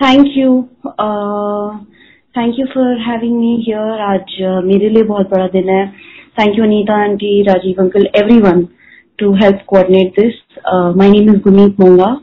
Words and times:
Thank 0.00 0.26
you 0.36 0.68
thank 2.36 2.58
you 2.58 2.66
for 2.66 2.98
having 2.98 3.40
me 3.40 3.64
here 3.66 4.00
आज 4.00 4.20
uh, 4.20 4.64
मेरे 4.64 4.88
लिए 4.88 5.02
बहुत 5.02 5.30
बड़ा 5.30 5.46
दिन 5.46 5.68
है. 5.68 5.92
Thank 6.38 6.58
you 6.58 6.64
Anita 6.64 7.02
aunty 7.02 7.42
Rajiv 7.42 7.82
uncle 7.82 8.08
everyone 8.40 8.68
to 9.18 9.34
help 9.34 9.62
coordinate 9.66 10.20
this 10.20 10.34
my 10.96 11.10
name 11.10 11.34
is 11.34 11.40
Guneet 11.40 11.80
Monga 11.80 12.20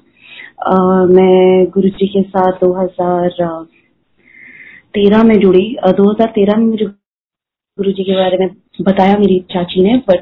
मैं 1.13 1.65
गुरु 1.65 1.89
जी 1.89 2.07
के 2.07 2.21
साथ 2.21 2.51
2013 2.63 5.23
में 5.23 5.39
जुड़ी. 5.39 5.77
Uh, 5.87 5.93
2013 5.93 6.57
में 6.57 6.65
मुझे 6.65 6.85
गुरु 6.85 7.91
जी 7.91 8.03
के 8.03 8.15
बारे 8.15 8.37
में 8.37 8.49
बताया 8.81 9.17
मेरी 9.17 9.45
चाची 9.51 9.83
ने 9.83 10.01
बट 10.09 10.19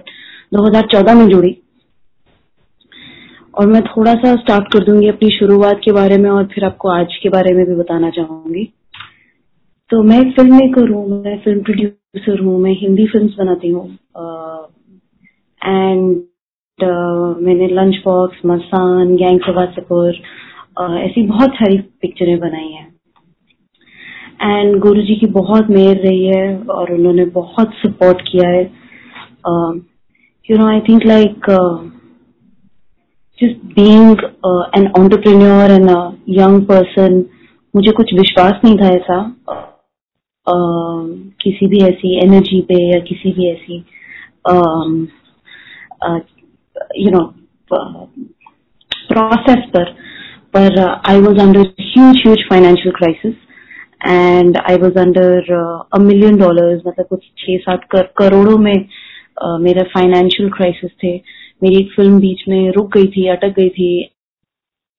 2014 0.55 1.13
में 1.13 1.27
जुड़ी. 1.27 1.57
और 3.57 3.67
मैं 3.67 3.81
थोड़ा 3.81 4.13
सा 4.13 4.35
स्टार्ट 4.35 4.65
कर 4.73 4.83
दूँगी 4.83 5.07
अपनी 5.07 5.29
शुरुआत 5.29 5.81
के 5.85 5.91
बारे 5.91 6.17
में 6.17 6.29
और 6.29 6.45
फिर 6.45 6.65
आपको 6.65 6.89
आज 6.89 7.15
के 7.23 7.29
बारे 7.29 7.54
में 7.54 7.65
भी 7.65 7.75
बताना 7.75 8.09
चाहूँगी। 8.09 8.63
तो 9.89 10.01
मैं 10.04 10.21
फ़िल्म 10.32 10.55
मेकर 10.55 10.89
हूँ 10.89 11.23
मैं 11.23 11.37
फ़िल्म 11.39 11.61
प्रोड्यूसर 11.63 12.39
हूँ 12.43 12.60
मैं 12.61 12.71
हिंदी 12.71 13.05
फिल्म्स 13.07 13.36
बनाती 13.37 13.69
हूँ। 13.69 13.86
एंड 15.61 16.15
uh, 16.79 17.41
मैंने 17.41 17.68
lunch 17.68 17.96
box 18.05 18.41
Masaan 18.46 19.15
gang 19.15 19.39
Wasseypur 19.39 20.11
uh, 20.82 20.97
ऐसी 20.97 21.27
बहुत 21.27 21.55
सारी 21.55 21.77
पिक्चरें 22.01 22.37
बनाई 22.39 22.71
हैं। 22.71 22.93
एंड 24.41 24.79
गुरु 24.79 25.01
जी 25.01 25.15
की 25.15 25.27
बहुत 25.32 25.69
मेहर 25.69 25.97
रही 25.97 26.25
है 26.25 26.57
और 26.60 26.91
उन्होंने 26.93 27.25
बहुत 27.25 27.74
सपोर्ट 27.75 28.21
किया 28.21 28.49
है। 28.49 28.63
You 30.49 30.57
know 30.57 30.68
I 30.68 30.79
think 30.79 31.05
like 31.05 31.49
just 33.39 33.58
being 33.75 34.16
uh, 34.44 34.64
an 34.73 34.92
entrepreneur 34.95 35.66
and 35.78 35.89
a 35.89 36.17
young 36.25 36.66
person 36.66 37.23
मुझे 37.75 37.92
कुछ 37.92 38.14
विश्वास 38.14 38.61
नहीं 38.64 38.75
था 38.78 38.89
ऐसा 38.89 39.17
uh, 40.48 41.02
किसी 41.42 41.67
भी 41.67 41.81
ऐसी 41.86 42.16
एनर्जी 42.23 42.61
पे 42.61 42.81
या 42.94 43.00
किसी 43.09 43.31
भी 43.31 43.50
ऐसी 43.52 43.77
यू 47.03 47.11
नो 47.11 47.23
प्रोसेस 49.09 49.66
पर 49.75 49.92
पर 50.55 50.80
I 51.09 51.20
was 51.22 51.39
under 51.42 51.73
huge 51.81 52.22
huge 52.25 52.44
financial 52.49 52.94
crisis 52.95 53.33
and 54.08 54.58
I 54.58 54.75
was 54.75 54.99
under 54.99 55.53
a 55.94 55.99
million 56.02 56.38
dollars 56.38 56.81
मतलब 56.88 57.05
कुछ 57.05 57.23
छह 57.38 57.58
सात 57.58 57.83
कर, 57.92 58.02
करोड़ों 58.17 58.58
में 58.58 58.73
uh, 58.73 59.59
मेरा 59.59 59.83
फाइनेंशियल 59.94 60.49
क्राइसिस 60.49 60.92
थे। 61.03 61.17
मेरी 61.66 61.77
एक 61.77 61.91
फ़िल्म 61.95 62.19
बीच 62.19 62.44
में 62.49 62.71
रुक 62.71 62.94
गई 62.94 63.08
थी, 63.08 63.27
अटक 63.30 63.53
गई 63.55 63.69
थी 63.69 63.88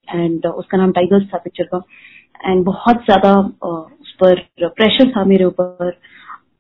एंड 0.09 0.47
उसका 0.47 0.78
नाम 0.78 0.92
टाइगर्स 0.92 1.27
था 1.34 1.39
पिक्चर 1.39 1.64
का 1.75 1.83
एंड 2.41 2.64
बहुत 2.64 3.05
ज़्यादा 3.05 3.33
उस 3.64 4.12
पर 4.22 4.41
प्रेशर 4.59 5.11
था 5.11 5.25
मेरे 5.25 5.44
ऊपर। 5.44 5.92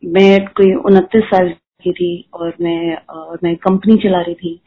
मैं 0.04 0.46
कोई 0.56 0.72
उनतीस 0.86 1.24
साल 1.24 1.48
की 1.82 1.92
थी 1.92 2.08
और 2.34 2.54
मैं 2.60 2.96
और 2.96 3.38
मैं 3.44 3.54
कंपनी 3.58 3.96
चला 4.02 4.20
रही 4.20 4.34
थी। 4.34 4.60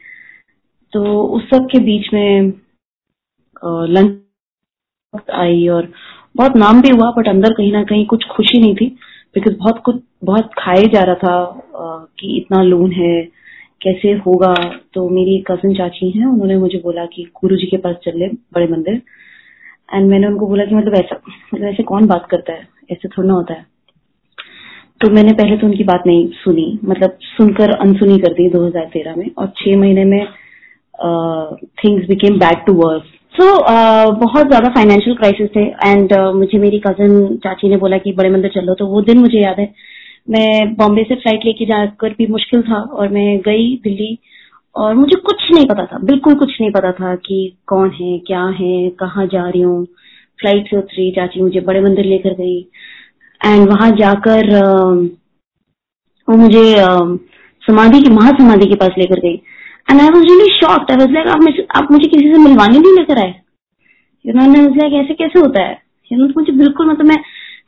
तो 0.92 1.22
उस 1.36 1.42
सब 1.50 1.68
के 1.72 1.78
बीच 1.80 2.12
में 2.14 2.52
लंच 3.88 5.22
आई 5.34 5.66
और 5.68 5.92
बहुत 6.36 6.56
नाम 6.56 6.80
भी 6.82 6.90
हुआ 6.90 7.10
बट 7.10 7.28
अंदर 7.28 7.52
कहीं 7.54 7.72
ना 7.72 7.82
कहीं 7.84 8.06
कुछ 8.06 8.24
खुशी 8.30 8.60
नहीं 8.60 8.74
थी 8.76 8.86
बिकॉज़ 9.34 9.56
बहुत 9.56 9.82
कुछ, 9.84 9.96
बहुत 10.24 10.50
खाए 10.58 10.84
जा 10.94 11.02
रहा 11.02 11.14
था 11.16 12.06
कि 12.18 12.36
इतना 12.36 12.62
लोन 12.62 12.92
है 12.92 13.39
कैसे 13.80 14.12
होगा? 14.26 14.54
तो 14.94 15.08
मेरी 15.10 15.38
कज़न 15.50 15.74
चाची 15.74 16.10
है 16.10 16.26
उन्होंने 16.26 16.56
मुझे 16.58 16.78
बोला 16.84 17.04
कि 17.06 17.22
गुरु 17.40 17.56
जी 17.56 17.66
के 17.66 17.76
पास 17.78 17.96
चल 18.04 18.18
ले 18.18 18.28
बड़े 18.54 18.66
मंदिर। 18.68 19.00
एंड 19.88 20.08
मैंने 20.10 20.26
उनको 20.26 20.46
बोला 20.46 20.64
कि 20.64 20.74
मतलब 20.74 20.94
ऐसा 20.94 21.20
मतलब 21.54 21.66
ऐसे 21.68 21.82
कौन 21.84 22.06
बात 22.06 22.26
करता 22.30 22.52
है? 22.52 22.66
ऐसे 22.92 23.08
थोड़ा 23.08 23.32
होता 23.32 23.54
है। 23.54 23.66
तो 25.00 25.10
मैंने 25.10 25.32
पहले 25.32 25.56
तो 25.56 25.66
उनकी 25.66 25.84
बात 25.84 26.02
नहीं 26.06 26.26
सुनी 26.34 26.78
मतलब 26.84 27.18
सुनकर 27.22 27.70
अनसुनी 27.76 28.18
कर 28.18 28.32
दी 28.32 28.48
2013 28.50 29.16
में। 29.16 29.30
और 29.38 29.52
छह 29.58 29.76
महीने 29.76 30.04
में 30.04 30.26
things 31.78 32.06
became 32.08 32.38
back 32.38 32.64
to 32.66 32.72
work 32.76 33.04
so 33.34 33.44
बहुत 34.16 34.46
ज़्यादा 34.48 34.68
फाइनेंशियल 34.70 35.16
क्राइसिस 35.16 35.48
थे। 35.50 35.60
एंड 35.60 36.12
uh, 36.12 36.34
मुझे 36.34 36.58
मेरी 36.58 36.78
कज़न 36.86 37.36
चाची 37.44 37.68
ने 37.68 37.76
बोला 37.76 37.98
कि 37.98 38.12
बड़े 38.12 38.30
मंदिर 38.30 38.50
चलो 38.54 38.74
तो 38.74 38.86
वो 38.86 39.00
दिन 39.02 39.18
मुझे 39.18 39.38
याद 39.38 39.60
है 39.60 39.66
मैं 40.26 40.74
बॉम्बे 40.76 41.02
से 41.02 41.14
फ़्लाइट 41.14 41.44
लेके 41.44 41.64
जाकर 41.66 42.14
भी 42.18 42.26
मुश्किल 42.26 42.62
था 42.62 42.80
और 42.80 43.08
मैं 43.08 43.38
गई 43.40 43.74
दिल्ली 43.84 44.18
और 44.76 44.94
मुझे 44.94 45.16
कुछ 45.20 45.42
नहीं 45.52 45.66
पता 45.66 45.84
था, 45.86 45.98
बिल्कुल 46.00 46.34
कुछ 46.34 46.60
नहीं 46.60 46.70
पता 46.70 46.92
था 46.92 47.14
कि 47.16 47.56
कौन 47.66 47.90
है, 47.90 48.18
क्या 48.18 48.44
है, 48.60 48.90
कहाँ 49.00 49.26
जा 49.26 49.48
रही 49.48 49.60
हूँ। 49.62 49.84
फ़्लाइट 50.38 50.70
से 50.70 50.76
उतरी, 50.78 51.10
चाची 51.12 51.40
मुझे 51.42 51.60
बड़े 51.60 51.80
मंदिर 51.80 52.04
लेकर 52.06 52.34
गई 52.34 52.58
एंड 53.40 53.68
वहाँ 53.68 53.90
जाकर 53.96 54.54
वो 56.28 56.36
मुझे 56.36 56.62
समाधि 57.62 58.00
की, 58.02 58.10
महासमाधि 58.10 58.66
के 58.68 58.74
पास 58.76 58.94
लेकर 58.98 59.20
गई। 59.20 59.34
And 59.88 60.00
I 60.00 60.08
was 60.08 60.24
really 60.24 60.48
shocked 60.54 60.90
I 60.92 60.96
was 60.96 61.12
like 61.12 61.28
आप 61.28 61.42
मुझे 61.42 61.66
आप 61.76 61.90
मुझे 61.92 62.08
किसी 62.08 62.32
से 62.32 62.38
मिलवाने 62.40 62.78
नहीं 62.78 62.96
लेकर 62.98 63.18
आए? 63.18 63.34
यू 64.24 64.32
नो 64.34 64.42
लाइक 64.76 64.92
ऐसे 65.04 65.14
कैसे 65.14 65.40
होता 65.40 65.62
है? 65.62 65.78
यू 66.10 66.18
नो 66.18 66.32
मुझे 66.36 66.52
बिल्कुल 66.52 66.90
मतलब 66.90 67.06
मैं 67.06 67.16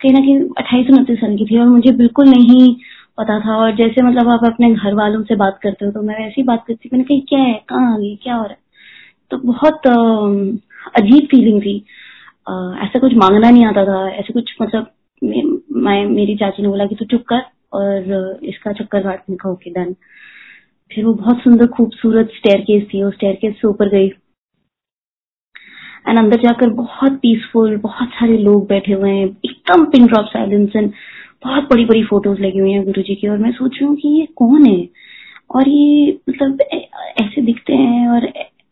कहीं 0.03 0.13
ना 0.13 0.21
कहीं 0.21 0.39
अट्ठाईस 0.59 0.91
उनतीस 0.91 1.19
साल 1.21 1.37
की 1.37 1.45
थी 1.47 1.59
और 1.61 1.67
मुझे 1.69 1.93
बिल्कुल 1.97 2.29
नहीं 2.29 2.75
पता 3.19 3.39
था। 3.41 3.57
और 3.57 3.75
जैसे 3.77 4.03
मतलब 4.03 4.29
आप 4.31 4.45
अपने 4.47 4.73
घर 4.75 4.95
वालों 4.95 5.23
से 5.25 5.37
बात 5.37 5.59
करते 5.63 5.85
हो 5.87 5.91
तो 5.93 6.03
मैं 6.03 6.19
वैसी 6.19 6.43
बात 6.43 6.65
करती 6.69 6.89
मैंने 6.93 7.05
कही 7.05 7.21
क्या 7.29 7.41
है? 7.41 7.55
कहाँ 7.69 7.95
आ 7.95 7.99
गई 7.99 8.15
क्या 8.23 8.35
हो 8.35 8.43
रहा 8.43 8.53
है? 8.53 8.59
तो 9.31 9.39
बहुत 9.39 9.87
अजीब 10.97 11.27
फीलिंग 11.31 11.61
थी। 11.63 11.77
ऐसा 12.85 12.99
कुछ 12.99 13.15
मांगना 13.17 13.51
नहीं 13.51 13.65
आता 13.67 13.85
था। 13.85 14.09
ऐसे 14.11 14.33
कुछ 14.33 14.55
मतलब 14.63 14.91
मैं 15.23 16.05
मेरी 16.07 16.35
चाची 16.37 16.63
ने 16.63 16.69
बोला 16.69 16.87
कि 16.87 16.95
तू 16.95 17.05
चुप 17.11 17.23
कर 17.29 17.43
और 17.73 18.39
इसका 18.45 18.73
चक्कर 18.73 19.03
काट 19.03 19.23
निका 19.31 19.51
ओके 19.51 19.71
डन 19.71 19.95
फिर 20.91 21.05
वो 21.05 21.13
बहुत 21.15 21.39
सुंदर, 21.43 21.67
खूबसूरत 21.67 22.31
स्टेयर 22.37 22.61
केस 22.61 22.83
थी। 22.95 23.03
वो 23.05 23.11
स्टेयर 23.11 23.35
केस 23.35 23.55
से 23.61 23.69
ऊपर 23.69 23.89
गई। 23.89 24.09
एंड 26.09 26.19
अंदर 26.19 26.41
जाकर 26.43 26.71
बहुत 26.75 27.13
पीसफुल 27.23 27.77
बहुत 27.79 28.09
सारे 28.11 28.37
लोग 28.39 28.67
बैठे 28.69 28.93
हुए 28.93 29.11
हैं, 29.11 29.27
एकदम 29.45 29.85
पिन 29.85 30.07
ड्रॉप 30.07 30.27
साइलेंस 30.27 30.77
एंड 30.77 30.91
बहुत 31.45 31.69
बड़ी 31.71 31.85
बड़ी 31.85 32.03
फ़ोटोज़ 32.05 32.41
लगी 32.43 32.59
हुई 32.59 32.73
हैं 32.73 32.85
गुरु 32.85 33.03
जी 33.03 33.15
की। 33.15 33.29
और 33.29 33.39
मैं 33.39 33.53
सोच 33.53 33.71
रही 33.73 33.87
हूँ 33.87 33.97
कि 33.97 34.09
ये 34.19 34.27
कौन 34.37 34.67
है? 34.67 34.89
और 35.55 35.69
ये 35.69 36.19
मतलब 36.29 36.61
ऐसे 37.21 37.43
दिखते 37.43 37.75
हैं 37.75 38.09
और 38.09 38.27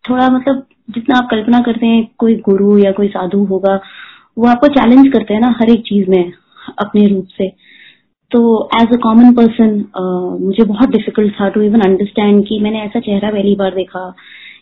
थोड़ा 0.05 0.29
मतलब 0.31 0.67
जितना 0.91 1.19
आप 1.19 1.29
कल्पना 1.31 1.59
करते 1.61 1.87
हैं, 1.87 2.07
कोई 2.19 2.35
गुरु 2.49 2.77
या 2.79 2.93
कोई 2.93 3.09
साधु 3.09 3.45
होगा, 3.45 3.81
वो 4.39 4.47
आपको 4.49 4.69
चैलेंज 4.69 5.09
करते 5.12 5.35
हैं 5.35 5.41
ना 5.41 5.55
हर 5.61 5.71
एक 5.71 5.81
चीज़ 5.87 6.11
में, 6.11 6.33
अपने 6.79 7.07
रूप 7.09 7.27
से। 7.39 7.49
तो 8.31 8.41
एज 8.81 8.93
अ 8.93 8.97
कॉमन 9.03 9.33
पर्सन 9.35 9.71
मुझे 10.43 10.65
बहुत 10.65 10.89
डिफ़िकल्ट 10.91 11.33
था 11.41 11.49
टू 11.49 11.62
इवन 11.62 11.81
अंडरस्टैंड 11.81 12.45
कि 12.49 12.59
मैंने 12.62 12.81
ऐसा 12.83 13.01
चेहरा 13.01 13.31
पहली 13.31 13.55
बार 13.57 13.75
देखा, 13.75 14.15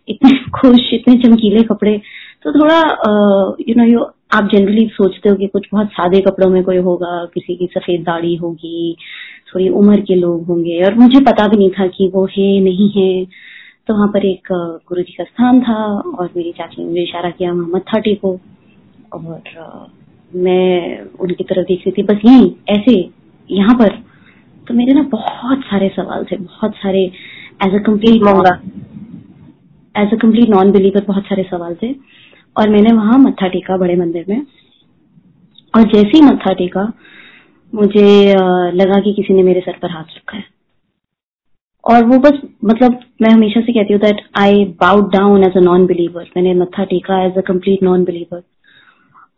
इतने 0.08 0.30
खुश, 0.54 0.92
इतने 0.94 1.14
चमकीले 1.22 1.62
कपड़े। 1.62 2.00
तो 2.44 2.52
थोड़ा 2.52 2.78
यू 3.68 3.74
नो 3.76 3.84
यू 3.84 4.04
आप 4.32 4.48
जनरली 4.52 4.86
सोचते 4.92 5.28
हो 5.28 5.36
कि 5.36 5.46
कुछ 5.46 5.66
बहुत 5.72 5.88
सादे 5.92 6.20
कपड़ों 6.20 6.48
में 6.50 6.62
कोई 6.64 6.76
होगा 6.86 7.24
किसी 7.34 7.54
की 7.56 7.66
सफ़ेद 7.66 8.02
दाढ़ी 8.02 8.34
होगी 8.36 8.96
थोड़ी 9.48 9.68
उम्र 9.80 10.00
के 10.00 10.14
लोग 10.14 10.46
होंगे 10.46 10.82
और 10.84 10.94
मुझे 10.94 11.20
पता 11.24 11.46
भी 11.48 11.56
नहीं 11.56 11.70
था 11.70 11.86
कि 11.86 12.08
वो 12.14 12.24
है 12.26 12.48
नहीं 12.60 12.88
है। 12.96 13.24
तो 13.88 13.94
वहाँ 13.94 14.08
पर 14.08 14.26
एक 14.26 14.48
गुरु 14.88 15.02
जी 15.02 15.12
का 15.12 15.24
स्थान 15.24 15.60
था 15.60 15.76
और 16.18 16.28
मेरी 16.36 16.52
चाची 16.52 16.82
ने 16.82 16.88
मुझे 16.88 17.02
इशारा 17.02 17.30
किया 17.30 17.52
वहाँ 17.52 17.68
मत्था 17.74 17.98
टेको 18.00 18.32
और 19.12 19.88
मैं 20.36 21.00
उनकी 21.20 21.44
तरफ़ 21.44 21.66
देख 21.68 21.86
रही 21.86 21.92
थी 21.98 22.02
बस 22.06 22.20
यही 22.24 22.54
ऐसे 22.70 22.94
यहाँ 23.50 23.74
पर। 23.74 23.96
तो 24.66 24.74
मेरे 24.74 24.92
ना 24.92 25.02
बहुत 25.12 25.60
सारे 25.64 25.88
सवाल 25.96 26.24
थे 26.32 26.36
बहुत 26.36 26.74
सारे 26.76 27.04
as 27.66 27.74
a 27.74 27.82
complete 27.86 28.22
as 29.94 30.12
a 30.12 30.16
complete 30.16 30.48
non 30.48 30.72
believer 30.72 31.04
बहुत 31.06 31.24
सारे 31.24 31.42
सवाल 31.50 31.74
थे। 31.82 31.92
और 32.56 32.68
मैंने 32.68 32.94
वहाँ 32.94 33.18
मत्था 33.18 33.48
टेका 33.48 33.76
बड़े 33.76 33.96
मंदिर 33.96 34.24
में। 34.28 34.40
और 35.74 35.82
जैसे 35.84 36.08
ही 36.08 36.20
मत्था 36.22 36.52
टेका, 36.52 36.92
मुझे 37.72 38.34
लगा 38.74 39.00
कि 39.00 39.12
किसी 39.12 39.34
ने 39.34 39.42
मेरे 39.42 39.60
सर 39.60 39.78
पर 39.82 39.90
हाथ 39.90 40.16
रखा 40.16 40.36
है। 40.36 40.44
और 41.84 42.04
वो 42.04 42.18
बस 42.18 42.40
मतलब 42.64 42.98
मैं 43.22 43.30
हमेशा 43.30 43.60
से 43.60 43.72
कहती 43.72 43.92
हूँ 43.92 44.00
that 44.00 44.20
I 44.38 44.64
bowed 44.80 45.12
down 45.12 45.44
as 45.44 45.56
a 45.56 45.60
non 45.60 45.86
believer 45.86 46.30
मैंने 46.36 46.54
मत्था 46.54 46.84
टेका 46.84 47.22
as 47.24 47.38
a 47.38 47.40
complete 47.40 47.82
non 47.82 48.04
believer 48.04 48.42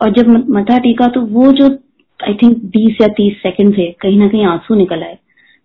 और 0.00 0.12
जब 0.12 0.28
मत्था 0.50 0.78
टेका 0.78 1.06
तो 1.06 1.20
वो 1.28 1.52
जो 1.52 1.68
आई 2.20 2.34
थिंक 2.34 2.56
बीस 2.66 3.00
या 3.00 3.08
तीस 3.08 3.36
सेकंड 3.42 3.76
थे 3.78 3.90
कहीं 4.00 4.18
ना 4.18 4.28
कहीं 4.28 4.44
आँसू 4.46 4.74
निकल 4.74 5.02
आए। 5.02 5.18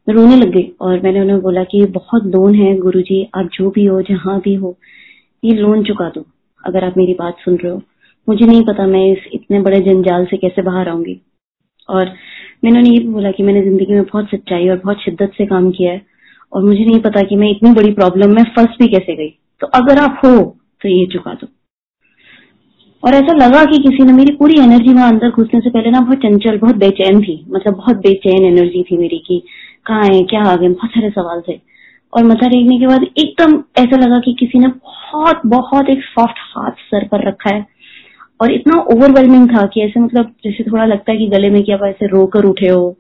मैं 0.07 0.15
रोने 0.15 0.35
लग 0.35 0.49
गई 0.49 0.71
और 0.81 0.99
मैंने 1.01 1.21
उन्हें 1.21 1.39
बोला 1.41 1.63
कि 1.63 1.85
बहुत 1.91 2.25
लोन 2.25 2.55
है 2.55 2.75
गुरुजी, 2.77 3.23
आप 3.35 3.49
जो 3.53 3.69
भी 3.69 3.85
हो, 3.85 4.01
जहाँ 4.01 4.39
भी 4.39 4.53
हो, 4.55 4.75
ये 5.43 5.53
लोन 5.53 5.83
चुका 5.83 6.09
दो। 6.09 6.25
अगर 6.65 6.83
आप 6.83 6.97
मेरी 6.97 7.13
बात 7.13 7.37
सुन 7.39 7.55
रहे 7.55 7.71
हो। 7.71 7.81
मुझे 8.27 8.45
नहीं 8.45 8.63
पता 8.65 8.85
मैं 8.87 9.05
इस 9.11 9.29
इतने 9.33 9.59
बड़े 9.61 9.79
जंजाल 9.81 10.25
से 10.25 10.37
कैसे 10.37 10.61
बाहर 10.61 10.89
आऊँगी। 10.89 11.19
और 11.89 12.05
मैंने 12.63 12.79
उन्हें 12.79 12.93
ये 12.93 12.99
भी 12.99 13.07
बोला 13.07 13.31
कि 13.31 13.43
मैंने 13.43 13.61
ज़िंदगी 13.61 13.93
में 13.93 14.03
बहुत 14.03 14.29
सच्चाई 14.29 14.69
और 14.69 14.77
बहुत 14.77 15.01
शिद्दत 15.01 15.31
से 15.37 15.45
काम 15.45 15.69
किया 15.71 15.91
है 15.91 16.01
और 16.51 16.63
मुझे 16.63 16.85
नहीं 16.85 16.99
पता 16.99 17.21
कि 17.21 17.35
मैं 17.35 17.49
इतनी 17.51 17.71
बड़ी 17.73 17.91
प्रॉब्लम 17.93 18.35
में 18.35 18.43
फंस 18.55 18.77
भी 18.79 18.87
कैसे 18.87 19.15
गई। 19.15 19.29
तो 19.61 19.67
अगर 19.75 19.99
आप 19.99 20.21
हो 20.25 20.35
तो 20.81 20.89
ये 20.89 21.05
चुका 21.13 21.33
दो। 21.33 21.47
और 23.03 23.13
ऐसा 23.13 23.33
लगा 23.35 23.63
कि 23.65 23.77
किसी 23.79 24.03
ने 24.03 24.13
मेरी 24.13 24.31
पूरी 24.35 24.59
एनर्जी 24.59 24.93
वहाँ 24.93 25.09
अंदर 25.09 25.29
घुसने 25.31 25.59
से 25.59 25.69
पहले 25.69 25.89
ना 25.91 25.99
बहुत 25.99 26.17
चंचल, 26.17 26.57
बहुत 26.57 26.75
बेचैन 26.75 27.21
थी। 27.21 27.45
मतलब 27.49 27.73
बहुत 27.75 27.95
बेचैन 27.97 28.45
एनर्जी 28.45 28.83
थी 28.83 28.97
मेरी 28.97 29.17
की 29.17 29.39
कहाँ 29.85 30.03
है, 30.03 30.21
क्या 30.23 30.41
आ 30.43 30.55
गए, 30.55 30.69
बहुत 30.69 30.89
सारे 30.89 31.09
सवाल 31.09 31.41
थे। 31.47 31.59
और 32.15 32.23
मथा 32.23 32.47
टेकने 32.47 32.79
के 32.79 32.87
बाद 32.87 33.03
एकदम 33.03 33.53
ऐसा 33.77 33.97
लगा 33.97 34.19
कि 34.19 34.33
किसी 34.39 34.59
ने 34.59 34.67
बहुत 34.67 35.41
बहुत 35.45 35.89
एक 35.89 36.03
सॉफ्ट 36.03 36.37
हाथ 36.47 36.83
सर 36.83 37.07
पर 37.07 37.27
रखा 37.27 37.55
है। 37.55 37.65
और 38.41 38.51
इतना 38.51 38.79
ओवरवेलमिंग 38.93 39.47
था 39.49 39.65
कि 39.73 39.81
ऐसे 39.81 39.99
मतलब 39.99 40.33
जैसे 40.43 40.63
थोड़ा 40.63 40.85
लगता 40.85 41.11
है 41.11 41.17
कि 41.17 41.27
गले 41.27 41.49
में 41.49 41.63
क्या 41.63 41.77
ऐसे 41.87 42.07
रोकर 42.07 42.45
उठे 42.45 42.67
हो, 42.67 42.95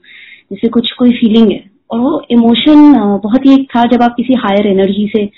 जैसे 0.51 0.67
कुछ, 0.67 0.91
कोई 0.91 1.11
फीलिंग 1.11 1.51
है। 1.51 1.63
और 1.91 1.99
वो 1.99 2.21
इमोशन 2.31 2.93
बहुत 3.23 3.45
ही 3.45 3.53
एक 3.53 3.67
था 3.75 3.83
जब 3.85 4.03
आप 4.03 4.13
किसी 4.17 4.33
हायर 4.33 4.67
एनर्जी 4.67 5.07
से, 5.15 5.29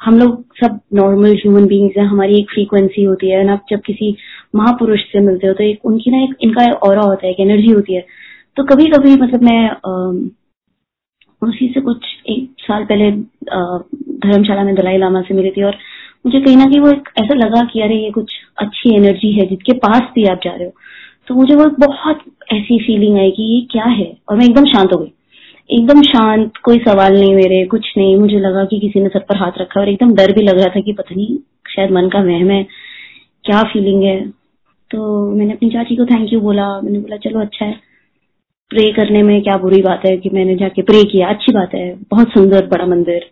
हम 0.00 0.18
लोग 0.18 0.44
सब 0.56 0.78
नॉर्मल 0.94 1.34
ह्यूमन 1.34 1.66
बींग्स 1.66 1.96
हैं, 1.98 2.04
हमारी 2.06 2.38
एक 2.38 2.50
फ्रीक्वेंसी 2.50 3.04
होती 3.04 3.30
है। 3.30 3.46
आप 3.52 3.64
जब 3.70 3.80
किसी 3.86 4.16
महापुरुष 4.54 5.00
से 5.12 5.20
मिलते 5.20 5.46
हो 5.46 5.52
तो 5.54 5.64
एक 5.64 5.84
उनकी 5.84 6.10
ना 6.10 6.22
एक, 6.24 6.34
इनका 6.40 6.64
और 6.78 6.98
होता 6.98 7.26
है, 7.26 7.32
एक 7.32 7.40
एनर्जी 7.40 7.72
होती 7.72 7.94
है। 7.94 8.04
तो 8.56 8.64
कभी 8.64 8.86
कभी 8.86 9.14
मतलब 9.16 9.42
मैं 9.42 10.26
उसी 11.46 11.68
से 11.74 11.80
कुछ 11.80 12.06
एक 12.28 12.50
साल 12.60 12.84
पहले 12.84 13.10
धर्मशाला 14.28 14.64
में 14.64 14.74
दलाई 14.74 14.98
लामा 14.98 15.20
से 15.20 15.34
मिली 15.34 15.50
थी 15.50 15.62
और 15.62 15.76
मुझे 16.26 16.40
कहीं 16.40 16.56
ना 16.56 16.64
कहीं 16.64 16.80
वो 16.80 16.90
एक 16.90 17.08
ऐसा 17.18 17.34
लगा 17.34 17.64
कि 17.64 17.80
अरे, 17.80 17.96
ये 17.96 18.10
कुछ 18.10 18.32
अच्छी 18.58 18.94
एनर्जी 18.96 19.32
है, 19.32 19.46
जिसके 19.46 19.72
पास 19.72 20.02
भी 20.14 20.24
आप 20.24 20.40
जा 20.44 20.50
रहे 20.50 20.64
हो। 20.64 20.72
तो 21.28 21.34
मुझे 21.34 21.54
वो 21.54 21.64
बहुत 21.86 22.20
ऐसी 22.52 22.78
फीलिंग 22.78 23.18
आई 23.18 23.30
कि 23.30 23.42
ये 23.42 23.60
क्या 23.70 23.84
है? 23.84 24.16
और 24.28 24.36
मैं 24.36 24.44
एकदम 24.44 24.64
शांत 24.64 24.92
हो 24.92 24.98
गई। 24.98 25.12
एकदम 25.70 26.02
शांत, 26.02 26.56
कोई 26.56 26.78
सवाल 26.78 27.20
नहीं 27.20 27.34
मेरे, 27.34 27.64
कुछ 27.64 27.86
नहीं। 27.98 28.16
मुझे 28.16 28.38
लगा 28.38 28.64
कि 28.64 28.78
किसी 28.80 29.00
ने 29.00 29.08
सर 29.08 29.18
पर 29.18 29.36
हाथ 29.36 29.52
रखा 29.58 29.80
और 29.80 29.88
एकदम 29.88 30.14
डर 30.14 30.32
भी 30.32 30.42
लग 30.42 30.58
रहा 30.58 30.68
था 30.76 30.80
कि 30.80 30.92
पता 30.92 31.14
नहीं, 31.14 31.36
शायद 31.70 31.90
मन 31.90 32.08
का 32.08 32.20
वहम 32.20 32.50
है, 32.50 32.66
क्या 33.44 33.62
फीलिंग 33.62 34.02
है। 34.02 34.28
तो 34.90 35.30
मैंने 35.34 35.52
अपनी 35.52 35.70
चाची 35.70 35.96
को 35.96 36.04
थैंक 36.04 36.32
यू 36.32 36.40
बोला। 36.40 36.80
मैंने 36.80 36.98
बोला, 36.98 37.16
चलो 37.16 37.40
अच्छा 37.40 37.64
है। 37.64 37.85
प्रे 38.70 38.86
करने 38.92 39.22
में 39.22 39.42
क्या 39.42 39.56
बुरी 39.56 39.80
बात 39.82 40.02
है 40.06 40.16
कि 40.16 40.30
मैंने 40.34 40.54
जाके 40.56 40.82
प्रे 40.82 41.02
किया? 41.04 41.28
अच्छी 41.28 41.52
बात 41.52 41.74
है। 41.74 41.94
बहुत 42.10 42.28
सुंदर, 42.28 42.66
बड़ा 42.66 42.86
मंदिर। 42.86 43.26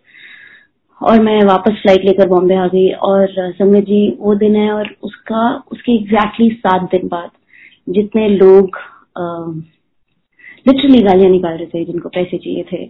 और 1.01 1.19
मैं 1.19 1.41
वापस 1.45 1.71
फ़्लाइट 1.71 2.05
लेकर 2.05 2.27
बॉम्बे 2.27 2.55
आ 2.55 2.67
गई 2.67 2.89
और 3.03 3.27
संगत 3.51 3.83
जी, 3.85 4.09
वो 4.19 4.35
दिन 4.35 4.55
है 4.55 4.71
और 4.71 4.89
उसका, 5.03 5.63
उसके 5.71 5.91
एग्जैक्टली 5.91 6.49
सात 6.55 6.81
दिन 6.91 7.07
बाद 7.07 7.29
जितने 7.89 8.27
लोग 8.29 8.77
लिटरली 10.67 11.01
गालियाँ 11.01 11.29
निकाल 11.31 11.57
रहे 11.57 11.65
थे, 11.65 11.83
जिनको 11.85 12.09
पैसे 12.09 12.37
चाहिए 12.37 12.63
थे, 12.71 12.83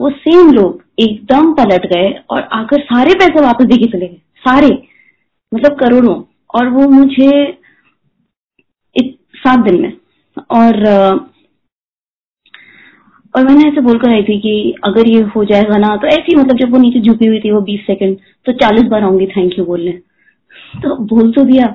वो 0.00 0.10
सेम 0.10 0.50
लोग 0.52 0.82
एकदम 0.98 1.52
पलट 1.54 1.86
गए 1.86 2.12
और 2.30 2.42
आकर 2.52 2.82
सारे 2.82 3.14
पैसे 3.14 3.40
वापस 3.40 3.64
देके 3.64 3.86
चले 3.88 4.06
गए। 4.06 4.20
सारे। 4.44 4.68
मतलब 5.52 5.78
करोड़ों। 5.78 6.22
और 6.54 6.68
वो 6.68 6.88
मुझे 6.88 7.30
सात 9.36 9.58
दिन 9.60 9.80
में। 9.80 9.92
और 10.50 10.84
और 13.36 13.44
मैंने 13.44 13.68
ऐसे 13.68 13.80
बोलकर 13.80 14.10
आई 14.10 14.22
थी 14.22 14.38
कि 14.40 14.74
अगर 14.84 15.08
ये 15.08 15.20
हो 15.34 15.44
जाएगा 15.44 15.76
ना 15.78 15.94
तो 15.96 16.06
ऐसी 16.08 16.34
मतलब 16.36 16.56
जब 16.58 16.70
वो 16.72 16.78
नीचे 16.80 17.00
झुकी 17.00 17.26
हुई 17.26 17.40
थी 17.40 17.50
वो 17.52 17.60
बीस 17.62 17.80
सेकंड 17.86 18.16
तो 18.46 18.52
चालीस 18.54 18.84
बार 18.90 19.02
आऊँगी 19.04 19.26
थैंक 19.26 19.58
यू 19.58 19.64
बोलने। 19.64 19.92
तो 20.82 20.96
बोल 21.06 21.30
तो 21.32 21.44
दिया, 21.44 21.66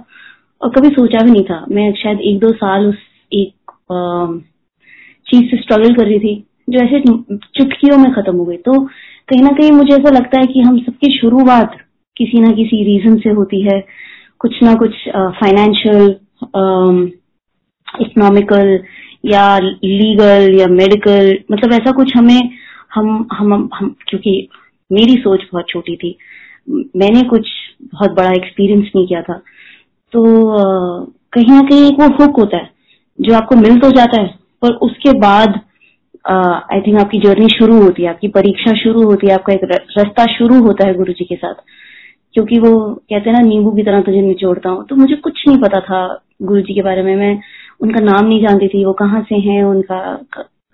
और 0.61 0.69
कभी 0.69 0.89
सोचा 0.89 1.23
भी 1.25 1.31
नहीं 1.31 1.43
था। 1.43 1.65
मैं 1.71 1.91
शायद 1.93 2.19
एक 2.21 2.39
दो 2.39 2.51
साल 2.53 2.87
उस 2.87 2.95
एक 3.31 3.53
चीज़ 5.27 5.43
से 5.51 5.57
स्ट्रगल 5.57 5.93
कर 5.95 6.05
रही 6.05 6.19
थी, 6.19 6.35
जो 6.69 6.79
ऐसे 6.79 6.99
चुटकियों 6.99 7.97
में 7.97 8.11
खत्म 8.13 8.35
हो 8.35 8.45
गई। 8.45 8.57
तो 8.57 8.79
कहीं 9.29 9.41
ना 9.41 9.49
कहीं 9.51 9.71
मुझे 9.71 9.93
ऐसा 9.95 10.11
लगता 10.11 10.39
है 10.39 10.47
कि 10.47 10.61
हम 10.61 10.77
सबकी 10.79 11.17
शुरुआत 11.17 11.77
किसी 12.17 12.39
ना 12.39 12.51
किसी 12.53 12.83
रीजन 12.85 13.15
से 13.19 13.29
होती 13.31 13.61
है। 13.63 13.79
कुछ 14.39 14.61
ना 14.63 14.73
कुछ 14.75 15.07
फाइनेंशियल 15.39 16.09
इकोनॉमिकल 17.87 18.77
या 19.23 19.57
लीगल 19.59 20.55
या 20.59 20.67
मेडिकल 20.69 21.37
मतलब 21.51 21.73
ऐसा 21.73 21.91
कुछ 21.91 22.15
हमें, 22.17 22.49
हम 22.93 23.27
हम 23.33 23.69
हम, 23.73 23.95
क्योंकि 24.07 24.47
मेरी 24.91 25.15
सोच 25.17 25.43
बहुत 25.51 25.69
छोटी 25.69 25.95
थी। 25.95 26.17
मैंने 26.97 27.21
कुछ 27.29 27.47
बहुत 27.83 28.11
बड़ा 28.11 28.31
एक्सपीरियंस 28.31 28.91
नहीं 28.95 29.07
किया 29.07 29.21
था। 29.21 29.41
तो 30.13 30.23
कहीं 31.33 31.51
ना 31.51 31.61
कहीं 31.61 31.85
एक 31.85 31.99
वो 31.99 32.07
हुक 32.15 32.39
होता 32.39 32.57
है, 32.57 32.69
जो 33.19 33.35
आपको 33.35 33.55
मिल 33.55 33.79
तो 33.79 33.91
जाता 33.91 34.21
है, 34.21 34.27
पर 34.61 34.73
उसके 34.87 35.11
बाद 35.19 35.59
आई 36.25 36.81
थिंक 36.81 36.99
आपकी 36.99 37.19
जर्नी 37.19 37.47
शुरू 37.49 37.81
होती 37.81 38.03
है, 38.03 38.09
आपकी 38.09 38.27
परीक्षा 38.29 38.73
शुरू 38.83 39.03
होती 39.03 39.27
है, 39.27 39.33
आपका 39.33 39.53
एक 39.53 39.63
रास्ता 39.63 40.25
शुरू 40.33 40.61
होता 40.63 40.87
है 40.87 40.93
गुरु 40.93 41.13
जी 41.13 41.25
के 41.25 41.35
साथ। 41.35 41.63
क्योंकि 42.33 42.59
वो 42.59 42.71
कहते 42.89 43.29
हैं 43.29 43.37
ना, 43.37 43.47
नींबू 43.47 43.71
की 43.71 43.83
तरह 43.83 44.01
तुझे 44.01 44.21
निचोड़ता 44.21 44.69
हूँ। 44.69 44.85
तो 44.87 44.95
मुझे 44.95 45.15
कुछ 45.15 45.43
नहीं 45.47 45.57
पता 45.57 45.79
था 45.79 46.03
गुरु 46.41 46.61
जी 46.61 46.73
के 46.73 46.81
बारे 46.81 47.03
में। 47.03 47.15
मैं 47.15 47.35
उनका 47.81 47.99
नाम 47.99 48.25
नहीं 48.25 48.41
जानती 48.41 48.67
थी, 48.67 48.85
वो 48.85 48.93
कहाँ 48.93 49.21
से 49.23 49.35
हैं, 49.35 49.63
उनका 49.63 49.99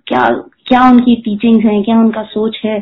क्या 0.08 0.28
क्या 0.68 0.90
उनकी 0.90 1.16
टीचिंग्स 1.16 1.66
हैं, 1.66 1.84
क्या 1.84 2.00
उनका 2.00 2.24
सोच 2.24 2.60
है, 2.66 2.80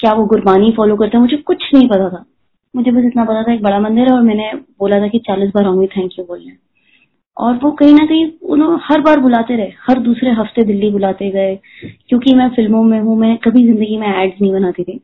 क्या 0.00 0.12
वो 0.12 0.24
गुरबानी 0.26 0.72
फॉलो 0.72 0.96
करते 0.96 1.16
हैं, 1.16 1.22
मुझे 1.22 1.36
कुछ 1.36 1.64
नहीं 1.74 1.88
पता 1.88 2.08
था। 2.08 2.24
मुझे 2.74 2.90
बस 2.90 3.04
इतना 3.04 3.24
पता 3.24 3.42
था 3.42 3.52
एक 3.52 3.62
बड़ा 3.62 3.78
मंदिर 3.80 4.08
है 4.08 4.12
और 4.12 4.22
मैंने 4.22 4.52
बोला 4.80 5.00
था 5.00 5.08
कि 5.08 5.18
चालीस 5.18 5.50
बार 5.54 5.66
आऊँगी 5.66 5.86
थैंक 5.86 6.18
यू 6.18 6.24
बोलने। 6.24 6.56
और 7.36 7.54
वो 7.54 7.70
कहीं 7.72 7.92
ना 7.94 8.04
कहीं 8.06 8.30
उन्होंने 8.42 8.78
हर 8.84 9.00
बार 9.00 9.20
बुलाते 9.20 9.56
रहे, 9.56 9.72
हर 9.88 9.98
दूसरे 9.98 10.30
हफ़्ते 10.30 10.64
दिल्ली 10.64 10.90
बुलाते 10.90 11.30
गए, 11.30 11.54
क्योंकि 12.08 12.34
मैं 12.34 12.48
फ़िल्मों 12.48 12.82
में 12.82 13.00
हूँ, 13.00 13.16
मैं 13.18 13.36
कभी 13.38 13.64
ज़िंदगी 13.66 13.96
में 13.96 14.08
एड्स 14.08 14.40
नहीं 14.42 14.52
बनाती 14.52 14.84
थी। 14.84 15.00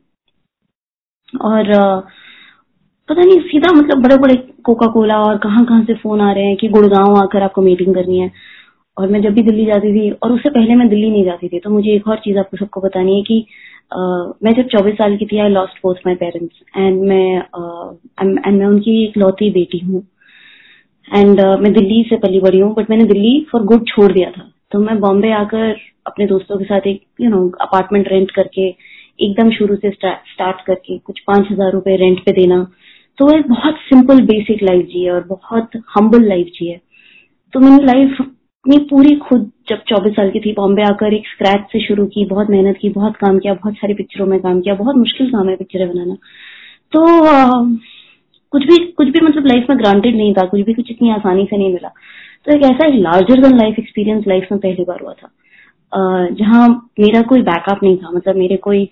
और 1.33 1.73
पता 3.09 3.21
नहीं, 3.21 3.39
सीधा 3.39 3.71
मतलब 3.71 4.01
बड़े 4.03 4.17
बड़े 4.17 4.35
कोका 4.63 4.87
कोला 4.87 5.19
और 5.21 5.37
कहाँ 5.37 5.65
कहाँ 5.65 5.83
से 5.83 5.93
फ़ोन 5.93 6.21
आ 6.21 6.31
रहे 6.31 6.45
हैं 6.45 6.55
कि 6.57 6.67
गुड़गांव 6.67 7.15
आकर 7.17 7.43
आपको 7.43 7.61
मीटिंग 7.61 7.95
करनी 7.95 8.19
है। 8.19 8.31
और 8.97 9.07
मैं 9.07 9.21
जब 9.21 9.33
भी 9.33 9.41
दिल्ली 9.41 9.65
जाती 9.65 9.93
थी 9.93 10.09
और 10.11 10.31
उससे 10.31 10.49
पहले 10.49 10.75
मैं 10.75 10.87
दिल्ली 10.89 11.09
नहीं 11.09 11.23
जाती 11.25 11.47
थी 11.47 11.59
तो 11.59 11.69
मुझे 11.69 11.91
एक 11.91 12.07
और 12.07 12.17
चीज़ 12.17 12.37
आपको 12.37 12.57
सबको 12.57 12.81
बतानी 12.81 13.15
है 13.15 13.23
कि 13.23 13.45
uh, 13.91 14.33
मैं 14.43 14.53
जब 14.53 14.67
24 14.69 14.93
साल 14.93 15.17
की 15.17 15.25
थी 15.25 15.39
I 15.39 15.49
lost 15.49 15.79
both 15.83 15.95
my 16.05 16.15
parents 16.15 16.61
and 16.77 17.01
मैं 17.01 17.37
एंड 18.21 18.59
मैं 18.59 18.65
उनकी 18.65 19.03
एक 19.05 19.17
लौती 19.17 19.49
बेटी 19.49 19.79
हूँ। 19.79 20.07
एंड 21.15 21.41
uh, 21.41 21.59
मैं 21.59 21.73
दिल्ली 21.73 22.03
से 22.09 22.17
पली 22.17 22.39
बड़ी 22.39 22.59
हूँ 22.59 22.73
बट 22.75 22.89
मैंने 22.89 23.05
दिल्ली 23.05 23.45
फॉर 23.51 23.63
गुड 23.63 23.87
छोड़ 23.87 24.11
दिया 24.11 24.31
था। 24.31 24.51
तो 24.71 24.79
मैं 24.79 24.99
बॉम्बे 24.99 25.31
आकर 25.31 25.75
अपने 26.07 26.25
दोस्तों 26.25 26.57
के 26.57 26.65
साथ 26.65 26.87
एक 26.87 27.01
यू 27.21 27.29
नो 27.29 27.49
अपार्टमेंट 27.61 28.07
रेंट 28.07 28.31
करके 28.31 28.67
एकदम 29.21 29.49
शुरू 29.51 29.75
से 29.75 29.89
स्टार्ट 29.91 30.61
करके 30.67 30.97
कुछ 30.97 31.19
पाँच 31.19 31.47
हज़ार 31.51 31.71
रुपए 31.71 31.95
रेंट 31.95 32.19
पे 32.19 32.31
देना 32.31 32.63
तो 33.17 33.29
एक 33.37 33.47
बहुत 33.49 33.75
सिंपल 33.83 34.21
बेसिक 34.21 34.63
लाइफ 34.63 34.85
जी 34.85 35.03
है 35.03 35.11
और 35.11 35.23
बहुत 35.23 35.69
हम्बल 35.97 36.27
लाइफ 36.27 36.47
जी 36.47 36.69
है 36.69 36.81
तो 37.53 37.59
मैंने 37.59 37.83
लाइफ 37.83 38.17
अपनी 38.65 38.77
पूरी 38.79 39.15
खुद 39.15 39.41
जब 39.69 39.81
24 39.83 40.11
साल 40.11 40.29
की 40.29 40.39
थी 40.39 40.51
बॉम्बे 40.53 40.81
आकर 40.81 41.13
एक 41.13 41.27
स्क्रैच 41.27 41.65
से 41.71 41.79
शुरू 41.87 42.05
की 42.05 42.23
बहुत 42.25 42.49
मेहनत 42.49 42.77
की 42.81 42.89
बहुत 42.89 43.15
काम 43.15 43.37
किया 43.39 43.53
बहुत 43.53 43.73
सारी 43.73 43.93
पिक्चरों 43.93 44.25
में 44.25 44.39
काम 44.41 44.61
किया 44.61 44.75
बहुत 44.75 44.95
मुश्किल 44.95 45.29
काम 45.31 45.49
है 45.49 45.55
पिक्चरें 45.55 45.87
बनाना। 45.89 46.15
तो 46.93 47.01
आ, 47.25 47.63
कुछ 48.51 48.63
भी 48.63 48.77
कुछ 48.91 49.07
भी 49.07 49.19
मतलब 49.25 49.45
लाइफ 49.47 49.67
में 49.69 49.77
ग्रांटेड 49.79 50.15
नहीं 50.15 50.33
था 50.33 50.45
कुछ 50.45 50.61
भी 50.61 50.73
कुछ 50.73 50.91
इतनी 50.91 51.09
आसानी 51.09 51.45
से 51.45 51.57
नहीं 51.57 51.73
मिला। 51.73 51.89
तो 52.45 52.55
एक 52.55 52.63
ऐसा 52.63 52.87
larger 52.87 53.41
than 53.41 53.57
life 53.57 53.79
experience 53.79 54.25
life 54.27 54.47
में 54.51 54.59
पहली 54.59 54.83
बार 54.83 55.03
हुआ 55.03 55.13
था। 55.13 55.31
जहाँ 56.41 56.67
मेरा 56.99 57.21
कोई 57.21 57.41
बैकअप 57.41 57.83
नहीं 57.83 57.97
था 57.97 58.11
मतलब 58.11 58.35
मेरे 58.35 58.57
कोई 58.57 58.83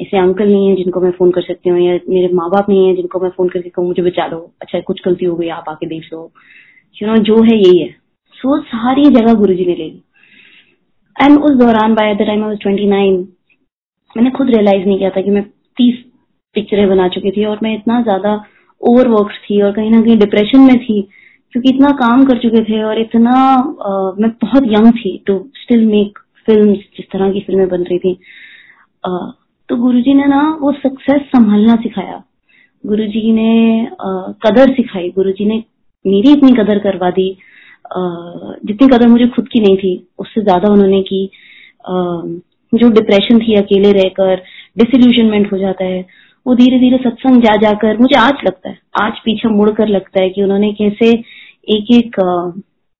ऐसे 0.00 0.18
अंकल 0.18 0.52
नहीं 0.52 0.68
है 0.68 0.74
जिनको 0.76 1.00
मैं 1.00 1.10
फ़ोन 1.10 1.30
कर 1.30 1.42
सकती 1.42 1.70
हूँ 1.70 1.80
या 1.80 1.98
मेरे 2.08 2.34
माँ 2.34 2.50
बाप 2.50 2.68
नहीं 2.68 2.88
है 2.88 2.96
जिनको 2.96 3.20
मैं 3.20 3.30
फ़ोन 3.30 3.48
करके 3.48 3.68
कहूँ 3.68 3.88
मुझे 3.88 4.02
बचा 4.02 4.26
लो 4.26 4.40
अच्छा 4.62 4.80
कुछ 4.80 5.00
गलती 5.04 5.24
हो 5.24 5.36
गई 5.36 5.48
आप 5.48 5.64
आके 5.68 5.86
देख 5.86 6.12
लो। 6.12 6.30
यू 7.02 7.08
नो 7.08 7.16
जो 7.22 7.42
है 7.42 7.56
यही 7.56 7.78
है। 7.78 8.07
सो 8.38 8.60
सारी 8.62 9.04
जगह 9.04 9.34
गुरु 9.34 9.54
जी 9.54 9.64
ने 9.66 9.74
ले 9.74 9.84
ली। 9.84 10.02
एंड 11.16 11.38
उस 11.38 11.56
दौरान 11.56 11.94
by 11.94 12.14
the 12.14 12.18
time 12.18 12.42
I 12.42 12.48
was 12.48 12.58
29 12.58 13.26
मैंने 14.16 14.30
खुद 14.30 14.50
रियलाइज़ 14.50 14.86
नहीं 14.86 14.98
किया 14.98 15.10
था 15.10 15.20
कि 15.20 15.30
मैं 15.30 15.42
तीस 15.76 16.04
पिक्चरें 16.54 16.88
बना 16.88 17.08
चुकी 17.08 17.30
थी 17.30 17.44
और 17.44 17.58
मैं 17.62 17.74
इतना 17.74 18.00
ज़्यादा 18.02 18.34
ओवरवर्क 18.80 19.32
थी 19.44 19.60
और 19.62 19.72
कहीं 19.72 19.90
ना 19.90 20.00
कहीं 20.00 20.16
डिप्रेशन 20.18 20.60
में 20.60 20.78
थी 20.78 21.00
क्योंकि 21.52 21.68
इतना 21.68 21.88
काम 21.96 22.24
कर 22.24 22.38
चुके 22.38 22.62
थे 22.64 22.82
और 22.82 23.00
इतना 23.00 23.30
आ, 23.30 24.12
मैं 24.20 24.30
बहुत 24.30 24.64
यंग 24.66 24.92
थी 24.92 25.24
टू 25.26 25.38
स्टिल 25.54 25.86
मेक 25.86 26.18
फ़िल्म 26.46 26.74
जिस 26.74 27.10
तरह 27.12 27.32
की 27.32 27.40
फ़िल्में 27.40 27.68
बन 27.68 27.82
रही 27.82 27.98
थी। 27.98 28.18
आ, 29.04 29.10
तो 29.68 29.76
गुरुजी 29.76 30.14
ने 30.14 30.26
ना 30.26 30.58
वो 30.60 30.72
सक्सेस 30.72 31.22
संभालना 31.22 31.76
सिखाया। 31.76 32.22
गुरुजी 32.86 33.32
ने 33.32 33.86
आ, 33.86 34.32
कदर 34.46 34.74
सिखाई। 34.74 35.10
गुरुजी 35.10 35.44
ने 35.44 35.62
मेरी 36.06 36.32
इतनी 36.32 36.52
कदर 36.52 36.78
करवा 36.78 37.10
दी 37.10 37.30
जितनी 37.92 38.88
कदर 38.88 39.08
मुझे 39.08 39.26
खुद 39.26 39.48
की 39.48 39.60
नहीं 39.60 39.76
थी 39.76 39.92
उससे 40.18 40.42
ज़्यादा 40.42 40.72
उन्होंने 40.72 41.00
की 41.02 41.24
जो 42.72 42.88
डिप्रेशन 42.90 43.38
थी 43.38 43.54
अकेले 43.54 43.92
रहकर 43.92 44.42
डिसल्यूशनमेंट 44.78 45.52
हो 45.52 45.58
जाता 45.58 45.84
है 45.84 46.04
वो 46.46 46.54
धीरे 46.54 46.78
धीरे 46.78 46.98
सत्संग 46.98 47.42
जा 47.42 47.54
जाकर 47.56 47.98
मुझे 47.98 48.16
आज 48.16 48.44
लगता 48.44 48.68
है 48.68 48.78
आज 49.02 49.18
पीछे 49.24 49.48
मुड़कर 49.48 49.88
लगता 49.88 50.22
है 50.22 50.30
कि 50.30 50.42
उन्होंने 50.42 50.72
कैसे 50.72 51.10
एक 51.68 51.90
एक 51.94 52.20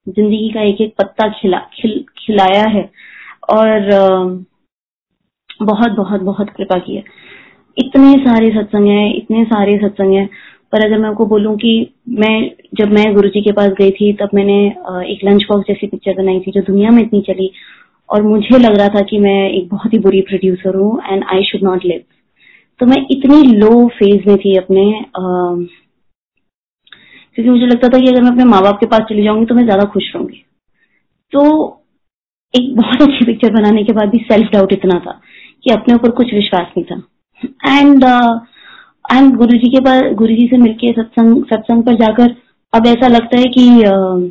ज़िंदगी 0.06 0.48
का 0.54 0.62
एक 0.62 0.80
एक 0.80 0.94
पत्ता 0.98 1.28
खिला 1.30 1.58
खिल, 1.74 2.04
खिलाया 2.18 2.64
है। 2.68 2.90
और 3.50 3.90
बहुत 5.62 5.90
बहुत 5.90 6.20
बहुत 6.22 6.50
कृपा 6.50 6.78
की 6.78 6.96
है। 6.96 7.02
इतने 7.76 8.12
सारे 8.24 8.50
सत्संग 8.52 8.88
हैं 8.88 9.14
इतने 9.14 9.44
सारे 9.44 9.76
सत्संग 9.78 10.14
हैं। 10.14 10.28
पर 10.72 10.84
अगर 10.84 10.98
मैं 10.98 11.08
आपको 11.08 11.26
बोलूँ 11.26 11.56
कि 11.56 11.70
मैं, 12.10 12.50
जब 12.74 12.92
मैं 12.92 13.12
गुरुजी 13.14 13.40
के 13.42 13.52
पास 13.52 13.70
गई 13.78 13.90
थी, 13.90 14.12
तब 14.12 14.30
मैंने 14.34 14.58
एक 15.12 15.24
लंच 15.24 15.44
बॉक्स 15.50 15.66
जैसी 15.68 15.86
पिक्चर 15.86 16.14
बनाई 16.14 16.40
थी 16.40 16.52
जो 16.52 16.60
दुनिया 16.62 16.90
में 16.90 17.02
इतनी 17.02 17.20
चली 17.26 17.50
और 18.08 18.22
मुझे 18.22 18.58
लग 18.58 18.76
रहा 18.78 18.88
था 18.88 19.00
कि 19.02 19.18
मैं 19.18 19.50
एक 19.50 19.68
बहुत 19.68 19.92
ही 19.94 19.98
बुरी 19.98 20.20
प्रोड्यूसर 20.28 20.76
हूँ 20.76 21.00
and 21.06 21.24
I 21.32 21.42
should 21.44 21.62
not 21.62 21.84
live 21.84 22.02
तो 22.80 22.86
मैं 22.86 22.96
इतनी 23.10 23.42
लो 23.54 23.86
फ़ेज़ 23.98 24.28
में 24.28 24.36
थी 24.38 24.54
अपने 24.56 24.84
क्योंकि 27.36 27.50
मुझे 27.50 27.66
लगता 27.66 27.88
था 27.88 27.98
कि 27.98 28.08
अगर 28.08 28.22
मैं 28.22 28.30
अपने 28.30 28.44
माँ 28.44 28.60
बाप 28.62 28.78
के 28.80 28.86
पास 28.86 29.00
चली 29.08 29.22
जाऊँगी 29.24 29.46
तो 29.46 29.54
मैं 29.54 29.64
ज़्यादा 29.64 29.84
खुश 29.92 30.10
रहूँगी। 30.14 30.44
तो 31.32 31.42
एक 32.54 32.74
बहुत 32.76 33.02
अच्छी 33.02 33.24
पिक्चर 33.24 33.52
बनाने 33.52 33.82
के 33.84 33.92
बाद 33.92 34.08
भी 34.08 34.18
सेल्फ 34.28 34.50
डाउट 34.52 34.72
इतना 34.72 34.98
था 35.00 35.20
कि 35.64 35.70
अपने 35.70 35.94
ऊपर 35.94 36.10
कुछ 36.12 36.32
विश्वास 36.34 36.72
नहीं 36.76 36.84
था। 36.84 36.96
एंड 37.70 38.04
एंड 39.12 39.36
गुरु 39.36 39.58
जी 39.58 39.68
के 39.68 39.80
पास 39.80 40.12
गुरु 40.14 40.34
जी 40.34 40.46
से 40.46 40.56
मिलके 40.56 40.92
सत्संग 40.92 41.44
सत्संग 41.44 41.82
पर 41.82 41.94
जाकर 41.94 42.34
अब 42.74 42.86
ऐसा 42.86 43.08
लगता 43.08 43.38
है 43.38 43.44
कि 43.44 43.68
uh, 43.78 44.30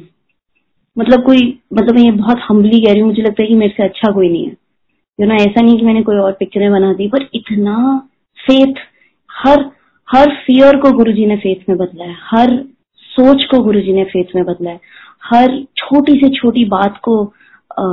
मतलब 0.98 1.24
कोई 1.24 1.60
मतलब 1.74 1.96
मैं 1.96 2.04
ये 2.04 2.12
बहुत 2.12 2.40
हम्बली 2.50 2.80
कह 2.82 2.92
रही 2.92 3.00
हूँ 3.00 3.10
मुझे 3.10 3.22
लगता 3.22 3.42
है 3.42 3.48
कि 3.48 3.56
मेरे 3.56 3.74
से 3.78 3.84
अच्छा 3.84 4.12
कोई 4.12 4.30
नहीं 4.30 4.46
है। 4.46 4.56
यू 5.20 5.28
नो 5.28 5.36
ऐसा 5.36 5.62
नहीं 5.62 5.78
कि 5.80 5.86
मैंने 5.86 6.02
कोई 6.02 6.18
और 6.18 6.32
पिक्चरें 6.32 6.72
बना 6.72 6.94
दी 6.94 7.08
पर 7.08 7.30
इतना 7.34 7.98
फेथ 8.38 8.74
हर 9.32 9.66
हर 10.08 10.36
फियर 10.46 10.78
को 10.78 10.92
गुरु 10.92 11.12
जी 11.12 11.26
ने 11.26 11.36
फेथ 11.38 11.70
में 11.70 11.78
बदला 11.78 12.06
है। 12.06 12.16
हर 12.22 12.66
सोच 13.02 13.44
को 13.44 13.64
गुरु 13.64 13.82
जी 13.82 13.94
ने 13.94 14.04
फेथ 14.04 14.36
में 14.36 14.46
बदला 14.46 14.72
है। 14.72 14.80
हर 15.24 15.64
छोटी 15.78 16.14
से 16.14 16.30
छोटी 16.30 16.66
बात 16.66 17.00
को 17.04 17.34
आ, 17.80 17.84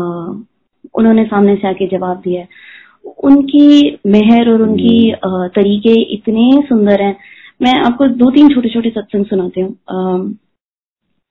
उन्होंने 0.95 1.25
सामने 1.25 1.57
से 1.57 1.69
आके 1.69 1.87
जवाब 1.87 2.17
दिया 2.17 2.41
है। 2.41 2.49
उनकी 3.25 3.99
मेहर 4.07 4.51
और 4.53 4.63
उनकी। 4.63 5.13
तरीके 5.57 5.93
इतने 6.15 6.51
सुंदर 6.69 7.03
हैं। 7.03 7.17
मैं 7.63 7.75
आपको 7.81 8.07
दो 8.21 8.31
तीन 8.31 8.49
छोटे 8.55 8.69
छोटे 8.69 8.91
सत्संग 8.91 9.25
सुनाती 9.27 9.61
हूँ। 9.61 9.75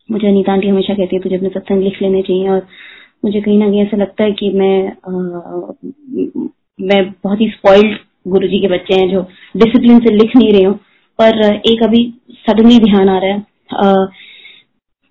मुझे 0.09 0.27
अनिता 0.27 0.51
आंटी 0.53 0.67
हमेशा 0.67 0.93
कहती 0.93 1.15
है 1.15 1.21
तुझे 1.21 1.35
अपने 1.35 1.49
सत्संग 1.49 1.83
लिख 1.83 2.01
लेने 2.01 2.21
चाहिए। 2.21 2.49
और 2.49 2.67
मुझे 3.25 3.41
कहीं 3.41 3.57
ना 3.59 3.67
कहीं 3.67 3.81
ऐसा 3.81 3.97
लगता 3.97 4.23
है 4.23 4.31
कि 4.31 4.51
मैं 4.53 4.87
आ, 4.87 5.73
मैं 6.79 7.03
बहुत 7.23 7.41
ही 7.41 7.47
स्पॉइल्ड 7.49 7.97
गुरु 8.27 8.47
जी 8.47 8.59
के 8.59 8.67
बच्चे 8.67 8.99
हैं 8.99 9.09
जो 9.09 9.21
डिसिप्लिन 9.57 9.99
से 9.99 10.13
लिख 10.13 10.35
नहीं 10.35 10.51
रही 10.53 10.63
हूँ। 10.63 10.75
पर 11.19 11.43
एक 11.69 11.83
अभी 11.83 12.03
सडनली 12.47 12.79
ध्यान 12.79 13.09
आ 13.09 13.17
रहा 13.17 13.31
है। 13.31 13.39
आ, 13.73 14.05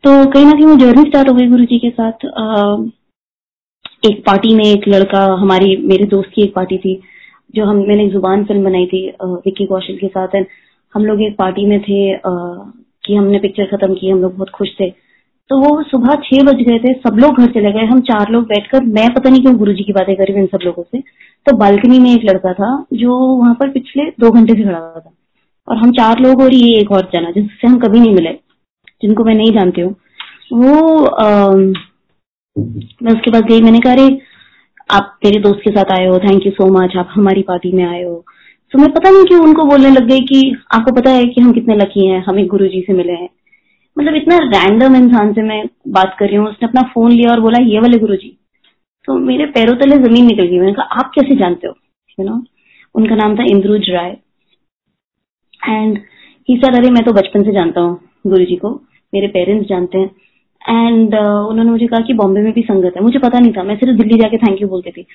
तो 0.05 0.11
कहीं 0.31 0.45
ना 0.45 0.53
कहीं 0.53 0.67
वो 0.67 0.77
जर्नी 0.77 1.03
स्टार्ट 1.03 1.29
हो 1.29 1.35
गई 1.35 1.47
गुरु 1.49 1.65
जी 1.65 1.79
के 1.79 1.91
साथ। 1.91 2.27
आ, 2.39 2.77
एक 4.03 4.23
पार्टी 4.27 4.55
में 4.55 4.65
एक 4.65 4.87
लड़का 4.89 5.23
हमारी 5.41 5.77
मेरे 5.89 6.05
दोस्त 6.07 6.31
की 6.35 6.43
एक 6.43 6.55
पार्टी 6.55 6.77
थी 6.79 7.01
जो 7.55 7.65
हम 7.65 7.77
मैंने 7.89 8.09
ज़ुबान 8.11 8.45
फ़िल्म 8.45 8.65
बनाई 8.65 8.87
थी 8.87 9.07
विक्की 9.23 9.67
कौशल 9.67 9.97
के 9.97 10.07
साथ। 10.07 10.35
एंड 10.35 10.47
हम 10.95 11.05
लोग 11.07 11.23
एक 11.23 11.37
पार्टी 11.39 11.67
में 11.67 11.79
थे 11.81 12.01
कि 12.25 13.15
हमने 13.15 13.39
पिक्चर 13.39 13.67
खत्म 13.67 13.95
की 13.95 14.11
हम 14.11 14.21
लोग 14.23 14.37
बहुत 14.37 14.51
खुश 14.51 14.69
थे। 14.81 14.89
तो 15.51 15.59
वो 15.61 15.83
सुबह 15.83 16.15
छह 16.25 16.43
बज 16.45 16.63
गए 16.69 16.79
थे 16.79 16.93
सब 17.01 17.19
लोग 17.19 17.39
घर 17.39 17.53
चले 17.53 17.73
गए। 17.73 17.85
हम 17.87 18.01
चार 18.03 18.31
लोग 18.33 18.45
बैठकर 18.49 18.85
मैं 18.97 19.09
पता 19.15 19.31
नहीं 19.31 19.43
क्यों 19.43 19.57
गुरु 19.59 19.75
की 19.77 19.93
बातें 19.93 20.15
करी 20.17 20.33
इन 20.41 20.47
सब 20.47 20.65
लोगों 20.65 20.83
से। 20.83 21.01
तो 21.47 21.57
बालकनी 21.59 21.99
में 21.99 22.11
एक 22.15 22.25
लड़का 22.25 22.53
था 22.55 22.75
जो 22.95 23.19
वहाँ 23.37 23.55
पर 23.61 23.71
पिछले 23.71 24.05
दो 24.21 24.31
घंटे 24.31 24.55
से 24.55 24.65
खड़ा 24.65 24.79
हुआ 24.79 25.01
था। 25.01 25.13
और 25.69 25.77
हम 25.77 25.93
चार 25.93 26.21
लोग 26.21 26.43
और 26.43 26.55
ये 26.55 26.75
एक 26.81 26.93
और 26.93 27.09
जना 27.15 27.31
जिससे 27.31 27.67
हम 27.69 27.79
कभी 27.79 28.01
नहीं 28.01 28.15
मिले 28.15 28.33
जिनको 29.03 29.25
मैं 29.25 29.35
नहीं 29.35 29.53
जानती 29.53 29.81
हूँ। 29.81 29.95
वो 30.55 31.05
आ, 31.05 31.55
मैं 32.59 33.13
उसके 33.13 33.31
पास 33.31 33.43
गई, 33.43 33.61
मैंने 33.61 33.81
कहा, 33.81 33.93
अरे, 33.93 34.21
आप 34.91 35.19
मेरे 35.25 35.41
दोस्त 35.41 35.61
के 35.65 35.71
साथ 35.71 35.99
आए 35.99 36.07
हो 36.07 36.19
थैंक 36.19 36.47
यू 36.47 36.53
सो 36.53 36.67
मच 36.73 36.97
आप 36.97 37.09
हमारी 37.11 37.43
पार्टी 37.43 37.73
में 37.73 37.85
आए 37.85 38.03
हो। 38.03 38.25
तो 38.71 38.79
मैं 38.79 38.93
पता 38.93 39.11
नहीं 39.11 39.25
क्यों 39.25 39.41
उनको 39.43 39.65
बोलने 39.65 39.91
लग 39.91 40.07
गई 40.09 40.21
कि 40.21 40.57
आपको 40.75 40.93
पता 40.93 41.11
है 41.11 41.25
कि 41.25 41.41
हम 41.41 41.53
कितने 41.53 41.75
लकी 41.75 42.07
हैं, 42.07 42.25
हमें 42.25 42.47
गुरु 42.47 42.67
जी 42.67 42.85
से 42.87 42.93
मिले 42.93 43.13
हैं। 43.13 43.29
मतलब 43.99 44.15
इतना 44.15 44.37
रैंडम 44.39 44.97
इंसान 44.97 45.33
से 45.33 45.43
मैं 45.43 45.65
बात 45.89 46.17
कर 46.19 46.27
रही 46.27 46.37
हूँ, 46.37 46.47
उसने 46.47 46.69
अपना 46.69 46.83
फ़ोन 46.83 47.13
लिया 47.13 47.33
और 47.33 47.41
बोला, 47.41 47.59
ये 47.59 47.81
वाले 47.81 47.99
गुरु 47.99 48.17
जी। 48.17 48.39
तो 49.05 49.15
मेरे 49.15 49.47
पैरों 49.47 49.75
तले 49.75 49.97
ज़मीन 49.97 50.27
निकल 50.27 50.47
गई, 50.47 50.59
मैंने 50.59 50.73
कहा, 50.73 50.85
आप 50.85 51.13
कैसे 51.15 51.37
जानते 51.37 51.67
हो? 51.67 51.75
यू 52.21 52.27
नो 52.27 52.45
उनका 52.95 53.15
नाम 53.15 53.39
था 53.39 53.43
इंद्रुज 53.43 53.91
राय। 53.91 54.17
एंड 55.69 55.99
ही 56.49 56.57
सर 56.57 56.75
अरे, 56.75 56.91
मैं 56.91 57.05
तो 57.05 57.13
बचपन 57.13 57.43
से 57.43 57.53
जानता 57.53 57.81
हूँ 57.81 58.01
गुरु 58.27 58.45
जी 58.45 58.57
को, 58.57 58.83
मेरे 59.15 59.27
पेरेंट्स 59.27 59.69
जानते 59.69 59.99
हैं। 59.99 60.11
एंड 60.69 61.15
uh, 61.15 61.51
उन्होंने 61.51 61.71
मुझे 61.71 61.87
कहा 61.87 62.01
कि 62.07 62.15
बॉम्बे 62.15 62.41
में 62.41 62.53
भी 62.53 62.63
संगत 62.63 62.97
है। 62.97 63.03
मुझे 63.03 63.19
पता 63.19 63.39
नहीं 63.39 63.53
था। 63.53 63.63
मैं 63.63 63.77
सिर्फ़ 63.77 63.97
दिल्ली 63.99 64.19
जाके 64.19 64.37
थैंक 64.39 64.61
यू 64.63 64.69
बोलती 64.69 64.91
थी। 64.91 65.07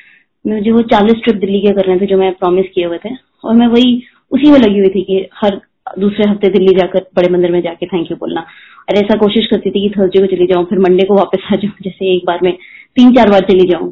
मुझे 0.46 0.72
वो 0.72 0.82
चालीस 0.94 1.22
ट्रिप 1.24 1.36
दिल्ली 1.40 1.62
के 1.62 1.72
करने 1.74 1.98
थे 2.00 2.06
जो 2.06 2.18
मैं 2.18 2.32
प्रॉमिस 2.34 2.66
किए 2.76 2.86
हुए 2.86 2.98
थे। 3.06 3.10
और 3.46 3.56
मैं 3.56 3.68
वही 3.68 4.02
उसी 4.32 4.52
में 4.52 4.60
लगी 4.60 4.80
हुई 4.80 4.90
थी 4.90 5.02
कि 5.04 5.28
हर 5.34 5.60
दूसरे 6.00 6.30
हफ़्ते 6.30 6.50
दिल्ली 6.50 6.74
जाकर 6.76 7.06
बड़े 7.16 7.30
मंदिर 7.34 7.52
में 7.52 7.62
जाके 7.62 7.86
थैंक 7.86 8.12
यू 8.12 8.18
बोलना। 8.18 8.42
और 8.90 8.96
ऐसा 8.96 9.18
कोशिश 9.18 9.48
करती 9.52 9.70
थी 9.70 9.82
कि 9.82 9.94
थर्सडे 9.98 10.20
को 10.20 10.36
चली 10.36 10.48
जाऊँ 10.48 10.66
फिर 10.66 10.80
मंडे 10.80 11.06
को 11.06 11.16
वापस 11.16 11.48
आ 11.54 11.56
जाऊँ 11.56 11.74
जैसे 11.84 12.16
एक 12.16 12.26
बार 12.28 12.40
में 12.44 12.54
तीन 12.98 13.14
चार 13.16 13.30
बार 13.30 13.42
चली 13.42 13.68
जाऊँ। 13.70 13.92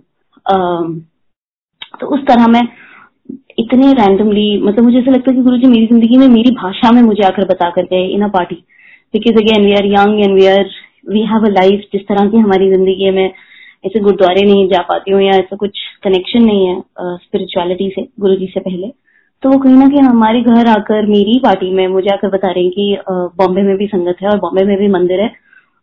तो 2.00 2.08
उस 2.08 2.26
तरह 2.28 2.48
मैं 2.48 2.62
इतने 3.60 3.92
रैंडमली 3.94 4.48
मतलब 4.64 4.84
मुझे 4.84 4.98
ऐसा 4.98 5.12
लगता 5.12 5.32
है 5.32 5.38
कि 5.38 5.44
गुरु 5.44 5.58
जी 5.58 5.68
मेरी 5.68 5.86
ज़िंदगी 5.86 6.18
में 6.18 6.28
मेरी 6.28 6.52
भाषा 6.56 6.92
में 6.92 7.02
मुझे 7.02 7.24
आकर 7.24 7.46
बता 7.46 7.70
कर 7.70 7.84
गए 7.84 8.08
in 8.08 8.22
a 8.22 8.28
party 8.28 8.56
because 9.14 9.38
again 9.38 9.66
we 9.66 9.74
are 9.74 9.86
young 9.86 10.20
and 10.24 10.34
we 10.34 10.46
are 10.48 10.70
we 11.06 11.22
have 11.26 11.46
a 11.46 11.50
life 11.52 11.88
जिस 11.94 12.02
तरह 12.08 12.30
की 12.30 12.38
हमारी 12.38 12.70
ज़िंदगी 12.70 13.10
में 13.12 13.26
ऐसे 13.26 14.00
गुरुद्वारे 14.00 14.42
नहीं 14.44 14.68
जा 14.70 14.82
पाती 14.84 15.12
हूँ 15.12 15.22
या 15.22 15.34
ऐसा 15.40 15.56
कुछ 15.56 15.80
कनेक्शन 16.04 16.44
नहीं 16.44 16.68
है 16.68 17.18
स्पिरिचुअलिटी 17.18 17.90
से 17.96 18.08
गुरु 18.20 18.36
जी 18.36 18.48
से 18.48 18.60
पहले। 18.60 18.88
तो 19.44 19.50
वो 19.50 19.58
कहीं 19.60 19.76
ना 19.76 19.88
कहीं 19.88 20.02
हमारे 20.02 20.42
घर 20.44 20.68
आकर 20.70 21.06
मेरी 21.08 21.40
पार्टी 21.40 21.72
में 21.72 21.88
मुझे 21.88 22.10
आकर 22.14 22.30
बता 22.30 22.52
रहे 22.52 22.64
हैं 22.64 22.72
कि 22.72 22.98
बॉम्बे 23.38 23.62
में 23.64 23.76
भी 23.78 23.88
संगत 23.88 24.22
है 24.22 24.30
और 24.30 24.38
बॉम्बे 24.40 24.64
में 24.66 24.78
भी 24.78 24.88
मंदिर 24.90 25.22
है 25.22 25.32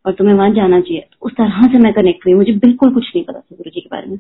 और 0.05 0.13
तुम्हें 0.13 0.35
वहाँ 0.35 0.51
जाना 0.55 0.81
चाहिए। 0.81 1.05
उस 1.23 1.33
तरह 1.33 1.69
से 1.73 1.79
मैं 1.79 1.93
कनेक्ट 1.95 2.27
हुई, 2.27 2.35
मुझे 2.35 2.53
बिल्कुल 2.55 2.95
कुछ 2.95 3.11
नहीं 3.15 3.25
पता 3.25 3.39
था 3.39 3.57
गुरु 3.57 3.71
जी 3.71 3.81
के 3.81 3.89
बारे 3.93 4.11
में। 4.11 4.19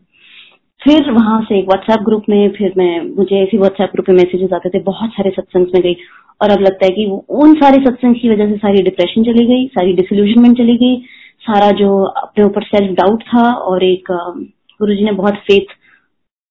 फिर 0.82 1.10
वहाँ 1.12 1.40
से 1.42 1.58
एक 1.58 1.64
व्हाट्सएप 1.64 2.04
ग्रुप 2.04 2.24
में, 2.28 2.50
फिर 2.50 2.72
मैं, 2.78 3.00
मुझे 3.16 3.36
ऐसी 3.36 3.58
व्हाट्सएप 3.58 3.90
ग्रुप 3.92 4.08
में 4.08 4.16
मैसेजेस 4.16 4.52
आते 4.52 4.68
थे, 4.68 4.78
बहुत 4.82 5.10
सारे 5.10 5.30
सत्संग 5.30 5.66
में 5.74 5.82
गई। 5.82 5.96
और 6.40 6.50
अब 6.50 6.60
लगता 6.60 6.84
है 6.84 6.90
कि 6.90 7.04
उन 7.40 7.54
सारे 7.54 7.84
सत्संग 7.84 8.14
की 8.14 8.28
वजह 8.28 8.50
से 8.50 8.56
सारी 8.58 8.82
डिप्रेशन 8.82 9.24
चली 9.24 9.46
गई, 9.46 9.66
सारी 9.68 9.92
डिसोल्यूशनमेंट 9.92 10.56
चली 10.58 10.76
गई, 10.76 10.96
सारा 11.42 11.70
जो 11.78 12.02
अपने 12.02 12.44
ऊपर 12.44 12.62
सेल्फ 12.64 12.96
डाउट 12.98 13.22
था 13.24 13.50
और 13.52 13.84
एक 13.84 14.10
गुरु 14.10 14.94
ने 15.04 15.12
बहुत 15.12 15.34
फेथ 15.46 15.74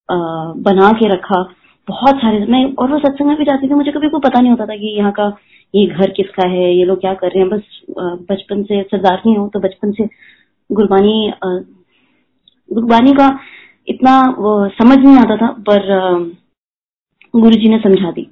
बना 0.09 0.91
के 0.91 1.07
रखा। 1.07 1.41
बहुत 1.87 2.15
सारे, 2.15 2.45
मैं, 2.45 2.63
और 2.73 2.91
वो 2.91 2.99
सत्संग 2.99 3.27
में 3.27 3.37
भी 3.37 3.43
जाती 3.43 3.67
थी, 3.69 3.73
मुझे 3.73 3.91
कभी 3.91 4.09
कोई 4.09 4.19
पता 4.19 4.39
नहीं 4.39 4.51
होता 4.51 4.65
था 4.65 4.75
कि 4.75 4.97
यहाँ 4.97 5.11
का, 5.11 5.31
ये 5.73 5.85
घर 5.87 6.11
किसका 6.11 6.47
है, 6.49 6.73
ये 6.75 6.85
लोग 6.85 6.99
क्या 7.01 7.13
कर 7.13 7.27
रहे 7.27 7.39
हैं। 7.39 7.49
बस 7.49 7.61
बचपन 8.31 8.63
से, 8.63 8.81
सरदार 8.83 9.21
नहीं 9.25 9.37
हो 9.37 9.47
तो 9.53 9.59
बचपन 9.59 9.91
से 9.91 10.07
गुरबानी 10.69 11.31
गुरबानी 12.69 13.13
का 13.13 13.27
इतना 13.91 14.19
वो 14.37 14.51
समझ 14.71 14.97
नहीं 14.97 15.17
आता 15.17 15.35
था 15.37 15.47
पर 15.69 15.87
गुरु 17.33 17.55
जी 17.55 17.69
ने 17.69 17.77
समझा 17.79 18.11
दी। 18.11 18.27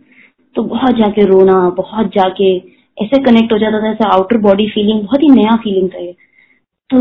तो 0.56 0.64
बहुत 0.66 0.96
जाके 0.96 1.26
रोना 1.26 1.54
बहुत 1.78 2.08
जाके 2.16 2.56
ऐसे 2.98 3.22
कनेक्ट 3.24 3.54
हो 3.54 3.58
जाता 3.58 3.80
था 3.82 3.90
ऐसा 3.92 4.10
आउटर 4.10 4.38
बॉडी 4.42 4.68
फीलिंग 4.70 5.02
बहुत 5.02 5.22
ही 5.24 5.30
नया 5.30 5.56
फीलिंग 5.58 5.90
था 5.90 6.00
ये। 6.00 6.16
तो 6.90 6.98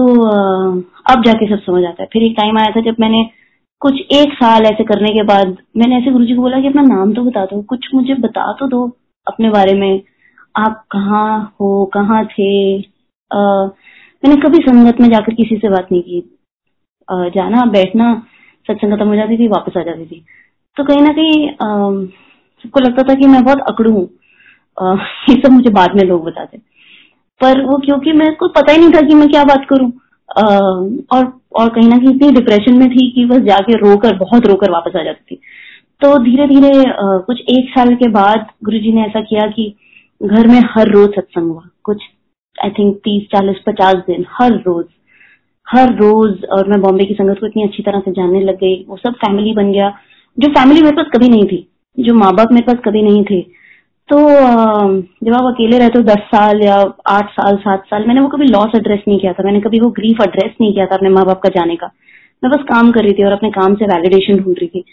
अब 1.12 1.24
जाके 1.24 1.48
सब 1.48 1.62
समझ 1.62 1.84
आता 1.84 2.02
है। 2.02 2.08
फिर 2.12 2.22
एक 2.22 2.34
टाइम 2.38 2.58
आया 2.58 2.72
था 2.76 2.80
जब 2.82 2.96
मैंने 3.00 3.24
कुछ 3.82 4.00
एक 4.12 4.32
साल 4.34 4.64
ऐसे 4.66 4.84
करने 4.84 5.12
के 5.14 5.22
बाद 5.24 5.56
मैंने 5.76 5.96
ऐसे 5.98 6.10
गुरुजी 6.10 6.34
को 6.34 6.42
बोला 6.42 6.60
कि 6.60 6.68
अपना 6.68 6.82
नाम 6.84 7.12
तो 7.14 7.22
बता 7.24 7.44
दो 7.46 7.60
कुछ 7.62 7.88
मुझे 7.94 8.14
बता 8.20 8.52
तो 8.60 8.68
दो 8.68 8.86
अपने 9.26 9.50
बारे 9.50 9.74
में। 9.74 10.00
आप 10.56 10.84
कहाँ 10.90 11.54
हो 11.60 11.84
कहाँ 11.94 12.24
थे? 12.26 12.78
आ, 13.30 13.38
मैंने 14.22 14.36
कभी 14.42 14.58
संगत 14.62 15.00
में 15.00 15.08
जाकर 15.08 15.34
किसी 15.34 15.56
से 15.56 15.68
बात 15.68 15.92
नहीं 15.92 16.02
की। 16.02 16.22
आ, 17.08 17.28
जाना 17.28 17.64
बैठना 17.72 18.10
सत्संग 18.68 18.92
खत्म 18.92 19.06
हो 19.08 19.16
जाती 19.16 19.38
थी 19.38 19.48
वापस 19.48 19.76
आ 19.76 19.82
जाती 19.82 20.06
थी। 20.06 20.24
तो 20.76 20.84
कहीं 20.84 21.02
ना 21.02 21.12
कहीं 21.12 21.46
सबको 22.64 22.80
लगता 22.80 23.02
था 23.08 23.14
कि 23.14 23.26
मैं 23.26 23.42
बहुत 23.44 23.60
अकड़ू 23.70 23.92
हूँ। 23.92 24.08
ये 25.28 25.34
सब 25.36 25.52
मुझे 25.52 25.70
बाद 25.72 25.94
में 25.96 26.02
लोग 26.04 26.24
बताते 26.24 26.58
पर 27.40 27.60
वो 27.64 27.76
क्योंकि 27.78 28.12
मेरे 28.14 28.34
को 28.34 28.48
पता 28.50 28.72
ही 28.72 28.78
नहीं 28.78 28.90
था 28.90 29.00
कि 29.06 29.14
मैं 29.14 29.28
क्या 29.30 29.42
बात 29.44 29.66
करूँ। 29.70 29.90
आ, 30.28 30.42
और 30.42 31.32
और 31.58 31.68
कहीं 31.68 31.88
ना 31.88 31.96
कहीं 31.96 32.14
इतनी 32.14 32.30
डिप्रेशन 32.32 32.78
में 32.78 32.88
थी 32.90 33.10
कि 33.10 33.24
बस 33.26 33.38
जाके 33.44 33.76
रोकर 33.78 34.16
बहुत 34.18 34.46
रोकर 34.46 34.70
वापस 34.70 34.96
आ 34.96 35.02
जाती 35.02 35.34
थी। 35.34 35.40
तो 36.02 36.18
धीरे 36.24 36.46
धीरे 36.46 36.70
कुछ 37.26 37.40
एक 37.50 37.70
साल 37.70 37.94
के 37.94 38.08
बाद 38.10 38.46
गुरुजी 38.64 38.92
ने 38.92 39.02
ऐसा 39.02 39.20
किया 39.22 39.46
कि 39.50 39.72
घर 40.20 40.46
में 40.46 40.60
हर 40.70 40.90
रोज 40.90 41.14
सत्संग 41.14 41.50
हुआ। 41.50 41.62
कुछ 41.84 42.02
आई 42.58 42.70
थिंक 42.70 42.96
तीस 43.04 43.26
चालीस 43.32 43.62
पचास 43.66 43.94
दिन 44.06 44.26
हर 44.30 44.52
रोज। 44.66 44.84
हर 45.68 45.94
रोज, 45.94 46.44
और 46.46 46.68
मैं 46.68 46.80
बॉम्बे 46.80 47.04
की 47.04 47.14
संगत 47.14 47.40
को 47.40 47.46
इतनी 47.46 47.62
अच्छी 47.62 47.82
तरह 47.82 48.00
से 48.00 48.10
जानने 48.10 48.40
लग 48.40 48.56
गई। 48.56 48.84
वो 48.88 48.96
सब 48.96 49.14
फैमिली 49.16 49.52
बन 49.54 49.72
गया। 49.72 49.88
जो 50.38 50.48
फैमिली 50.50 50.82
मेरे 50.82 50.96
पास 50.96 51.06
कभी 51.14 51.28
नहीं 51.28 51.44
थी, 51.44 51.66
जो 51.98 52.14
माँ 52.14 52.32
बाप 52.34 52.52
मेरे 52.52 52.66
पास 52.66 52.82
कभी 52.84 53.02
नहीं 53.02 53.24
थे। 53.24 53.40
तो 54.08 54.18
जब 55.24 55.34
आप 55.34 55.44
अकेले 55.44 55.78
रहते 55.78 55.98
हो 55.98 56.04
दस 56.04 56.20
साल 56.26 56.62
या 56.62 56.76
आठ 57.08 57.30
साल, 57.30 57.56
सात 57.56 57.82
साल, 57.86 58.04
मैंने 58.06 58.20
वो 58.20 58.28
कभी 58.28 58.46
लॉस 58.46 58.76
एड्रेस 58.76 59.00
नहीं 59.08 59.18
किया 59.20 59.32
था। 59.32 59.42
मैंने 59.44 59.60
कभी 59.60 59.80
वो 59.80 59.90
ग्रीफ 59.90 60.20
एड्रेस 60.22 60.54
नहीं 60.60 60.72
किया 60.72 60.86
था 60.86 60.96
अपने 60.96 61.08
माँ 61.08 61.24
बाप 61.26 61.40
का 61.42 61.48
जाने 61.48 61.76
का। 61.76 61.90
मैं 62.42 62.50
बस 62.52 62.64
काम 62.68 62.90
कर 62.92 63.04
रही 63.04 63.12
थी 63.12 63.24
और 63.24 63.32
अपने 63.32 63.50
काम 63.50 63.74
से 63.74 63.86
वैलिडेशन 63.86 64.38
ढूंढ 64.38 64.56
रही 64.58 64.68
थी। 64.68 64.84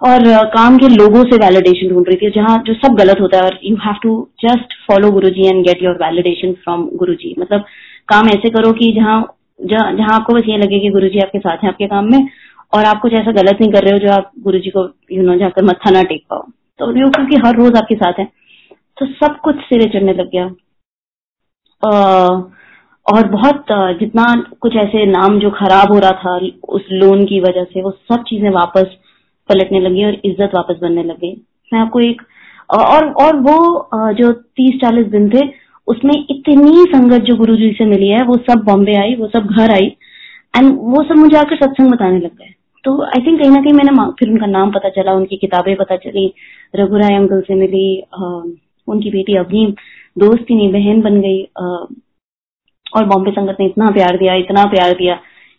और 0.00 0.46
काम 0.48 0.76
के 0.78 0.88
लोगों 0.88 1.22
से 1.24 1.36
वैलिडेशन 1.36 1.88
ढूंढ 1.88 2.08
रही 2.08 2.16
थी। 2.16 2.30
जहाँ, 2.30 2.62
जो 2.66 2.74
सब 2.76 2.94
गलत 2.96 3.20
होता 3.20 3.36
है, 3.36 3.42
और 3.44 3.58
you 3.64 3.76
have 3.76 3.96
to 4.02 4.28
just 4.40 4.74
follow 4.86 5.10
Guru 5.10 5.30
ji 5.30 5.48
and 5.48 5.64
get 5.66 5.82
your 5.82 5.94
validation 6.02 6.52
from 6.64 6.88
Guru 6.94 7.14
ji 7.14 7.34
मतलब 7.38 7.64
काम 8.08 8.28
ऐसे 8.28 8.50
करो 8.50 8.72
कि 8.72 8.92
जहाँ 8.92 9.20
जहाँ 9.60 10.14
आपको 10.14 10.34
बस 10.34 10.42
ये 10.46 10.56
लगे 10.58 10.78
कि 10.80 10.88
गुरु 10.90 11.08
जी 11.08 11.18
आपके 11.20 11.38
साथ 11.38 11.64
हैं 11.64 11.68
आपके 11.68 11.86
काम 11.86 12.10
में, 12.12 12.28
और 12.72 12.84
आप 12.84 13.00
कुछ 13.02 13.12
ऐसा 13.14 13.32
गलत 13.32 13.58
नहीं 13.60 13.72
कर 13.72 13.84
रहे 13.84 13.92
हो 13.92 13.98
जो 13.98 14.12
आप 14.12 14.30
गुरु 14.40 14.58
जी 14.58 14.70
को 14.70 14.88
यू 15.12 15.22
नो 15.22 15.36
जाकर 15.38 15.64
मत्था 15.64 15.90
ना 15.90 16.02
टेक 16.04 16.22
पाओ। 16.30 16.42
तो 16.80 16.86
वो 16.88 17.10
क्योंकि 17.10 17.36
हर 17.46 17.56
रोज 17.56 17.76
आपके 17.76 17.94
साथ 17.96 18.18
है। 18.18 18.24
तो 18.98 19.06
सब 19.06 19.38
कुछ 19.40 19.56
सिरे 19.62 19.88
चढ़ने 19.90 20.12
लग 20.14 20.30
गया। 20.30 20.44
और 23.06 23.28
बहुत 23.28 23.66
जितना 24.00 24.24
कुछ 24.60 24.76
ऐसे 24.76 25.04
नाम 25.08 25.38
जो 25.40 25.50
खराब 25.50 25.92
हो 25.92 25.98
रहा 25.98 26.12
था 26.14 26.36
उस 26.68 26.86
लोन 26.92 27.24
की 27.26 27.40
वजह 27.40 27.64
से, 27.64 27.82
वो 27.82 27.90
सब 27.90 28.22
चीज़ें 28.22 28.50
वापस 28.50 28.96
पलटने 29.48 29.80
लगी 29.80 30.04
और 30.04 30.20
इज़्ज़त 30.24 30.54
वापस 30.54 30.78
बनने 30.82 31.02
लगी 31.04 31.30
मैं 31.72 31.80
आपको 31.80 32.00
एक 32.00 32.22
और 32.70 33.08
और 33.22 33.36
वो 33.38 33.58
जो 34.14 34.32
तीस 34.32 34.80
चालीस 34.80 35.06
दिन 35.08 35.28
थे 35.30 35.46
उसमें 35.88 36.14
इतनी 36.14 36.84
संगत 36.88 37.22
जो 37.22 37.36
गुरु 37.36 37.56
जी 37.56 37.70
से 37.72 37.84
मिली 37.86 38.08
है, 38.08 38.22
वो 38.24 38.36
सब 38.40 38.62
बॉम्बे 38.64 38.94
आई, 38.96 39.14
वो 39.14 39.28
सब 39.28 39.46
घर 39.48 39.70
आई 39.72 39.86
एंड 40.54 40.72
वो 40.74 41.02
सब 41.04 41.16
मुझे 41.16 41.36
आकर 41.38 41.56
सत्संग 41.56 41.90
बताने 41.92 42.18
लग 42.18 42.30
गए। 42.30 42.54
तो 42.84 43.00
आई 43.04 43.24
थिंक 43.26 43.38
कहीं 43.40 43.50
ना 43.50 43.60
कहीं 43.62 43.72
मैंने 43.74 44.10
फिर 44.18 44.28
उनका 44.30 44.46
नाम 44.48 44.70
पता 44.72 44.88
चला, 44.90 45.12
उनकी 45.12 45.36
किताबें 45.36 45.74
पता 45.76 45.96
चली, 45.98 46.32
रघुराय 46.76 47.16
अंकल 47.16 47.40
से 47.40 47.54
मिली 47.54 48.02
उनकी 48.88 49.10
बेटी 49.10 49.34
अभी 49.36 49.66
दोस्त 50.16 50.46
ही 50.50 50.54
नहीं 50.56 50.72
बहन 50.72 51.00
बन 51.02 51.20
गई 51.20 51.42
और 52.94 53.04
बॉम्बे 53.06 53.30
संगत 53.30 53.56
ने 53.60 53.66
इतना 53.66 53.90
प्यार 53.90 54.16
दिया, 54.16 54.34
इतना 54.36 54.64
प्यार 54.70 54.92
दिया 54.94 55.14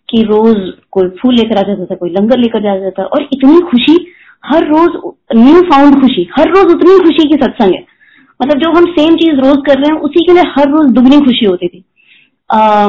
कि 0.09 0.21
रोज 0.23 0.57
कोई 0.91 1.07
फूल 1.19 1.35
लेकर 1.35 1.57
आ 1.57 1.61
जाता 1.61 1.85
था, 1.85 1.95
कोई 1.95 2.09
लंगर 2.11 2.39
लेकर 2.39 2.63
जा 2.63 2.75
जाता 2.79 3.03
और 3.05 3.27
इतनी 3.33 3.59
खुशी, 3.69 3.95
हर 4.45 4.67
रोज 4.67 4.99
न्यू 5.35 5.61
फाउंड 5.63 6.01
खुशी, 6.01 6.27
हर 6.37 6.49
रोज 6.49 6.73
उतनी 6.75 6.97
खुशी 6.99 7.27
की 7.29 7.35
सत्संग 7.35 7.73
है। 7.73 7.85
मतलब 8.41 8.60
जो 8.60 8.71
हम 8.71 8.86
सेम 8.91 9.15
चीज़ 9.17 9.39
रोज 9.39 9.57
कर 9.65 9.79
रहे 9.79 9.93
हैं 9.93 10.01
उसी 10.01 10.25
के 10.25 10.33
लिए 10.33 10.43
हर 10.50 10.69
रोज 10.69 10.91
दुगनी 10.93 11.19
खुशी 11.21 11.45
होती 11.45 11.67
थी। 11.67 11.83
आ, 12.50 12.88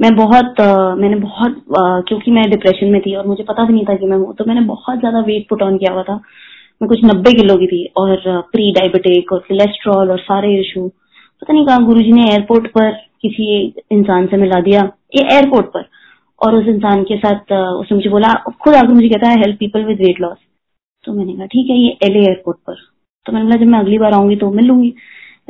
मैं 0.00 0.14
बहुत 0.16 0.60
आ, 0.60 0.94
मैंने 0.96 1.16
बहुत 1.18 1.56
आ, 1.78 2.00
क्योंकि 2.08 2.30
मैं 2.30 2.48
डिप्रेशन 2.50 2.92
में 2.92 3.00
थी 3.00 3.14
और 3.14 3.26
मुझे 3.26 3.44
पता 3.44 3.64
भी 3.64 3.72
नहीं 3.72 3.84
था 3.84 3.94
कि 3.96 4.06
मैं 4.06 4.16
हूँ 4.18 4.34
तो 4.36 4.44
मैंने 4.44 4.60
बहुत 4.66 4.98
ज़्यादा 4.98 5.20
वेट 5.26 5.48
पुट 5.48 5.62
ऑन 5.62 5.76
किया 5.78 5.92
हुआ 5.94 6.02
था। 6.02 6.14
मैं 6.82 6.88
कुछ 6.88 7.00
नब्बे 7.04 7.32
किलो 7.32 7.56
की 7.56 7.66
थी 7.66 7.84
और 7.98 8.20
प्री 8.52 8.70
डायबिटिक 8.72 9.32
और 9.32 9.38
कोलेस्ट्रॉल 9.48 10.10
और 10.10 10.18
सारे 10.20 10.54
इशू 10.60 10.86
पता 10.88 11.52
नहीं 11.52 11.66
कहा 11.66 11.78
गुरु 11.86 12.00
ने 12.14 12.28
एयरपोर्ट 12.30 12.66
पर 12.70 12.90
किसी 13.22 13.46
इंसान 13.92 14.26
से 14.26 14.36
मिला 14.36 14.60
दिया 14.60 14.80
ये 15.16 15.24
एयरपोर्ट 15.34 15.66
पर। 15.74 15.88
और 16.40 16.54
उस 16.54 16.66
इंसान 16.68 17.02
के 17.04 17.16
साथ 17.18 17.52
उसने 17.52 17.96
मुझे 17.96 18.10
बोला 18.10 18.32
खुद 18.60 18.74
आकर 18.74 18.92
मुझे 18.92 19.08
कहता 19.08 19.28
है 19.30 19.38
help 19.40 19.58
people 19.58 19.84
with 19.84 19.98
weight 20.00 20.20
loss 20.20 20.38
तो 21.04 21.12
मैंने 21.12 21.32
कहा 21.32 21.46
ठीक 21.46 21.70
है 21.70 21.76
ये 21.78 21.90
एल 22.04 22.16
एयरपोर्ट 22.16 22.58
पर। 22.66 22.76
तो 23.26 23.32
मैंने 23.32 23.44
बोला 23.44 23.56
जब 23.56 23.70
मैं 23.70 23.78
अगली 23.78 23.98
बार 23.98 24.12
आऊँगी 24.14 24.36
तो 24.36 24.50
मिल 24.52 24.66
लूँगी। 24.66 24.94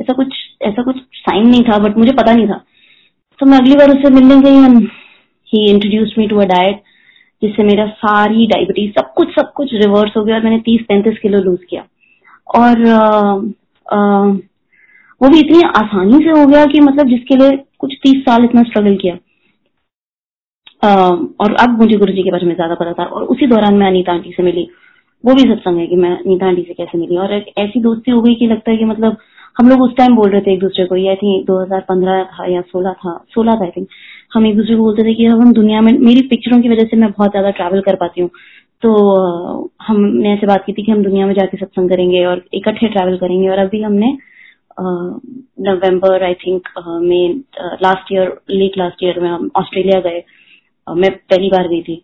ऐसा 0.01 0.13
कुछ 0.13 0.33
ऐसा 0.61 0.83
कुछ 0.83 0.97
साइन 1.15 1.47
नहीं 1.49 1.63
था 1.63 1.77
बट 1.79 1.97
मुझे 1.97 2.11
पता 2.13 2.33
नहीं 2.33 2.47
था। 2.47 2.63
तो 3.39 3.45
मैं 3.45 3.57
अगली 3.57 3.75
बार 3.75 3.89
उससे 3.89 4.09
मिलने 4.13 4.39
गई 4.41 4.63
and 4.65 4.87
he 5.49 5.65
introduce 5.69 6.13
me 6.17 6.27
to 6.27 6.37
a 6.37 6.45
diet 6.45 6.81
जिससे 7.41 7.63
मेरा 7.63 7.85
सारी 7.99 8.45
डायबिटीज़ 8.47 8.91
सब 8.91 9.13
कुछ 9.13 9.29
सब 9.35 9.51
कुछ 9.55 9.73
रिवर्स 9.73 10.17
हो 10.17 10.23
गया 10.23 10.35
और 10.35 10.43
मैंने 10.43 10.59
तीस 10.59 10.81
पैंतीस 10.89 11.17
किलो 11.21 11.39
लूज 11.39 11.59
किया। 11.69 11.85
और 12.59 12.85
आ, 12.87 12.99
आ, 13.87 14.25
वो 15.21 15.29
भी 15.29 15.39
इतनी 15.39 15.61
आसानी 15.77 16.23
से 16.23 16.29
हो 16.31 16.45
गया 16.45 16.65
कि 16.65 16.79
मतलब 16.79 17.07
जिसके 17.07 17.35
लिए 17.35 17.57
कुछ 17.79 17.93
तीस 18.03 18.21
साल 18.21 18.43
इतना 18.43 18.63
स्ट्रगल 18.63 18.95
किया। 18.95 19.17
आ, 20.83 20.93
और 21.41 21.55
अब 21.61 21.79
मुझे 21.81 21.97
गुरु 21.97 22.13
जी 22.13 22.23
के 22.23 22.31
बारे 22.31 22.47
में 22.47 22.53
ज़्यादा 22.55 22.75
पता 22.75 22.93
था 22.93 23.05
और 23.05 23.23
उसी 23.25 23.47
दौरान 23.47 23.75
मैं 23.75 23.87
अनिता 23.87 24.13
आंटी 24.13 24.31
से 24.31 24.43
मिली। 24.43 24.67
वो 25.23 25.33
भी 25.35 25.41
सत्संग 25.43 25.77
है 25.77 25.87
कि 25.87 25.95
मैं 25.97 26.17
नीता 26.27 26.47
आंटी 26.47 26.61
से 26.61 26.73
कैसे 26.73 26.97
मिली। 26.97 27.17
और 27.17 27.33
एक 27.33 27.51
ऐसी 27.59 27.79
दोस्ती 27.81 28.11
हो 28.11 28.21
गई 28.21 28.35
कि 28.35 28.47
लगता 28.47 28.71
है 28.71 28.77
कि 28.77 28.85
मतलब 28.85 29.17
हम 29.57 29.69
लोग 29.69 29.81
उस 29.81 29.95
टाइम 29.97 30.15
बोल 30.15 30.29
रहे 30.29 30.41
थे 30.41 30.53
एक 30.53 30.59
दूसरे 30.59 30.85
को, 30.85 30.95
ये 30.95 31.15
थी 31.15 31.43
2015 31.45 32.23
था 32.25 32.45
या 32.49 32.61
16 32.63 32.93
था 32.95 33.13
16 33.35 33.55
था 33.55 33.65
आई 33.65 33.71
थिंक 33.71 33.87
हम 34.33 34.45
एक 34.47 34.55
दूसरे 34.57 34.75
को 34.75 34.81
बोलते 34.81 35.03
थे 35.03 35.13
कि 35.13 35.25
हम 35.25 35.53
दुनिया 35.53 35.81
में, 35.81 35.91
मेरी 35.93 36.21
पिक्चरों 36.27 36.61
की 36.61 36.69
वजह 36.69 36.85
से 36.85 36.97
मैं 36.97 37.09
बहुत 37.11 37.31
ज़्यादा 37.31 37.49
ट्रैवल 37.51 37.81
कर 37.81 37.95
पाती 37.95 38.21
हूँ। 38.21 38.29
तो 38.83 38.91
हमने 39.81 40.33
ऐसे 40.33 40.47
बात 40.47 40.63
की 40.65 40.73
थी 40.73 40.83
कि 40.83 40.91
हम 40.91 41.03
दुनिया 41.03 41.25
में 41.27 41.33
जाके 41.35 41.57
सत्संग 41.57 41.89
करेंगे 41.89 42.23
और 42.25 42.43
इकट्ठे 42.53 42.87
ट्रैवल 42.87 43.17
करेंगे। 43.17 43.49
और 43.49 43.57
अभी 43.59 43.81
हमने 43.81 44.17
नवंबर 45.61 46.23
आई 46.23 46.33
थिंक 46.45 46.67
में 46.79 47.41
last 47.83 48.11
year 48.13 48.33
late 48.51 48.77
last 48.77 49.03
year 49.03 49.19
में 49.19 49.29
हम 49.29 49.49
ऑस्ट्रेलिया 49.57 49.99
गए। 50.01 50.23
मैं 50.87 51.11
पहली 51.11 51.49
बार 51.49 51.67
गई 51.67 51.81
थी। 51.81 52.01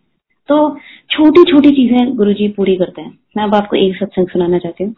तो 0.48 0.68
छोटी 1.10 1.42
छोटी 1.44 1.70
चीज़ें 1.70 2.16
गुरु 2.16 2.32
जी 2.32 2.48
पूरी 2.48 2.76
करते 2.76 3.02
हैं। 3.02 3.18
मैं 3.36 3.44
अब 3.44 3.54
आपको 3.54 3.76
एक 3.76 3.96
सत्संग 3.96 4.28
सुनाना 4.28 4.58
चाहती 4.58 4.84
हूँ। 4.84 4.94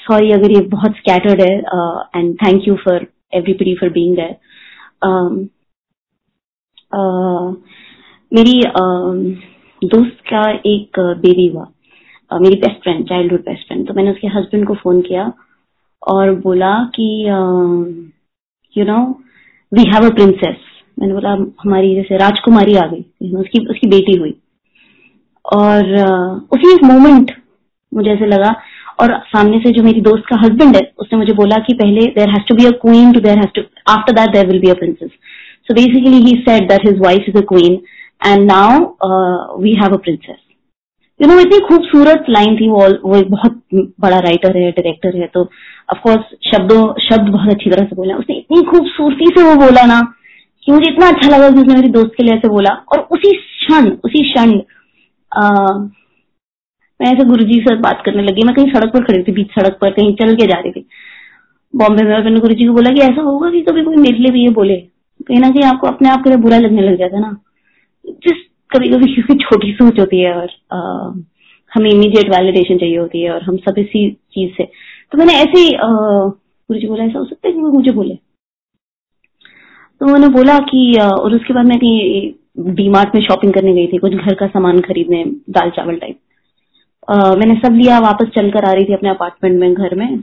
सॉरी 0.00 0.30
अगर 0.32 0.50
ये 0.50 0.60
बहुत 0.66 0.96
स्कैटर्ड 0.96 1.40
है 1.40 1.58
and 2.16 2.34
thank 2.34 2.68
you 2.68 2.74
for 2.74 3.06
everybody 3.34 3.74
for 3.74 3.90
being 3.90 4.18
मेरी 8.32 8.60
uh, 8.60 9.14
दोस्त 9.84 10.20
का 10.30 10.42
एक 10.66 10.98
बेबी 10.98 11.46
हुआ। 11.46 11.64
uh, 12.30 12.40
मेरी 12.42 12.56
best 12.56 12.82
friend 12.82 13.08
childhood 13.08 13.40
best 13.40 13.66
friend 13.66 13.86
तो 13.88 13.94
मैंने 13.94 14.10
उसके 14.10 14.28
हस्बैंड 14.28 14.66
को 14.66 14.74
फ़ोन 14.74 15.00
किया 15.00 15.32
और 16.02 16.34
बोला 16.34 16.72
कि 16.94 17.08
you 18.76 18.84
know 18.84 18.98
we 19.72 19.84
have 19.84 20.10
a 20.10 20.14
princess 20.14 20.56
मैंने 20.96 21.14
बोला, 21.14 21.30
हमारी 21.62 21.94
जैसे 21.94 22.16
राजकुमारी 22.18 22.74
आ 22.76 22.86
गई 22.86 23.34
उसकी 23.36 23.66
उसकी 23.66 23.88
बेटी 23.88 24.16
हुई। 24.18 24.34
और 25.44 25.92
उसी 26.52 26.72
एक 26.74 26.84
मोमेंट 26.84 27.32
मुझे 27.92 28.10
ऐसे 28.10 28.26
लगा, 28.26 28.54
और 29.00 29.12
सामने 29.26 29.58
से 29.58 29.70
जो 29.72 29.82
मेरी 29.82 30.00
दोस्त 30.00 30.24
का 30.28 30.36
हस्बैंड 30.40 30.76
है, 30.76 30.82
उसने 30.98 31.18
मुझे 31.18 31.32
बोला 31.34 31.56
कि 31.66 31.74
पहले 31.74 32.06
there 32.14 32.28
has 32.30 32.46
to 32.48 32.54
be 32.54 32.66
a 32.66 32.70
queen 32.82 33.12
to 33.12 33.20
there 33.20 33.44
to 33.56 33.62
after 33.88 34.12
that 34.12 34.30
there 34.32 34.46
will 34.46 34.60
be 34.60 34.70
a 34.70 34.74
princess 34.74 35.10
so 35.68 35.74
basically 35.74 36.22
he 36.24 36.34
said 36.40 36.68
that 36.68 36.86
his 36.86 36.98
wife 37.00 37.28
is 37.28 37.36
a 37.36 37.44
queen 37.48 37.78
and 38.22 38.50
now 38.50 39.58
we 39.62 39.74
have 39.74 39.94
a 39.94 39.98
princess 39.98 40.42
you 41.20 41.28
know 41.28 41.38
इतनी 41.40 41.58
खूबसूरत 41.68 42.24
line 42.30 42.56
थी 42.56 42.68
वो 42.68 42.88
वो 43.04 43.16
एक 43.16 43.30
बहुत 43.30 43.62
बड़ा 44.00 44.18
writer 44.20 44.56
है 44.56 44.70
director 44.70 45.16
है 45.16 45.26
तो 45.34 45.42
ऑफकोर्स 45.92 46.36
शब्दों, 46.46 46.82
शब्द 47.00 47.28
बहुत 47.28 47.54
अच्छी 47.54 47.70
तरह 47.70 47.84
से 47.84 47.96
बोला 47.96 48.16
उसने 48.16 48.36
इतनी 48.36 48.62
खूबसूरती 48.70 49.26
से 49.28 49.42
वो 49.42 49.54
बोला 49.56 49.84
ना 49.86 50.00
कि 50.66 50.72
मुझे 50.72 50.90
इतना 50.90 51.08
अच्छा 51.08 51.28
लगा 51.28 51.48
कि 51.50 51.60
उसने 51.60 51.74
मेरी 51.74 51.88
दोस्त 51.90 52.12
के 52.16 52.22
लिए 52.24 52.34
ऐसे 52.34 52.48
बोला। 52.48 52.70
और 52.92 53.00
उसी 53.12 53.32
क्षण 53.32 53.90
उसी 54.04 54.22
क्षण 54.22 54.52
मैं 57.00 57.06
ऐसे 57.06 57.24
गुरु 57.24 57.44
जी 57.44 57.58
से 57.60 57.74
बात 57.80 58.02
करने 58.04 58.22
लगी। 58.22 58.42
मैं 58.46 58.54
कहीं 58.54 58.72
सड़क 58.72 58.92
पर 58.92 59.04
खड़ी 59.04 59.22
थी, 59.22 59.32
बीच 59.32 59.50
सड़क 59.52 59.76
पर, 59.80 59.90
कहीं 59.90 60.14
चल 60.16 60.34
के 60.36 60.46
जा 60.46 60.58
रही 60.58 60.70
थी। 60.72 60.86
बॉम्बे 61.74 62.04
में 62.04 62.10
मैंने 62.14 62.40
गुरु 62.40 62.54
जी 62.54 62.66
को 62.66 62.72
बोला 62.72 62.90
कि 62.90 63.00
ऐसा 63.02 63.22
होगा 63.22 63.50
कि 63.50 63.60
कभी 63.62 63.82
कोई 63.84 63.96
मेरे 63.96 64.18
लिए 64.18 64.32
भी 64.32 64.42
ये 64.42 64.50
बोले। 64.50 64.76
कहीं 65.20 65.40
ना 65.40 65.50
कहीं 65.50 65.64
आपको 65.64 65.86
अपने 65.86 66.08
आप 66.08 66.22
के 66.24 66.30
लिए 66.30 66.38
बुरा 66.38 66.58
लगने 66.58 66.82
लग 66.82 66.98
जाता 66.98 67.18
ना। 67.18 67.36
जिस 68.04 68.42
कभी 68.70 68.88
कभी 68.88 69.14
किसी 69.14 69.34
छोटी 69.38 69.72
सोच 69.72 69.98
होती 70.00 70.20
है 70.20 70.34
और 70.34 70.50
हमें 71.72 71.90
इमीडिएट 71.90 72.28
वैलिडेशन 72.30 72.78
चाहिए 72.78 72.98
होती 72.98 73.22
है 73.22 73.32
और 73.32 73.42
हम 73.42 73.56
सब 73.66 73.78
इसी 73.78 74.10
चीज़ 74.34 74.52
से। 74.56 74.64
तो 75.12 75.18
मैंने 75.18 75.34
ऐसे 75.34 75.70
गुरु 75.72 76.78
जी 76.80 76.86
बोला, 76.86 77.04
ऐसा 77.04 77.18
हो 77.18 77.24
सकता 77.24 77.48
है 77.48 77.54
कि 77.54 77.60
वो 77.60 77.72
मुझे 77.72 77.92
बोले। 77.92 78.18
तो 80.00 80.06
उन्होंने 80.06 80.28
बोला 80.30 80.58
कि 80.64 80.80
और 81.02 81.34
उसके 81.34 81.54
बाद 81.54 81.66
मैं 81.66 81.78
कहीं 81.78 82.74
डी 82.74 82.88
मार्ट 82.90 83.14
में 83.14 83.20
शॉपिंग 83.22 83.52
करने 83.54 83.72
गई 83.74 83.86
थी, 83.86 83.98
कुछ 83.98 84.12
घर 84.14 84.34
का 84.34 84.46
सामान 84.48 84.80
खरीदने, 84.82 85.24
दाल 85.50 85.70
चावल 85.70 85.96
टाइप 85.96 86.18
मैंने 87.38 87.54
सब 87.56 87.74
लिया, 87.74 87.98
वापस 88.00 88.28
चलकर 88.34 88.64
आ 88.64 88.72
रही 88.72 88.84
थी 88.84 88.94
अपने 88.94 89.08
अपार्टमेंट 89.10 89.60
में, 89.60 89.74
घर 89.74 89.94
में। 89.94 90.22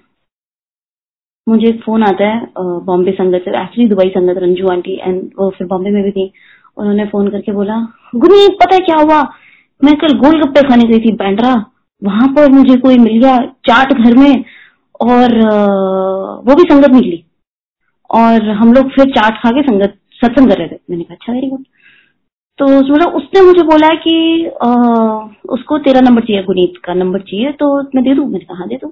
मुझे 1.47 1.67
एक 1.67 1.81
फ़ोन 1.83 2.03
आता 2.03 2.25
है 2.25 2.47
बॉम्बे 2.85 3.11
संगत 3.13 3.45
से 3.45 3.51
एक्चुअली 3.61 3.87
दुबई 3.89 4.09
संगत 4.09 4.37
रंजू 4.41 4.67
आंटी 4.71 4.95
एंड 4.97 5.21
वो 5.39 5.49
फिर 5.57 5.67
बॉम्बे 5.67 5.89
में 5.91 6.03
भी 6.03 6.11
थी। 6.11 6.31
उन्होंने 6.77 7.05
फ़ोन 7.07 7.27
करके 7.29 7.51
बोला, 7.51 7.75
गुनी, 8.15 8.47
पता 8.55 8.75
है 8.75 8.79
क्या 8.81 8.95
हुआ? 8.97 9.21
मैं 9.81 9.95
कल 9.97 10.17
गोलगप्पे 10.19 10.61
खाने 10.67 10.87
गई 10.87 10.99
थी 10.99 11.11
बैंड्रा 11.17 11.53
वहाँ 12.01 12.27
पर 12.35 12.49
मुझे 12.51 12.75
कोई 12.77 12.97
मिल 12.99 13.19
गया 13.19 13.37
चाट 13.67 13.93
घर 13.93 14.15
में, 14.17 14.43
और 15.01 15.37
वो 16.45 16.55
भी 16.55 16.63
संगत 16.63 16.91
निकली 16.91 17.23
और 18.13 18.49
हम 18.51 18.73
लोग 18.73 18.89
फिर 18.91 19.05
चाट 19.15 19.41
खा 19.43 19.51
के 19.51 19.61
संगत 19.61 19.97
सत्संग 20.23 20.49
कर 20.49 20.57
रहे 20.57 20.67
थे। 20.67 20.75
मैंने 20.89 21.03
कहा 21.03 21.15
अच्छा 21.15 21.33
वेरी 21.33 21.47
गुड 21.49 21.63
तो 22.59 22.67
मतलब 22.67 23.13
उसने 23.15 23.41
मुझे 23.41 23.63
बोला 23.63 23.87
है 23.87 23.95
कि 23.97 24.45
आ, 24.63 24.69
उसको 25.53 25.77
तेरा 25.87 26.01
नंबर 26.01 26.21
चाहिए 26.21 26.43
गुनीत 26.43 26.73
का 26.85 26.93
नंबर 26.93 27.21
चाहिए 27.21 27.51
तो 27.59 27.81
मैं 27.95 28.03
दे 28.03 28.13
दू? 28.15 28.25
मैंने 28.25 28.45
कहा 28.45 28.57
हाँ, 28.57 28.67
दे 28.67 28.75
दू। 28.75 28.87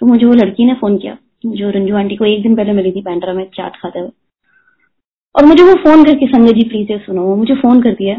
तो 0.00 0.06
मुझे 0.06 0.24
वो 0.26 0.32
लड़की 0.34 0.64
ने 0.64 0.74
फ़ोन 0.74 0.96
किया 0.98 1.16
जो 1.46 1.70
रंजू 1.70 1.96
आंटी 1.96 2.16
को 2.16 2.24
एक 2.24 2.42
दिन 2.42 2.54
पहले 2.56 2.72
मिली 2.72 2.92
थी 2.92 3.02
बैंड्रा 3.02 3.32
में 3.32 3.44
चाट 3.54 3.76
खाते 3.76 3.98
हुए। 3.98 4.10
और 5.34 5.44
मुझे 5.44 5.62
वो 5.62 5.74
फ़ोन 5.74 6.04
करके 6.04 6.26
संगत 6.26 6.54
जी 6.54 6.62
प्लीज़ 6.68 6.92
सुनो 7.06 7.22
वो 7.22 7.34
मुझे 7.36 7.54
फ़ोन 7.54 7.82
कर 7.82 7.92
दिया 7.94 8.16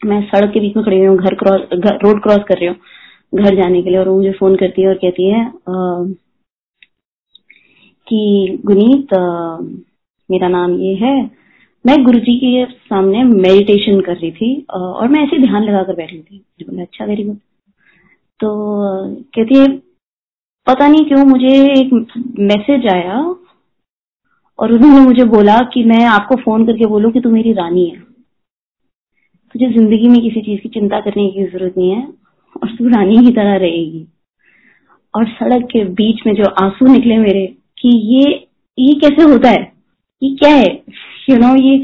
मैं 0.00 0.20
सड़क 0.26 0.50
के 0.54 0.60
बीच 0.60 0.76
में 0.76 0.84
खड़ी 0.84 0.98
हुई 0.98 1.06
हूँ 1.06 1.16
घर 1.18 1.34
क्रॉस 1.34 1.60
रोड 2.04 2.22
क्रॉस 2.22 2.44
कर 2.48 2.58
रही 2.58 2.66
हूँ 2.66 3.42
घर 3.44 3.54
जाने 3.56 3.82
के 3.82 3.90
लिए 3.90 3.98
और 3.98 4.08
वो 4.08 4.16
मुझे 4.16 4.32
फ़ोन 4.32 4.56
करती 4.56 4.82
है 4.82 4.88
और 4.88 4.94
कहती 4.94 5.28
है 5.30 5.44
कि 8.12 8.58
गुनीत 8.66 9.14
मेरा 10.28 10.48
नाम 10.48 10.72
ये 10.80 10.94
है। 10.96 11.14
मैं 11.84 12.02
गुरुजी 12.04 12.36
के 12.38 12.64
सामने 12.84 13.22
मेडिटेशन 13.24 14.00
कर 14.00 14.16
रही 14.16 14.30
थी 14.32 14.50
और 14.72 15.08
मैं 15.08 15.22
ऐसे 15.22 15.38
ध्यान 15.40 15.64
लगा 15.64 15.82
कर 15.82 15.96
बैठी 15.96 16.18
थी 16.20 16.64
बोले 16.64 16.82
अच्छा 16.82 17.04
वेरी 17.04 17.24
गुड 17.24 17.36
तो 18.40 18.50
कहती 19.34 19.58
है, 19.58 19.66
पता 20.66 20.88
नहीं 20.88 21.04
क्यों 21.06 21.24
मुझे 21.26 21.54
एक 21.72 21.92
मैसेज 22.40 22.86
आया, 22.88 23.18
और 24.58 24.72
उन्होंने 24.72 25.00
मुझे 25.00 25.24
बोला 25.26 25.58
कि 25.74 25.82
मैं 25.84 26.04
आपको 26.06 26.36
फ़ोन 26.36 26.66
करके 26.66 26.86
बोलूँ 26.86 27.12
कि 27.12 27.20
तू 27.20 27.30
मेरी 27.30 27.52
रानी 27.52 27.86
है। 27.86 28.00
तुझे 29.54 29.68
ज़िंदगी 29.68 30.08
में 30.08 30.20
किसी 30.22 30.40
चीज़ 30.42 30.60
की 30.60 30.68
चिंता 30.70 31.00
करने 31.00 31.28
की 31.30 31.44
ज़रूरत 31.44 31.74
नहीं 31.78 31.90
है, 31.90 32.02
और 32.56 32.76
तू 32.76 32.88
रानी 32.88 33.18
की 33.26 33.32
तरह 33.32 33.56
रहेगी। 33.56 34.06
और 35.14 35.28
सड़क 35.30 35.68
के 35.72 35.84
बीच 35.94 36.26
में 36.26 36.34
जो 36.34 36.50
आँसू 36.62 36.86
निकले 36.86 37.18
मेरे 37.18 37.44
कि 37.82 37.88
ये 37.88 38.48
ये 38.78 38.94
कैसे 38.94 39.22
होता 39.22 39.50
है? 39.50 39.72
ये 40.22 40.34
क्या 40.36 40.54
है? 40.54 40.82
यू 41.30 41.36
you 41.36 41.40
नो 41.40 41.48
know, 41.48 41.62
ये 41.62 41.78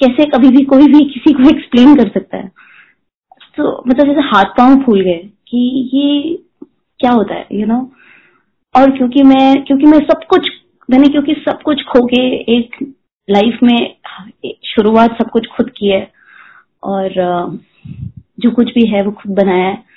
कैसे 0.00 0.24
कभी 0.30 0.48
भी 0.48 0.64
कोई 0.64 0.86
भी 0.86 1.04
किसी 1.04 1.32
को 1.32 1.48
एक्सप्लेन 1.48 1.94
कर 1.96 2.08
सकता 2.08 2.36
है? 2.36 2.50
तो 3.56 3.82
मतलब 3.88 4.06
जैसे 4.06 4.20
हाथ 4.20 4.44
पाँव 4.44 4.82
फूल 4.82 5.00
गए 5.00 5.30
कि 5.48 5.58
ये 5.94 6.38
क्या 7.00 7.10
होता 7.10 7.34
है 7.34 7.46
यू 7.52 7.58
you 7.58 7.68
नो 7.68 7.74
know? 7.74 7.86
और 8.76 8.90
क्योंकि 8.90 9.22
मैं 9.22 9.64
क्योंकि 9.64 9.86
मैं 9.86 9.98
सब 9.98 10.20
कुछ 10.30 10.48
मैंने 10.90 11.08
क्योंकि 11.08 11.34
सब 11.34 11.62
कुछ 11.62 11.82
खो 11.82 12.06
के 12.06 12.20
एक 12.56 12.94
लाइफ 13.30 13.58
में 13.62 13.96
शुरुआत 14.64 15.18
सब 15.22 15.30
कुछ 15.30 15.46
खुद 15.46 15.70
की 15.70 15.88
है। 15.88 16.12
और 16.82 17.08
जो 18.40 18.50
कुछ 18.50 18.72
भी 18.74 18.86
है 18.86 19.02
वो 19.02 19.12
खुद 19.12 19.32
बनाया 19.34 19.68
है। 19.68 19.93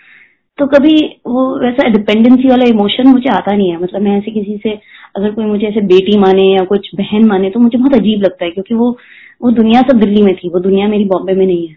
तो 0.57 0.65
कभी 0.67 0.95
वो 1.27 1.43
वैसा 1.59 1.87
डिपेंडेंसी 1.89 2.47
वाला 2.49 2.65
इमोशन 2.65 3.07
मुझे 3.07 3.29
आता 3.29 3.55
नहीं 3.55 3.69
है। 3.69 3.81
मतलब 3.81 4.01
मैं 4.01 4.17
ऐसे 4.17 4.31
किसी 4.31 4.57
से 4.63 4.69
अगर 5.15 5.31
कोई 5.31 5.45
मुझे 5.45 5.67
ऐसे 5.67 5.81
बेटी 5.81 6.17
माने 6.17 6.43
या 6.43 6.63
कुछ 6.65 6.89
बहन 6.95 7.25
माने 7.25 7.49
तो 7.49 7.59
मुझे 7.59 7.77
बहुत 7.77 7.93
अजीब 7.93 8.21
लगता 8.21 8.45
है 8.45 8.51
क्योंकि 8.51 8.75
वो 8.75 8.97
वो 9.41 9.51
दुनिया 9.51 9.81
सब 9.81 9.99
दिल्ली 9.99 10.21
में 10.21 10.35
थी 10.35 10.49
वो 10.49 10.59
दुनिया 10.59 10.87
मेरी 10.87 11.05
बॉम्बे 11.05 11.33
में 11.33 11.45
नहीं 11.45 11.67
है। 11.67 11.75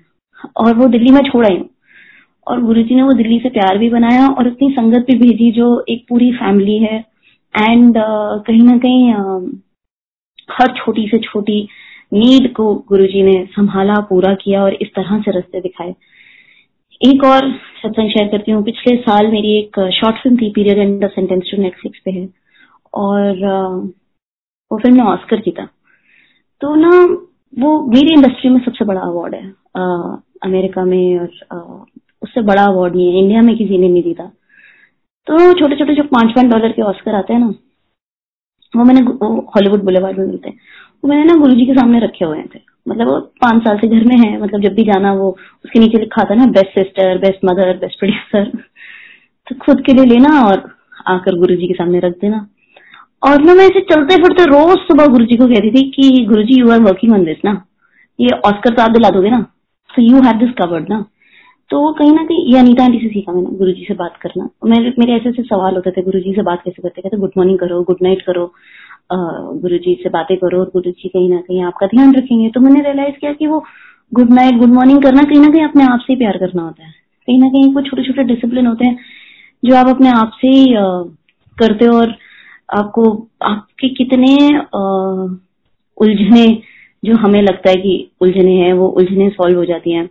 और 0.57 0.75
वो 0.75 0.87
दिल्ली 0.87 1.13
में 1.13 1.21
छोड़ 1.21 1.47
आई 1.47 1.57
हूँ। 1.57 1.69
और 2.47 2.61
गुरु 2.61 2.83
जी 2.83 2.95
ने 2.95 3.03
वो 3.03 3.13
दिल्ली 3.13 3.39
से 3.39 3.49
प्यार 3.49 3.79
भी 3.79 3.91
बनाया 3.91 4.27
और 4.29 4.47
उतनी 4.49 4.71
संगत 4.71 5.07
भी 5.11 5.19
भेजी 5.19 5.51
जो 5.51 5.85
एक 5.89 6.05
पूरी 6.09 6.33
फैमिली 6.33 6.79
है। 6.79 7.05
एंड 7.55 7.91
uh, 7.91 8.47
कहीं 8.47 8.63
ना 8.63 8.77
कहीं 8.79 9.15
uh, 9.15 9.57
हर 10.53 10.73
छोटी 10.77 11.07
से 11.09 11.19
छोटी 11.19 11.69
नीड 12.13 12.53
को 12.53 12.75
गुरुजी 12.89 13.23
ने 13.23 13.45
संभाला 13.51 13.95
पूरा 13.95 14.35
किया 14.35 14.63
और 14.63 14.75
इस 14.75 14.89
तरह 14.89 15.21
से 15.21 15.31
रास्ते 15.31 15.61
दिखाए। 15.61 15.95
एक 17.01 17.25
और 17.25 17.51
सत्संग 17.83 18.11
शेयर 18.11 18.29
करती 18.29 18.53
हूँ। 18.53 18.63
पिछले 18.65 18.97
साल 18.97 19.27
मेरी 19.27 19.57
एक 19.59 19.79
शॉर्ट 19.95 20.17
फ़िल्म 20.23 20.37
थी 20.37 20.51
period 20.51 20.79
end 20.79 21.09
sentence 21.11 21.51
to 21.51 21.63
Netflix 21.63 21.99
पे 22.05 22.11
है। 22.11 22.29
और 22.95 23.39
वो 24.71 24.79
फ़िल्म 24.79 24.97
ने 24.97 25.03
ऑस्कर 25.03 25.41
जीता। 25.41 25.65
तो 26.61 26.75
ना 26.75 26.91
वो 27.55 27.71
मेरी 27.93 28.13
इंडस्ट्री 28.15 28.51
में 28.51 28.61
सबसे 28.65 28.85
बड़ा 28.85 29.01
अवार्ड 29.01 29.35
है। 29.35 29.47
आ, 29.77 30.17
अमेरिका 30.43 30.85
में 30.85 31.19
और 31.19 31.31
आ, 31.53 31.57
उससे 32.23 32.41
बड़ा 32.43 32.65
अवार्ड 32.65 32.97
नहीं 32.97 33.13
है। 33.13 33.23
इंडिया 33.23 33.43
में 33.43 33.57
किसी 33.57 33.79
ने 33.79 33.89
नहीं 33.89 34.03
जीता। 34.03 34.25
तो 35.27 35.53
छोटे 35.53 35.77
छोटे 35.77 35.95
जो 35.95 36.03
पाँच 36.03 36.35
पाँच 36.37 36.47
डॉलर 36.47 36.73
के 36.73 36.83
ऑस्कर 36.83 37.15
आते 37.15 37.33
हैं 37.33 37.41
ना 37.41 37.55
वो 38.75 38.85
मैंने 38.85 39.01
हॉलीवुड 39.55 39.83
बुलेवार्ड 39.85 40.19
में 40.19 40.27
मिलते 40.27 40.49
हैं। 40.49 40.59
वो 41.03 41.09
मैंने 41.09 41.25
ना 41.25 41.35
गुरु 41.35 41.55
जी 41.55 41.67
के 41.67 41.75
सामने 41.75 42.01
रखे 42.01 42.25
हुए 42.25 42.43
थे। 42.55 42.61
मतलब 42.89 43.09
वो 43.09 43.19
पाँच 43.43 43.63
साल 43.63 43.79
से 43.79 43.89
घर 43.89 44.05
में 44.05 44.17
है 44.19 44.41
मतलब 44.43 44.61
जब 44.61 44.75
भी 44.75 44.85
जाना 44.85 45.13
वो 45.13 45.29
उसके 45.65 45.81
नीचे 45.81 45.99
लिखा 45.99 46.25
था 46.25 46.35
ना 46.35 46.47
best 46.53 46.79
sister 46.79 47.19
best 47.19 47.45
mother 47.45 47.77
best 47.79 47.99
producer 47.99 48.51
तो 49.47 49.55
खुद 49.57 49.81
के 49.87 49.93
लिए 49.93 50.05
लेना 50.05 50.41
और 50.43 50.63
आकर 51.09 51.39
गुरु 51.39 51.57
के 51.57 51.75
सामने 51.75 51.99
रख 51.99 52.13
देना। 52.21 52.47
और 53.23 53.43
ना 53.45 53.55
मैं 53.55 53.65
ऐसे 53.65 53.81
चलते 53.91 54.17
फिरते 54.17 54.45
रोज 54.47 54.79
सुबह 54.79 55.07
गुरु 55.07 55.25
को 55.37 55.47
कहती 55.47 55.71
थी 55.71 55.83
कि 55.91 56.25
Guru 56.27 56.43
ji 56.43 56.61
you 56.61 56.71
are 56.71 56.81
working 56.81 57.13
on 57.13 57.25
this 57.25 57.45
ना। 57.45 57.63
ये 58.19 58.31
ऑस्कर 58.47 58.75
तो 58.75 58.83
आप 58.83 58.91
दिला 58.91 59.11
दोगे 59.11 59.31
ना। 59.31 59.41
So 59.91 60.03
you 60.03 60.21
have 60.23 60.39
this 60.39 60.51
covered 60.59 60.89
ना। 60.89 61.05
तो 61.71 61.93
कहीं 61.93 62.13
ना 62.13 62.23
कहीं, 62.25 62.53
ये 62.53 62.59
अनिता 62.59 62.85
आंटी 62.85 62.99
से 62.99 63.09
सीखा 63.09 63.33
मैंने 63.33 63.57
गुरु 63.59 63.73
से 63.73 63.95
बात 63.95 64.17
करना। 64.23 64.49
मेरे 64.65 64.93
मेरे 64.99 65.13
ऐसे 65.13 65.29
ऐसे 65.29 65.43
सवाल 65.43 65.75
होते 65.75 65.91
थे 65.91 66.03
गुरु 66.03 66.21
से 66.21 66.43
बात 66.43 66.63
कैसे 66.65 66.83
करते, 66.83 67.03
कहते 67.03 67.17
गुड 67.17 67.33
मॉर्निंग 67.37 67.59
करो 67.59 67.83
गुड 67.83 67.99
नाइट 68.03 68.23
करो। 68.23 68.53
गुरु 69.13 69.79
जी 69.79 69.95
से 70.03 70.09
बातें 70.09 70.37
करो 70.37 70.59
और 70.61 70.71
गुरु 70.73 70.91
जी 70.91 71.09
कहीं 71.09 71.29
ना 71.31 71.41
कहीं 71.41 71.63
आपका 71.65 71.87
ध्यान 71.87 72.15
रखेंगे 72.15 72.49
तो 72.51 72.61
मैंने 72.61 72.81
रियलाइज़ 72.81 73.17
किया 73.21 73.33
कि 73.33 73.47
वो 73.47 73.65
गुड 74.13 74.31
नाइट 74.33 74.59
गुड 74.59 74.73
मॉर्निंग 74.75 75.03
करना 75.03 75.23
कहीं 75.23 75.41
ना 75.41 75.49
कहीं 75.49 75.65
अपने 75.65 75.85
आप 75.85 76.01
से 76.03 76.17
प्यार 76.17 76.39
करना 76.39 76.63
होता 76.63 76.85
है 76.85 76.93
कहीं 77.29 77.39
ना 77.41 77.49
कहीं 77.49 77.73
कुछ 77.75 77.91
छोटे 77.91 78.03
छोटे 78.03 78.25
डिसिप्लिन 78.25 78.67
होते 78.67 78.87
हैं 78.87 78.99
जो 79.65 79.77
आप 79.77 79.89
अपने 79.89 80.09
आप 80.11 80.33
से 80.41 80.49
ही 80.49 80.67
करते 81.57 81.87
हो 81.87 81.97
और 81.99 82.15
आपको 82.79 83.05
आपके 83.43 83.89
कितने 83.95 84.35
उलझने 86.01 86.47
जो 87.05 87.17
हमें 87.17 87.43
लगता 87.43 87.71
है 87.71 87.77
कि 87.77 87.95
उलझने 88.21 88.57
हैं 88.57 88.73
वो 88.73 88.89
उलझने 88.89 89.29
सॉल्व 89.31 89.59
हो 89.59 89.65
जाती 89.65 89.93
हैं 89.93 90.09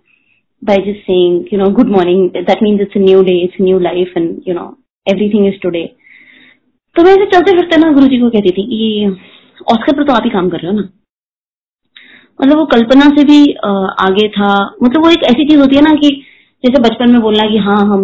by 0.61 0.75
just 0.75 1.05
saying, 1.07 1.47
you 1.51 1.57
know, 1.57 1.69
good 1.69 1.87
morning, 1.87 2.31
that 2.47 2.61
means 2.61 2.81
it's 2.81 2.95
a 2.95 2.99
new 2.99 3.23
day, 3.23 3.43
it's 3.45 3.59
a 3.59 3.63
new 3.63 3.79
life 3.79 4.09
and, 4.15 4.41
you 4.45 4.53
know, 4.53 4.77
everything 5.07 5.45
is 5.45 5.59
today. 5.61 5.95
तो 6.99 7.03
मैं 7.03 7.11
ऐसे 7.11 7.25
चलते 7.25 7.51
फिरते 7.57 7.77
ना 7.77 7.91
गुरु 7.93 8.07
जी 8.07 8.17
को 8.19 8.29
कहती 8.29 8.51
थी 8.51 8.63
कि 8.69 8.79
ऑस्कर 9.73 9.95
पर 9.97 10.03
तो 10.03 10.13
आप 10.13 10.23
ही 10.23 10.29
काम 10.29 10.47
कर 10.49 10.59
रहे 10.59 10.71
हो 10.71 10.77
ना। 10.77 10.87
मतलब 12.39 12.57
वो 12.57 12.65
कल्पना 12.73 13.05
से 13.09 13.23
भी 13.23 13.37
आगे 14.05 14.27
था। 14.29 14.49
मतलब 14.83 15.03
वो 15.03 15.09
एक 15.11 15.23
ऐसी 15.23 15.45
चीज़ 15.49 15.59
होती 15.59 15.75
है 15.75 15.81
ना 15.81 15.93
कि 16.01 16.09
जैसे 16.63 16.81
बचपन 16.81 17.11
में 17.11 17.21
बोलना 17.21 17.45
कि 17.49 17.57
हाँ 17.57 17.77
हम 17.91 18.03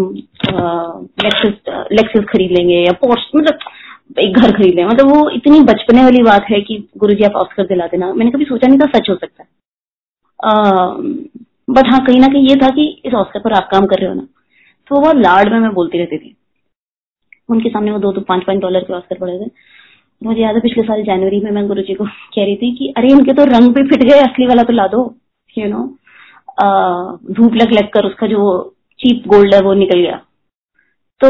लेक्सिस 1.20 2.24
खरीद 2.30 2.52
लेंगे 2.52 2.76
या 2.76 2.92
पोस्ट 3.04 3.36
मतलब 3.36 4.20
एक 4.20 4.38
घर 4.38 4.52
खरीद 4.52 4.76
लेंगे 4.76 4.86
मतलब 4.86 5.12
वो 5.16 5.30
इतनी 5.30 5.60
बचपने 5.72 6.04
वाली 6.04 6.24
बात 6.24 6.46
है 6.52 6.62
कि 6.62 6.78
गुरु 6.98 7.14
जी 7.14 7.24
आप 7.24 7.36
ऑस्कर 7.44 7.66
दिला 7.68 7.88
देना। 7.88 8.14
मैंने 8.14 8.32
कभी 8.32 8.46
सोचा 8.46 8.68
नहीं 8.68 8.80
था 8.80 8.88
सच 8.96 9.10
हो 9.10 9.16
सकता। 9.16 9.44
है 9.44 9.50
बट 11.70 11.92
हाँ 11.92 12.04
कहीं 12.06 12.20
ना 12.20 12.28
कहीं 12.28 12.48
ये 12.48 12.56
था 12.56 12.70
कि 12.70 12.88
इस 13.06 13.14
ऑस्कर 13.16 13.40
पर 13.40 13.54
आप 13.54 13.70
काम 13.72 13.86
कर 13.86 14.00
रहे 14.00 14.10
हो 14.10 14.16
ना। 14.16 14.28
तो 14.90 15.02
वो 15.02 15.14
लाड 15.20 15.52
में 15.54 15.60
मैं 15.60 15.74
बोलती 15.74 15.98
रहती 15.98 16.18
थी। 16.18 16.36
उनके 17.50 17.70
सामने 17.70 17.92
वो 17.92 18.00
दो 18.00 18.12
दो 18.12 18.22
पाँच 18.22 18.44
पाँच 18.44 18.60
डॉलर 18.60 18.84
के 18.84 18.94
ऑस्कर 18.94 19.18
पड़े 19.20 19.40
थे। 19.40 19.50
मुझे 20.24 20.42
याद 20.42 20.56
है 20.56 20.62
पिछले 20.62 20.84
साल 20.84 21.04
जनवरी 21.04 21.40
में 21.42 21.52
मैं 21.52 21.68
गुरु 21.68 21.82
जी 21.82 21.94
को 21.94 22.06
कह 22.06 22.44
रही 22.44 22.56
थी 22.56 22.72
कि, 22.76 22.94
अरे, 22.98 23.08
इनके 23.08 23.34
तो 23.34 23.44
रंग 23.46 23.74
भी 23.74 23.84
फिट 23.90 24.04
गए, 24.04 24.20
असली 24.20 24.48
वाला 24.48 24.64
तो 24.64 24.74
ला 24.74 24.88
दो 24.88 25.04
यू 25.58 25.68
नो 25.70 25.84
धूप 27.34 27.54
लग 27.56 27.72
लग 27.74 27.90
कर 27.90 28.06
उसका 28.06 28.28
जो 28.28 28.76
चीप 29.00 29.28
गोल्ड 29.28 29.54
है 29.56 29.62
वो 29.62 29.74
निकल 29.74 30.00
गया। 30.00 30.18
तो 31.22 31.30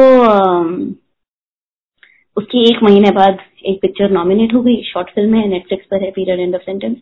उसके 2.37 2.63
एक 2.69 2.83
महीने 2.83 3.11
बाद 3.11 3.37
एक 3.65 3.79
पिक्चर 3.81 4.11
नॉमिनेट 4.11 4.53
हो 4.53 4.61
गई 4.61 4.81
शॉर्ट 4.83 5.09
फ़िल्म 5.09 5.35
है 5.35 5.47
नेटफ्लिक्स 5.47 5.85
पर 5.91 6.03
है 6.03 6.11
पीरियड 6.11 6.39
एंड 6.39 6.55
ऑफ़ 6.55 6.61
सेंटेंस 6.61 6.97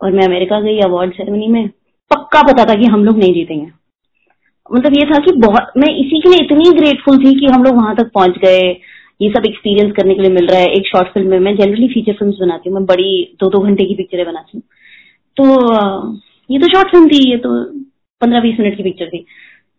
और 0.00 0.12
मैं 0.12 0.26
अमेरिका 0.26 0.60
गई 0.60 0.78
अवार्ड 0.80 1.12
सेरेमनी 1.14 1.48
में, 1.48 1.68
पक्का 2.10 2.42
पता 2.42 2.64
था 2.64 2.74
कि 2.74 2.86
हम 2.86 3.04
लोग 3.04 3.18
नहीं 3.18 3.34
जीतेंगे। 3.34 3.70
मतलब 4.70 4.92
ये 4.96 5.04
था 5.04 5.18
कि 5.18 5.32
बहुत, 5.32 5.72
मैं 5.76 5.88
इसी 5.96 6.20
के 6.20 6.28
लिए 6.28 6.44
इतनी 6.44 6.70
ग्रेटफुल 6.70 7.18
थी 7.18 7.40
कि 7.40 7.46
हम 7.46 7.64
लोग 7.64 7.74
वहाँ 7.76 7.94
तक 7.96 8.10
पहुँच 8.14 8.38
गए। 8.38 8.60
ये 9.22 9.30
सब 9.30 9.46
एक्सपीरियंस 9.46 9.92
करने 9.96 10.14
के 10.14 10.22
लिए 10.22 10.30
मिल 10.30 10.46
रहा 10.46 10.60
है। 10.60 10.66
एक 10.66 10.86
शॉर्ट 10.86 11.08
फ़िल्म 11.08 11.30
में 11.30 11.38
मैं 11.38 11.56
जनरली 11.56 11.88
फीचर 11.88 12.12
फ़िल्म 12.12 12.32
बनाती 12.40 12.70
हूँ। 12.70 12.78
मैं 12.78 12.86
बड़ी 12.86 13.36
दो 13.40 13.50
दो 13.50 13.58
घंटे 13.58 13.84
की 13.84 13.94
पिक्चरें 13.94 14.26
बनाती 14.26 14.58
हूँ। 14.58 14.62
तो 15.36 15.44
ये 16.50 16.58
तो 16.58 16.68
शॉर्ट 16.68 16.88
फ़िल्म 16.88 17.08
थी, 17.08 17.30
ये 17.30 17.36
तो 17.36 17.64
पंद्रह 18.20 18.40
बीस 18.40 18.60
मिनट 18.60 18.76
की 18.76 18.82
पिक्चर 18.82 19.08
थी। 19.08 19.24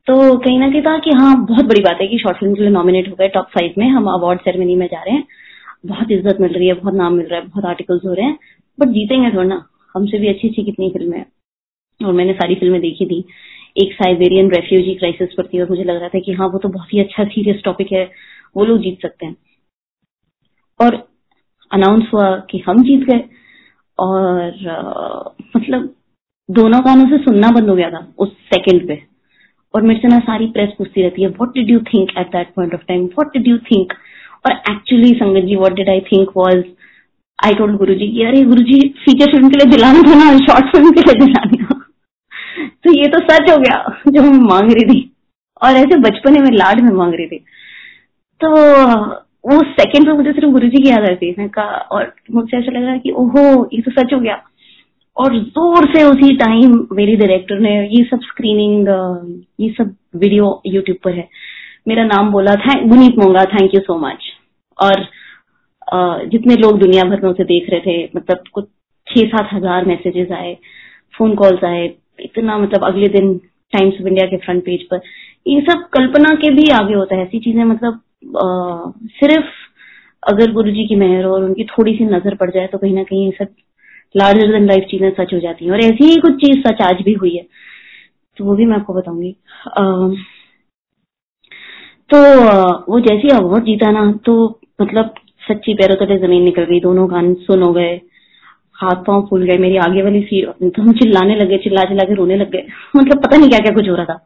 तो 0.08 0.38
कहीं 0.38 0.60
ना 0.60 0.70
कहीं 0.70 0.82
था 0.82 0.98
कि 0.98 1.12
हाँ 1.12 1.46
बहुत 1.46 1.66
बड़ी 1.66 1.82
बात 1.82 1.98
है 2.02 2.08
कि 2.08 2.18
शॉर्ट 2.18 2.38
फ़िल्म 2.38 2.54
के 2.56 2.62
लिए 2.62 2.70
नॉमिनेट 2.70 3.10
हो 3.10 3.16
गए 3.16 3.28
टॉप 3.28 3.46
फाइव 3.46 3.74
में। 3.78 3.88
हम 3.90 4.06
अवार्ड 4.06 4.40
सेरेमनी 4.40 4.76
में 4.76 4.88
जा 4.88 5.02
रहे 5.04 5.16
हैं। 5.16 5.24
बहुत 5.86 6.12
इज़्ज़त 6.12 6.38
मिल 6.42 6.54
रही 6.54 6.68
है, 6.68 6.74
बहुत 6.74 6.94
नाम 6.94 7.14
मिल 7.14 7.26
रहा 7.26 7.40
है, 7.40 7.48
बहुत 7.48 7.66
आर्टिकल्स 7.66 8.06
हो 8.06 8.14
रहे 8.14 8.26
हैं। 8.26 8.38
बट 8.80 8.88
जीतेंगे 8.88 9.30
थोड़ा 9.30 9.44
ना। 9.44 9.66
हमसे 9.96 10.20
भी 10.20 10.28
अच्छी 10.28 10.48
अच्छी 10.48 10.64
कितनी 10.64 10.90
फ़िल्में 10.90 11.18
हैं। 11.18 11.26
और 12.06 12.14
मैंने 12.14 12.34
सारी 12.34 12.56
फ़िल्में 12.56 12.82
देखी 12.82 13.06
थी। 13.06 13.26
एक 13.78 13.94
साइबेरियन 13.94 14.50
रेफ्यूजी 14.52 14.94
क्राइसिस 14.96 15.34
पर 15.38 15.48
थी 15.48 15.62
और 15.62 15.70
मुझे 15.70 15.84
लग 15.84 16.00
रहा 16.00 16.10
था 16.10 16.20
कि 16.20 16.34
हाँ 16.34 16.48
वो 16.48 16.58
तो 16.58 16.70
बहुत 16.70 16.94
ही 16.94 17.00
अच्छा 17.00 17.24
सीरियस 17.24 17.62
टॉपिक 17.66 17.92
है 17.92 18.04
वो 18.58 18.66
लोग 18.66 18.80
जीत 18.80 19.02
सकते 19.02 19.26
हैं। 19.26 19.36
और 20.80 20.96
अनाउंस 21.72 22.04
हुआ 22.14 22.30
कि 22.50 22.64
हम 22.68 22.84
जीत 22.84 23.00
गए। 23.00 23.24
और 24.00 24.68
आ, 24.68 25.34
मतलब 25.58 25.96
दोनों 26.50 26.80
कानों 26.80 27.06
से 27.10 27.18
सुनना 27.18 27.50
बंद 27.50 27.70
हो 27.70 27.76
गया 27.76 27.90
था 27.90 28.14
उस 28.18 28.32
सेकंड 28.54 28.88
पे। 28.88 29.02
और 29.74 29.82
मेरे 29.82 30.00
से 30.00 30.08
ना 30.08 30.20
सारी 30.20 30.48
प्रेस 30.48 30.70
पूछती 30.78 31.02
रहती 31.02 31.22
है 31.22 31.28
what 31.28 31.50
did 31.50 31.70
you 31.70 31.80
think 31.80 32.10
at 32.18 32.28
that 32.28 32.54
point 32.54 32.74
of 32.74 32.82
time 32.88 33.06
what 33.06 33.38
did 33.38 33.48
you 33.48 33.58
think 33.58 33.94
और 34.46 34.52
actually 34.72 35.12
Sangat 35.14 35.46
ji 35.46 35.56
what 35.56 35.74
did 35.74 35.90
I 35.90 36.00
think 36.00 36.30
was 36.38 36.64
I 37.46 37.54
told 37.54 37.78
Guruji 37.78 38.08
कि 38.08 38.24
अरे 38.24 38.42
गुरुजी 38.42 38.80
फीचर 39.00 39.32
फ़िल्म 39.32 39.50
के 39.50 39.58
लिए 39.58 39.72
दिलाना 39.72 40.02
था 40.02 40.16
ना 40.16 40.38
शॉर्ट 40.38 40.66
फ़िल्म 40.66 40.92
के 40.92 41.02
लिए 41.02 41.26
दिलाना 41.26 41.53
ये 43.04 43.08
तो 43.10 43.20
सच 43.24 43.50
हो 43.52 43.58
गया, 43.58 43.78
जो 44.08 44.22
मैं 44.22 44.40
मांग 44.42 44.72
रही 44.72 44.86
थी। 44.86 45.10
और 45.62 45.76
ऐसे 45.78 45.98
बचपने 46.02 46.40
में, 46.42 46.50
लाड 46.54 46.80
में 46.82 46.92
मांग 46.94 47.14
रही 47.14 47.28
थी। 47.28 47.44
तो 48.42 48.50
वो 49.46 49.60
सेकंड 49.72 50.08
में 50.08 50.14
मुझे 50.16 50.32
सिर्फ़ 50.32 50.50
गुरु 50.52 50.68
जी 50.68 50.82
की 50.84 50.90
याद 50.90 51.10
आती 51.10 51.28
है। 51.30 51.48
कहा, 51.50 51.78
और 51.92 52.14
मुझसे 52.32 52.58
ऐसा 52.58 52.72
लग 52.72 52.84
रहा 52.84 52.98
कि, 52.98 53.12
ओहो, 53.12 53.70
ये 53.74 53.82
तो 53.82 53.92
सच 53.92 54.14
हो 54.14 54.20
गया। 54.20 54.42
और 55.18 55.38
ज़ोर 55.38 55.86
से 55.88 56.04
उसी 56.04 56.36
टाइम 56.38 56.72
मेरी 56.94 57.16
डायरेक्टर 57.16 57.60
ने 57.60 57.74
ये 57.88 58.04
सब 58.04 58.20
स्क्रीनिंग 58.24 58.88
ये 59.60 59.70
सब 59.78 59.96
वीडियो 60.16 60.62
यूट्यूब 60.66 60.98
पर 61.04 61.14
है। 61.14 61.28
मेरा 61.88 62.04
नाम 62.06 62.32
बोला 62.32 62.56
था 62.58 62.80
Guneet 62.84 63.18
Monga 63.20 63.44
thank 63.52 63.76
you 63.76 63.82
so 63.82 63.98
much 64.00 64.32
और 64.80 65.06
जितने 66.30 66.56
लोग 66.56 66.80
दुनिया 66.80 67.04
भर 67.04 67.22
में 67.22 67.30
उसे 67.30 67.44
देख 67.44 67.70
रहे 67.70 67.80
थे 67.80 68.04
मतलब 68.16 68.44
कुछ 68.54 68.68
छह 69.08 69.28
सात 69.28 69.50
हज़ार 69.54 69.86
मैसेजेस 69.86 70.32
आए 70.32 70.54
फ़ोन 71.14 71.36
कॉल्स 71.36 71.64
आए 71.64 71.88
इतना 72.20 72.58
मतलब 72.58 72.84
अगले 72.86 73.08
दिन 73.10 73.38
टाइम्स 73.74 73.94
ऑफ़ 73.94 74.08
इंडिया 74.08 74.26
के 74.28 74.38
फ्रंट 74.38 74.64
पेज 74.66 74.84
पर। 74.90 75.02
ये 75.48 75.62
सब 75.62 75.88
कल्पना 75.94 76.34
के 76.36 76.50
भी 76.56 76.70
आगे 76.74 76.94
होता 76.94 77.16
है 77.16 77.24
ऐसी 77.24 77.40
चीज़ें 77.40 77.64
मतलब 77.66 78.02
आ, 78.36 78.92
सिर्फ़ 79.20 79.52
अगर 80.24 80.52
गुरु 80.52 80.72
जी 80.72 80.86
की 80.88 80.96
मेहर 80.96 81.26
और 81.26 81.44
उनकी 81.44 81.64
थोड़ी 81.68 81.94
सी 81.96 82.06
नज़र 82.06 82.36
पड़ 82.36 82.50
जाए 82.52 82.68
तो 82.68 82.78
कहीं 82.78 82.94
ना 82.96 83.04
कहीं 83.04 83.26
ये 83.26 83.32
सब 83.40 83.48
लार्जर 84.16 84.52
देन 84.52 84.68
लाइफ 84.68 84.84
चीज़ें 84.92 85.10
सच 85.12 85.34
हो 85.34 85.40
जाती 85.40 85.66
हैं। 85.66 85.72
और 85.72 85.80
ऐसी 85.82 86.06
ही 86.06 86.20
कुछ 86.20 86.34
चीज़ 86.36 86.60
सच 86.68 86.82
आज 86.82 87.02
भी 87.06 87.14
हुई 87.14 87.36
है। 87.36 87.46
तो 88.38 88.46
वो 88.46 88.56
भी 88.56 88.66
मैं 88.66 88.76
आपको 88.78 88.94
बताऊँगी। 88.94 89.32
तो 92.10 92.18
वो 92.92 93.00
जैसे 93.00 93.36
अवार्ड 93.36 93.66
जीता 93.66 93.92
ना 93.92 94.12
तो 94.26 94.34
मतलब 94.82 95.14
सच्ची 95.42 95.74
पैरों 95.74 95.96
तले 95.96 96.18
ज़मीन 96.18 96.44
निकल 96.44 96.64
गई 96.64 96.80
दोनों 96.80 97.10
गान 97.12 97.34
सुन 97.44 97.62
हो 97.64 97.72
गए। 97.74 97.96
हाथ 98.84 99.04
पाँव 99.06 99.26
फूल 99.30 99.44
गए, 99.46 99.58
मेरी 99.58 99.78
आगे 99.80 100.02
वाली 100.02 100.22
सीट, 100.24 100.80
हम 100.80 100.92
चिल्लाने 100.94 101.36
लगे, 101.36 101.58
चिल्ला 101.64 101.84
चिल्ला 101.86 102.04
के 102.04 102.14
रोने 102.16 102.36
लग 102.38 102.52
गए। 102.52 102.66
मतलब 102.96 103.24
पता 103.24 103.38
नहीं 103.38 103.50
क्या 103.50 103.60
क्या 103.60 103.74
कुछ 103.76 103.90
हो 103.90 103.96
रहा 103.96 104.06
था। 104.06 104.24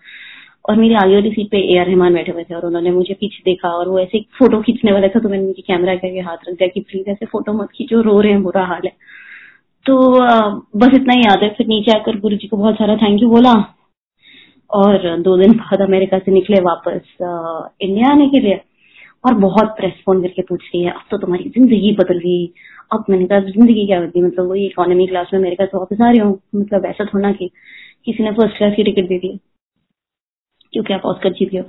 और 0.70 0.76
मेरी 0.76 0.94
आगे 0.96 1.14
वाली 1.16 1.30
सीट 1.32 1.50
पे 1.52 1.58
ए 1.74 1.78
आर 1.80 1.86
रहमान 1.86 2.14
बैठे 2.14 2.32
हुए 2.32 2.44
थे 2.44 2.56
और 2.56 2.66
उन्होंने 2.66 2.92
मुझे 2.92 3.14
पीछे 3.14 3.42
देखा 3.46 3.70
और 3.72 3.90
वो 3.90 4.00
ऐसे 4.00 4.20
फ़ोटो 4.40 4.62
खींचने 4.62 4.92
वाला 4.92 5.08
था 5.08 5.20
तो 5.20 5.30
मैंने 5.30 5.46
उनकी 5.46 5.62
कैमरा 5.68 5.96
करके 5.96 6.20
हाथ 6.22 6.38
रख 6.48 6.56
दिया 6.56 6.68
कि 6.68 6.80
प्लीज़ 6.82 7.10
ऐसे 7.10 7.26
फ़ोटो 7.26 7.54
मत 7.54 7.70
खींचो, 7.76 8.02
रो 8.02 8.20
रहे 8.22 8.32
हैं, 8.32 8.42
बुरा 8.44 8.66
हाल 8.66 8.82
है। 8.86 8.92
तो 9.86 9.98
बस 10.80 10.96
इतना 10.96 11.14
ही 11.14 11.22
याद 11.22 11.44
है। 11.44 11.50
फिर 11.50 11.68
नीचे 11.68 11.92
आकर 11.92 12.20
गुरु 12.20 12.36
जी 12.38 12.48
को 12.48 12.58
बहुत 12.58 12.76
सारा 12.76 12.96
थैंक 12.98 13.22
यू 13.22 13.30
बोला। 13.30 13.54
और 14.70 15.18
दो 15.20 15.38
दिन 15.38 15.52
बाद 15.54 15.82
अमेरिका 15.82 16.18
से 16.20 16.32
निकले 16.32 16.60
वापस 16.62 17.02
इंडिया 17.82 18.12
आने 18.12 18.28
के 18.30 18.40
लिए। 18.40 18.60
और 19.24 19.34
बहुत 19.36 19.68
प्रेस 19.78 19.94
फ़ोन 20.06 20.22
करके 20.22 20.42
पूछ 20.42 20.62
रही 20.64 20.84
है, 20.84 20.92
अब 20.92 21.02
तो 21.12 21.18
तुम्हारी 21.18 21.50
ज़िंदगी 21.50 21.92
बदल 22.00 22.18
गई। 22.20 22.46
अब 22.92 23.06
मैंने 23.10 23.26
कहा, 23.28 23.40
ज़िंदगी 23.40 23.86
क्या 23.86 24.00
होती 24.00 24.20
है? 24.20 24.26
मतलब 24.26 24.50
वही 24.50 24.66
इकोनॉमी 24.66 25.08
क्लास 25.08 25.30
में 25.34 25.40
अमेरिका 25.40 25.66
से 25.66 25.78
वापस 25.78 26.02
आ 26.02 26.10
रही 26.10 26.20
हूँ। 26.20 26.40
मतलब 26.56 26.86
ऐसा 26.86 27.06
थोड़ा 27.06 27.32
कि 27.32 27.50
किसी 28.06 28.24
ने 28.24 28.32
फ़र्स्ट 28.32 28.58
क्लास 28.58 28.74
की 28.76 28.84
टिकट 28.84 29.08
दे 29.10 29.18
दी। 29.20 29.40
क्योंकि 30.74 30.94
आप 30.94 31.06
ऑस्कर 31.06 31.34
जीत 31.34 31.50
गए 31.52 31.62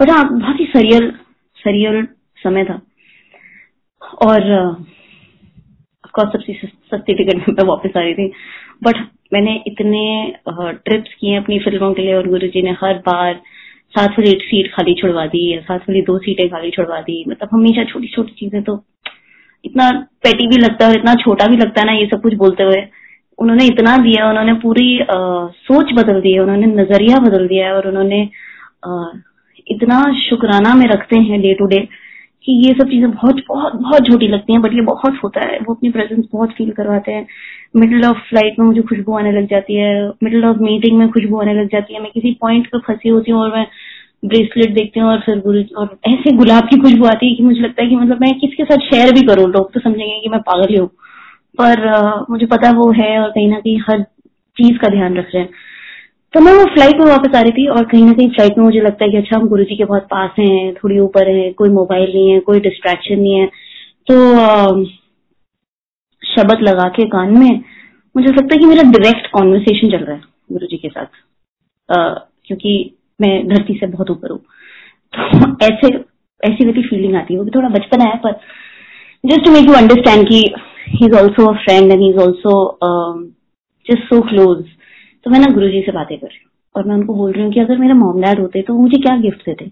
बट 0.00 0.10
हाँ 0.10 0.24
बहुत 0.30 0.60
ही 0.60 0.64
सरियल 0.66 1.10
सरियल 1.58 2.06
समय 2.38 2.64
था। 2.64 2.80
और 4.26 4.50
ऑफकोर्स 6.04 6.32
सबसे 6.32 6.54
सस्ती 6.64 7.14
टिकट 7.14 7.48
में 7.48 7.64
वापस 7.66 7.96
आ 7.96 8.00
रही 8.00 8.14
थी। 8.14 8.26
बट 8.84 8.96
मैंने 9.32 9.54
इतने 9.66 10.02
ट्रिप्स 10.48 11.14
किए 11.14 11.36
अपनी 11.36 11.58
फ़िल्मों 11.58 11.92
के 11.94 12.02
लिए 12.02 12.14
और 12.14 12.28
गुरु 12.28 12.48
जी 12.48 12.62
ने 12.62 12.70
हर 12.82 12.98
बार 13.06 13.40
सात 13.94 14.18
वाली 14.18 14.30
सीट 14.42 14.72
खाली 14.74 14.94
छुड़वा 14.94 15.26
दी 15.26 15.42
या 15.54 15.60
साथ 15.62 15.88
वाली 15.88 16.02
दो 16.02 16.18
सीटें 16.18 16.48
खाली 16.50 16.70
छुड़वा 16.70 17.00
दी। 17.00 17.24
मतलब 17.28 17.48
हमेशा 17.52 17.84
छोटी 17.84 18.08
छोटी 18.14 18.32
चीज़ें 18.38 18.62
तो 18.62 18.76
इतना 19.64 19.90
पेटी 20.22 20.46
भी 20.46 20.56
लगता 20.56 20.84
है 20.84 20.90
और 20.90 20.98
इतना 20.98 21.14
छोटा 21.14 21.46
भी 21.46 21.56
लगता 21.56 21.80
है 21.80 21.86
ना 21.86 21.92
ये 21.92 22.06
सब 22.06 22.22
कुछ 22.22 22.34
बोलते 22.34 22.62
हुए। 22.62 22.82
उन्होंने 23.38 23.66
इतना 23.66 23.96
दिया 23.96 24.28
उन्होंने 24.30 24.52
पूरी 24.52 24.98
आ, 25.00 25.06
सोच 25.46 25.92
बदल 25.92 26.20
दी 26.20 26.32
है 26.32 26.40
उन्होंने 26.40 26.66
नज़रिया 26.66 27.18
बदल 27.18 27.46
दिया 27.48 27.66
है 27.66 27.74
और 27.74 27.88
उन्होंने 27.88 28.22
आ, 28.86 29.06
इतना 29.70 30.02
शुक्राना 30.20 30.74
में 30.74 30.86
रखते 30.86 31.18
हैं 31.18 31.40
डे 31.42 31.54
टू 31.54 31.66
डे 31.66 31.78
कि 32.44 32.52
ये 32.66 32.72
सब 32.74 32.88
चीज़ें 32.90 33.10
बहुत 33.10 33.42
बहुत 33.48 33.74
बहुत 33.74 34.06
छोटी 34.06 34.28
लगती 34.28 34.52
हैं 34.52 34.62
बट 34.62 34.74
ये 34.74 34.80
बहुत 34.80 35.18
होता 35.24 35.40
है। 35.40 35.58
वो 35.58 35.74
अपनी 35.74 35.90
प्रेजेंस 35.90 36.24
बहुत 36.32 36.50
फील 36.50 36.70
करवाते 36.70 37.12
हैं। 37.12 37.26
मिडिल 37.76 38.04
ऑफ़ 38.04 38.18
फ़्लाइट 38.18 38.58
में 38.58 38.66
मुझे 38.66 38.82
खुशबू 38.82 39.16
आने 39.18 39.32
लग 39.32 39.48
जाती 39.48 39.74
है। 39.74 40.08
मिडिल 40.22 40.44
ऑफ़ 40.44 40.58
मीटिंग 40.58 40.98
में 40.98 41.08
खुशबू 41.10 41.40
आने 41.40 41.54
लग 41.54 41.68
जाती 41.68 41.94
है। 41.94 42.02
मैं 42.02 42.10
किसी 42.14 42.32
पॉइंट 42.40 42.66
पर 42.66 42.78
फंसी 42.78 43.08
होती 43.08 43.30
हूँ 43.30 43.40
और 43.40 43.54
मैं 43.56 43.66
ब्रेसलेट 44.22 44.74
देखते 44.74 45.00
हैं 45.00 45.06
और 45.06 45.20
फिर 45.20 45.38
गुरु 45.40 45.62
और 45.76 45.98
ऐसे 46.08 46.30
गुलाब 46.36 46.64
की 46.64 46.78
खुशबू 46.80 47.06
आती 47.06 47.28
है 47.28 47.34
कि 47.34 47.42
मुझे 47.42 47.60
लगता 47.60 47.82
है 47.82 47.88
कि 47.88 47.96
मतलब 47.96 48.20
मैं 48.20 48.32
किसके 48.40 48.64
साथ 48.64 48.86
शेयर 48.86 49.12
भी 49.14 49.22
करूँ। 49.26 49.48
लोग 49.50 49.72
तो 49.72 49.80
समझेंगे 49.80 50.20
कि 50.20 50.28
मैं 50.28 50.40
पागल 50.40 50.78
हूँ 50.78 50.88
पर 51.58 51.86
uh, 51.94 52.30
मुझे 52.30 52.46
पता 52.46 52.70
वो 52.70 52.90
है 52.92 53.18
और 53.20 53.30
कहीं 53.30 53.48
ना 53.48 53.58
कहीं 53.58 53.78
हर 53.80 54.02
चीज़ 54.56 54.78
का 54.78 54.88
ध्यान 54.88 55.16
रख 55.16 55.30
रहे 55.34 55.42
हैं। 55.42 55.50
तो 56.34 56.40
मैं 56.40 56.52
वो 56.52 56.64
फ़्लाइट 56.64 56.96
में 56.96 57.06
वापस 57.06 57.36
आ 57.36 57.40
रही 57.40 57.52
थी 57.52 57.66
और 57.68 57.84
कहीं 57.84 58.04
ना 58.04 58.12
कहीं 58.12 58.28
फ़्लाइट 58.28 58.58
में 58.58 58.64
मुझे 58.64 58.80
लगता 58.80 59.04
है 59.04 59.10
कि 59.10 59.16
अच्छा 59.16 59.36
हम 59.36 59.48
गुरु 59.48 59.64
जी 59.64 59.76
के 59.76 59.84
बहुत 59.84 60.02
पास 60.02 60.30
हैं 60.38 60.74
थोड़ी 60.74 60.98
ऊपर 60.98 61.28
है 61.28 61.50
कोई 61.52 61.68
मोबाइल 61.70 62.12
नहीं 62.14 62.32
है 62.32 62.40
कोई 62.40 62.60
डिस्ट्रैक्शन 62.60 63.20
नहीं 63.20 63.34
है। 63.34 63.46
तो 64.10 64.84
शब्द 66.22 66.62
लगा 66.62 66.88
के 66.88 67.04
कान 67.08 67.38
में 67.38 67.64
मुझे 68.14 68.28
लगता 68.28 68.54
है 68.54 68.58
कि 68.58 68.66
मेरा 68.66 68.82
डायरेक्ट 68.82 69.30
कॉन्वर्सेशन 69.30 69.90
चल 69.90 70.04
रहा 70.04 70.16
है 70.16 70.22
गुरु 70.52 70.66
जी 70.66 70.76
के 70.76 70.88
साथ। 70.88 71.06
आ, 71.88 72.14
क्योंकि 72.46 72.94
मैं 73.18 73.48
धरती 73.48 73.74
से 73.74 73.86
बहुत 73.88 74.10
ऊपर 74.10 74.30
हूँ। 74.30 74.38
तो 75.12 75.56
ऐसे, 75.64 75.88
ऐसी 76.40 76.64
मेरी 76.64 76.82
फीलिंग 76.82 77.14
आती 77.16 77.34
है 77.34 77.38
वो 77.38 77.44
भी 77.44 77.50
थोड़ा 77.50 77.68
बचपन 77.68 78.00
है 78.00 78.16
पर 78.24 78.32
just 79.24 79.44
to 79.44 79.52
make 79.52 79.68
you 79.68 79.74
understand 79.74 80.26
की 80.28 80.42
he 80.90 81.06
is 81.06 81.14
also 81.18 81.46
a 81.46 81.56
friend 81.64 81.92
and 81.92 82.00
he 82.00 82.08
is 82.10 82.18
also 82.20 82.52
just 83.86 84.02
so 84.04 84.20
close 84.28 84.64
तो 85.26 85.30
मैं 85.30 85.38
ना 85.38 85.52
गुरु 85.54 85.68
जी 85.68 85.82
से 85.86 85.92
बातें 85.92 86.16
कर 86.18 86.26
रही 86.26 86.38
हूँ 86.38 86.50
और 86.74 86.88
मैं 86.88 86.94
उनको 86.94 87.14
बोल 87.14 87.32
रही 87.32 87.42
हूँ 87.44 87.52
कि 87.52 87.60
अगर 87.60 87.78
मेरे 87.78 87.94
मॉम 87.94 88.20
डैड 88.22 88.40
होते 88.40 88.62
तो 88.62 88.74
मुझे 88.74 88.98
क्या 88.98 89.16
गिफ्ट 89.20 89.44
देते। 89.46 89.70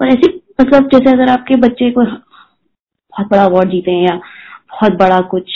और 0.00 0.08
ऐसे 0.08 0.28
मतलब 0.60 0.88
जैसे 0.88 1.10
अगर 1.12 1.30
आपके 1.30 1.56
बच्चे 1.60 1.90
को 1.90 2.04
बहुत 2.04 3.28
बड़ा 3.30 3.44
अवार्ड 3.44 3.70
जीते 3.70 3.90
हैं 3.90 4.02
या 4.02 4.16
बहुत 4.72 4.92
बड़ा 4.98 5.20
कुछ 5.30 5.52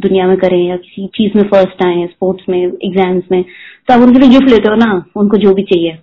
दुनिया 0.00 0.26
में 0.26 0.36
करें 0.38 0.58
या 0.58 0.76
किसी 0.78 1.06
चीज़ 1.16 1.36
में 1.36 1.42
फ़र्स्ट 1.50 1.84
आए 1.84 2.06
स्पोर्ट्स 2.06 2.48
में 2.48 2.58
एग्ज़ाम्स 2.58 3.24
में 3.32 3.42
तो 3.42 3.94
आप 3.94 4.00
उनके 4.00 4.18
लिए 4.18 4.28
गिफ्ट 4.30 4.48
लेते 4.50 4.68
हो 4.68 4.74
ना, 4.76 5.04
उनको 5.16 5.36
जो 5.36 5.54
भी 5.54 5.62
चाहिए। 5.64 5.98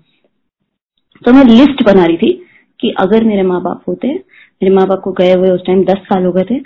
तो 1.25 1.33
मैं 1.33 1.43
लिस्ट 1.45 1.83
बना 1.85 2.05
रही 2.05 2.17
थी 2.17 2.31
कि 2.79 2.89
अगर 2.99 3.23
मेरे 3.23 3.43
माँ 3.43 3.61
बाप 3.61 3.83
होते, 3.87 4.07
मेरे 4.07 4.73
माँ 4.75 4.87
बाप 4.87 5.01
को 5.03 5.11
गए 5.13 5.33
हुए 5.33 5.49
उस 5.49 5.65
टाइम 5.67 5.83
दस 5.85 5.97
साल 6.05 6.25
हो 6.25 6.31
गए 6.31 6.43
थे, 6.49 6.59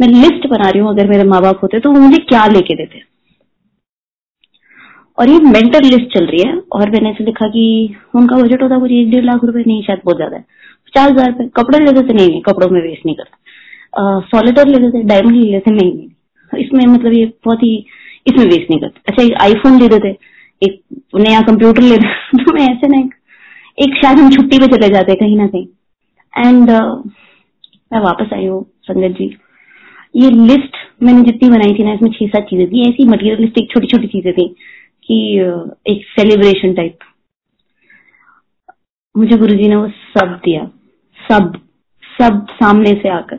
मैं 0.00 0.08
लिस्ट 0.08 0.46
बना 0.48 0.68
रही 0.68 0.80
हूँ 0.80 0.88
अगर 0.90 1.08
मेरे 1.08 1.24
माँ 1.24 1.40
बाप 1.42 1.62
होते 1.62 1.80
तो 1.80 1.92
वो 1.92 2.00
मुझे 2.00 2.18
क्या 2.28 2.46
लेके 2.48 2.74
देते। 2.76 3.02
और 5.18 5.28
ये 5.28 5.38
मेंटल 5.42 5.84
लिस्ट 5.84 6.14
चल 6.14 6.26
रही 6.26 6.40
है 6.42 6.56
और 6.72 6.90
मैंने 6.90 7.10
ऐसे 7.10 7.24
लिखा 7.24 7.46
कि 7.48 7.64
उनका 8.14 8.36
बजट 8.36 8.62
होता 8.62 8.78
कुछ 8.78 8.90
एक 8.92 9.10
डेढ़ 9.10 9.24
लाख 9.24 9.44
रुपए 9.44 9.62
नहीं, 9.66 9.82
शायद 9.82 10.00
बहुत 10.04 10.16
ज़्यादा 10.16 10.36
है। 10.36 10.42
पचास 10.86 11.10
हज़ार 11.10 11.28
रुपए, 11.28 11.46
कपड़े 11.56 11.78
लेते 11.78 12.02
थे, 12.02 12.14
नहीं 12.14 12.40
कपड़ों 12.42 12.68
में 12.70 12.80
वेस्ट 12.82 13.06
नहीं 13.06 13.16
करते। 13.16 14.28
सॉलिटर 14.28 14.68
लेते 14.68 14.90
थे 14.92 15.02
डायमंड 15.04 15.36
ले 15.36 15.50
लेते 15.52 15.70
नहीं 15.70 15.92
नहीं 15.94 16.62
इसमें 16.62 16.84
मतलब 16.86 17.12
ये 17.12 17.24
बहुत 17.44 17.62
ही, 17.62 17.76
इसमें 18.26 18.44
वेस्ट 18.46 18.70
नहीं 18.70 18.80
करते। 18.80 19.00
अच्छा 19.08 19.22
एक 19.22 19.34
आईफोन 19.42 19.78
ले 19.80 19.88
देते, 19.88 20.16
एक 20.62 20.82
नया 21.16 21.40
कंप्यूटर 21.42 21.82
ले 21.82 21.96
देते 21.98 22.44
तो 22.44 22.52
मैं 22.54 22.68
ऐसे 22.68 22.88
ना 22.88 22.98
एक 22.98 23.14
शायद 23.78 24.18
हम 24.18 24.30
छुट्टी 24.30 24.58
पे 24.58 24.66
चले 24.66 24.88
जाते 24.88 25.14
कहीं 25.14 25.36
ना 25.36 25.46
कहीं। 25.46 25.66
एंड 26.34 26.70
uh, 26.70 27.10
मैं 27.92 28.00
वापस 28.00 28.32
आई 28.34 28.46
हूँ 28.46 28.64
संगत 28.82 29.16
जी। 29.18 29.24
ये 30.14 30.30
लिस्ट 30.30 30.76
मैंने 31.02 31.22
जितनी 31.22 31.48
बनाई 31.50 31.74
थी 31.74 31.84
ना 31.84 31.92
इसमें 31.92 32.10
छह 32.10 32.26
सात 32.26 32.46
चीज़ें 32.50 32.66
थी। 32.68 32.88
ऐसी 32.88 33.04
मटीरियलिस्टिक 33.08 33.70
छोटी 33.70 33.86
छोटी 33.86 34.06
चीज़ें 34.08 34.32
थी 34.32 34.48
कि 35.08 35.16
एक 35.88 36.04
सेलिब्रेशन 36.10 36.74
टाइप 36.74 36.98
मुझे 39.14 39.36
गुरुजी 39.38 39.68
ने 39.68 39.76
वो 39.76 39.88
सब 39.88 40.32
दिया। 40.44 40.64
सब 41.20 41.52
सब 42.20 42.46
सामने 42.52 42.92
से 43.02 43.08
आकर। 43.08 43.38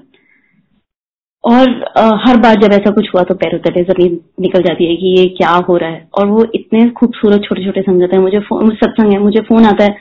और 1.44 1.84
आ, 1.98 2.04
हर 2.24 2.38
बार 2.38 2.56
जब 2.62 2.74
ऐसा 2.74 2.92
कुछ 2.92 3.10
हुआ 3.14 3.24
तो 3.24 3.34
पैरों 3.36 3.60
तले 3.60 3.84
ज़मीन 3.84 4.20
निकल 4.40 4.64
जाती 4.64 4.86
है 4.86 4.96
कि 4.96 5.14
ये 5.18 5.26
क्या 5.38 5.52
हो 5.70 5.78
रहा 5.78 5.90
है। 5.90 6.08
और 6.20 6.28
वो 6.28 6.46
इतने 6.56 6.90
खूबसूरत 7.00 7.44
छोटे 7.44 7.66
छोटे 7.66 7.82
संगत 7.82 8.14
है। 8.14 8.20
मुझे 8.20 8.40
सत्संग 8.42 9.14
है। 9.14 9.20
मुझे 9.20 9.42
फ़ोन 9.42 9.66
आता 9.66 9.84
है 9.84 9.96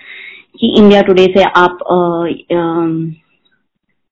कि 0.61 0.75
इंडिया 0.79 1.03
टुडे 1.03 1.25
से 1.37 1.42
आप 1.57 1.79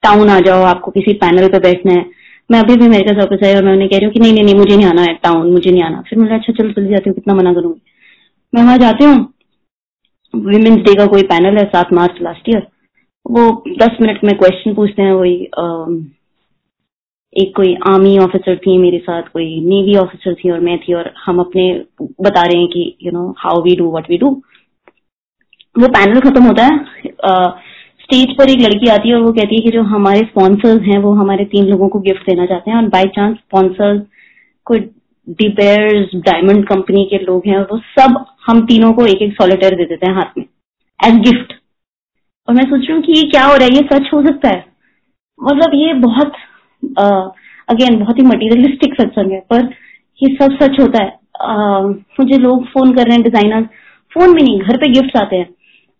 टाउन 0.03 0.29
आ 0.31 0.39
जाओ, 0.41 0.63
आपको 0.65 0.91
किसी 0.91 1.13
पैनल 1.17 1.49
पे 1.49 1.59
बैठना 1.61 1.93
है। 1.93 2.05
मैं 2.51 2.59
अभी 2.61 2.77
भी 2.77 2.85
अमेरिका 2.87 3.13
से 3.13 3.19
वापस 3.19 3.45
आई 3.45 3.55
और 3.55 3.65
मैं 3.65 3.73
उन्हें 3.73 3.89
कह 3.91 3.97
रही 3.97 4.05
हूँ 4.05 4.13
कि 4.13 4.21
नहीं 4.21 4.33
नहीं 4.33 4.45
नहीं, 4.45 4.55
मुझे 4.55 4.77
नहीं 4.77 4.87
आना 4.87 5.03
है 5.03 5.15
टाउन 5.23 5.51
मुझे 5.53 5.71
नहीं 5.71 5.83
आना। 5.83 6.01
फिर 6.09 6.19
मुझे 6.19 6.35
अच्छा 6.35 6.53
चलो 6.53 6.73
चली 6.73 6.89
जाती 6.89 7.11
हूँ, 7.11 7.15
कितना 7.15 7.35
मना 7.35 7.53
करूँगी? 7.55 7.81
मैं 8.53 8.63
वहाँ 8.63 8.79
जाती 8.79 9.05
हूँ। 9.05 9.17
विमेन्स 10.35 10.83
डे 10.85 10.95
का 10.95 11.07
कोई 11.07 11.23
पैनल 11.25 11.59
है, 11.59 11.65
सात 11.67 11.93
मार्च 11.93 12.23
लास्ट 12.23 12.49
ईयर 12.49 12.67
वो 13.27 13.51
दस 13.81 13.97
मिनट 14.01 14.25
में 14.25 14.37
क्वेश्चन 14.39 14.75
पूछते 14.75 15.03
हैं, 15.03 15.13
वही 15.13 15.35
एक 17.37 17.55
कोई 17.57 17.75
आर्मी 17.89 18.17
ऑफिसर 18.19 18.57
थी 18.57 18.77
मेरे 18.79 18.99
साथ, 18.99 19.23
कोई 19.23 19.61
नेवी 19.61 19.95
ऑफिसर 19.99 20.35
थी 20.35 20.51
और 20.51 20.61
मैं 20.61 20.79
थी 20.79 20.95
और 20.95 21.13
हम 21.25 21.39
अपने 21.41 21.65
बता 22.21 22.43
रहे 22.43 22.59
हैं 22.59 22.69
कि 22.69 22.97
you 23.03 23.13
know 23.13 23.35
how 23.39 23.63
we 23.63 23.75
do 23.77 23.91
what 23.91 24.11
we 24.11 24.19
do 24.19 24.31
वो 25.77 25.89
पैनल 25.89 26.21
खत्म 26.21 26.45
होता 26.45 26.65
है 26.65 26.79
स्टेज 28.03 28.35
पर 28.39 28.51
एक 28.51 28.61
लड़की 28.61 28.89
आती 28.89 29.09
है 29.09 29.15
और 29.15 29.23
वो 29.23 29.33
कहती 29.33 29.57
है 29.57 29.63
कि 29.63 29.71
जो 29.71 29.83
हमारे 29.93 30.21
स्पॉन्सर्स 30.21 30.83
हैं 30.83 30.99
वो 30.99 31.13
हमारे 31.15 31.45
तीन 31.53 31.65
लोगों 31.67 31.89
को 31.89 31.99
गिफ्ट 32.01 32.27
देना 32.27 32.47
चाहते 32.47 32.71
हैं 32.71 32.77
और 32.77 32.89
बाई 32.89 33.07
चांस 33.15 33.37
स्पॉन्सर्स 33.37 34.01
कोई 34.67 34.81
डिपेयर्स 35.41 36.11
डायमंड 36.25 36.67
कंपनी 36.69 37.05
के 37.11 37.19
लोग 37.25 37.47
हैं 37.47 37.57
और 37.57 37.69
वो 37.73 37.79
सब 37.99 38.25
हम 38.47 38.61
तीनों 38.67 38.93
को 38.93 39.07
एक 39.07 39.23
एक 39.23 39.33
सॉलिटेयर 39.33 39.75
दे 39.77 39.85
देते 39.85 40.07
हैं 40.07 40.15
हाथ 40.15 40.39
में 40.39 40.45
एज 41.01 41.21
गिफ्ट 41.25 41.53
और 42.49 42.55
मैं 42.55 42.65
सोच 42.65 42.81
रही 42.81 42.93
हूँ 42.93 43.03
कि 43.03 43.13
ये 43.13 43.23
क्या 43.31 43.45
हो 43.45 43.55
रहा 43.57 43.65
है 43.65 43.75
ये 43.75 43.83
सच 43.93 44.13
हो 44.15 44.23
सकता 44.27 44.49
है? 44.49 44.65
मतलब 45.41 45.75
ये 45.75 45.93
बहुत 46.01 46.33
अगेन 47.69 47.99
बहुत 47.99 48.19
ही 48.19 48.25
मटीरियलिस्टिक 48.25 48.95
सत्संग 48.95 49.33
है 49.33 49.41
पर 49.51 49.69
ये 50.21 50.35
सब 50.37 50.57
सच 50.63 50.81
होता 50.81 51.03
है। 51.03 51.19
आ, 51.41 51.81
मुझे 51.81 52.39
लोग 52.39 52.67
फ़ोन 52.69 52.95
कर 52.97 53.07
रहे 53.07 53.15
हैं 53.15 53.23
डिज़ाइनर 53.25 53.63
फ़ोन 54.13 54.35
भी 54.35 54.43
नहीं 54.43 54.59
घर 54.61 54.77
पे 54.77 54.89
गिफ्ट 54.93 55.17
आते 55.17 55.37
हैं। 55.37 55.49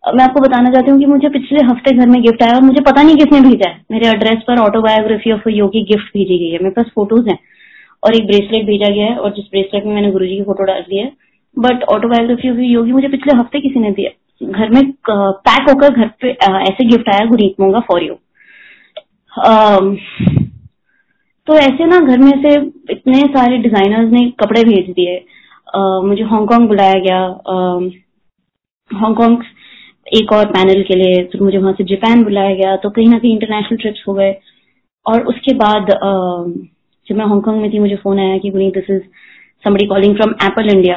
मैं 0.05 0.25
आपको 0.25 0.41
बताना 0.41 0.71
चाहती 0.71 0.91
हूँ 0.91 0.99
कि 1.01 1.07
मुझे 1.07 1.29
पिछले 1.29 1.61
हफ़्ते 1.67 1.93
घर 1.97 2.09
में 2.09 2.21
गिफ्ट 2.23 2.43
आया 2.43 2.55
और 2.55 2.63
मुझे 2.63 2.81
पता 2.87 3.03
नहीं 3.03 3.17
किसने 3.17 3.41
भेजा 3.41 3.69
है। 3.71 3.81
मेरे 3.93 4.09
एड्रेस 4.09 4.43
पर 4.49 4.59
ऑटोबायोग्राफी 4.61 5.33
ऑफ़ 5.33 5.49
योगी 5.51 5.83
गिफ्ट 5.85 6.09
भेजी 6.17 6.39
गई 6.39 6.51
है। 6.51 6.59
मेरे 6.59 6.75
पास 6.75 6.91
फ़ोटोज़ 6.95 7.29
हैं 7.29 7.39
और 8.03 8.15
एक 8.17 8.27
ब्रेसलेट 8.27 8.67
भेजा 8.67 8.91
गया 8.91 9.07
है 9.07 9.17
और 9.17 9.31
जिस 9.35 9.45
ब्रेसलेट 9.51 9.85
में 9.87 9.95
मैंने 9.95 10.11
गुरु 10.13 10.27
की 10.27 10.43
फ़ोटो 10.45 10.65
डाल 10.65 10.81
दी 10.89 10.99
है। 10.99 11.11
बट 11.57 11.83
ऑटोबायोग्राफी 11.95 12.51
ऑफ़ 12.51 12.59
योगी 12.61 12.93
मुझे 12.93 13.09
पिछले 13.09 13.37
हफ़्ते 13.39 13.61
किसी 13.61 13.81
ने 13.81 13.91
दिया। 13.93 14.11
घर 14.43 14.71
में 14.71 14.83
पैक 15.07 15.69
होकर 15.71 15.95
घर 15.95 16.09
पे 16.21 16.31
ऐसे 16.63 16.85
गिफ्ट 16.87 17.09
आया 17.09 17.25
गुरीत 17.27 17.61
मोंगा 17.61 17.81
फॉर 17.89 18.03
यू 18.03 18.15
तो 21.47 21.55
ऐसे 21.59 21.85
ना 21.85 21.99
घर 22.01 22.19
में 22.19 22.31
से 22.43 22.55
इतने 22.93 23.21
सारे 23.33 23.57
डिजाइनर्स 23.59 24.13
ने 24.13 24.21
कपड़े 24.41 24.63
भेज 24.65 24.91
दिए। 24.91 25.17
मुझे 26.07 26.23
हांगकांग 26.25 26.67
बुलाया 26.69 26.99
गया। 27.01 27.19
हांगकांग 28.91 29.37
एक 30.07 30.33
और 30.33 30.47
पैनल 30.47 30.83
के 30.89 30.95
लिए 30.97 31.23
फिर 31.33 31.43
मुझे 31.43 31.59
वहाँ 31.59 31.73
से 31.73 31.85
जापान 31.85 32.25
बुलाया 32.25 32.55
गया 32.55 32.77
तो 32.77 32.91
कहीं 32.91 33.09
ना 33.09 33.19
कहीं 33.19 33.33
इंटरनेशनल 33.33 33.79
ट्रिप्स 33.79 34.05
हो 34.09 34.15
गए। 34.15 34.35
और 35.07 35.27
उसके 35.29 35.55
बाद 35.57 35.91
जब 37.07 37.17
मैं 37.17 37.25
हांगकांग 37.27 37.61
में 37.61 37.71
थी, 37.73 37.79
मुझे 37.79 37.97
फ़ोन 37.97 38.19
आया 38.21 38.39
कि 38.39 38.51
this 38.51 38.91
is 38.91 39.03
somebody 39.65 39.87
calling 39.87 40.15
from 40.17 40.35
Apple 40.45 40.69
India 40.71 40.97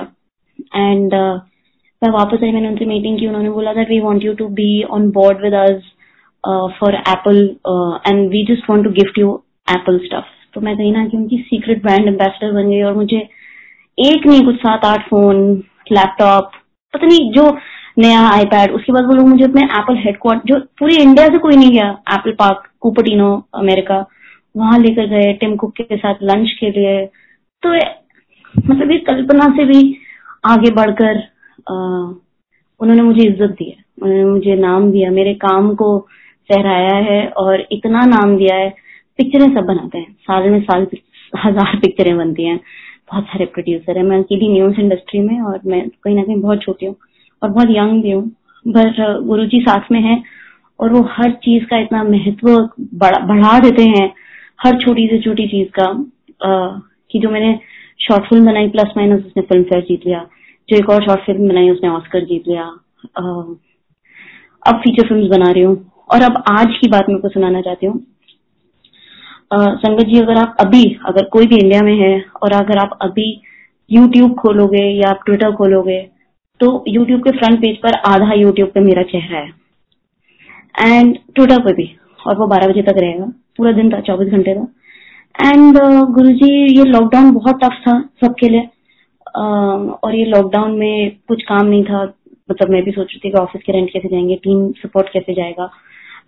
and 0.76 1.14
मैं 1.14 2.10
वापस 2.12 2.44
आई, 2.44 2.52
मैंने 2.52 2.68
उनसे 2.68 2.86
मीटिंग 2.86 3.20
की, 3.20 3.28
उन्होंने 3.28 3.50
बोला 3.50 3.74
that 3.74 3.90
we 3.90 4.00
want 4.00 4.24
you 4.24 4.34
to 4.34 4.48
be 4.56 4.84
on 4.92 5.10
board 5.12 5.44
with 5.44 5.54
us 5.56 5.92
for 6.80 6.96
Apple 6.96 7.38
and 8.08 8.28
we 8.30 8.46
just 8.50 8.70
want 8.70 8.84
to 8.84 8.90
gift 8.94 9.20
you 9.20 9.34
Apple 9.72 9.98
stuff 10.06 10.36
तो 10.54 10.62
मैं 10.62 10.76
कहीं 10.78 10.92
ना 10.94 11.06
कहीं 11.06 11.20
उनकी 11.22 11.38
सीक्रेट 11.40 11.82
ब्रांड 11.82 12.08
एम्बेसडर 12.08 12.52
बन 12.54 12.70
गई 12.70 12.82
और 12.82 12.94
मुझे 12.96 13.18
एक 13.18 14.26
नहीं, 14.28 14.44
कुछ 14.46 14.56
सात, 14.58 14.86
आठ 14.86 15.08
फ़ोन 15.10 15.38
लैपटॉप 15.92 16.52
पता 16.94 17.08
नहीं, 17.08 17.32
जो 17.32 17.50
नया 17.98 18.20
आईपैड 18.30 18.72
उसके 18.72 18.94
बाद 18.94 19.06
वो 19.06 19.14
लोग 19.14 19.28
मुझे 19.28 19.44
अपने 19.44 19.64
एप्पल 19.78 19.96
हेडक्वार्टर 19.98 20.54
जो 20.54 20.60
पूरी 20.80 20.96
इंडिया 20.98 21.28
से 21.28 21.38
कोई 21.38 21.56
नहीं 21.56 21.72
गया 21.72 21.90
एप्पल 22.14 22.32
पार्क 22.40 22.68
कुपटिनो 22.82 23.30
अमेरिका 23.56 24.06
वहाँ 24.56 24.80
लेकर 24.80 25.08
गए 25.08 25.32
टिम 25.40 25.56
कुक 25.56 25.74
के 25.78 25.98
साथ 25.98 26.22
लंच 26.24 26.52
के 26.60 26.70
लिए। 26.72 27.06
तो 27.64 27.74
मतलब 28.54 28.92
ये 28.92 28.98
कल्पना 29.08 29.48
से 29.56 29.66
भी 29.66 29.82
आगे 30.46 30.72
बढ़कर 30.74 31.18
उन्होंने 32.82 33.02
मुझे 33.02 33.24
इज़्ज़त 33.24 33.52
दी 33.52 33.70
है। 33.70 33.84
उन्होंने 34.04 34.26
मुझे 34.26 34.56
नाम 34.56 34.92
दिया, 34.92 35.10
मेरे 35.12 35.34
काम 35.36 35.74
को 35.76 35.90
सहराया 36.50 36.96
है 37.06 37.28
और 37.38 37.66
इतना 37.72 38.02
नाम 38.08 38.36
दिया 38.38 38.56
है। 38.56 38.70
पिक्चरें 39.20 39.54
सब 39.56 39.66
बनाते 39.66 39.98
हैं। 39.98 40.12
साल 40.22 40.50
में 40.50 40.62
साल, 40.62 40.88
हज़ार 41.34 41.76
पिक्चरें 41.78 42.18
बनती 42.18 42.46
हैं। 42.46 42.60
बहुत 43.12 43.24
सारे 43.26 43.46
प्रोड्यूसर 43.48 43.98
है। 43.98 44.04
मैं 44.04 44.20
अकेली 44.20 44.48
न्यूज़ 44.54 44.80
इंडस्ट्री 44.82 45.20
में 45.20 45.42
और 45.42 45.60
मैं 45.66 45.88
कहीं 45.90 46.16
ना 46.16 46.24
कहीं 46.24 46.42
बहुत 46.42 46.62
छोटी 46.62 46.86
हूँ। 46.86 46.96
और 47.42 47.50
बहुत 47.50 47.68
यंग 47.72 48.02
भी 48.04 48.12
हूँ। 48.12 48.28
पर 48.66 49.22
गुरु 49.24 49.46
जी 49.46 49.60
साथ 49.62 49.92
में 49.92 50.00
है 50.02 50.22
और 50.80 50.94
वो 50.94 51.02
हर 51.12 51.32
चीज़ 51.44 51.66
का 51.66 51.78
इतना 51.80 52.04
महत्व 52.04 52.58
बढ़ा 52.96 53.58
देते 53.60 53.84
हैं 53.90 54.08
हर 54.60 54.78
छोटी 54.82 55.08
से 55.08 55.20
छोटी 55.22 55.48
चीज़ 55.48 55.70
का 55.80 55.86
आ, 56.42 56.80
कि 57.12 57.20
जो 57.20 57.30
मैंने 57.30 57.60
शॉर्ट 58.00 58.24
फ़िल्म 58.30 58.46
बनाई 58.46 58.68
प्लस 58.70 58.94
माइनस 58.98 59.24
उसने 59.26 59.44
फ़िल्म 59.44 59.64
फेयर 59.64 59.84
जीत 59.84 60.06
लिया 60.06 60.20
जो 60.70 60.78
एक 60.78 60.90
और 60.90 61.04
शॉर्ट 61.06 61.22
फ़िल्म 61.26 61.48
बनाई 61.50 61.70
उसने 61.70 61.90
ऑस्कर 61.90 62.26
जीत 62.26 62.48
लिया 62.48 62.64
अब 64.64 64.80
फीचर 64.84 65.08
फ़िल्म 65.08 65.30
बना 65.30 65.52
रही 65.52 65.64
हूँ। 65.64 65.76
और 66.14 66.22
अब 66.22 66.44
आज 66.50 66.76
की 66.82 66.88
बात 66.90 67.10
मेरे 67.10 67.22
को 67.22 67.30
सुनाना 67.30 67.62
चाहती 67.62 67.86
हूँ। 67.86 68.00
संगत 69.54 70.06
जी 70.06 70.20
अगर 70.20 70.38
आप 70.38 70.56
अभी 70.60 70.84
अगर 71.08 71.26
कोई 71.32 71.48
भी 71.48 71.56
इंडिया 71.56 71.82
में 71.84 71.96
है 71.98 72.14
और 72.44 72.54
अगर 72.54 72.78
आप 72.78 72.98
अभी 73.02 73.30
यूट्यूब 73.92 74.34
खोलोगे 74.40 74.84
या 74.94 75.10
आप 75.10 75.20
ट्विटर 75.26 75.52
खोलोगे 75.56 76.00
तो 76.60 76.84
यूट्यूब 76.88 77.22
के 77.22 77.32
फ्रंट 77.32 77.60
पेज 77.60 77.78
पर 77.78 78.00
आधा 78.06 78.34
यूट्यूब 78.34 78.70
पे 78.70 78.80
मेरा 78.80 79.04
चेहरा 79.04 79.40
है। 79.40 79.52
एंड 80.82 81.18
ट्विटर 81.36 81.62
पे 81.62 81.74
भी 81.74 81.90
और 82.28 82.38
वो 82.38 82.48
बारह 82.48 82.68
बजे 82.68 82.82
तक 82.82 82.98
रहेगा। 82.98 83.26
पूरा 83.58 83.72
दिन 83.72 83.94
था 83.94 84.00
चौबीस 84.00 84.30
घंटे 84.30 84.54
का। 84.56 85.50
एंड 85.50 85.78
गुरु 86.10 86.32
जी 86.32 86.78
ये 86.78 86.84
लॉकडाउन 86.84 87.32
बहुत 87.32 87.60
टफ 87.64 87.82
था 87.88 88.02
सबके 88.24 88.50
लिए। 88.50 88.68
Uh, 89.28 89.90
और 90.04 90.16
ये 90.16 90.26
लॉकडाउन 90.26 90.72
में 90.72 91.12
कुछ 91.28 91.44
काम 91.44 91.66
नहीं 91.66 91.84
था। 91.84 92.04
मतलब 92.52 92.70
मैं 92.70 92.84
भी 92.84 92.92
सोच 92.92 93.12
रही 93.12 93.20
थी 93.26 93.32
कि 93.32 93.38
ऑफ़िस 93.38 93.62
के 93.66 93.72
रेंट 93.72 93.90
कैसे 93.94 94.08
जाएँगे 94.08 94.36
टीम 94.36 94.72
सपोर्ट 94.78 95.10
कैसे 95.10 95.34
जाएगा। 95.34 95.70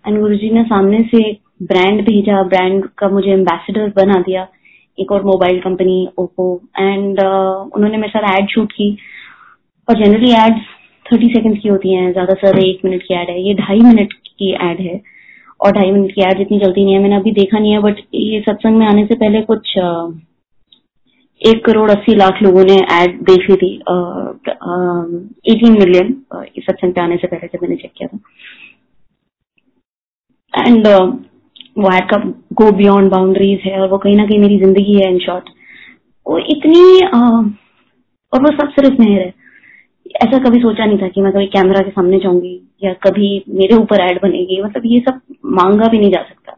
एंड 0.06 0.20
गुरु 0.20 0.34
जी 0.34 0.50
ने 0.50 0.62
सामने 0.64 1.00
से 1.02 1.28
एक 1.28 1.40
ब्रांड 1.62 2.00
भेजा। 2.02 2.42
ब्रांड 2.42 2.84
का 2.98 3.08
मुझे 3.08 3.30
एम्बेसडर 3.30 3.92
बना 3.96 4.20
दिया। 4.20 4.46
एक 4.98 5.12
और 5.12 5.22
मोबाइल 5.22 5.60
कंपनी 5.60 6.08
ओप्पो 6.18 6.60
एंड 6.78 7.20
उन्होंने 7.76 7.96
मेरे 7.96 8.08
साथ 8.08 8.40
एड 8.40 8.48
शूट 8.48 8.72
की। 8.72 8.96
और 9.88 9.94
जनरली 9.98 10.30
एड 10.40 10.60
थर्टी 11.06 11.28
सेकेंड 11.28 11.60
की 11.62 11.68
होती 11.68 11.94
हैं 11.94 12.10
ज़्यादा 12.12 12.34
से 12.34 12.40
ज़्यादा 12.40 12.66
एक 12.68 12.80
मिनट 12.84 13.02
की 13.02 13.14
एड 13.14 13.30
है। 13.30 13.40
ये 13.42 13.54
ढाई 13.56 13.80
मिनट 13.82 14.12
की 14.12 14.50
एड 14.64 14.80
है। 14.80 15.00
और 15.60 15.72
ढाई 15.72 15.90
मिनट 15.90 16.12
की 16.14 16.22
एड 16.22 16.38
जितनी 16.38 16.58
चलती 16.58 16.84
नहीं 16.84 16.94
है 16.94 17.00
मैंने 17.00 17.16
अभी 17.16 17.30
देखा 17.34 17.58
नहीं 17.58 17.72
है 17.72 17.78
बट 17.82 17.98
ये 18.14 18.40
सत्संग 18.40 18.76
में 18.78 18.86
आने 18.86 19.04
से 19.06 19.14
पहले 19.16 19.40
कुछ 19.44 19.76
एक 21.40 21.64
करोड़ 21.64 21.90
अस्सी 21.90 22.14
लाख 22.14 22.42
लोगों 22.42 22.64
ने 22.64 22.76
एड 22.94 23.18
देखी 23.24 23.54
थी। 23.56 23.72
एटीन 25.46 25.72
मिलियन 25.72 26.08
इस 26.56 26.64
सत्संग 26.64 26.92
पे 26.94 27.00
आने 27.00 27.16
से 27.16 27.26
पहले 27.26 27.46
जब 27.46 27.62
मैंने 27.62 27.76
चेक 27.76 27.92
किया 27.96 28.08
था। 28.08 28.18
एंड 30.54 30.86
वो 31.78 31.90
एड 31.92 32.08
का 32.10 32.16
गो 32.60 32.70
बियॉन्ड 32.76 33.10
बाउंड्रीज 33.10 33.60
है 33.64 33.80
और 33.80 33.88
वो 33.88 33.98
कहीं 33.98 34.16
ना 34.16 34.24
कहीं 34.26 34.38
मेरी 34.40 34.58
ज़िंदगी 34.58 34.94
है 34.94 35.10
इन 35.12 35.18
शॉर्ट 35.26 35.48
वो 36.26 36.38
इतनी 36.48 36.82
uh, 37.00 37.42
और 38.32 38.42
वो 38.42 38.50
सब 38.52 38.68
सिर्फ़ 38.70 39.00
मेहर 39.00 39.20
है। 39.20 39.32
ऐसा 40.16 40.38
कभी 40.40 40.58
सोचा 40.60 40.84
नहीं 40.84 40.98
था 40.98 41.08
कि 41.08 41.20
मैं 41.20 41.32
कभी 41.32 41.46
कैमरा 41.48 41.82
के 41.82 41.90
सामने 41.90 42.18
जाऊँगी 42.18 42.54
या 42.84 42.92
कभी 43.04 43.28
मेरे 43.50 43.76
ऊपर 43.76 44.00
एड 44.00 44.20
बनेगी। 44.22 44.60
मतलब 44.62 44.86
ये 44.86 45.00
सब 45.00 45.20
मांगा 45.52 45.88
भी 45.88 45.98
नहीं 45.98 46.10
जा 46.10 46.22
सकता। 46.22 46.56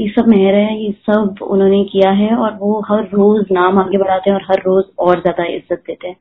ये 0.00 0.08
सब 0.08 0.28
मेहर 0.28 0.54
है, 0.54 0.82
ये 0.82 0.90
सब 1.06 1.42
उन्होंने 1.42 1.82
किया 1.84 2.10
है 2.10 2.34
और 2.36 2.56
वो 2.60 2.80
हर 2.88 3.04
रोज 3.04 3.46
नाम 3.52 3.78
आगे 3.78 3.98
बढ़ाते 3.98 4.30
हैं 4.30 4.36
और 4.36 4.44
हर 4.44 4.62
रोज 4.66 4.84
और 4.98 5.20
ज़्यादा 5.20 5.44
इज़्ज़त 5.46 5.82
देते 5.86 6.08
हैं। 6.08 6.16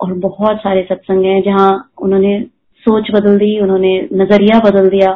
और 0.00 0.12
बहुत 0.20 0.56
सारे 0.56 0.82
सत्संग 0.90 1.24
हैं 1.24 1.42
जहाँ 1.42 1.70
उन्होंने 2.02 2.40
सोच 2.82 3.10
बदल 3.10 3.38
दी, 3.38 3.58
उन्होंने 3.60 4.08
नज़रिया 4.12 4.58
बदल 4.60 4.88
दिया 4.88 5.10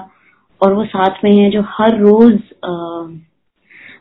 और 0.60 0.72
वो 0.72 0.84
साथ 0.84 1.24
में 1.24 1.30
है 1.32 1.50
जो 1.50 1.62
हर 1.68 1.98
रोज 1.98 2.38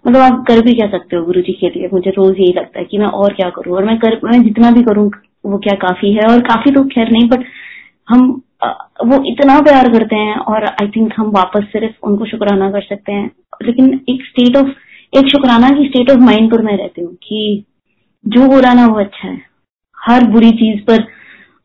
मतलब 0.06 0.22
आप 0.22 0.44
कर 0.48 0.62
भी 0.62 0.74
क्या 0.74 0.88
सकते 0.88 1.16
हो 1.16 1.24
गुरु 1.26 1.42
जी 1.42 1.54
के 1.54 1.70
लिए? 1.70 1.90
मुझे 1.94 2.12
रोज 2.12 2.40
यही 2.40 2.54
लगता 2.54 2.80
है 2.80 2.86
कि 2.86 2.98
मैं 2.98 3.08
और 3.08 3.34
क्या 3.34 3.50
करूँ? 3.50 3.76
और 3.76 3.86
मैं 3.86 3.98
कर, 4.00 4.20
मैं 4.24 4.42
जितना 4.44 4.72
भी 4.72 4.84
करूँ, 4.84 5.10
वो 5.46 5.58
क्या 5.58 5.74
काफ़ी 5.82 6.14
है? 6.14 6.28
और 6.28 6.42
काफ़ी 6.42 6.72
तो 6.72 6.84
खैर 6.86 7.12
नहीं 7.12 7.28
बट 7.30 7.44
हम 8.10 8.42
वो 9.08 9.24
इतना 9.26 9.60
प्यार 9.62 9.88
करते 9.94 10.16
हैं 10.16 10.36
और 10.38 10.66
आई 10.66 10.88
थिंक 10.88 11.14
हम 11.18 11.30
वापस 11.32 11.64
सिर्फ़ 11.72 12.06
उनको 12.08 12.26
शुक्राना 12.26 12.70
कर 12.72 12.82
सकते 12.82 13.12
हैं। 13.12 13.30
लेकिन 13.64 13.94
एक 14.10 14.26
स्टेट 14.26 14.58
ऑफ़ 14.58 14.68
एक 15.14 15.28
शुक्राना 15.28 15.70
की 15.70 15.88
स्टेट 15.88 16.12
ऑफ़ 16.12 16.20
माइंड 16.20 16.52
पर 16.52 16.62
मैं 16.62 16.78
रहती 16.78 17.02
हूँ 17.02 17.14
कि 17.24 17.64
जो 18.26 18.46
हो 18.52 18.60
रहा 18.60 18.74
ना 18.74 18.86
वो 18.88 19.00
अच्छा 19.00 19.28
है। 19.28 19.40
हर 19.98 20.24
बुरी 20.32 20.52
चीज़ 20.52 20.84
पर 20.86 21.04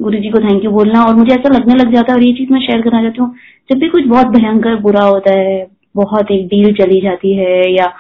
गुरु 0.02 0.18
जी 0.18 0.30
को 0.30 0.40
थैंक 0.40 0.64
यू 0.64 0.70
बोलना 0.70 1.04
और 1.04 1.14
मुझे 1.14 1.34
ऐसा 1.34 1.54
लगने 1.54 1.74
लग 1.74 1.92
जाता 1.94 2.12
है 2.12 2.18
और 2.18 2.24
ये 2.24 2.32
चीज़ 2.32 2.52
मैं 2.52 2.60
शेयर 2.60 2.82
करना 2.82 3.02
चाहती 3.02 3.22
हूँ। 3.22 3.34
जब 3.70 3.78
भी 3.78 3.88
कुछ 3.88 4.06
बहुत 4.06 4.26
भयंकर 4.28 4.76
बुरा 4.80 5.04
होता 5.04 5.38
है, 5.38 5.66
बहुत 5.96 6.30
एक 6.30 6.46
डील 6.48 6.74
चली 6.74 7.00
जाती 7.00 7.36
है 7.36 7.72
या 7.74 7.92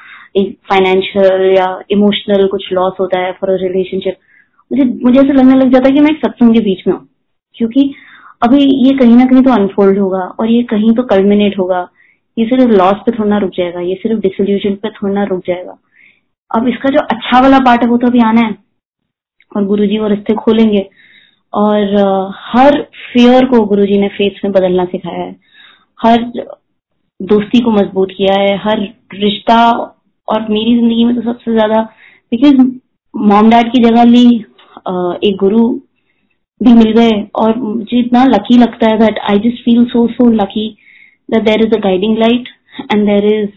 फाइनेंशियल 0.70 1.44
या 1.56 1.66
इमोशनल 1.90 2.46
कुछ 2.48 2.72
लॉस 2.72 2.96
होता 3.00 3.20
है 3.20 3.32
फॉर 3.32 3.50
अ 3.50 3.56
रिलेशनशिप 3.62 4.18
मुझे 4.70 4.84
मुझे 4.84 5.18
ऐसा 5.20 5.32
लगने 5.32 5.54
लग 5.54 5.72
जाता 5.72 5.88
है 5.88 5.94
कि 5.94 6.00
मैं 6.00 6.10
एक 6.10 6.18
सत्संग 6.18 6.54
के 6.54 6.60
बीच 6.60 6.86
में 6.86 6.94
हूँ, 6.94 7.08
क्योंकि 7.56 7.92
अभी 8.42 8.64
ये 8.86 8.96
कहीं 8.98 9.16
ना 9.16 9.24
कहीं 9.24 9.42
तो 9.42 9.50
अनफोल्ड 9.52 9.98
होगा 9.98 10.22
और 10.40 10.50
ये 10.50 10.62
कहीं 10.70 10.92
तो 10.94 11.02
कल्मिनेट 11.04 11.58
होगा। 11.58 11.88
ये 12.36 12.46
सिर्फ़ 12.46 12.72
लॉस 12.72 13.02
पे 13.06 13.12
थोड़ा 13.18 13.38
रुक 13.38 13.50
जाएगा, 13.50 13.80
ये 13.80 13.94
सिर्फ़ 13.94 14.20
डिसोल्यूशन 14.20 14.74
पे 14.74 14.90
थोड़ा 14.92 15.22
रुक 15.24 15.42
जाएगा। 15.46 15.78
अब 16.50 16.68
इसका 16.68 16.88
जो 16.88 17.00
अच्छा 17.06 17.40
वाला 17.40 17.58
पार्ट 17.60 17.82
है 17.82 17.88
वो 17.88 17.96
तो 17.96 18.06
अभी 18.06 18.20
आना 18.20 18.40
है, 18.40 18.54
और 19.52 19.64
गुरु 19.66 19.86
जी 19.86 19.98
वो 19.98 20.08
रिश्ते 20.08 20.34
खोलेंगे, 20.34 20.88
और 21.52 22.32
हर 22.46 22.82
फियर 23.12 23.44
को 23.46 23.64
गुरु 23.66 23.86
जी 23.86 23.98
ने 23.98 24.08
फेस 24.08 24.40
में 24.44 24.52
बदलना 24.52 24.84
सिखाया 24.84 25.24
है। 25.24 25.36
हर 26.00 26.30
दोस्ती 27.20 27.60
को 27.60 27.70
मज़बूत 27.70 28.08
किया 28.16 28.40
है, 28.40 28.56
हर 28.58 28.80
रिश्ता 29.14 29.58
और 30.28 30.48
मेरी 30.50 30.74
ज़िंदगी 30.76 31.04
में 31.04 31.14
तो 31.16 31.22
सबसे 31.22 31.52
ज़्यादा 31.52 31.82
बिकॉज़ 32.32 32.60
मॉम 33.14 33.50
डैड 33.50 33.72
की 33.72 33.82
जगह 33.82 34.04
ली 34.04 34.26
एक 35.24 35.36
गुरु 35.40 35.68
भी 36.60 36.72
मिल 36.74 36.90
गए 36.92 37.10
और 37.36 37.56
मुझे 37.58 37.98
इतना 37.98 38.24
लकी 38.26 38.58
लगता 38.58 38.90
है 38.90 38.98
that 38.98 39.18
I 39.30 39.38
just 39.40 39.64
feel 39.64 39.84
so 39.86 40.06
so 40.08 40.30
lucky 40.32 40.68
that 41.28 41.42
there 41.44 41.66
is 41.66 41.74
a 41.74 41.80
guiding 41.80 42.18
light 42.18 42.48
and 42.92 43.06
there 43.06 43.26
is 43.34 43.50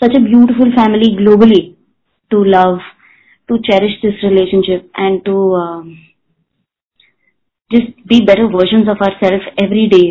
such 0.00 0.16
a 0.16 0.20
beautiful 0.20 0.70
family 0.72 1.14
globally 1.16 1.60
to 2.30 2.42
love 2.46 2.80
to 3.48 3.56
cherish 3.66 3.98
this 4.02 4.24
relationship 4.24 4.90
and 5.00 5.20
to 5.22 5.36
just 7.70 7.92
be 8.08 8.20
better 8.22 8.44
version 8.54 8.88
of 8.90 9.04
our 9.04 9.16
self 9.22 9.46
every 9.62 9.86
day 9.86 10.02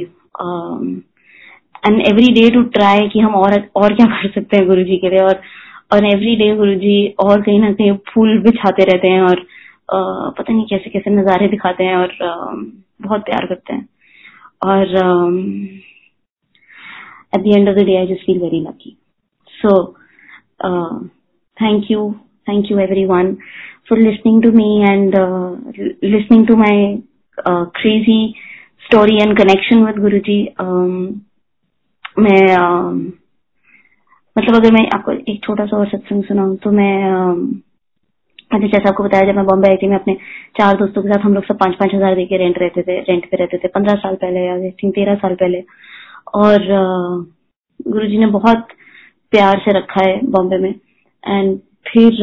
and 1.85 2.01
every 2.01 2.31
day 2.33 2.49
to 2.49 2.61
try 2.75 3.07
कि 3.07 3.19
हम 3.19 3.35
और 3.35 3.53
और 3.75 3.93
क्या 3.93 4.05
कर 4.05 4.29
सकते 4.29 4.57
हैं 4.57 4.67
गुरु 4.67 4.83
जी 4.83 4.97
के 4.97 5.09
लिए 5.09 5.19
और 5.93 6.05
एवरी 6.05 6.35
डे 6.35 6.55
गुरु 6.55 6.75
जी 6.75 6.97
और 7.23 7.41
कहीं 7.41 7.59
ना 7.59 7.71
कहीं 7.73 7.91
फूल 8.13 8.39
बिछाते 8.43 8.83
रहते 8.83 9.07
हैं 9.07 9.21
और 9.21 9.39
आ, 9.93 10.29
पता 10.29 10.53
नहीं 10.53 10.65
कैसे 10.65 10.89
कैसे 10.89 11.11
नजारे 11.11 11.47
दिखाते 11.47 11.83
हैं 11.83 11.95
और 11.95 12.17
आ, 12.23 12.35
बहुत 13.01 13.21
प्यार 13.21 13.45
करते 13.45 13.73
हैं। 13.73 13.87
और 14.65 14.95
at 17.35 17.41
the 17.43 17.55
end 17.57 17.69
of 17.69 17.75
the 17.75 17.83
day 17.83 17.95
I 17.97 18.07
just 18.07 18.25
feel 18.25 18.39
very 18.41 18.59
lucky 18.59 18.97
so 19.53 19.75
thank 21.57 21.91
you 21.91 22.11
thank 22.49 22.71
you 22.71 22.79
everyone 23.05 23.33
for 23.89 23.99
listening 23.99 24.43
to 24.43 24.51
me 24.51 24.69
and 24.89 25.15
listening 26.03 26.47
to 26.47 26.55
my 26.55 26.97
crazy 27.47 28.33
story 28.85 29.15
and 29.17 29.37
connection 29.37 29.85
with 29.85 29.95
Guru 29.95 30.17
ji 30.17 30.41
मैं 32.17 32.41
मतलब 34.35 34.55
अगर 34.55 34.71
मैं 34.73 34.85
आपको 34.95 35.11
एक 35.31 35.43
छोटा 35.43 35.65
सा 35.65 35.77
और 35.77 35.87
सत्संग 35.89 36.23
सुनाऊं 36.23 36.55
तो 36.63 36.71
मैं 36.71 36.95
मैंने 38.53 38.67
जैसा 38.67 38.89
आपको 38.89 39.03
बताया, 39.03 39.25
जब 39.25 39.35
मैं 39.35 39.45
बॉम्बे 39.45 39.69
आई 39.69 39.77
थी, 39.77 39.87
मैं 39.87 39.95
अपने 39.95 40.13
चार 40.57 40.77
दोस्तों 40.77 41.01
के 41.03 41.09
साथ 41.09 41.23
हम 41.25 41.33
लोग 41.33 41.45
सब 41.45 41.57
पाँच 41.59 41.75
पाँच 41.75 41.93
हज़ार 41.95 42.15
देके 42.15 42.37
रेंट 42.37 42.57
रहते 42.59 42.81
थे 42.81 42.99
रेंट 43.01 43.25
पे 43.31 43.37
रहते 43.37 43.57
थे, 43.57 43.67
पंद्रह 43.67 43.95
साल 43.95 44.15
पहले 44.15 44.45
या 44.45 44.57
थिंक 44.71 44.93
तेरह 44.95 45.15
साल 45.15 45.35
पहले। 45.35 45.63
और 46.35 46.65
गुरु 47.87 48.07
जी 48.07 48.17
ने 48.17 48.25
बहुत 48.31 48.67
प्यार 49.33 49.61
से 49.65 49.71
रखा 49.77 50.03
है 50.07 50.19
बॉम्बे 50.27 50.57
में। 50.57 50.69
एंड 50.69 51.57
फिर 51.87 52.21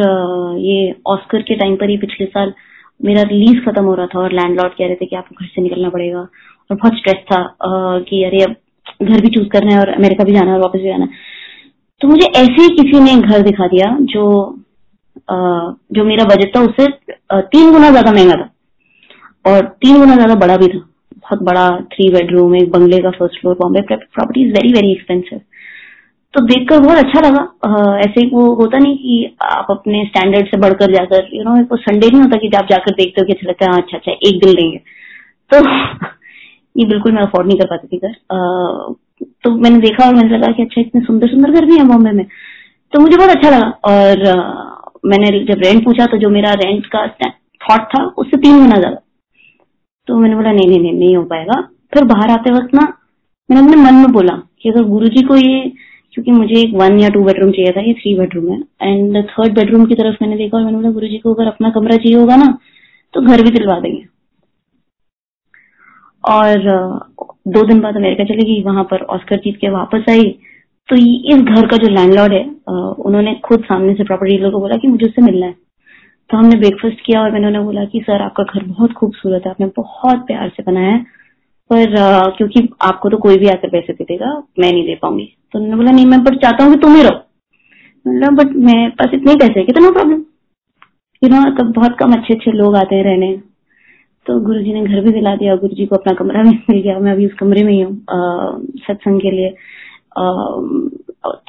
ये 0.60 0.94
ऑस्कर 1.08 1.42
के 1.42 1.54
टाइम 1.56 1.76
पर 1.76 1.90
ही 1.90 1.96
पिछले 1.98 2.26
साल 2.28 2.52
मेरा 3.00 3.22
रिलीज़ 3.28 3.64
खत्म 3.64 3.84
हो 3.84 3.94
रहा 3.94 4.06
था 4.06 4.18
और 4.20 4.32
लैंडलॉर्ड 4.32 4.72
कह 4.72 4.86
रहे 4.86 4.96
थे 4.96 5.06
कि 5.06 5.16
आपको 5.16 5.34
घर 5.34 5.46
से 5.46 5.62
निकलना 5.62 5.88
पड़ेगा। 5.88 6.20
और 6.20 6.76
बहुत 6.76 6.98
स्ट्रेस 6.98 7.24
था 7.32 7.42
कि 8.08 8.22
अरे 8.24 8.42
अब 8.42 8.54
घर 9.04 9.20
भी 9.20 9.28
चूज़ 9.30 9.48
करना 9.50 9.74
है 9.74 9.80
और 9.80 9.88
अमेरिका 9.90 10.24
भी 10.24 10.32
जाना 10.32 10.50
है 10.50 10.56
और 10.56 10.62
वापस 10.62 10.80
भी 10.80 10.90
आना 10.90 11.04
है। 11.04 11.10
तो 12.00 12.08
मुझे 12.08 12.26
ऐसे 12.28 12.62
ही 12.62 12.68
किसी 12.76 13.00
ने 13.00 13.14
घर 13.18 13.42
दिखा 13.42 13.66
दिया 13.68 13.96
जो 14.12 14.24
आ, 15.28 15.36
जो 15.92 16.04
मेरा 16.04 16.24
बजट 16.26 16.56
था 16.56 16.60
उससे 16.62 16.86
तीन 17.32 17.70
गुना 17.72 17.90
ज़्यादा 17.90 18.12
महँगा 18.12 18.36
था। 18.36 18.48
और 19.44 19.64
तीन 19.82 19.98
गुना 19.98 20.14
ज़्यादा 20.14 20.34
बड़ा 20.36 20.56
भी 20.56 20.68
था। 20.68 20.78
बहुत 20.78 21.42
बड़ा 21.44 21.68
थ्री 21.92 22.08
बेडरूम 22.12 22.54
एक 22.56 22.70
बंगले 22.72 22.98
का 23.02 23.10
first 23.12 23.40
floor 23.40 23.54
Bombay 23.56 23.80
property 23.88 24.42
is 24.42 24.52
very 24.52 24.72
very 24.72 24.92
expensive 24.92 25.40
तो 26.34 26.40
देखकर 26.46 26.78
बहुत 26.80 26.98
अच्छा 26.98 27.20
लगा। 27.20 27.40
ऐसे 27.98 28.20
ही 28.20 28.28
वो 28.32 28.44
होता 28.54 28.78
नहीं 28.78 28.96
कि 28.96 29.36
आप 29.44 29.66
अपने 29.70 30.04
स्टैंडर्ड 30.04 30.46
से 30.46 30.56
बढ़कर 30.60 30.92
जाकर 30.92 31.28
यू 31.34 31.42
नो 31.44 31.76
संडे 31.78 32.08
नहीं 32.08 32.20
होता 32.20 32.36
कि 32.38 32.50
आप 32.56 32.68
जाकर 32.70 32.94
देखते 32.94 33.20
हो 33.20 33.26
कि 33.26 33.32
अच्छा 33.32 33.48
लगता 33.48 33.66
है 33.66 33.72
हाँ, 33.72 33.80
अच्छा 33.82 33.96
अच्छा 33.96 34.12
एक 34.12 34.40
दिन 34.44 34.54
लेंगे। 34.54 34.78
तो 35.50 35.60
ये 36.76 36.86
बिल्कुल 36.86 37.12
मैं 37.12 37.22
अफोर्ड 37.22 37.46
नहीं 37.46 37.58
कर 37.58 37.66
पाती 37.66 37.86
थी 37.88 37.98
घर। 37.98 38.14
तो 39.44 39.50
मैंने 39.56 39.78
देखा 39.80 40.06
और 40.06 40.14
मैंने 40.14 40.36
लगा 40.36 40.52
कि 40.52 40.62
अच्छा 40.62 40.80
इतने 40.80 41.00
सुंदर 41.02 41.28
सुंदर 41.28 41.50
घर 41.50 41.64
भी 41.66 41.76
है 41.78 41.84
बॉम्बे 41.88 42.12
में। 42.12 42.24
तो 42.92 43.00
मुझे 43.00 43.16
बहुत 43.16 43.30
अच्छा 43.30 43.50
लगा। 43.50 43.68
और 43.86 44.26
आ, 44.28 44.36
मैंने 45.06 45.38
जब 45.44 45.62
रेंट 45.64 45.84
पूछा 45.84 46.06
तो 46.06 46.16
जो 46.18 46.28
मेरा 46.30 46.52
रेंट 46.56 46.86
का 46.86 47.06
थॉट 47.60 47.86
था 47.88 48.04
उससे 48.18 48.36
तीन 48.38 48.58
गुना 48.58 48.76
ज़्यादा। 48.76 49.00
तो 50.08 50.16
मैंने 50.18 50.34
बोला 50.36 50.52
नहीं 50.52 50.68
नहीं 50.68 50.80
नहीं 50.80 50.92
नहीं 50.92 51.16
हो 51.16 51.22
पाएगा। 51.26 51.60
फिर 51.94 52.04
बाहर 52.06 52.30
आते 52.30 52.52
वक्त 52.52 52.74
ना 52.74 52.82
मैंने 53.48 53.62
अपने 53.62 53.82
मन 53.82 53.94
में 53.94 54.12
बोला 54.12 54.34
कि 54.62 54.68
अगर 54.68 54.84
गुरु 54.88 55.08
जी 55.08 55.22
को 55.22 55.36
ये 55.36 55.72
क्योंकि 56.14 56.30
मुझे 56.30 56.54
एक 56.60 56.74
वन 56.76 56.98
या 57.00 57.08
टू 57.08 57.22
बेडरूम 57.24 57.50
चाहिए 57.50 57.72
था 57.72 57.80
ये 57.80 57.92
थ्री 57.94 58.14
बेडरूम 58.16 58.50
है। 58.52 58.58
एंड 58.82 59.16
थर्ड 59.28 59.54
बेडरूम 59.54 59.84
की 59.86 59.94
तरफ़ 59.94 60.16
मैंने 60.22 60.36
देखा 60.36 60.56
और 60.56 60.64
मैंने 60.64 60.76
बोला 60.76 60.90
गुरु 60.90 61.08
जी 61.08 61.18
को 61.18 61.34
अगर 61.34 61.46
अपना 61.46 61.70
कमरा 61.70 61.96
चाहिए 61.96 62.18
होगा 62.18 62.36
ना 62.36 62.46
तो 63.14 63.20
घर 63.22 63.42
भी 63.42 63.50
दिलवा 63.50 63.78
देंगे। 63.80 64.02
और 66.24 66.58
दो 67.48 67.62
दिन 67.66 67.80
बाद 67.80 67.96
अमेरिका 67.96 68.24
चली 68.24 68.44
गई, 68.44 68.62
वहाँ 68.62 68.84
पर 68.84 69.02
ऑस्कर 69.04 69.36
जीत 69.36 69.56
के 69.60 69.68
वापस 69.70 70.04
आई। 70.10 70.24
तो 70.88 70.96
इस 70.96 71.42
घर 71.42 71.66
का 71.66 71.76
जो 71.76 71.88
लैंडलॉर्ड 71.88 72.32
है 72.32 72.44
उन्होंने 72.98 73.34
खुद 73.44 73.64
सामने 73.64 73.94
से 73.94 74.04
प्रॉपर्टी 74.04 74.36
डीलर 74.36 74.50
को 74.50 74.60
बोला 74.60 74.76
कि 74.76 74.88
मुझे 74.88 75.06
उससे 75.06 75.22
मिलना 75.22 75.46
है। 75.46 75.54
तो 76.30 76.36
हमने 76.38 76.56
ब्रेकफास्ट 76.56 77.00
किया 77.06 77.22
और 77.22 77.32
मैंने 77.32 77.46
उन्हें 77.46 77.64
बोला 77.64 77.84
कि, 77.84 78.00
सर, 78.00 78.22
आपका 78.22 78.42
घर 78.44 78.64
बहुत 78.64 78.92
खूबसूरत 78.92 79.42
है, 79.46 79.50
आपने 79.50 79.66
बहुत 79.76 80.26
प्यार 80.26 80.48
से 80.48 80.62
बनाया 80.62 80.88
है। 80.88 81.02
पर 81.70 81.94
क्योंकि 82.36 82.68
आपको 82.82 83.08
तो 83.08 83.16
कोई 83.16 83.38
भी 83.38 83.46
आकर 83.48 83.68
पैसे 83.68 83.92
दे 83.92 84.04
देगा, 84.04 84.32
मैं 84.58 84.72
नहीं 84.72 84.84
दे 84.86 84.94
पाऊँगी। 85.02 85.28
तो 85.52 85.58
उन्होंने 85.58 85.76
बोला, 85.76 85.92
नहीं, 85.92 86.06
मैं 86.06 86.22
बट 86.24 86.34
चाहता 86.34 86.64
हूँ 86.64 86.74
कि 86.74 86.80
तुम 86.80 86.94
ही 86.94 87.02
रहो। 87.02 88.30
बट 88.32 88.56
मेरे 88.56 88.88
पास 88.90 89.10
इतने 89.14 89.34
पैसे 89.36 89.64
कितना 89.64 89.90
प्रॉब्लम 89.90 90.22
यू 91.22 91.28
नो 91.28 91.64
बहुत 91.64 91.96
कम 91.98 92.12
अच्छे 92.12 92.34
अच्छे 92.34 92.52
लोग 92.52 92.76
आते 92.76 92.96
हैं 92.96 93.04
रहने। 93.04 93.51
तो 94.26 94.38
गुरु 94.40 94.62
जी 94.62 94.72
ने 94.72 94.82
घर 94.84 95.00
भी 95.04 95.12
दिला 95.12 95.34
दिया 95.36 95.54
गुरु 95.56 95.74
जी 95.76 95.86
को 95.86 95.96
अपना 95.96 96.12
कमरा 96.14 96.42
भी 96.42 96.50
मिल 96.68 96.80
गया 96.82 96.98
मैं 96.98 97.12
अभी 97.12 97.26
उस 97.26 97.32
कमरे 97.38 97.62
में 97.64 97.72
ही 97.72 97.80
हूँ 97.80 97.94
सत्संग 98.80 99.20
के 99.20 99.30
लिए। 99.30 99.48
आ, 100.18 100.24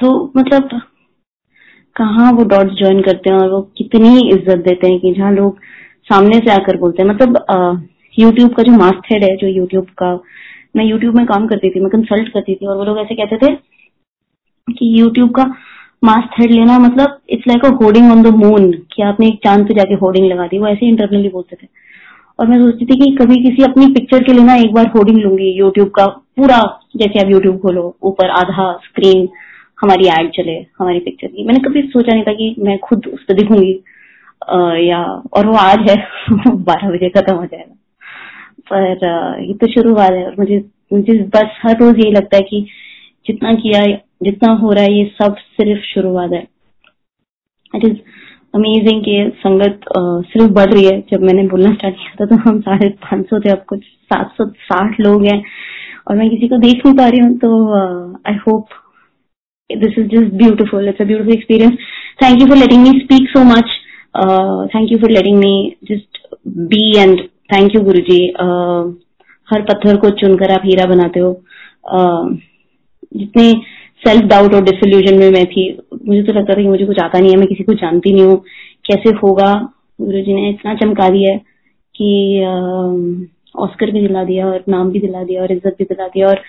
तो 0.00 0.32
मतलब 0.36 0.68
कहाँ 1.96 2.32
वो 2.32 2.44
डॉट्स 2.44 2.78
ज्वाइन 2.78 3.00
करते 3.02 3.30
हैं 3.30 3.36
और 3.36 3.50
वो 3.50 3.60
कितनी 3.78 4.28
इज़्ज़त 4.28 4.64
देते 4.64 4.90
हैं 4.90 4.98
कि 5.00 5.12
जहाँ 5.14 5.32
लोग 5.32 5.58
सामने 6.10 6.38
से 6.38 6.50
आकर 6.52 6.76
बोलते 6.76 7.02
हैं। 7.02 7.08
मतलब 7.10 7.86
यूट्यूब 8.18 8.54
का 8.54 8.62
जो 8.62 8.72
मास्ट 8.72 9.12
हेड 9.12 9.24
है 9.24 9.36
जो 9.36 9.46
यूट्यूब 9.48 9.86
का 9.98 10.14
मैं 10.76 10.84
यूट्यूब 10.84 11.16
में 11.16 11.24
काम 11.26 11.46
करती 11.46 11.70
थी 11.70 11.80
मैं 11.80 11.90
कंसल्ट 11.90 12.32
करती 12.32 12.54
थी 12.54 12.66
और 12.66 12.76
वो 12.76 12.84
लोग 12.84 12.98
ऐसे 12.98 13.14
कहते 13.14 13.36
थे 13.36 13.54
कि 14.68 14.88
यूट्यूब 15.00 15.30
का 15.30 15.44
मास्ट 16.04 16.40
हेड 16.40 16.50
लेना 16.52 16.78
मतलब 16.78 17.18
it's 17.30 17.46
like 17.48 17.64
a 17.64 17.68
hoarding 17.82 18.10
on 18.12 18.22
the 18.22 18.34
moon 18.36 18.70
कि 18.92 19.02
आपने 19.02 19.28
एक 19.28 19.38
चाँद 19.44 19.66
पे 19.68 19.74
जाके 19.74 19.94
होर्डिंग 19.94 20.26
लगा 20.26 20.46
दी 20.46 20.58
वो 20.58 20.66
ऐसे 20.68 20.88
इंटरनली 20.88 21.28
बोलते 21.28 21.56
थे। 21.56 21.66
और 22.40 22.46
मैं 22.46 22.58
सोचती 22.58 22.86
थी 22.86 22.96
कि 22.96 23.16
कभी 23.16 23.36
किसी 23.36 23.62
अपनी 23.62 23.86
पिक्चर 23.86 24.22
के 24.22 24.32
लिए 24.32 24.44
ना 24.44 24.54
एक 24.56 24.72
बार 24.74 24.86
होर्डिंग 24.86 25.18
लूँगी 25.18 25.58
यूट्यूब 25.58 25.88
का। 25.88 26.06
पूरा, 26.06 26.80
जैसे 26.96 27.26
आप 27.26 27.32
यूट्यूब 27.32 27.58
खोलो, 27.58 27.96
ऊपर 28.02 28.30
आधा 28.30 28.72
स्क्रीन 28.72 29.28
हमारी 29.80 30.08
एड 30.08 30.30
चले, 30.30 30.66
हमारी 30.78 30.98
पिक्चर 30.98 31.26
की। 31.26 31.44
मैंने 31.44 31.60
कभी 31.60 31.82
सोचा 31.82 32.12
नहीं 32.12 32.24
था 32.24 32.32
कि 32.32 32.54
मैं 32.58 32.78
खुद 32.78 33.06
उस 33.14 33.22
पर 33.22 33.34
दिखूँगी। 33.34 33.84
या, 34.88 35.02
और 35.04 35.46
वो 35.46 35.54
आज 35.54 35.90
है, 35.90 36.08
बारह 36.50 36.90
बजे 36.90 37.08
खत्म 37.08 37.36
हो 37.36 37.44
जाएगा। 37.44 37.74
पर 38.72 39.42
ये 39.42 39.54
तो 39.54 39.66
शुरुआत 39.66 40.10
है 40.10 40.26
और 40.26 40.36
मुझे 40.38 40.64
मुझे 40.92 41.18
बस 41.18 41.46
हर 41.62 41.76
रोज 41.78 41.98
यही 41.98 42.12
लगता 42.12 42.36
है 42.36 42.42
कि 42.42 42.66
जितना 43.26 43.54
किया, 43.54 43.86
जितना 44.22 44.52
हो 44.52 44.72
रहा 44.72 44.84
है, 44.84 44.98
ये 44.98 45.12
सब 45.22 45.36
सिर्फ़ 45.36 45.82
शुरुआत 45.82 46.32
है। 46.32 46.48
इट 47.76 47.84
इज़ 47.84 47.96
अमेजिंग 48.54 49.00
कि 49.04 49.16
संगत 49.38 49.80
सिर्फ़ 50.28 50.52
बढ़ 50.54 50.72
रही 50.72 50.84
है। 50.84 50.98
जब 51.10 51.22
मैंने 51.26 51.42
बोलना 51.48 51.72
स्टार्ट 51.74 51.94
किया 51.96 52.14
था 52.20 52.26
तो 52.26 52.36
हम 52.42 52.60
साढ़े 52.60 52.88
पाँच 53.04 53.24
सौ 53.30 53.38
थे 53.40 53.50
अब 53.50 53.64
कुछ 53.68 53.84
सात 54.12 54.34
सौ 54.36 54.46
साठ 54.68 55.00
लोग 55.00 55.24
हैं। 55.26 55.42
और 56.08 56.16
मैं 56.16 56.28
किसी 56.30 56.48
को 56.48 56.56
देख 56.58 56.86
नहीं 56.86 56.96
पा 56.96 57.08
रही 57.08 57.20
हूँ 57.20 57.36
तो 57.38 57.50
I 58.28 58.34
hope 58.46 58.66
this 59.70 59.98
is 59.98 60.06
just 60.08 60.34
beautiful 60.38 60.88
it's 60.88 61.00
a 61.00 61.04
beautiful 61.04 61.34
experience 61.34 61.76
thank 62.22 62.40
you 62.40 62.46
for 62.48 62.56
letting 62.56 62.82
me 62.82 62.98
speak 63.00 63.28
so 63.28 63.44
much 63.44 63.70
thank 64.74 64.92
you 64.92 64.98
for 64.98 65.10
letting 65.10 65.38
me 65.38 65.54
just 65.90 66.18
be 66.72 66.82
and 66.98 67.20
thank 67.52 67.74
you 67.74 67.80
Guru 67.82 68.00
ji 68.10 68.18
हर 69.48 69.62
पत्थर 69.62 69.96
को 69.96 70.10
चुनकर 70.20 70.52
आप 70.52 70.62
हीरा 70.64 70.86
बनाते 70.86 71.20
हो। 71.20 71.32
Uh, 71.94 72.36
जितने 73.16 73.52
self 74.04 74.24
doubt 74.30 74.54
और 74.54 74.62
disillusion 74.64 75.18
में 75.18 75.30
मैं 75.30 75.44
थी। 75.46 75.66
मुझे 76.06 76.22
तो 76.22 76.32
लगता 76.32 76.52
था 76.52 76.60
कि 76.60 76.68
मुझे 76.68 76.86
कुछ 76.86 77.00
आता 77.00 77.18
नहीं 77.18 77.30
है, 77.30 77.36
मैं 77.36 77.46
किसी 77.48 77.64
को 77.64 77.74
जानती 77.74 78.12
नहीं 78.12 78.24
हूँ। 78.24 78.36
कैसे 78.84 79.10
होगा? 79.18 79.52
गुरु 79.98 80.20
जी 80.22 80.34
ने 80.34 80.48
इतना 80.50 80.74
चमका 80.76 81.08
दिया 81.10 81.36
कि 81.94 82.08
ऑस्कर 83.56 83.90
भी 83.90 84.00
दिला 84.00 84.24
दिया 84.24 84.46
और 84.46 84.64
नाम 84.68 84.90
भी 84.90 85.00
दिला 85.00 85.22
दिया 85.24 85.42
और 85.42 85.52
इज़्ज़त 85.52 85.76
भी 85.78 85.84
दिला 85.84 86.06
दिया 86.08 86.28
और 86.28 86.40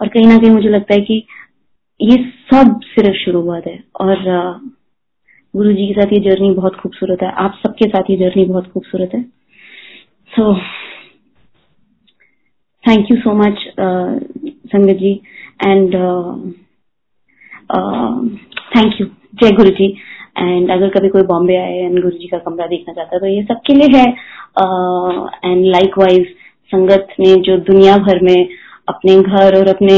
और 0.00 0.08
कहीं 0.08 0.26
ना 0.26 0.36
कहीं 0.38 0.50
मुझे 0.50 0.68
लगता 0.68 0.94
है 0.94 1.00
कि 1.00 1.14
ये 2.00 2.16
सब 2.52 2.80
सिर्फ़ 2.84 3.16
शुरुआत 3.18 3.66
है। 3.66 3.78
और 4.00 4.22
गुरु 5.54 5.72
जी 5.72 5.86
के 5.86 5.92
साथ 5.94 6.12
ये 6.12 6.18
जर्नी 6.20 6.50
बहुत 6.52 6.76
खूबसूरत 6.76 7.22
है। 7.22 7.30
आप 7.34 7.58
सबके 7.58 7.88
साथ 7.88 8.10
ये 8.10 8.16
जर्नी 8.18 8.44
बहुत 8.44 8.70
खूबसूरत 8.72 9.10
है। 9.14 9.22
So 10.32 10.54
thank 12.84 13.10
you 13.10 13.16
so 13.16 13.34
much 13.34 13.64
Sangat 13.78 14.96
ji. 14.96 15.12
And 15.66 15.94
thank 17.74 19.00
you 19.00 19.06
जय 19.34 19.50
गुरु 19.50 19.70
जी 19.70 19.86
एंड 20.38 20.70
अगर 20.70 20.88
कभी 20.88 21.08
कोई 21.08 21.22
बॉम्बे 21.22 21.56
आए 21.56 21.78
एंड 21.78 22.00
गुरु 22.02 22.10
जी 22.10 22.28
का 22.28 22.38
कमरा 22.38 22.66
देखना 22.66 22.92
चाहता 22.94 23.14
है 23.14 23.20
तो 23.20 23.26
ये 23.26 23.42
सबके 23.42 23.74
लिए 23.74 23.98
है. 23.98 24.06
एंड 25.44 25.64
लाइक 25.66 25.98
वाइज 25.98 26.26
संगत 26.70 27.08
ने 27.20 27.34
जो 27.46 27.56
दुनिया 27.62 27.96
भर 27.98 28.20
में 28.22 28.48
अपने 28.88 29.16
घर 29.22 29.58
और 29.58 29.68
अपने 29.68 29.96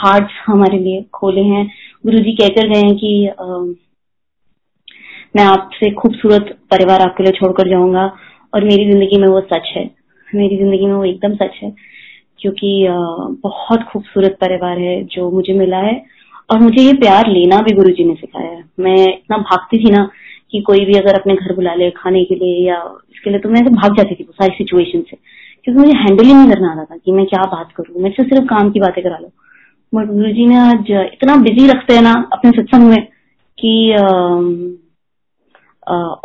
हार्ट 0.00 0.30
हमारे 0.46 0.78
लिए 0.78 1.04
खोले 1.14 1.42
हैं 1.42 1.66
गुरु 2.06 2.18
जी 2.18 2.32
कहकर 2.32 2.68
गए 2.68 2.80
हैं 2.80 2.94
कि 2.96 3.30
uh, 3.42 3.74
मैं 5.36 5.44
आपसे 5.44 5.90
खूबसूरत 5.90 6.56
परिवार 6.70 7.02
आपके 7.02 7.22
लिए 7.22 7.32
छोड़कर 7.32 7.68
जाऊँगा 7.70 8.04
और 8.54 8.64
मेरी 8.64 8.90
ज़िंदगी 8.90 9.18
में 9.18 9.28
वो 9.28 9.40
सच 9.52 9.72
है. 9.76 9.90
मेरी 10.28 10.56
ज़िंदगी 10.56 10.86
में 10.86 10.94
वो 10.94 11.04
एकदम 11.04 11.34
सच 11.34 11.58
है 11.62 11.74
क्योंकि 12.40 12.70
uh, 12.90 13.34
बहुत 13.42 13.82
खूबसूरत 13.82 14.36
परिवार 14.40 14.78
है 14.78 15.02
जो 15.06 15.30
मुझे 15.30 15.52
मिला 15.58 15.78
है. 15.78 16.17
और 16.48 16.58
मुझे 16.60 16.82
ये 16.82 16.92
प्यार 16.98 17.28
लेना 17.28 17.58
भी 17.62 17.74
गुरु 17.76 17.90
जी 17.94 18.04
ने 18.04 18.14
सिखाया 18.14 18.50
है। 18.50 18.62
मैं 18.80 18.96
इतना 19.08 19.36
भागती 19.38 19.78
थी 19.78 19.90
ना 19.92 20.08
कि 20.52 20.60
कोई 20.66 20.84
भी 20.84 20.94
अगर 20.98 21.18
अपने 21.20 21.34
घर 21.34 21.54
बुला 21.54 21.74
ले 21.74 21.90
खाने 21.96 22.24
के 22.24 22.34
लिए 22.34 22.66
या 22.68 22.76
इसके 23.12 23.30
लिए 23.30 23.38
तो 23.40 23.48
मैं 23.48 23.64
भाग 23.74 23.96
जाती 23.96 24.14
थी 24.14 24.24
सारी 24.32 24.54
सिचुएशन 24.56 25.00
से। 25.10 25.16
क्योंकि 25.64 25.80
मुझे 25.80 25.98
हैंडल 25.98 26.24
ही 26.24 26.32
नहीं 26.34 26.50
करना 26.50 26.70
आता 26.72 26.84
था 26.84 26.96
कि 26.96 27.12
मैं 27.12 27.26
क्या 27.26 27.42
बात 27.54 27.72
करूँ 27.76 28.02
मैं 28.02 28.10
सिर्फ़ 28.12 28.44
काम 28.48 28.70
की 28.70 28.80
बातें 28.80 29.02
करा 29.04 29.18
लो। 29.18 29.30
बट 29.92 30.06
गुरु 30.08 30.32
जी 30.32 30.46
ने 30.46 30.56
आज 30.60 30.90
इतना 30.92 31.36
बिज़ी 31.42 31.66
रखते 31.68 31.94
हैं 31.94 32.02
ना 32.02 32.12
अपने 32.32 32.50
सत्संग 32.52 32.88
में 32.90 33.06
कि 33.58 33.72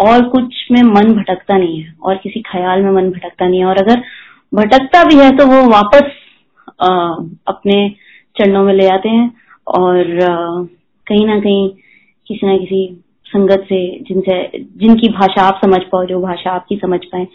और 0.05 0.23
कुछ 0.29 0.55
में 0.71 0.81
मन 0.83 1.13
भटकता 1.13 1.57
नहीं 1.57 1.81
है 1.81 1.93
और 2.03 2.15
किसी 2.23 2.41
ख्याल 2.47 2.81
में 2.83 2.91
मन 2.91 3.09
भटकता 3.11 3.47
नहीं 3.47 3.59
है। 3.59 3.65
और 3.65 3.77
अगर 3.77 4.01
भटकता 4.53 5.03
भी 5.03 5.15
है 5.19 5.29
तो 5.37 5.45
वो 5.47 5.61
वापस 5.69 6.11
आ, 6.81 6.87
अपने 7.47 7.77
चरणों 8.35 8.63
में 8.63 8.73
ले 8.73 8.87
आते 8.89 9.09
हैं। 9.09 9.31
और 9.67 10.03
कहीं 11.07 11.25
ना 11.27 11.39
कहीं 11.39 11.69
किसी 12.27 12.47
ना 12.47 12.57
किसी 12.57 12.85
संगत 13.25 13.65
से 13.69 13.79
जिनसे, 14.07 14.35
जिनकी 14.57 15.09
भाषा 15.09 15.41
आप 15.41 15.59
समझ 15.65 15.81
पाओ, 15.91 16.05
जो 16.05 16.21
भाषा 16.21 16.51
आपकी 16.51 16.75
समझ 16.75 16.99
पाए, 17.05 17.27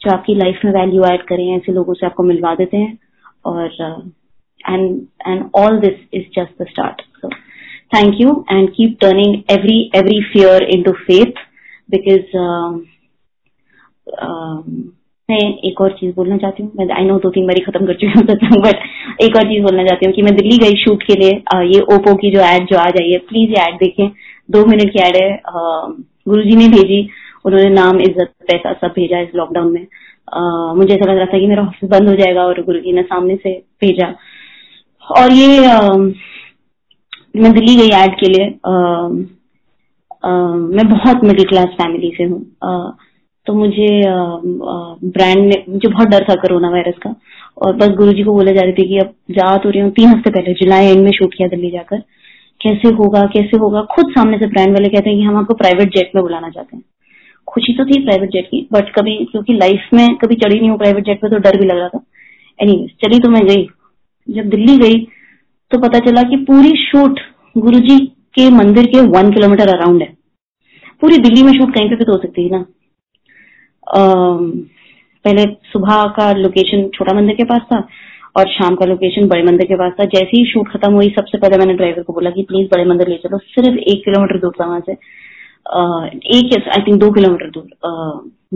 जो 0.00 0.10
आपकी 0.10 0.34
लाइफ 0.34 0.60
में 0.64 0.72
वैल्यू 0.72 1.04
ऐड 1.04 1.22
करें, 1.22 1.56
ऐसे 1.56 1.72
लोगों 1.72 1.94
से 1.94 2.06
आपको 2.06 2.22
मिलवा 2.22 2.54
देते 2.54 2.76
हैं। 2.76 2.98
और 3.46 3.70
and 4.68 5.00
and 5.26 5.44
all 5.54 5.78
this 5.78 5.98
is 6.14 6.24
just 6.36 6.62
the 6.62 6.66
start 6.68 7.02
so 7.20 7.28
thank 7.94 8.20
you 8.20 8.44
and 8.50 8.68
keep 8.70 8.96
turning 9.00 9.34
every 9.50 9.80
every 9.96 10.22
fear 10.22 10.62
into 10.82 10.92
faith 10.92 11.42
because 11.90 12.36
मैं 15.28 15.38
एक 15.68 15.80
और 15.80 15.92
चीज़ 15.92 16.14
बोलना 16.16 16.36
चाहती 16.38 16.62
हूँ। 16.62 16.72
मैं 16.78 16.94
आई 16.96 17.04
नो 17.04 17.18
दो 17.20 17.30
तीन 17.30 17.46
बारी 17.46 17.60
खत्म 17.60 17.86
कर 17.86 17.94
चुकी 17.94 18.46
हूँ 18.46 18.60
बट 18.62 19.22
एक 19.22 19.36
और 19.36 19.44
चीज़ 19.44 19.62
बोलना 19.62 19.84
चाहती 19.84 20.06
हूँ 20.06 20.14
कि 20.14 20.22
मैं 20.22 20.34
दिल्ली 20.34 20.58
गई 20.58 20.74
शूट 20.82 21.02
के 21.02 21.14
लिए 21.20 21.42
आ, 21.54 21.60
ये 21.60 21.80
ओप्पो 21.94 22.14
की 22.16 22.30
जो 22.30 22.40
एड 22.46 22.66
जो 22.70 22.76
आ 22.78 22.84
जाइए 22.96 23.18
प्लीज़ 23.28 23.50
ये 23.50 23.62
एड 23.62 23.74
देखें। 23.78 24.08
दो 24.50 24.64
मिनट 24.66 24.92
की 24.92 25.00
एड 25.02 25.16
है 25.16 25.30
गुरु 26.28 26.42
जी 26.42 26.56
ने 26.56 26.68
भेजी। 26.68 27.00
उन्होंने 27.44 27.68
नाम 27.70 28.00
इज़्ज़त 28.00 28.32
पैसा 28.48 28.72
सब 28.82 28.92
भेजा 28.96 29.20
इस 29.20 29.34
लॉकडाउन 29.36 29.72
में। 29.72 29.86
आ, 30.28 30.74
मुझे 30.74 30.94
ऐसा 30.94 31.10
लग 31.10 31.16
रहा 31.16 31.26
था 31.32 31.38
कि 31.38 31.46
मेरा 31.46 31.62
ऑफ़िस 31.62 31.90
बंद 31.90 32.08
हो 32.08 32.14
जाएगा 32.16 32.44
और 32.44 32.62
गुरु 32.64 32.80
जी 32.80 32.92
ने 32.92 33.02
सामने 33.02 33.36
से 33.42 33.52
भेजा। 33.80 34.14
और 35.02 35.32
ये 35.32 35.66
आ, 35.66 35.80
मैं 37.36 37.52
दिल्ली 37.54 37.74
गई 37.76 37.90
एड 38.02 38.14
के 38.20 38.28
लिए 38.28 38.46
आ, 38.66 38.74
आ, 40.24 40.30
मैं 40.76 40.88
बहुत 40.88 41.24
मिडिल 41.24 41.48
क्लास 41.48 41.74
फैमिली 41.82 42.12
से 42.16 42.24
हूँ। 42.24 42.40
तो 43.46 43.54
मुझे 43.54 43.88
ब्रांड 45.08 45.38
ने 45.38 45.62
मुझे 45.68 45.88
बहुत 45.88 46.08
डर 46.08 46.24
था 46.28 46.34
कोरोना 46.36 46.70
वायरस 46.70 46.94
का। 47.02 47.14
और 47.58 47.76
बस 47.76 47.88
गुरुजी 47.98 48.22
को 48.22 48.32
बोले 48.34 48.52
जा 48.54 48.62
रही 48.62 48.72
थी 48.72 48.88
कि 48.88 48.98
अब 48.98 49.12
जा 49.32 49.56
तो 49.56 49.70
रही 49.70 49.80
हूँ 49.80 49.90
तीन 49.92 50.08
हफ़्ते 50.08 50.30
पहले, 50.30 50.52
जुलाई 50.54 50.86
एंड 50.86 51.02
में 51.04 51.10
शूट 51.12 51.34
किया 51.34 51.48
दिल्ली 51.48 51.70
जाकर। 51.70 52.02
कैसे 52.60 52.88
होगा 52.96 53.20
कैसे 53.32 53.58
होगा? 53.58 53.82
खुद 53.94 54.10
सामने 54.10 54.38
से 54.38 54.46
ब्रांड 54.48 54.72
वाले 54.72 54.88
कहते 54.88 55.10
हैं 55.10 55.18
कि 55.18 55.24
हम 55.24 55.36
आपको 55.36 55.54
प्राइवेट 55.54 55.94
जेट 55.96 56.10
में 56.14 56.22
बुलाना 56.22 56.48
चाहते 56.50 56.76
हैं। 56.76 56.82
खुशी 57.48 57.72
तो 57.74 57.84
थी 57.86 58.02
प्राइवेट 58.04 58.30
जेट 58.30 58.46
की 58.46 58.66
बट 58.72 58.92
कभी, 58.94 59.16
क्योंकि 59.24 59.54
लाइफ 59.54 59.88
में 59.94 60.06
कभी 60.16 60.34
चढ़ी 60.36 60.58
नहीं 60.58 60.70
हूँ 60.70 60.78
प्राइवेट 60.78 61.04
जेट 61.04 61.20
पे 61.20 61.28
तो 61.28 61.38
डर 61.38 61.60
भी 61.60 61.66
लग 61.66 61.78
रहा 61.78 61.88
था। 61.88 62.04
एनी 62.58 62.86
चली 63.04 63.18
तो 63.18 63.30
मैं 63.30 63.46
गई। 63.46 63.66
जब 64.28 64.48
दिल्ली 64.50 64.76
गई 64.78 65.00
तो 65.70 65.78
पता 65.80 65.98
चला 66.00 66.22
कि 66.22 66.36
पूरी 66.44 66.72
शूट 66.78 67.20
गुरुजी 67.56 67.98
के 68.34 68.48
मंदिर 68.52 68.86
के 68.86 69.00
वन 69.10 69.30
किलोमीटर 69.32 69.68
अराउंड 69.68 70.02
है। 70.02 70.08
पूरी 71.02 71.18
दिल्ली 71.18 71.42
में 71.42 71.52
शूट 71.52 71.74
कहीं 71.74 71.88
पे 71.90 71.96
भी 71.96 72.04
तो 72.04 72.12
हो 72.12 72.18
सकती 72.18 72.44
है 72.44 72.50
ना। 72.50 72.64
पहले 73.94 75.44
सुबह 75.72 76.04
का 76.16 76.30
लोकेशन 76.32 76.88
छोटा 76.94 77.14
मंदिर 77.14 77.36
के 77.36 77.44
पास 77.44 77.60
था 77.72 77.78
और 78.36 78.48
शाम 78.52 78.74
का 78.74 78.86
लोकेशन 78.86 79.28
बड़े 79.28 79.42
मंदिर 79.42 79.66
के 79.66 79.76
पास 79.76 79.92
था। 80.00 80.04
जैसे 80.04 80.36
ही 80.36 80.44
शूट 80.44 80.68
खत्म 80.68 80.92
हुई, 80.94 81.08
सबसे 81.08 81.38
पहले 81.38 81.58
मैंने 81.58 81.74
ड्राइवर 81.74 82.02
को 82.02 82.12
बोला 82.12 82.30
कि 82.30 82.42
प्लीज़ 82.42 82.68
बड़े 82.72 82.84
मंदिर 82.84 83.08
ले 83.08 83.16
चलो। 83.16 83.38
सिर्फ़ 83.38 83.78
एक 83.78 84.04
किलोमीटर 84.04 84.38
दूर 84.38 84.54
था 84.60 84.66
वहाँ 84.66 84.80
से। 84.80 84.92
एक 84.92 86.68
आई 86.68 86.82
थिंक 86.82 87.00
दो 87.00 87.10
किलोमीटर 87.12 87.50
दूर। 87.50 87.68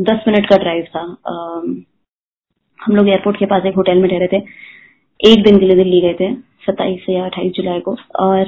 दस 0.05 0.25
मिनट 0.29 0.49
का 0.49 0.57
ड्राइव 0.57 0.85
था। 0.97 1.01
हम 2.81 2.97
लोग 2.97 3.09
एयरपोर्ट 3.09 3.39
के 3.39 3.47
पास 3.47 3.63
एक 3.67 3.77
होटल 3.77 3.99
में 3.99 4.11
ठहरे 4.11 4.29
थे। 4.33 4.43
एक 5.21 5.43
दिन 5.45 5.59
के 5.59 5.67
लिए 5.67 5.77
दिल्ली 5.77 6.01
गए 6.01 6.15
थे, 6.21 6.33
सत्ताईस 6.67 7.09
या 7.11 7.25
अट्ठाईस 7.25 7.53
जुलाई 7.53 7.81
को। 7.81 7.97
और 8.19 8.45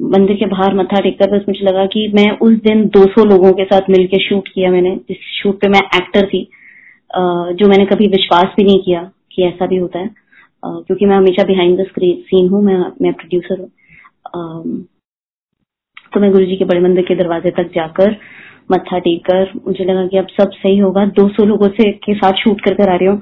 मंदिर 0.00 0.36
के 0.36 0.46
बाहर 0.46 0.74
मत्था 0.74 1.00
टेककर 1.00 1.30
बस 1.30 1.44
मुझे 1.48 1.64
लगा 1.64 1.84
कि 1.92 2.06
मैं 2.14 2.30
उस 2.38 2.52
दिन 2.64 2.86
200 2.96 3.24
लोगों 3.24 3.52
के 3.52 3.64
साथ 3.64 3.90
मिलकर 3.90 4.20
शूट 4.20 4.48
किया 4.48 4.70
मैंने। 4.70 4.94
जिस 5.08 5.16
शूट 5.32 5.60
पे 5.60 5.68
मैं 5.68 5.80
एक्टर 5.96 6.26
थी 6.26 6.42
जो 7.54 7.68
मैंने 7.68 7.86
कभी 7.86 8.06
विश्वास 8.08 8.54
भी 8.56 8.64
नहीं 8.64 8.82
किया 8.84 9.00
कि 9.32 9.42
ऐसा 9.44 9.66
भी 9.66 9.76
होता 9.76 9.98
है। 9.98 10.10
क्योंकि 10.62 11.06
मैं 11.06 11.16
हमेशा 11.16 11.44
बिहाइंड 11.46 11.80
द 11.80 11.86
स्क्रीन 11.88 12.20
सीन 12.22 12.48
हूँ, 12.48 12.62
मैं 12.62 12.78
मैं 13.02 13.12
प्रोड्यूसर 13.14 13.60
हूँ। 13.60 13.68
तो 16.12 16.20
मैं 16.20 16.30
गुरु 16.32 16.44
जी 16.46 16.56
के 16.56 16.64
बड़े 16.64 16.80
मंदिर 16.80 17.04
के 17.04 17.14
दरवाजे 17.14 17.50
तक 17.56 17.70
जाकर 17.74 18.16
मत्था 18.70 18.98
टेक 18.98 19.24
कर 19.24 19.52
मुझे 19.66 19.84
लगा 19.84 20.06
कि 20.06 20.16
अब 20.18 20.26
सब 20.30 20.50
सही 20.52 20.78
होगा 20.78 21.04
200 21.18 21.44
लोगों 21.46 21.68
से 21.70 21.90
के 21.98 22.14
साथ 22.14 22.42
शूट 22.42 22.60
कर 22.60 22.74
कर 22.74 22.90
आ 22.90 22.96
रही 22.96 23.08
हूँ। 23.08 23.20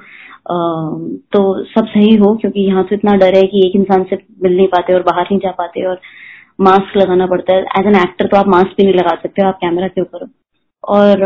तो 1.33 1.65
सब 1.67 1.87
सही 1.87 2.15
हो, 2.17 2.35
क्योंकि 2.37 2.61
यहाँ 2.61 2.85
तो 2.85 2.95
इतना 2.95 3.17
डर 3.17 3.37
है 3.37 3.43
कि 3.45 3.67
एक 3.67 3.77
इंसान 3.77 4.05
से 4.11 4.19
मिल 4.43 4.57
नहीं 4.57 4.69
पाते 4.69 4.95
और 4.95 5.03
बाहर 5.03 5.25
नहीं 5.25 5.39
जा 5.41 5.51
पाते 5.59 5.85
और 5.87 6.01
मास्क 6.59 6.97
लगाना 6.97 7.27
पड़ता 7.27 7.53
है। 7.53 7.63
एज 7.79 7.87
एन 7.87 7.97
एक्टर 7.97 8.27
तो 8.27 8.37
आप 8.37 8.49
मास्क 8.49 8.77
भी 8.77 8.85
नहीं 8.85 8.95
लगा 8.95 9.15
सकते 9.23 9.43
आप 9.43 9.59
कैमरा 9.61 9.89
के 9.89 10.01
ऊपर। 10.01 10.27
और 10.85 11.25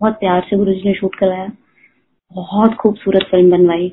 बहुत 0.00 0.14
प्यार 0.20 0.46
से 0.50 0.56
गुरु 0.56 0.72
जी 0.72 0.82
ने 0.84 0.94
शूट 0.94 1.14
कराया 1.14 1.50
बहुत 2.32 2.74
खूबसूरत 2.74 3.26
फ़िल्म 3.30 3.50
बनवाई। 3.50 3.92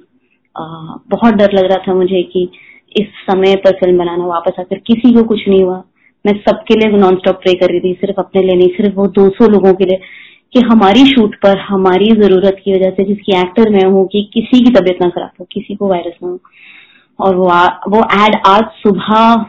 बहुत 0.55 1.33
डर 1.33 1.53
लग 1.53 1.65
रहा 1.65 1.77
था 1.87 1.93
मुझे 1.93 2.21
कि 2.33 2.49
इस 2.95 3.07
समय 3.27 3.55
पर 3.55 3.77
फ़िल्म 3.77 3.97
बनाना 3.97 4.25
वापस 4.25 4.59
आकर 4.59 4.79
किसी 4.87 5.13
को 5.13 5.23
कुछ 5.23 5.47
नहीं 5.47 5.63
हुआ। 5.63 5.83
मैं 6.25 6.33
सबके 6.41 6.75
लिए 6.75 6.97
नॉन 6.97 7.15
स्टॉप 7.15 7.35
प्रे 7.35 7.53
कर 7.53 7.69
रही 7.69 7.79
थी 7.79 7.93
सिर्फ़ 8.01 8.19
अपने 8.19 8.41
लिए 8.41 8.55
नहीं 8.55 8.67
सिर्फ़ 8.75 8.95
वो 8.95 9.07
200 9.15 9.47
लोगों 9.49 9.73
के 9.73 9.85
लिए 9.85 9.99
कि 10.53 10.59
हमारी 10.61 11.05
शूट 11.05 11.35
पर 11.43 11.57
हमारी 11.61 12.11
ज़रूरत 12.17 12.61
की 12.65 12.73
वजह 12.73 12.89
से 12.91 13.03
जिसकी 13.05 13.37
एक्टर 13.39 13.69
मैं 13.69 13.85
हूँ 13.91 14.05
कि 14.07 14.21
किसी 14.33 14.63
की 14.65 14.71
तबीयत 14.73 15.01
ना 15.01 15.09
खराब 15.09 15.31
हो 15.39 15.47
किसी 15.51 15.75
को 15.75 15.89
वायरस 15.89 16.13
ना 16.23 16.29
हो। 16.29 16.39
और 17.19 17.35
वो 17.35 17.47
आ, 17.47 17.65
वो 17.87 18.03
एड 18.25 18.35
आज 18.47 18.63
सुबह 18.77 19.45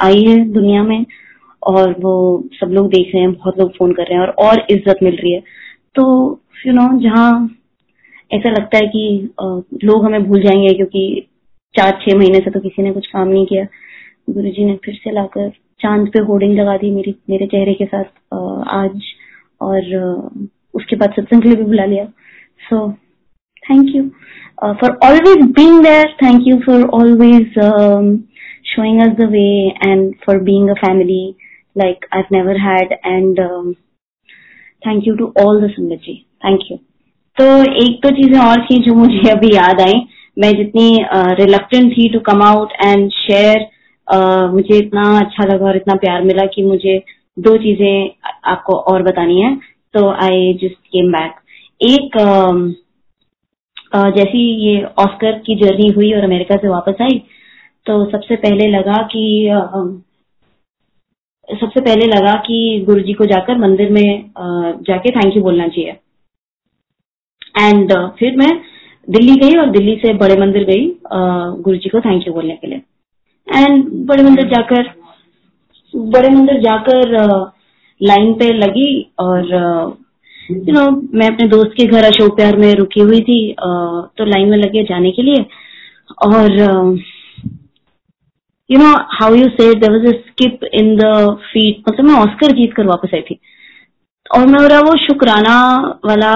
आई 0.00 0.22
है 0.24 0.38
दुनिया 0.52 0.82
में 0.82 1.04
और 1.62 1.92
वो 2.00 2.14
सब 2.54 2.72
लोग 2.72 2.88
देख 2.90 3.10
रहे 3.14 3.22
हैं, 3.22 3.32
बहुत 3.32 3.58
लोग 3.58 3.70
फ़ोन 3.76 3.92
कर 3.92 4.02
रहे 4.02 4.18
हैं 4.18 4.26
और 4.26 4.34
और 4.46 4.66
इज़्ज़त 4.70 4.98
मिल 5.02 5.16
रही 5.16 5.32
है। 5.32 5.40
तो 5.94 6.04
यू 6.66 6.72
नो 6.72 6.88
जहाँ 7.00 7.30
ऐसा 8.30 8.50
लगता 8.50 8.78
है 8.78 8.86
कि 8.86 9.34
लोग 9.84 10.04
हमें 10.04 10.22
भूल 10.24 10.42
जाएँगे 10.42 10.74
क्योंकि 10.74 11.26
चार, 11.74 11.98
छह 12.02 12.16
महीने 12.18 12.38
से 12.38 12.50
तो 12.50 12.60
किसी 12.60 12.82
ने 12.82 12.92
कुछ 12.92 13.06
काम 13.06 13.28
नहीं 13.28 13.46
किया। 13.46 13.64
गुरु 14.30 14.50
जी 14.50 14.64
ने 14.64 14.74
फिर 14.84 14.94
से 14.94 15.10
लाकर 15.12 15.48
चाँद 15.80 16.08
पे 16.08 16.18
होर्डिंग 16.24 16.58
लगा 16.58 16.76
दी 16.76 16.90
मेरी, 16.90 17.14
मेरे 17.30 17.46
चेहरे 17.46 17.74
के 17.74 17.84
साथ 17.84 18.04
आज 18.74 19.00
और 19.60 19.80
उसके 20.74 20.96
बाद 20.96 21.12
सत्संग 21.12 21.42
के 21.42 21.48
लिए 21.48 21.56
भी 21.56 21.64
बुला 21.64 21.84
लिया। 21.84 22.04
So 22.60 22.90
thank 23.64 23.94
you 23.94 24.02
for 24.80 24.98
always 25.04 25.44
being 25.52 25.82
there 25.84 26.14
thank 26.22 26.46
you 26.46 26.56
for 26.66 26.82
always 26.94 27.58
showing 28.74 29.00
us 29.00 29.16
the 29.18 29.28
way 29.28 29.74
and 29.80 30.14
for 30.24 30.38
being 30.40 30.70
a 30.70 30.76
family 30.76 31.36
like 31.76 32.06
I've 32.12 32.30
never 32.30 32.56
had 32.58 32.94
and 33.02 33.38
um, 33.38 33.76
thank 34.82 35.06
you 35.06 35.16
to 35.16 35.32
all 35.36 35.60
the 35.60 35.70
Sundaji. 35.76 36.16
Thank 36.42 36.70
you. 36.70 36.78
तो 37.36 37.44
एक 37.82 37.96
तो 38.02 38.10
चीज़ें 38.16 38.38
और 38.40 38.60
थी 38.64 38.78
जो 38.82 38.94
मुझे 38.94 39.30
अभी 39.30 39.48
याद 39.54 39.80
आई 39.80 39.94
मैं 40.38 40.50
जितनी 40.56 40.86
रिलक्टेंट 41.40 41.90
थी 41.92 42.08
to 42.12 42.20
come 42.28 42.42
out 42.42 42.72
and 42.84 43.10
share 43.12 43.66
मुझे 44.52 44.76
इतना 44.76 45.02
अच्छा 45.18 45.46
लगा 45.52 45.66
और 45.66 45.76
इतना 45.76 45.94
प्यार 46.04 46.22
मिला 46.24 46.44
कि 46.54 46.62
मुझे 46.62 46.98
दो 47.46 47.56
चीज़ें 47.64 48.30
आपको 48.52 48.76
और 48.92 49.02
बतानी 49.02 49.40
है 49.40 49.54
तो 49.94 50.08
आई 50.24 50.52
जस्ट 50.62 50.78
केम 50.86 51.10
बैक 51.12 51.40
एक 51.80 52.16
uh, 52.22 52.74
जैसी 54.16 54.44
ये 54.66 54.82
ऑस्कर 54.98 55.38
की 55.46 55.54
जर्नी 55.64 55.88
हुई 55.96 56.12
और 56.12 56.24
अमेरिका 56.24 56.56
से 56.56 56.68
वापस 56.68 57.02
आई 57.02 57.22
तो 57.86 58.04
सबसे 58.10 58.36
पहले 58.36 58.66
लगा 58.68 58.96
कि 59.12 59.22
सबसे 61.48 61.80
पहले 61.80 62.06
लगा 62.06 62.32
कि 62.42 62.58
गुरु 62.86 63.00
जी 63.00 63.12
को 63.12 63.24
जाकर 63.26 63.58
मंदिर 63.58 63.90
में 63.92 64.30
जाके 64.88 65.10
थैंक 65.10 65.36
यू 65.36 65.42
बोलना 65.42 65.66
चाहिए। 65.68 65.96
एंड 67.60 67.92
फिर 68.18 68.36
मैं 68.36 68.50
दिल्ली 69.08 69.34
गई 69.36 69.58
और 69.58 69.70
दिल्ली 69.70 69.96
से 69.96 70.12
बड़े 70.18 70.36
मंदिर 70.40 70.64
गई 70.64 70.86
गुरु 71.62 71.76
जी 71.76 71.88
को 71.88 72.00
थैंक 72.00 72.26
यू 72.26 72.32
बोलने 72.34 72.56
के 72.56 72.66
लिए। 72.66 72.80
एंड 73.48 73.84
बड़े 74.06 74.22
मंदिर 74.22 74.48
जाकर, 74.48 74.90
बड़े 75.94 76.28
मंदिर 76.28 76.60
जाकर 76.62 77.12
लाइन 78.00 78.32
पे 78.34 78.52
लगी 78.54 78.90
और 79.20 79.52
यू 80.50 80.72
नो 80.72 80.90
मैं 81.18 81.26
अपने 81.26 81.48
दोस्त 81.48 81.74
के 81.76 81.86
घर 81.86 82.04
अशोक 82.04 82.36
प्यार 82.36 82.56
में 82.58 82.72
रुकी 82.74 83.00
हुई 83.00 83.20
थी 83.22 83.40
तो 83.52 84.24
लाइन 84.26 84.48
में 84.50 84.56
लगे 84.58 84.82
जाने 84.84 85.10
के 85.10 85.22
लिए। 85.22 85.44
और 86.26 86.48
you 88.70 88.78
know 88.78 88.90
how 89.12 89.34
you 89.34 89.48
say 89.50 90.12
skip 90.12 90.64
in 90.74 90.94
the 90.96 91.08
feet 91.42 91.82
मतलब 91.88 92.06
मैं 92.06 92.14
ऑस्कर 92.16 92.52
जीत 92.56 92.72
कर 92.76 92.86
वापस 92.86 93.14
आई 93.14 93.20
थी। 93.20 93.38
और 94.36 94.46
मेरा 94.46 94.78
वो 94.80 94.96
शुक्राना 94.98 95.56
वाला 96.06 96.34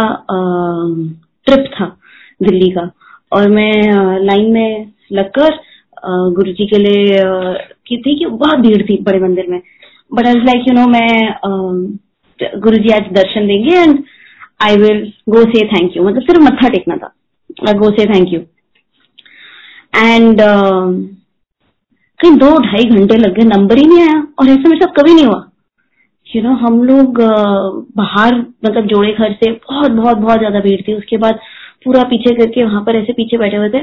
ट्रिप 1.47 1.71
था 1.75 1.87
दिल्ली 2.43 2.71
का। 2.71 2.91
और 3.33 3.49
मैं 3.51 3.73
लाइन 4.27 4.53
में 4.53 4.93
लगकर 5.13 5.59
गुरु 6.35 6.53
जी 6.53 6.67
के 6.67 6.79
लिए 6.79 7.23
की 7.87 7.97
थी 7.97 8.19
कि 8.19 8.27
बहुत 8.27 8.59
भीड़ 8.59 8.83
थी 8.83 8.97
बड़े 9.03 9.19
मंदिर 9.21 9.47
में। 9.51 9.61
But 10.15 10.27
I 10.27 10.35
like 10.35 10.69
you 10.69 10.75
know 10.75 10.87
मैं 10.89 12.59
गुरु 12.61 12.77
जी 12.77 12.93
आज 12.95 13.13
दर्शन 13.15 13.47
देंगे 13.49 13.77
एंड 13.77 14.03
आई 14.63 14.77
विल 14.77 15.01
गो 15.29 15.43
से 15.53 15.67
थैंक 15.69 15.97
यू 15.97 16.03
मतलब 16.05 16.23
सिर्फ़ 16.23 16.43
मत्था 16.43 16.69
टेकना 16.69 16.97
था। 16.97 17.73
गो 17.73 17.91
से 17.91 18.05
थैंक 18.07 18.33
यू 18.33 18.41
एंड 19.97 20.41
कहीं 22.21 22.33
दो 22.39 22.57
ढाई 22.61 22.85
घंटे 22.87 23.17
लग 23.17 23.35
गए 23.35 23.45
नंबर 23.47 23.79
ही 23.79 23.87
नहीं 23.87 24.01
आया 24.01 24.17
और 24.39 24.49
ऐसा 24.49 24.69
मेरे 24.69 24.81
साथ 24.81 24.95
कभी 24.95 25.15
नहीं 25.15 25.27
हुआ। 25.27 25.45
यू 26.27 26.43
नो 26.43 26.55
हम 26.57 26.83
लोग 26.85 27.21
बाहर 27.97 28.35
मतलब 28.37 28.87
जोड़े 28.87 29.13
घर 29.13 29.33
से 29.35 29.51
बहुत 29.53 29.91
बहुत 29.93 30.17
बहुत 30.19 30.39
ज़्यादा 30.39 30.61
भीड़ 30.61 30.81
थी। 30.89 30.95
उसके 30.95 31.17
बाद 31.19 31.39
पूरा 31.85 32.03
पीछे 32.11 32.35
करके 32.37 32.65
वहाँ 32.65 32.83
पर 32.85 32.97
ऐसे 32.97 33.13
पीछे 33.13 33.39
बैठे 33.39 33.57
हुए 33.57 33.69
थे। 33.71 33.79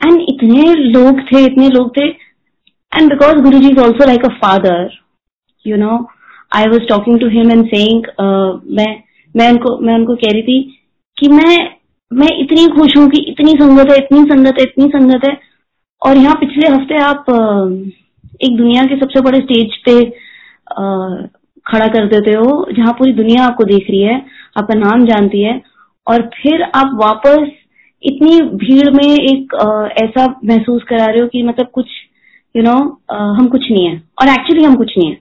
एंड 0.00 0.20
इतने 0.22 0.74
लोग 0.74 1.20
थे, 1.22 1.44
इतने 1.44 1.68
लोग 1.70 1.96
थे। 1.96 2.06
And 2.92 3.10
because 3.10 3.42
Guru 3.42 3.58
ji 3.58 3.68
is 3.68 3.78
also 3.80 4.06
like 4.06 4.24
a 4.24 4.32
father 4.38 4.90
you 5.64 5.76
know 5.76 5.96
I 6.52 6.66
was 6.68 6.88
talking 6.88 7.20
to 7.20 7.28
him 7.30 7.50
and 7.50 7.64
saying 7.66 8.06
मैं 8.76 8.90
मैं 9.34 9.50
उनको 9.50 9.76
मैं 9.78 9.94
उनको 9.94 10.14
कह 10.16 10.32
रही 10.32 10.42
थी 10.42 10.60
कि 11.16 11.28
मैं 11.30 11.56
मैं 12.10 12.28
इतनी 12.38 12.66
खुश 12.70 12.96
हूँ 12.96 13.08
कि 13.10 13.20
इतनी 13.30 13.52
संगत 13.54 13.90
है, 13.90 13.96
इतनी 13.98 14.22
संगत 14.24 14.58
है, 14.58 14.64
इतनी 14.64 14.88
संगत 14.90 15.24
है। 15.24 15.32
और 16.06 16.16
यहाँ 16.16 16.34
पिछले 16.34 16.68
हफ़्ते 16.68 16.98
आप 17.02 17.24
एक 18.44 18.56
दुनिया 18.56 18.84
के 18.84 18.96
सबसे 18.96 19.20
बड़े 19.20 19.38
स्टेज 19.38 19.76
पे 19.88 19.94
खड़ा 21.66 21.86
कर 21.86 22.06
देते 22.06 22.30
हो 22.30 22.66
जहाँ 22.72 22.92
पूरी 22.92 23.12
दुनिया 23.12 23.44
आपको 23.44 23.64
देख 23.64 23.90
रही 23.90 24.00
है 24.02 24.16
आपका 24.58 24.74
नाम 24.74 25.04
जानती 25.06 25.42
है 25.42 25.60
और 26.06 26.22
फिर 26.36 26.62
आप 26.62 26.98
वापस 27.02 27.50
इतनी 28.02 28.40
भीड़ 28.62 28.90
में 28.90 29.14
एक 29.14 29.54
ऐसा 30.02 30.26
महसूस 30.44 30.82
करा 30.88 31.06
रहे 31.06 31.20
हो 31.20 31.26
कि 31.26 31.42
मतलब 31.42 31.66
कुछ 31.74 31.86
यू 32.54 32.62
you 32.62 32.70
नो 32.70 32.78
know, 32.78 33.36
हम 33.38 33.46
कुछ 33.48 33.70
नहीं 33.70 33.86
है। 33.86 34.02
और 34.20 34.28
एक्चुअली 34.28 34.64
हम 34.64 34.74
कुछ 34.76 34.92
नहीं 34.98 35.08
है। 35.10 35.18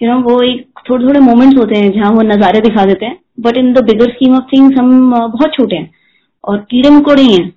यू 0.00 0.08
you 0.08 0.14
नो 0.14 0.20
know, 0.20 0.30
वो 0.30 0.42
एक 0.42 0.66
थोड़े 0.90 1.04
थोड़े 1.06 1.20
मोमेंट्स 1.20 1.58
होते 1.58 1.78
हैं 1.78 1.90
जहाँ 1.92 2.10
वो 2.10 2.22
नजारे 2.22 2.60
दिखा 2.60 2.84
देते 2.84 3.06
हैं 3.06 3.16
but 3.40 3.56
in 3.56 3.72
the 3.72 3.84
bigger 3.84 4.10
scheme 4.12 4.34
of 4.36 4.44
things 4.52 4.78
हम 4.78 5.10
बहुत 5.10 5.54
छोटे 5.54 5.76
हैं 5.76 5.90
और 6.44 6.58
कीड़े 6.70 6.90
मकोड़े 6.90 7.22
ही 7.22 7.34
हैं। 7.34 7.48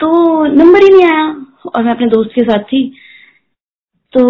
तो 0.00 0.08
नंबर 0.46 0.82
ही 0.82 0.88
नहीं 0.88 1.04
आया 1.04 1.24
और 1.66 1.82
मैं 1.84 1.90
अपने 1.90 2.06
दोस्त 2.08 2.30
के 2.34 2.42
साथ 2.44 2.62
थी। 2.72 2.82
तो 4.12 4.22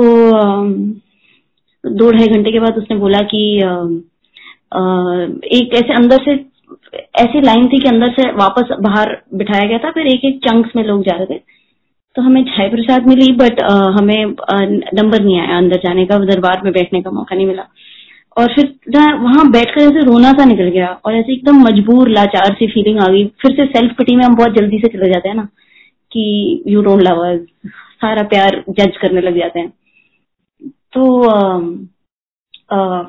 दो 1.84 2.10
ढाई 2.12 2.26
घंटे 2.28 2.52
के 2.52 2.60
बाद 2.60 2.78
उसने 2.78 2.96
बोला 2.96 3.18
कि 3.32 3.42
एक 5.56 5.74
ऐसे 5.74 5.94
अंदर 5.94 6.22
से, 6.24 6.32
ऐसी 7.16 7.40
लाइन 7.40 7.66
थी 7.68 7.78
कि 7.80 7.88
अंदर 7.88 8.12
से 8.12 8.30
वापस 8.34 8.76
बाहर 8.80 9.16
बिठाया 9.34 9.68
गया 9.68 9.78
था, 9.78 9.90
फिर 9.90 10.06
एक 10.06 10.24
एक 10.24 10.38
चंक्स 10.44 10.76
में 10.76 10.84
लोग 10.84 11.02
जा 11.02 11.16
रहे 11.16 11.26
थे। 11.26 11.38
तो 12.16 12.22
हमें 12.22 12.44
छाई 12.46 12.68
प्रसाद 12.70 13.06
मिली 13.08 13.30
बट 13.34 13.60
हमें 13.98 14.24
नंबर 14.94 15.22
नहीं 15.22 15.38
आया 15.40 15.56
अंदर 15.58 15.80
जाने 15.84 16.06
का, 16.06 16.18
दरबार 16.20 16.60
में 16.64 16.72
बैठने 16.72 17.02
का 17.02 17.10
मौका 17.10 17.36
नहीं 17.36 17.46
मिला। 17.46 17.66
और 18.36 18.54
फिर 18.54 18.74
ना 18.88 19.04
वहाँ 19.14 19.50
बैठकर 19.50 19.80
ऐसे 19.80 20.00
रोना 20.04 20.30
सा 20.32 20.44
निकल 20.44 20.68
गया 20.68 20.88
और 21.04 21.14
ऐसे 21.14 21.32
एकदम 21.32 21.60
मजबूर 21.62 22.08
लाचार 22.08 22.54
सी 22.54 22.66
फीलिंग 22.66 22.98
आ 23.00 23.06
गई। 23.08 23.24
फिर 23.42 23.52
से 23.52 23.66
सेल्फ 23.66 23.92
पिटी 23.98 24.16
में 24.16 24.24
हम 24.24 24.34
बहुत 24.36 24.54
जल्दी 24.54 24.78
से 24.78 24.88
चले 24.88 25.08
जाते 25.08 25.28
हैं 25.28 25.36
ना 25.36 25.48
कि 26.12 26.62
यू 26.68 26.82
डोंट 26.82 27.02
लव 27.02 27.20
अस 27.24 27.40
सारा 28.00 28.22
प्यार 28.22 28.62
जज 28.70 28.96
करने 29.02 29.20
लग 29.20 29.38
जाते 29.38 29.60
हैं। 29.60 29.72
तो 30.92 31.22
आ, 31.22 31.38
आ, 32.72 33.02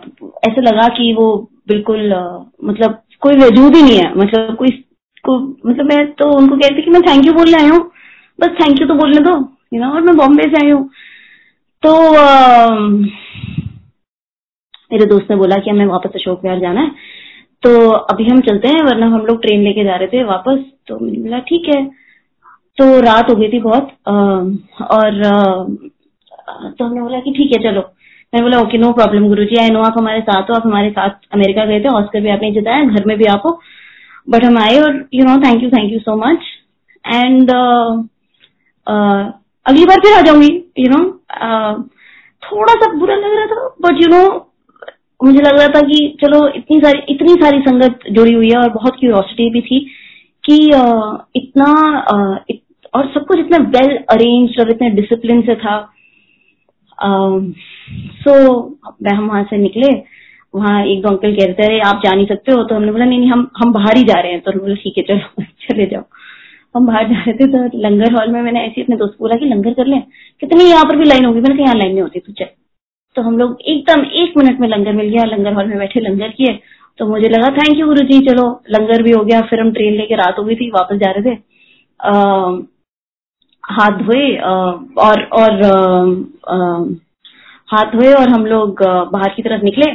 ऐसे 0.47 0.61
लगा 0.61 0.87
कि 0.87 1.13
वो 1.13 1.27
बिल्कुल 1.67 2.13
आ, 2.13 2.23
मतलब 2.63 3.01
कोई 3.21 3.35
वजूद 3.35 3.75
ही 3.75 3.81
नहीं 3.81 3.97
है। 3.97 4.13
मतलब 4.17 4.55
कोई 4.55 4.69
को 5.23 5.37
मतलब 5.65 5.85
मैं 5.85 6.05
तो 6.11 6.29
उनको 6.37 6.55
कहती 6.55 6.81
कि 6.81 6.91
मैं 6.91 7.01
थैंक 7.01 7.25
यू 7.25 7.33
बोलने 7.33 7.57
आई 7.57 7.67
हूँ। 7.67 7.79
बस 8.39 8.49
थैंक 8.61 8.81
यू 8.81 8.87
तो 8.87 8.93
बोलने 8.93 9.19
दो 9.19 9.31
यू 9.73 9.79
नो 9.81 9.91
और 9.91 10.01
मैं 10.01 10.15
बॉम्बे 10.17 10.43
से 10.43 10.65
आई 10.65 10.71
हूँ। 10.71 10.89
तो 11.83 11.91
मेरे 14.91 15.05
दोस्त 15.05 15.27
ने 15.29 15.35
बोला 15.37 15.55
कि 15.57 15.69
हमें 15.69 15.85
वापस 15.87 16.15
अशोक 16.15 16.43
विहार 16.43 16.59
जाना 16.59 16.81
है। 16.81 16.91
तो 17.63 17.89
अभी 17.91 18.23
हम 18.25 18.39
चलते 18.41 18.67
हैं, 18.67 18.81
वरना 18.85 19.05
हम 19.07 19.25
लोग 19.25 19.41
ट्रेन 19.41 19.63
लेके 19.63 19.83
जा 19.83 19.95
रहे 19.95 20.07
थे 20.07 20.23
वापस। 20.25 20.59
तो 20.87 20.99
मैंने 20.99 21.19
बोला, 21.19 21.39
ठीक 21.41 21.69
है। 21.69 21.85
तो 22.77 22.99
रात 23.01 23.29
हो 23.29 23.35
गई 23.35 23.47
थी 23.49 23.59
बहुत 23.61 23.89
और 24.91 25.21
तो 26.77 26.85
हमने 26.85 27.01
बोला 27.01 27.19
कि 27.19 27.31
ठीक 27.33 27.51
है, 27.53 27.63
चलो। 27.63 27.81
मैंने 27.81 28.41
बोला, 28.43 28.59
okay 28.61 28.77
no 28.77 28.91
problem 28.93 29.27
Guru 29.27 29.43
ji 29.45 29.55
I 29.61 29.69
know 29.69 29.81
आप 29.83 29.97
हमारे 29.97 30.21
साथ 30.21 30.49
हो, 30.49 30.55
आप 30.55 30.65
हमारे 30.65 30.89
साथ 30.91 31.09
अमेरिका 31.33 31.65
गए 31.65 31.79
थे 31.79 31.89
ऑस्कर 31.89 32.21
भी 32.21 32.29
आपने 32.29 32.51
जिताया, 32.51 32.83
घर 32.85 33.05
में 33.05 33.17
भी 33.17 33.25
आप 33.33 33.41
हो। 33.45 33.59
बट 34.29 34.43
हम 34.43 34.57
आए 34.57 34.77
और 34.79 35.03
you 35.13 35.25
know 35.25 35.37
thank 35.41 35.63
you 35.63 35.69
thank 35.69 35.91
you 35.93 35.99
so 35.99 36.15
much 36.17 36.45
and 37.05 37.51
अगली 39.65 39.85
बार 39.85 39.99
फिर 39.99 40.13
आ 40.13 40.21
जाऊँगी 40.21 40.47
यू 40.79 40.89
नो 40.89 41.03
थोड़ा 42.43 42.73
सा 42.73 42.91
बुरा 42.93 43.15
लग 43.15 43.33
रहा 43.35 43.45
था 43.45 43.67
बट 43.81 44.01
यू 44.01 44.07
नो 44.09 44.21
मुझे 45.23 45.39
लग 45.39 45.59
रहा 45.59 45.67
था 45.67 45.81
कि 45.81 46.17
चलो 46.21 46.47
इतनी 46.47 46.79
सारी 46.79 46.99
इतनी 47.13 47.33
सारी 47.33 47.59
संगत 47.59 47.99
जुड़ी 48.11 48.33
हुई 48.33 48.49
है 48.49 48.57
और 48.57 48.69
बहुत 48.69 48.97
क्यूरोसिटी 48.99 49.49
भी 49.49 49.61
थी 49.61 49.79
कि 50.43 50.55
इतना 51.35 51.69
इत, 52.49 52.61
और 52.95 53.07
सब 53.13 53.25
कुछ 53.25 53.39
इतना 53.39 53.57
वेल 53.57 53.95
अरेन्ज 53.97 54.59
और 54.59 54.69
इतने 54.69 54.89
डिसिप्लिन 54.89 55.41
से 55.41 55.55
था। 55.55 55.77
सो 58.23 58.31
so, 58.31 59.13
हम 59.13 59.27
वहाँ 59.27 59.43
से 59.43 59.57
निकले। 59.57 59.91
वहाँ 60.55 60.83
एक 60.85 61.01
दो 61.01 61.09
अंकल 61.09 61.35
कह 61.35 61.45
रहे 61.45 61.53
थे 61.53 61.79
आप 61.79 62.01
जा 62.05 62.13
नहीं 62.15 62.25
सकते 62.25 62.51
हो। 62.51 62.63
तो 62.63 62.75
हमने 62.75 62.91
बोला 62.91 63.05
नहीं 63.05 63.19
नहीं 63.19 63.31
हम 63.31 63.49
हम 63.57 63.73
बाहर 63.73 63.97
ही 63.97 64.03
जा 64.03 64.19
रहे 64.21 64.31
हैं। 64.31 64.41
तो 64.41 64.51
बोला 64.59 64.75
ठीक 64.75 64.97
है 64.97 65.03
चलो 65.03 65.43
चले 65.67 65.85
जाओ। 65.85 66.03
हम 66.75 66.87
बाहर 66.87 67.07
जा 67.09 67.23
रहे 67.23 67.33
थे 67.33 67.47
तो 67.47 67.79
लंगर 67.79 68.13
हॉल 68.13 68.31
में 68.31 68.41
मैंने 68.41 68.65
ऐसे 68.67 68.81
अपने 68.81 68.95
दोस्त 68.95 69.17
बोला 69.19 69.35
कि 69.35 69.45
लंगर 69.45 69.73
कर 69.73 69.87
ले। 69.87 69.99
कितनी 70.41 70.63
यहाँ 70.65 70.85
पर 70.85 70.95
भी 70.95 71.05
लाइन 71.05 71.25
होगी। 71.25 71.41
मैंने 71.41 71.55
कहा 71.55 71.63
यहाँ 71.63 71.75
लाइन 71.75 71.91
नहीं 71.91 72.01
होती 72.01 72.19
तू 72.19 72.33
चल। 72.33 72.64
तो 73.15 73.21
हम 73.21 73.37
लोग 73.37 73.57
एकदम 73.63 74.01
एक 74.21 74.37
मिनट 74.37 74.59
में 74.59 74.67
लंगर 74.67 74.93
मिल 74.93 75.09
गया, 75.09 75.23
लंगर 75.25 75.53
हॉल 75.53 75.67
में 75.67 75.77
बैठे, 75.77 75.99
लंगर 76.01 76.29
किए। 76.29 76.59
तो 76.99 77.05
मुझे 77.07 77.29
लगा 77.29 77.49
थैंक 77.53 77.77
यू 77.79 77.87
गुरु 77.87 78.05
जी 78.07 78.19
चलो, 78.27 78.43
लंगर 78.71 79.01
भी 79.03 79.11
हो 79.11 79.23
गया, 79.25 79.41
फिर 79.41 79.59
हम 79.59 79.71
ट्रेन 79.73 79.93
लेके 79.93 80.15
रात 80.15 80.39
हो 80.39 80.43
गई 80.43 80.55
थी, 80.55 80.69
वापस 80.71 80.95
जा 80.95 81.11
रहे 81.11 81.23
थे। 81.25 81.35
हाथ 83.63 83.97
धोए 83.99 84.35
और 84.37 85.23
और 85.33 85.63
हाथ 87.69 87.91
धोए 87.91 88.13
और 88.13 88.29
हम 88.29 88.45
लोग 88.45 88.83
बाहर 89.11 89.33
की 89.35 89.41
तरफ़ 89.43 89.63
निकले। 89.63 89.91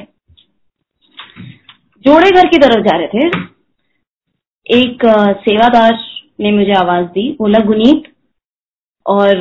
जोड़े 2.05 2.31
घर 2.31 2.49
की 2.49 2.59
तरफ़ 2.59 2.85
जा 2.85 2.97
रहे 2.97 3.07
थे। 3.09 3.29
एक 4.67 5.05
सेवादार 5.41 5.99
ने 6.41 6.53
मुझे 6.53 6.73
आवाज़ 6.75 7.07
दी, 7.07 7.31
बोला, 7.39 7.59
गुनीत। 7.67 8.13
और 9.07 9.37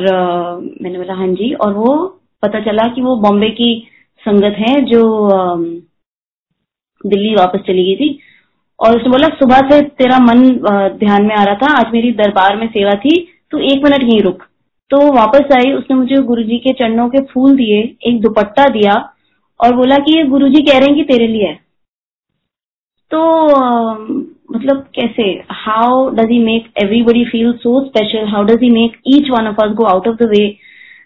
मैंने 0.82 0.98
बोला 0.98 1.14
हाँ 1.14 1.26
जी। 1.28 1.52
और 1.54 1.72
वो 1.74 2.19
पता 2.42 2.60
चला 2.60 2.86
कि 2.88 3.02
वो 3.02 3.14
बॉम्बे 3.22 3.48
की 3.50 3.70
संगत 4.22 4.56
है 4.58 4.80
जो 4.84 5.02
दिल्ली 7.04 7.34
वापस 7.34 7.60
चली 7.66 7.84
गई 7.84 7.94
थी। 7.96 8.18
और 8.80 8.96
उसने 8.96 9.10
बोला, 9.10 9.28
सुबह 9.30 9.60
से 9.70 9.80
तेरा 9.82 10.18
मन 10.18 10.42
ध्यान 10.98 11.24
में 11.26 11.34
आ 11.36 11.42
रहा 11.44 11.54
था, 11.54 11.72
आज 11.78 11.92
मेरी 11.92 12.12
दरबार 12.12 12.56
में 12.56 12.66
सेवा 12.68 12.94
थी, 13.00 13.16
तू 13.50 13.58
एक 13.60 13.84
मिनट 13.84 14.02
यहीं 14.02 14.20
रुक। 14.22 14.42
तो 14.90 15.00
वापस 15.12 15.52
आई 15.56 15.72
उसने 15.72 15.96
मुझे 15.96 16.22
गुरुजी 16.22 16.58
के 16.58 16.72
चरणों 16.72 17.08
के 17.08 17.22
फूल 17.24 17.56
दिए, 17.56 17.80
एक 18.02 18.20
दुपट्टा 18.20 18.68
दिया 18.68 18.94
और 19.60 19.74
बोला 19.76 19.96
कि 19.96 20.16
ये 20.16 20.24
गुरुजी 20.26 20.62
कह 20.62 20.78
रहे 20.78 20.88
हैं 20.88 20.96
कि 20.96 21.02
तेरे 21.04 21.26
लिए 21.26 21.46
है। 21.46 21.54
तो 23.10 23.20
मतलब 24.52 24.84
कैसे 24.94 25.22
how 25.50 26.08
does 26.10 26.30
he 26.30 26.38
make 26.38 26.72
everybody 26.82 27.24
feel 27.24 27.52
so 27.54 27.80
special 27.86 28.26
how 28.28 28.44
does 28.44 28.62
he 28.62 28.70
make 28.70 28.96
each 29.06 29.30
one 29.30 29.46
of 29.48 29.60
us 29.62 29.74
go 29.76 29.84
out 29.84 30.08
of 30.08 30.16
the 30.16 30.28
way 30.30 30.44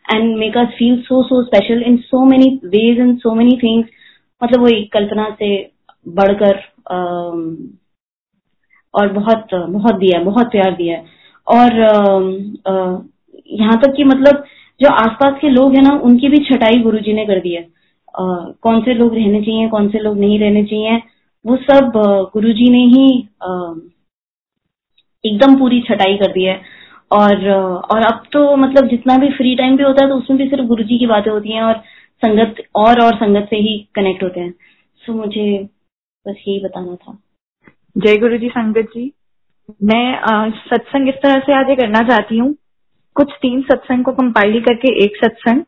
and 0.08 0.36
make 0.38 0.56
us 0.58 0.68
feel 0.78 1.00
so 1.02 1.22
so 1.22 1.42
special 1.44 1.82
in 1.82 1.96
so 1.96 2.24
many 2.24 2.48
ways 2.66 2.98
and 2.98 3.18
so 3.18 3.34
many 3.34 3.56
things 3.62 3.88
मतलब 4.42 4.60
वो 4.60 4.68
एक 4.68 4.92
कल्पना 4.92 5.28
से 5.38 5.50
बढ़कर 6.08 6.62
और 8.94 9.12
बहुत 9.12 9.54
बहुत 9.54 9.94
दिया 9.94 10.20
बहुत 10.24 10.50
प्यार 10.50 10.74
दिया 10.76 10.98
और 11.46 11.80
यहाँ 13.52 13.76
तक 13.80 13.94
कि 13.96 14.04
मतलब 14.04 14.44
जो 14.80 14.88
आसपास 14.90 15.38
के 15.40 15.48
लोग 15.48 15.74
हैं 15.74 15.82
ना, 15.82 15.90
उनकी 15.98 16.28
भी 16.28 16.38
छटाई 16.44 16.78
गुरुजी 16.82 17.12
ने 17.12 17.24
कर 17.26 17.40
दी 17.40 17.52
है। 17.54 17.66
कौन 18.62 18.80
से 18.82 18.94
लोग 18.94 19.14
रहने 19.14 19.40
चाहिए, 19.42 19.68
कौन 19.68 19.88
से 19.88 19.98
लोग 19.98 20.18
नहीं 20.18 20.38
रहने 20.38 20.64
चाहिए, 20.64 20.96
वो 21.44 21.56
सब 21.56 21.92
गुरुजी 22.34 22.68
ने 22.70 22.78
ही 22.86 23.06
एकदम 25.24 25.58
पूरी 25.58 25.80
छटाई 25.80 26.16
कर 26.16 26.32
दी 26.32 26.44
है। 26.44 26.60
और 27.14 27.48
और 27.50 28.02
अब 28.02 28.22
तो 28.32 28.56
मतलब 28.56 28.88
जितना 28.88 29.16
भी 29.18 29.28
फ्री 29.30 29.54
टाइम 29.56 29.76
भी 29.76 29.82
होता 29.82 30.04
है 30.04 30.10
तो 30.10 30.16
उसमें 30.16 30.38
भी 30.38 30.48
सिर्फ़ 30.48 30.66
गुरुजी 30.66 30.98
की 30.98 31.06
बातें 31.06 31.30
होती 31.30 31.52
हैं 31.52 31.62
और 31.62 31.82
संगत 32.22 32.62
और 32.74 33.00
और 33.00 33.16
संगत 33.16 33.46
से 33.50 33.56
ही 33.56 33.76
कनेक्ट 33.94 34.22
होते 34.22 34.40
हैं। 34.40 34.50
सो 34.50 35.12
so, 35.12 35.18
मुझे 35.18 35.62
बस 36.26 36.34
यही 36.48 36.60
बताना 36.64 36.94
था। 36.94 37.18
जय 37.96 38.16
गुरु 38.16 38.38
जी 38.38 38.48
संगत 38.48 38.88
जी। 38.94 39.12
मैं 39.84 40.50
सत्संग 40.50 41.08
इस 41.08 41.14
तरह 41.22 41.38
से 41.38 41.54
आज 41.54 41.76
करना 41.76 42.00
चाहती 42.08 42.38
हूँ। 42.38 42.54
कुछ 43.16 43.32
तीन 43.42 43.60
सत्संग 43.62 44.04
को 44.04 44.12
कंपाइल 44.12 44.60
करके 44.60 44.92
एक 45.04 45.16
सत्संग 45.16 45.62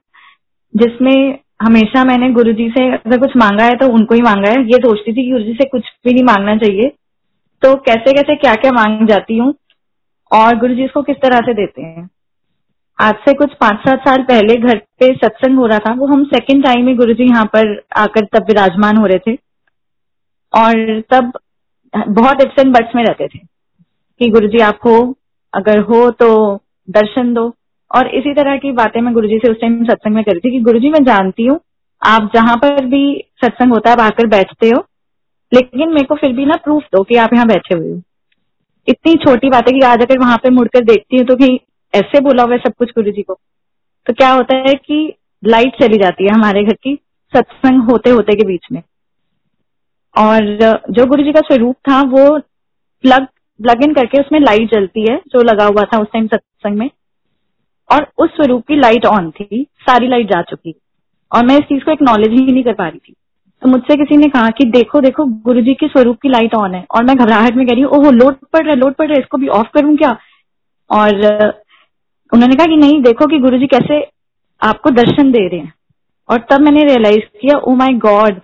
जिसमें 0.74 1.38
हमेशा 1.62 2.04
मैंने 2.04 2.30
गुरु 2.30 2.52
जी 2.52 2.68
से 2.70 2.86
अगर 2.92 3.18
कुछ 3.18 3.36
मांगा 3.36 3.64
है 3.64 3.74
तो 3.74 3.86
उनको 3.92 4.14
ही 4.14 4.22
मांगा 4.22 4.50
है। 4.50 4.62
ये 4.64 4.78
सोचती 4.78 5.12
थी 5.12 5.22
कि 5.24 5.30
गुरु 5.30 5.44
जी 5.44 5.52
से 5.52 5.68
कुछ 5.68 5.92
भी 6.04 6.12
नहीं 6.12 6.24
मांगना 6.24 6.56
चाहिए। 6.56 6.88
तो 7.62 7.74
कैसे 7.80 8.12
कैसे 8.12 8.36
क्या 8.36 8.54
क्या 8.54 8.72
मांग 8.72 9.06
जाती 9.08 9.36
हूँ 9.36 9.52
और 10.30 10.58
गुरु 10.58 10.74
जी 10.74 10.84
इसको 10.84 11.02
किस 11.02 11.16
तरह 11.16 11.40
से 11.40 11.54
देते 11.54 11.82
हैं? 11.82 12.08
आज 12.98 13.14
से 13.24 13.32
कुछ 13.34 13.52
पाँच 13.60 13.80
सात 13.80 14.00
साल 14.00 14.22
पहले 14.24 14.54
घर 14.56 14.78
पे 15.00 15.12
सत्संग 15.16 15.58
हो 15.58 15.66
रहा 15.66 15.78
था, 15.78 15.92
वो 15.94 16.06
हम 16.06 16.24
सेकंड 16.26 16.64
टाइम 16.64 16.84
में 16.86 16.96
गुरु 16.96 17.14
जी 17.14 17.24
यहाँ 17.24 17.44
पर 17.54 17.74
आकर 17.96 18.24
तब 18.26 18.46
विराजमान 18.48 18.96
हो 18.96 19.06
रहे 19.06 19.18
थे। 19.26 19.34
और 20.52 21.00
तब 21.10 21.32
बहुत 21.94 22.40
एंड 22.58 22.72
बट्स 22.74 22.94
में 22.96 23.02
रहते 23.04 23.26
थे 23.28 23.38
कि 24.20 24.30
गुरु 24.30 24.48
जी 24.48 24.58
आप 24.62 24.78
हो 24.86 24.96
अगर 25.54 25.78
हो 25.82 26.10
तो 26.12 26.28
दर्शन 26.88 27.32
दो। 27.34 27.52
और 27.90 28.08
इसी 28.14 28.32
तरह 28.34 28.56
की 28.56 28.72
बातें 28.74 29.00
मैं 29.00 29.12
गुरुजी 29.14 29.38
से 29.38 29.50
उस 29.50 29.60
टाइम 29.60 29.84
सत्संग 29.84 30.14
में 30.14 30.22
करी 30.24 30.40
थी 30.40 30.50
कि 30.50 30.60
गुरुजी 30.62 30.88
मैं 30.90 31.02
जानती 31.04 31.46
हूँ, 31.46 31.58
आप 32.02 32.30
जहाँ 32.34 32.56
पर 32.56 32.84
भी 32.86 33.04
सत्संग 33.44 33.72
होता 33.72 33.90
है 33.90 33.96
आप 33.96 34.02
आकर 34.02 34.26
बैठते 34.28 34.68
हो, 34.68 34.82
लेकिन 35.52 35.88
मेरे 35.88 36.06
को 36.06 36.14
फिर 36.16 36.32
भी 36.32 36.44
ना 36.46 36.56
प्रूफ 36.64 36.82
दो 36.94 37.02
कि 37.02 37.16
आप 37.16 37.34
यहाँ 37.34 37.46
बैठे 37.46 37.76
हुए 37.76 37.90
हो। 37.90 38.00
इतनी 38.88 39.14
छोटी 39.14 39.48
बात 39.50 39.68
है 39.68 39.72
कि 39.72 39.84
आज 39.86 40.02
अगर 40.02 40.18
वहाँ 40.18 40.36
पे 40.36 40.50
मुड़कर 40.50 40.84
देखती 40.84 41.16
हूँ 41.16 41.26
तो 41.26 41.36
कि 41.36 41.48
ऐसे 41.94 42.20
बोला 42.20 42.42
हुआ 42.42 42.56
सब 42.56 42.74
कुछ 42.78 42.90
गुरु 42.90 43.10
जी 43.10 43.22
को। 43.22 43.38
तो 44.06 44.12
क्या 44.12 44.30
होता 44.32 44.56
है 44.58 44.74
कि 44.74 45.14
लाइट 45.42 45.80
चली 45.82 45.96
जाती 45.96 46.24
है 46.24 46.34
हमारे 46.34 46.62
घर 46.64 46.74
की 46.74 46.94
सत्संग 47.32 47.82
होते 47.90 48.10
होते 48.10 48.36
के 48.36 48.46
बीच 48.46 48.66
में। 48.72 48.82
और 50.16 50.82
जो 50.90 51.06
गुरु 51.06 51.22
जी 51.22 51.32
का 51.32 51.40
स्वरूप 51.40 51.76
था 51.88 52.00
वो 52.02 52.38
प्लग 53.04 53.26
प्लग 53.60 53.82
इन 53.84 53.94
करके 53.94 54.20
उसमें 54.20 54.38
लाइट 54.40 54.70
जलती 54.70 55.00
है, 55.10 55.16
जो 55.16 55.42
लगा 55.42 55.64
हुआ 55.64 55.82
था 55.82 55.98
उस 55.98 56.06
टाइम 56.12 56.26
सत्संग 56.26 56.78
में। 56.78 56.90
और 57.90 58.06
उस 58.18 58.30
स्वरूप 58.30 58.66
की 58.66 58.76
लाइट 58.76 59.06
ऑन 59.06 59.30
थी, 59.30 59.66
सारी 59.80 60.08
लाइट 60.08 60.26
जा 60.26 60.42
चुकी। 60.42 60.74
और 61.32 61.46
मैं 61.46 61.54
इस 61.54 61.64
चीज़ 61.64 61.84
को 61.84 61.90
एक्नॉलेज 61.90 62.30
ही 62.30 62.52
नहीं 62.52 62.64
कर 62.64 62.72
पा 62.72 62.88
रही 62.88 62.98
थी। 62.98 63.14
मुझसे 63.62 63.96
किसी 63.96 64.16
ने 64.16 64.26
कहा 64.28 64.48
कि 64.50 64.64
देखो 64.70 65.00
देखो 65.00 65.24
गुरु 65.44 65.60
जी 65.60 65.74
के 65.74 65.86
स्वरूप 65.88 66.16
की 66.22 66.28
लाइट 66.28 66.54
ऑन 66.54 66.74
है। 66.74 66.84
और 66.90 67.04
मैं 67.04 67.16
घबराहट 67.16 67.54
में 67.56 67.66
कह 67.66 67.72
रही 67.72 67.82
हूँ, 67.82 67.90
ओहो 67.90 68.10
लोड 68.12 68.34
पड़ 68.52 68.62
रहा 68.62 68.70
है 68.70 68.78
लोड 68.78 68.94
पड़ 68.94 69.06
रहा 69.06 69.14
है, 69.14 69.20
इसको 69.20 69.38
भी 69.38 69.48
ऑफ़ 69.50 69.68
करूँ 69.74 69.96
क्या? 69.96 70.16
और 70.90 71.14
उन्होंने 72.32 72.54
कहा 72.54 72.66
कि 72.66 72.76
नहीं, 72.76 73.00
देखो 73.02 73.26
कि 73.26 73.38
गुरु 73.38 73.58
जी 73.58 73.66
कैसे 73.68 74.00
आपको 74.62 74.90
दर्शन 74.92 75.30
दे 75.32 75.46
रहे 75.48 75.60
हैं। 75.60 75.72
और 76.28 76.46
तब 76.50 76.60
मैंने 76.60 76.82
रियलाइज़ 76.84 77.24
किया 77.40 77.58
ओ 77.58 77.74
माई 77.76 77.94
गॉड 78.00 78.40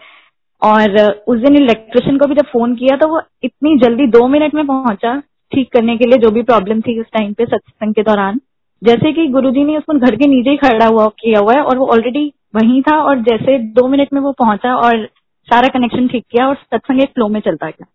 और, 0.62 0.98
उस 1.28 1.38
दिन 1.40 1.56
इलेक्ट्रिशियन 1.56 2.18
को 2.18 2.26
भी 2.26 2.34
जब 2.34 2.46
फ़ोन 2.52 2.74
किया 2.74 2.96
तो 2.96 3.08
वो 3.08 3.20
इतनी 3.44 3.76
जल्दी 3.78 4.06
दो 4.08 4.26
मिनट 4.28 4.54
में 4.54 4.66
पहुँचा 4.66 5.16
ठीक 5.52 5.72
करने 5.72 5.96
के 5.96 6.06
लिए, 6.06 6.18
जो 6.18 6.30
भी 6.30 6.42
प्रॉब्लम 6.42 6.80
थी 6.80 7.00
उस 7.00 7.06
टाइम 7.12 7.32
पे 7.32 7.44
सत्संग 7.46 7.94
के 7.94 8.02
दौरान। 8.02 8.40
जैसे 8.82 9.12
कि 9.12 9.26
गुरुजी 9.30 9.64
ने 9.64 9.76
उसको 9.78 9.94
घर 9.96 10.16
के 10.16 10.26
नीचे 10.28 10.50
ही 10.50 10.56
खड़ा 10.58 10.86
हुआ, 10.86 11.06
किया 11.20 11.40
हुआ 11.40 11.52
है, 11.54 11.62
और 11.62 11.78
वो 11.78 11.86
ऑलरेडी 11.86 12.32
वहीं 12.54 12.82
था 12.82 12.96
और 13.00 13.20
जैसे 13.20 13.58
दो 13.72 13.86
मिनट 13.88 14.12
में 14.12 14.20
वो 14.20 14.32
पहुँचा 14.32 14.74
और 14.76 15.06
सारा 15.48 15.68
कनेक्शन 15.68 16.08
ठीक 16.08 16.24
किया 16.30 16.46
और 16.48 16.54
सत्संग 16.54 17.02
एक 17.02 17.08
फ्लो 17.08 17.28
में 17.28 17.40
चलता 17.40 17.66
गया। 17.66 17.86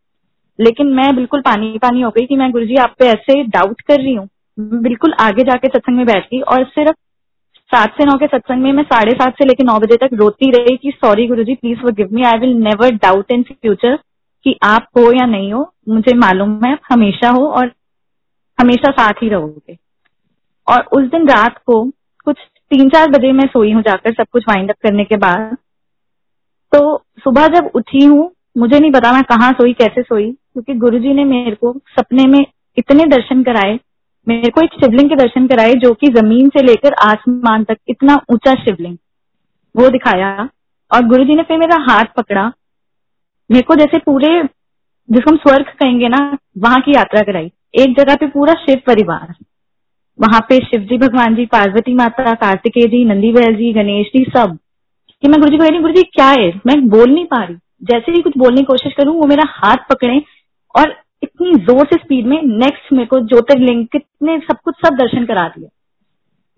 लेकिन 0.60 0.88
मैं 0.88 1.16
बिल्कुल 1.16 1.42
पानी 1.42 1.78
पानी 1.78 2.02
हो 2.02 2.10
गई 2.10 2.26
कि 2.26 2.36
मैं 2.36 2.52
गुरुजी 2.52 2.76
आप 2.76 2.96
पे 3.00 3.06
ऐसे 3.06 3.44
डाउट 3.44 3.82
कर 3.82 4.02
रही 4.02 4.14
हूँ। 4.14 4.28
बिल्कुल 4.58 5.14
आगे 5.20 5.44
जाके 5.44 5.68
सत्संग 5.68 5.98
में 5.98 6.06
बैठ 6.06 6.26
गई 6.26 6.40
और 6.42 6.64
सिर्फ़ 6.66 6.96
सात 7.72 7.94
से 7.94 8.06
नौ 8.06 8.18
के 8.18 8.26
सत्संग 8.28 8.64
में 8.64 8.72
मैं 8.74 8.84
साढ़े 8.84 9.12
सात 9.12 9.34
से 9.34 9.46
लेकर 9.46 9.64
नौ 9.64 9.78
बजे 9.80 9.96
तक 9.98 10.14
रोती 10.14 10.50
रही 10.52 10.76
कि 10.78 10.92
सॉरी 10.92 11.28
गुरु 11.28 11.44
जी 11.44 11.56
प्लीज़ 11.56 11.80
वो 11.80 11.92
give 11.92 12.10
me 12.14 12.24
I 12.24 12.38
will 12.40 12.54
never 12.58 12.92
doubt 12.96 13.32
in 13.32 13.44
future 13.44 13.96
कि 14.46 14.56
आप 14.64 14.88
हो 14.98 15.12
या 15.12 15.26
नहीं 15.26 15.52
हो, 15.54 15.72
मुझे 15.90 16.16
मालूम 16.16 16.66
है 16.66 16.78
हमेशा 16.90 17.30
हो 17.30 17.48
और 17.50 17.72
हमेशा 18.58 18.92
साथ 18.92 19.24
ही 19.24 19.30
रहोगे। 19.30 19.78
और 20.68 20.86
उस 20.94 21.10
दिन 21.10 21.28
रात 21.28 21.58
को 21.58 21.84
कुछ 22.26 22.38
तीन 22.72 22.90
चार 22.90 23.10
बजे 23.10 23.32
मैं 23.32 23.46
सोई 23.48 23.72
हूँ 23.72 23.82
जाकर 23.82 24.14
सब 24.14 24.26
कुछ 24.32 24.44
वाइंड 24.50 24.70
अप 24.70 24.76
करने 24.84 25.04
के 25.04 25.18
बाद। 25.18 25.56
तो 26.72 26.98
सुबह 27.24 27.48
जब 27.48 27.70
उठी 27.76 28.04
हूँ, 28.06 28.32
मुझे 28.58 28.80
नहीं 28.80 28.92
पता 28.92 29.12
मैं 29.12 29.24
कहाँ 29.24 29.52
सोई, 29.52 29.74
कैसे 29.74 30.02
सोई, 30.02 30.32
क्योंकि 30.32 30.74
गुरुजी 30.74 31.14
ने 31.14 31.24
मेरे 31.24 31.56
को 31.56 31.74
सपने 31.90 32.26
में 32.26 32.46
इतने 32.78 33.06
दर्शन 33.06 33.44
कराए, 33.44 33.80
मेरे 34.28 34.50
को 34.50 34.62
एक 34.62 34.74
शिवलिंग 34.74 35.10
के 35.10 35.16
दर्शन 35.16 35.48
कराए 35.48 35.74
जो 35.74 35.94
कि 35.94 36.08
ज़मीन 36.08 36.50
से 36.50 36.64
लेकर 36.64 36.94
आसमान 37.04 37.64
तक 37.64 37.78
इतना 37.88 38.20
ऊँचा 38.32 38.54
शिवलिंग, 38.54 38.98
वो 39.76 39.90
दिखाया। 39.90 40.50
और 40.92 41.06
गुरु 41.06 41.24
जी 41.24 41.36
ने 41.36 41.44
फिर 41.44 41.58
मेरा 41.58 41.78
हाथ 41.90 42.06
पकड़ा। 42.18 42.46
मेरे 43.50 43.62
को 43.62 43.76
जैसे 43.76 43.98
पूरे, 43.98 44.44
जिसको 45.10 45.32
हम 45.32 45.38
स्वर्ग 45.38 45.66
कहेंगे 45.80 46.08
ना, 46.08 46.38
वहाँ 46.58 46.80
की 46.82 46.96
यात्रा 46.96 47.22
कराई। 47.22 47.52
एक 47.74 47.96
जगह 47.98 48.16
पे 48.16 48.28
पूरा 48.28 48.54
शिव 48.54 48.82
परिवार। 48.88 49.36
वहाँ 50.20 50.40
पे 50.50 50.58
शिव 50.58 50.82
जी 50.82 50.98
भगवान 50.98 51.36
जी, 51.36 51.46
पार्वती 51.46 51.94
माता 51.94 52.34
कार्तिकेय 52.36 52.88
जी 52.88 53.04
नंदी 53.06 53.32
बैल 53.32 53.56
जी, 53.56 53.72
गणेश 53.74 54.08
जी 54.08 54.24
सब, 54.36 54.58
कि 55.24 55.28
मैं 55.28 55.40
गुरु 55.42 55.52
जी 55.52 55.58
को 55.58 55.82
गुरु 55.82 55.94
जी 55.94 56.04
क्या 56.06 56.30
है? 56.30 56.52
मैं 56.66 56.88
बोल 56.90 57.10
नहीं 57.10 57.26
पा 57.26 57.44
रही। 57.44 57.56
जैसे 57.84 58.12
ही 58.12 58.22
कुछ 58.22 58.38
बोलने 58.38 58.62
की 58.62 58.66
कोशिश 58.66 58.94
करूँ, 58.94 59.16
वो 59.16 59.28
मेरा 59.28 59.44
हाथ 59.48 59.78
पकड़े 59.90 60.22
और 60.76 60.96
इतनी 61.24 61.54
ज़ोर 61.66 61.86
से 61.86 61.96
स्पीड 61.96 62.26
में 62.28 62.42
नेक्स्ट 62.44 62.92
मेरे 62.94 63.06
को 63.06 63.20
ज्योतिर्लिंग 63.20 63.86
कितने 63.88 64.38
सब 64.40 64.58
कुछ 64.66 64.76
सब 64.86 64.96
दर्शन 64.96 65.26
करा 65.26 65.48
दिया। 65.48 65.70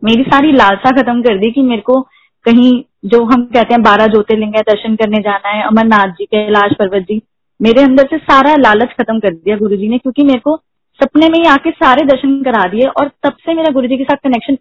मेरी 0.03 0.23
सारी 0.23 0.51
लालसा 0.51 0.91
खत्म 0.91 1.21
कर 1.21 1.37
दी 1.37 1.51
कि 1.51 1.61
मेरे 1.61 1.81
को 1.81 1.99
कहीं 2.45 2.71
जो 3.05 3.23
हम 3.25 3.43
कहते 3.45 3.73
हैं 3.73 3.81
बारह 3.83 4.07
ज्योतिर्लिंग 4.07 4.55
है, 4.55 4.61
दर्शन 4.61 4.95
करने 4.95 5.21
जाना 5.21 5.49
है, 5.49 5.63
अमरनाथ 5.63 6.07
जी, 6.09 6.25
कैलाश 6.25 6.73
पर्वत 6.79 7.03
जी, 7.03 7.21
मेरे 7.59 7.83
अंदर 7.83 8.07
से 8.07 8.17
सारा 8.19 8.55
लालच 8.55 8.93
खत्म 8.93 9.19
कर 9.19 9.33
दिया 9.33 9.57
गुरु 9.57 9.75
जी 9.75 9.87
ने, 9.89 9.97
क्योंकि 9.97 10.23
मेरे 10.23 10.39
को 10.39 10.55
सपने 10.99 11.27
में 11.29 11.39
ही 11.39 11.45
आके 11.47 11.71
सारे 11.73 12.05
दर्शन 12.05 12.41
करा 12.43 12.63
दिए 12.69 12.87
और 12.91 13.11
तब 13.23 13.35
से 13.41 13.53
मेरा 13.53 13.71
गुरु 13.73 13.87
जी 13.87 13.97
के 13.97 14.03
साथ 14.03 14.17
कनेक्शन 14.23 14.57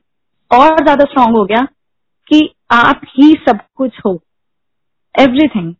और 0.50 0.82
ज़्यादा 0.82 1.04
स्ट्रांग 1.04 1.36
हो 1.36 1.44
गया 1.44 1.66
कि 2.30 2.48
आप 2.72 3.00
ही 3.08 3.32
सब 3.48 3.58
कुछ 3.76 4.00
हो 4.06 4.12
एवरीथिंग 5.14 5.74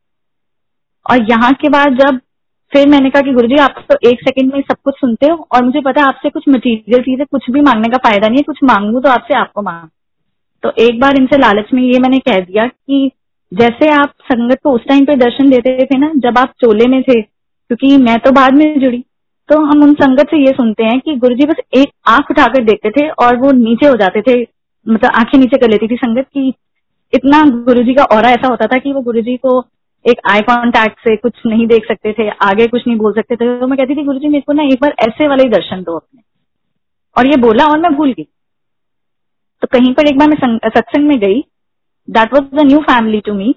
और 1.07 1.31
यहाँ 1.31 1.53
के 1.55 1.69
बाद 1.69 1.99
जब 1.99 2.21
फिर 2.73 2.89
मैंने 2.89 3.11
कहा 3.11 3.23
कि 3.23 3.33
गुरुजी, 3.33 3.57
आप 3.57 3.85
तो 3.91 3.97
एक 4.09 4.21
सेकंड 4.21 4.53
में 4.55 4.61
सब 4.63 4.77
कुछ 4.85 4.95
सुनते 4.95 5.27
हो 5.27 5.47
और 5.55 5.65
मुझे 5.65 5.81
पता 5.81 6.01
है 6.01 6.07
आपसे 6.07 6.31
कुछ 6.31 6.45
मटीरियल 6.49 7.03
चीज़ 7.03 7.23
कुछ 7.23 7.51
भी 7.51 7.61
मांगने 7.61 7.89
का 7.89 7.99
फ़ायदा 7.99 8.29
नहीं 8.29 8.39
है, 8.39 8.43
कुछ 8.43 8.59
मांगू 8.65 9.01
तो 9.01 9.09
आपसे 9.11 9.35
आपको 9.35 9.63
मांग। 9.63 9.89
तो 10.63 10.73
एक 10.83 11.01
बार 11.01 11.17
इनसे 11.17 11.39
लालच 11.39 11.73
में 11.75 11.83
ये 11.83 11.99
मैंने 11.99 12.19
कह 12.21 12.41
दिया 12.41 12.67
कि 12.67 13.11
जैसे 13.53 13.89
आप 13.93 14.13
संगत 14.25 14.61
को 14.65 14.73
उस 14.73 14.85
टाइम 14.89 15.05
पे 15.05 15.17
दर्शन 15.17 15.51
देते 15.51 15.85
थे 15.85 15.99
ना, 15.99 16.13
जब 16.17 16.39
आप 16.39 16.53
चोले 16.61 16.89
में 16.89 17.03
थे, 17.03 17.21
क्योंकि 17.23 17.97
मैं 17.99 18.19
तो 18.19 18.33
बाद 18.33 18.55
में 18.55 18.81
जुड़ी 18.81 19.05
तो 19.49 19.59
हम 19.61 19.83
उन 19.83 19.93
संगत 19.95 20.31
से 20.31 20.39
ये 20.39 20.53
सुनते 20.53 20.85
हैं 20.85 20.99
कि 21.01 21.15
गुरुजी 21.17 21.47
बस 21.47 21.61
एक 21.77 21.93
आँख 22.09 22.31
उठाकर 22.31 22.65
देखते 22.65 22.91
थे 22.91 23.09
और 23.19 23.37
वो 23.37 23.53
नीचे 23.53 23.87
हो 23.89 23.95
जाते 23.95 24.21
थे 24.23 24.41
मतलब 24.87 25.11
आँखें 25.17 25.39
नीचे 25.39 25.59
कर 25.59 25.71
लेती 25.71 25.89
थी 25.89 25.97
संगत 25.97 26.27
की। 26.27 26.49
इतना 27.13 27.43
गुरुजी 27.65 27.95
का 27.95 28.05
और 28.17 28.25
ऐसा 28.25 28.49
होता 28.49 28.67
था 28.67 28.79
कि 28.79 28.93
वो 28.93 29.01
गुरुजी 29.01 29.37
को 29.37 29.61
एक 30.05 30.21
आई 30.31 30.41
कॉन्टैक्ट 30.41 30.99
से 30.99 31.15
कुछ 31.17 31.33
नहीं 31.47 31.67
देख 31.67 31.87
सकते 31.89 32.13
थे, 32.13 32.29
आगे 32.29 32.67
कुछ 32.67 32.87
नहीं 32.87 32.97
बोल 32.97 33.13
सकते 33.13 33.37
थे। 33.37 33.59
तो 33.61 33.67
मैं 33.67 33.79
कहती 33.79 33.97
थी 33.97 34.05
गुरु 34.05 34.19
जी 34.19 34.29
मेरे 34.29 34.41
को 34.41 34.53
ना 34.53 34.63
एक 34.63 34.79
बार 34.83 34.95
ऐसे 35.01 35.29
वाले 35.29 35.43
ही 35.43 35.49
दर्शन 35.49 35.83
दो 35.83 35.97
अपने। 35.97 36.23
और 37.17 37.27
ये 37.27 37.37
बोला 37.37 37.65
और 37.65 37.79
मैं 37.79 37.95
भूल 37.95 38.13
गई। 38.13 38.29
तो 39.63 39.69
कहीं 39.73 39.93
पर 39.95 40.07
एक 40.07 40.19
बार 40.19 40.29
मैं 40.29 40.69
सत्संग 40.69 41.07
में 41.07 41.19
गई। 41.19 41.41
That 42.09 42.35
was 42.35 42.57
the 42.57 42.67
new 42.67 42.79
family 42.83 43.21
to 43.21 43.35
me 43.35 43.55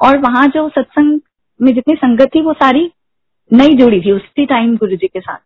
और 0.00 0.18
वहाँ 0.18 0.46
जो 0.48 0.68
सत्संग 0.68 1.20
में 1.60 1.72
जितनी 1.74 1.94
संगत 1.94 2.34
थी 2.34 2.40
वो 2.40 2.52
सारी 2.52 2.90
नई 3.52 3.74
जुड़ी 3.74 4.00
थी 4.00 4.12
उसी 4.12 4.46
टाइम 4.46 4.76
गुरु 4.76 4.96
जी 4.96 5.06
के 5.06 5.20
साथ। 5.20 5.36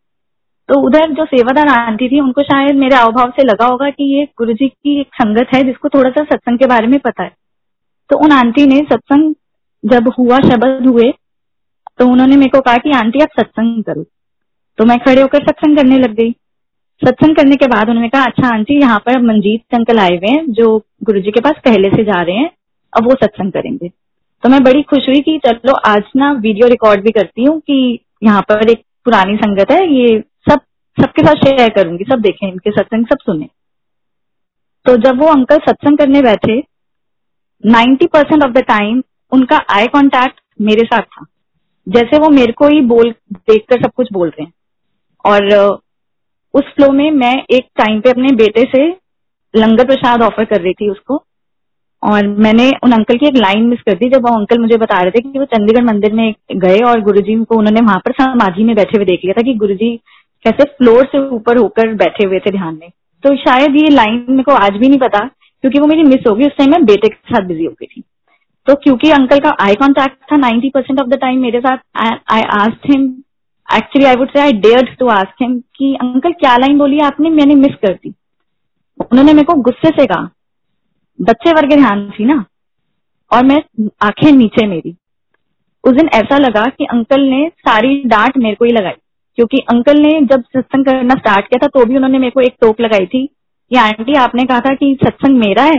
तो 0.69 0.81
उधर 0.81 1.11
जो 1.11 1.25
सेवादार 1.25 1.69
आंटी 1.69 2.09
थी, 2.09 2.21
उनको 2.21 2.43
शायद 2.43 2.75
मेरे 2.75 2.97
अवभाव 2.97 3.31
से 3.31 3.45
लगा 3.45 3.67
होगा 3.67 3.91
कि 3.91 4.05
ये 4.17 4.25
गुरु 4.25 4.53
जी 4.53 4.69
की 4.69 5.01
एक 5.01 5.07
संगत 5.15 5.47
है, 5.55 5.63
जिसको 5.63 5.89
थोड़ा 5.89 6.11
सा 6.11 6.25
सत्संग 6.25 6.59
के 6.59 6.67
बारे 6.67 6.87
में 6.87 7.01
पता 7.01 7.23
है। 7.23 7.33
तो 8.11 8.19
उन 8.19 8.33
आंटी 8.33 8.67
ने 8.67 8.79
सत्संग 8.79 9.35
जब 9.85 10.09
हुआ, 10.19 10.39
शब्द 10.39 10.87
हुए 10.87 11.13
तो 11.99 12.09
उन्होंने 12.09 12.37
मेरे 12.37 12.49
को 12.49 12.61
कहा 12.61 12.77
कि, 12.77 12.91
आंटी, 12.91 13.19
आप 13.19 13.29
सत्संग 13.41 13.85
करो। 13.85 14.05
तो 14.79 14.85
मैं 14.85 14.99
खड़े 14.99 15.23
होकर 15.23 15.43
सत्संग 15.43 15.77
करने 15.77 15.99
लग 15.99 16.15
गई। 16.15 16.31
सत्संग 17.05 17.37
करने 17.37 17.57
के 17.57 17.67
बाद 17.67 17.89
उन्होंने 17.89 18.09
कहा 18.09 18.25
अच्छा 18.25 18.49
आंटी, 18.49 18.81
यहाँ 18.81 18.99
पर 18.99 19.23
मंजीत 19.23 19.75
अंकल 19.75 19.99
आए 19.99 20.17
हुए 20.17 20.31
हैं, 20.31 20.53
जो 20.53 20.87
गुरु 21.03 21.21
जी 21.21 21.31
के 21.31 21.41
पास 21.41 21.55
पहले 21.65 21.89
से 21.89 22.05
जा 22.05 22.23
रहे 22.23 22.37
हैं, 22.37 22.51
अब 22.97 23.05
वो 23.05 23.11
सत्संग 23.11 23.53
करेंगे। 23.53 23.91
तो 24.43 24.49
मैं 24.49 24.63
बड़ी 24.65 24.83
खुश 24.83 25.09
हुई 25.09 25.21
कि 25.21 25.39
चलो 25.47 25.73
आज 25.73 26.03
ना 26.17 26.33
वीडियो 26.33 26.69
रिकॉर्ड 26.69 27.01
भी 27.01 27.11
करती 27.11 27.45
हूँ 27.45 27.61
कि 27.61 28.05
यहाँ 28.23 28.43
पर 28.43 28.71
एक 28.71 28.85
पुरानी 29.05 29.37
संगत 29.37 29.71
है, 29.71 29.95
ये 29.95 30.25
सब, 30.51 30.61
सबके 31.01 31.23
साथ 31.23 31.35
शेयर 31.35 31.69
करूँगी, 31.69 32.05
सब 32.05 32.21
देखें, 32.21 32.49
इनके 32.49 32.71
सत्संग 32.71 33.07
सब 33.07 33.19
सुने। 33.23 33.49
तो 34.87 34.97
जब 34.97 35.21
वो 35.21 35.27
अंकल 35.27 35.57
सत्संग 35.57 35.99
करने 35.99 36.23
बैठे 36.23 36.65
ninety 37.67 38.07
percent 38.07 38.45
of 38.45 38.53
the 38.53 38.59
time 38.59 39.03
उनका 39.33 39.61
आई 39.71 39.87
कांटेक्ट 39.87 40.41
मेरे 40.61 40.85
साथ 40.85 41.03
था। 41.03 41.27
जैसे 41.89 42.19
वो 42.19 42.29
मेरे 42.29 42.53
को 42.53 42.67
ही 42.67 42.81
बोल, 42.81 43.15
देखकर 43.33 43.83
सब 43.83 43.91
कुछ 43.91 44.09
बोल 44.13 44.29
रहे 44.29 44.43
हैं। 44.43 44.53
और, 45.25 45.55
उस 46.55 46.63
फ्लो 46.65 46.93
में 46.93 47.11
मैं 47.11 47.43
एक 47.51 47.69
टाइम 47.77 48.01
पे 48.01 48.11
अपने 48.11 48.33
बेटे 48.33 48.63
से 48.63 48.89
लंगर 49.57 49.87
प्रसाद 49.87 50.23
ऑफ़र 50.23 50.45
कर 50.45 50.61
रही 50.61 50.73
थी 50.73 50.91
उसको। 50.91 51.25
और 52.03 52.27
मैंने 52.39 52.71
उन 52.85 52.93
अंकल 52.93 53.17
की 53.17 53.27
एक 53.27 53.37
लाइन 53.37 53.65
मिस 53.65 53.81
कर 53.81 53.95
दी, 53.95 54.09
जब 54.09 54.23
वो 54.23 54.35
अंकल 54.35 54.59
मुझे 54.59 54.77
बता 54.77 55.01
रहे 55.01 55.11
थे 55.11 55.21
कि 55.23 55.39
वो 55.39 55.45
चंडीगढ़ 55.47 55.85
मंदिर 55.85 56.13
में 56.13 56.35
गए 56.57 56.79
और 56.87 57.01
गुरुजी 57.01 57.35
को 57.45 57.57
उन्होंने 57.57 57.81
वहाँ 57.81 57.99
पर 57.99 58.13
समाधि 58.15 58.65
में 58.65 58.75
बैठे 58.77 58.97
हुए 58.97 59.07
देख 59.07 59.21
लिया 59.25 59.35
था 59.35 59.43
कि 59.43 59.55
गुरुजी 59.57 59.91
कैसे 60.45 60.65
फ्लोर 60.69 61.05
से 61.07 61.19
ऊपर 61.31 61.59
होकर 61.59 61.93
बैठे 61.97 62.27
हुए 62.27 62.39
थे 62.39 62.51
ध्यान 62.51 62.75
में। 62.75 62.89
तो 63.25 63.35
शायद 63.39 63.77
ये 63.77 63.89
लाइन 63.91 64.25
मेरे 64.29 64.43
को 64.43 64.53
आज 64.55 64.77
भी 64.77 64.89
नहीं 64.89 64.99
पता, 64.99 65.19
क्योंकि 65.65 65.81
वो 65.81 65.87
मेरी 65.87 66.03
मिस 66.05 66.27
होगी 66.29 66.47
उस 66.47 66.57
टाइम 66.59 66.71
मैं 66.71 66.85
बेटे 66.85 67.09
के 67.09 67.35
साथ 67.35 67.47
बिज़ी 67.49 67.65
हो 67.65 67.71
गई 67.71 67.87
थी। 67.87 68.03
तो 68.67 68.75
क्योंकि 68.75 69.11
अंकल 69.11 69.39
का 69.39 69.55
आई 69.61 69.75
कॉन्टेक्ट 69.77 70.17
था 70.33 70.37
ninety 70.39 70.71
percent 70.71 71.01
of 71.01 71.09
the 71.09 71.19
time 71.21 71.41
मेरे 71.41 71.61
साथ 71.61 71.79
I 71.99 72.43
asked 72.59 72.91
him 72.91 73.03
actually 73.69 74.07
I 74.07 74.17
would 74.17 74.29
say 74.29 74.41
I 74.41 74.53
dared 74.61 74.97
to 74.99 75.09
ask 75.11 75.43
him 75.43 75.59
कि 75.77 75.95
अंकल 76.03 76.33
क्या 76.35 76.57
लाइन 76.57 76.79
बोली 76.79 76.99
आपने? 77.01 77.31
मैंने 77.31 77.55
मिस 77.57 77.75
कर 77.83 77.95
दी। 77.95 78.15
उन्होंने 79.01 79.33
मेरे 79.33 79.45
को 79.45 79.55
गुस्से 79.63 79.91
से 79.91 80.07
कहा 80.07 80.29
बच्चे 81.23 81.53
वर्ग 81.53 81.69
ध्यान 81.69 82.11
थी 82.11 82.25
ना। 82.25 82.45
और 83.33 83.45
मैं, 83.45 83.63
आँखें 84.03 84.33
नीचे 84.33 84.67
मेरी। 84.67 84.97
उस 85.85 85.93
दिन 85.93 86.09
ऐसा 86.09 86.39
लगा 86.39 86.65
कि 86.65 86.85
अंकल 86.85 87.21
ने 87.21 87.49
सारी 87.59 88.03
डांट 88.07 88.37
मेरे 88.37 88.57
को 88.57 88.65
ही 88.65 88.73
लगाई। 88.73 88.93
क्योंकि 89.37 89.59
अंकल 89.59 89.99
ने 89.99 90.21
जब 90.23 90.43
सत्संग 90.43 90.85
करना 90.85 91.15
स्टार्ट 91.15 91.47
किया 91.47 91.67
था 91.67 91.67
तो 91.67 91.87
भी 91.87 91.97
उन्होंने 91.97 92.19
मेरे 92.19 92.31
को 92.31 92.41
एक 92.41 92.57
टोक 92.61 92.81
लगाई 92.81 93.07
थी 93.07 93.27
कि, 93.71 93.77
आंटी, 93.77 94.15
आपने 94.15 94.45
कहा 94.45 94.61
था 94.61 94.75
कि 94.75 94.99
सत्संग 95.05 95.39
मेरा 95.39 95.63
है। 95.63 95.79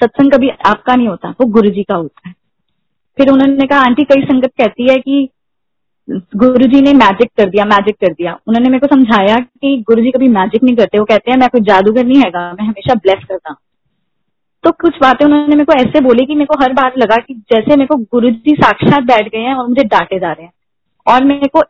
सत्संग 0.00 0.32
कभी 0.32 0.48
आपका 0.48 0.96
नहीं 0.96 1.08
होता, 1.08 1.28
वो 1.28 1.46
गुरु 1.46 1.70
जी 1.70 1.82
का 1.82 1.94
होता 1.94 2.28
है। 2.28 2.34
फिर 3.16 3.28
उन्होंने 3.30 3.66
कहा, 3.66 3.80
आंटी, 3.80 4.04
कई 4.04 4.22
संगत 4.22 4.50
कहती 4.58 4.90
है 4.90 4.96
कि 4.96 5.28
गुरु 6.36 6.66
जी 6.66 6.80
ने 6.80 6.92
मैजिक 6.92 7.30
कर 7.36 7.46
दिया 7.46 7.64
मैजिक 7.64 7.94
कर 7.94 8.12
दिया। 8.12 8.38
उन्होंने 8.46 8.68
मेरे 8.68 8.88
को 8.88 8.94
समझाया 8.94 9.36
कि 9.36 9.84
गुरु 9.88 10.02
जी 10.02 10.10
कभी 10.10 10.28
मैजिक 10.28 10.62
नहीं 10.62 10.76
करते। 10.76 10.98
वो 10.98 11.04
कहते 11.04 11.30
हैं, 11.30 11.38
मैं 11.38 11.48
कोई 11.48 11.60
जादूगर 11.60 12.06
नहीं 12.06 12.18
हैगा, 12.18 12.52
मैं 12.52 12.64
हमेशा 12.64 12.94
ब्लेस 12.94 13.24
करता 13.28 13.50
हूँ। 13.50 13.56
तो 14.64 14.70
कुछ 14.72 14.96
बातें 15.02 15.24
उन्होंने 15.26 15.46
मेरे 15.46 15.64
को 15.64 15.72
ऐसे 15.72 16.00
बोली 16.00 16.24
कि 16.26 16.34
मेरे 16.34 16.46
को 16.46 16.62
हर 16.62 16.72
बार 16.72 16.92
लगा 16.98 17.16
कि 17.16 17.34
जैसे 17.52 17.76
मेरे 17.76 17.86
को 17.86 17.96
गुरु 17.96 18.30
जी 18.30 18.54
साक्षात 18.54 19.02
बैठ 19.02 19.28
गए 19.28 19.38
हैं 19.38 19.54
और 19.54 19.68
मुझे 19.68 19.84
डांटे 19.84 20.18
जा 20.18 20.32
रहे 20.32 20.44
हैं। 20.44 20.52
और 21.06 21.24
मेरे 21.24 21.48
को 21.48 21.62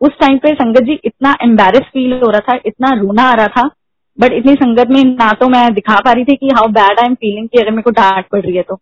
उस 0.00 0.18
टाइम 0.20 0.38
पे 0.38 0.54
संगत 0.54 0.82
जी 0.82 0.98
इतना 1.04 1.36
एम्बेरस 1.42 1.86
फील 1.92 2.12
हो 2.12 2.30
रहा 2.30 2.40
था, 2.40 2.58
इतना 2.66 2.90
रोना 3.00 3.22
आ 3.22 3.34
रहा 3.34 3.46
था 3.46 3.70
बट 4.18 4.32
इतनी 4.32 4.54
संगत 4.54 4.90
में 4.90 5.02
ना 5.04 5.30
तो 5.32 5.48
मैं 5.48 5.72
दिखा 5.74 5.94
पा 5.94 6.12
रही 6.12 6.24
थी 6.24 6.36
कि 6.36 6.46
how 6.46 6.68
bad 6.68 6.98
I 6.98 7.06
am 7.06 7.14
feeling 7.14 7.48
कि 7.48 7.58
अगर 7.58 7.70
मेरे 7.70 7.82
को 7.82 7.90
डांट 7.90 8.24
पड़ 8.32 8.40
रही 8.40 8.56
है 8.56 8.62
तो। 8.62 8.80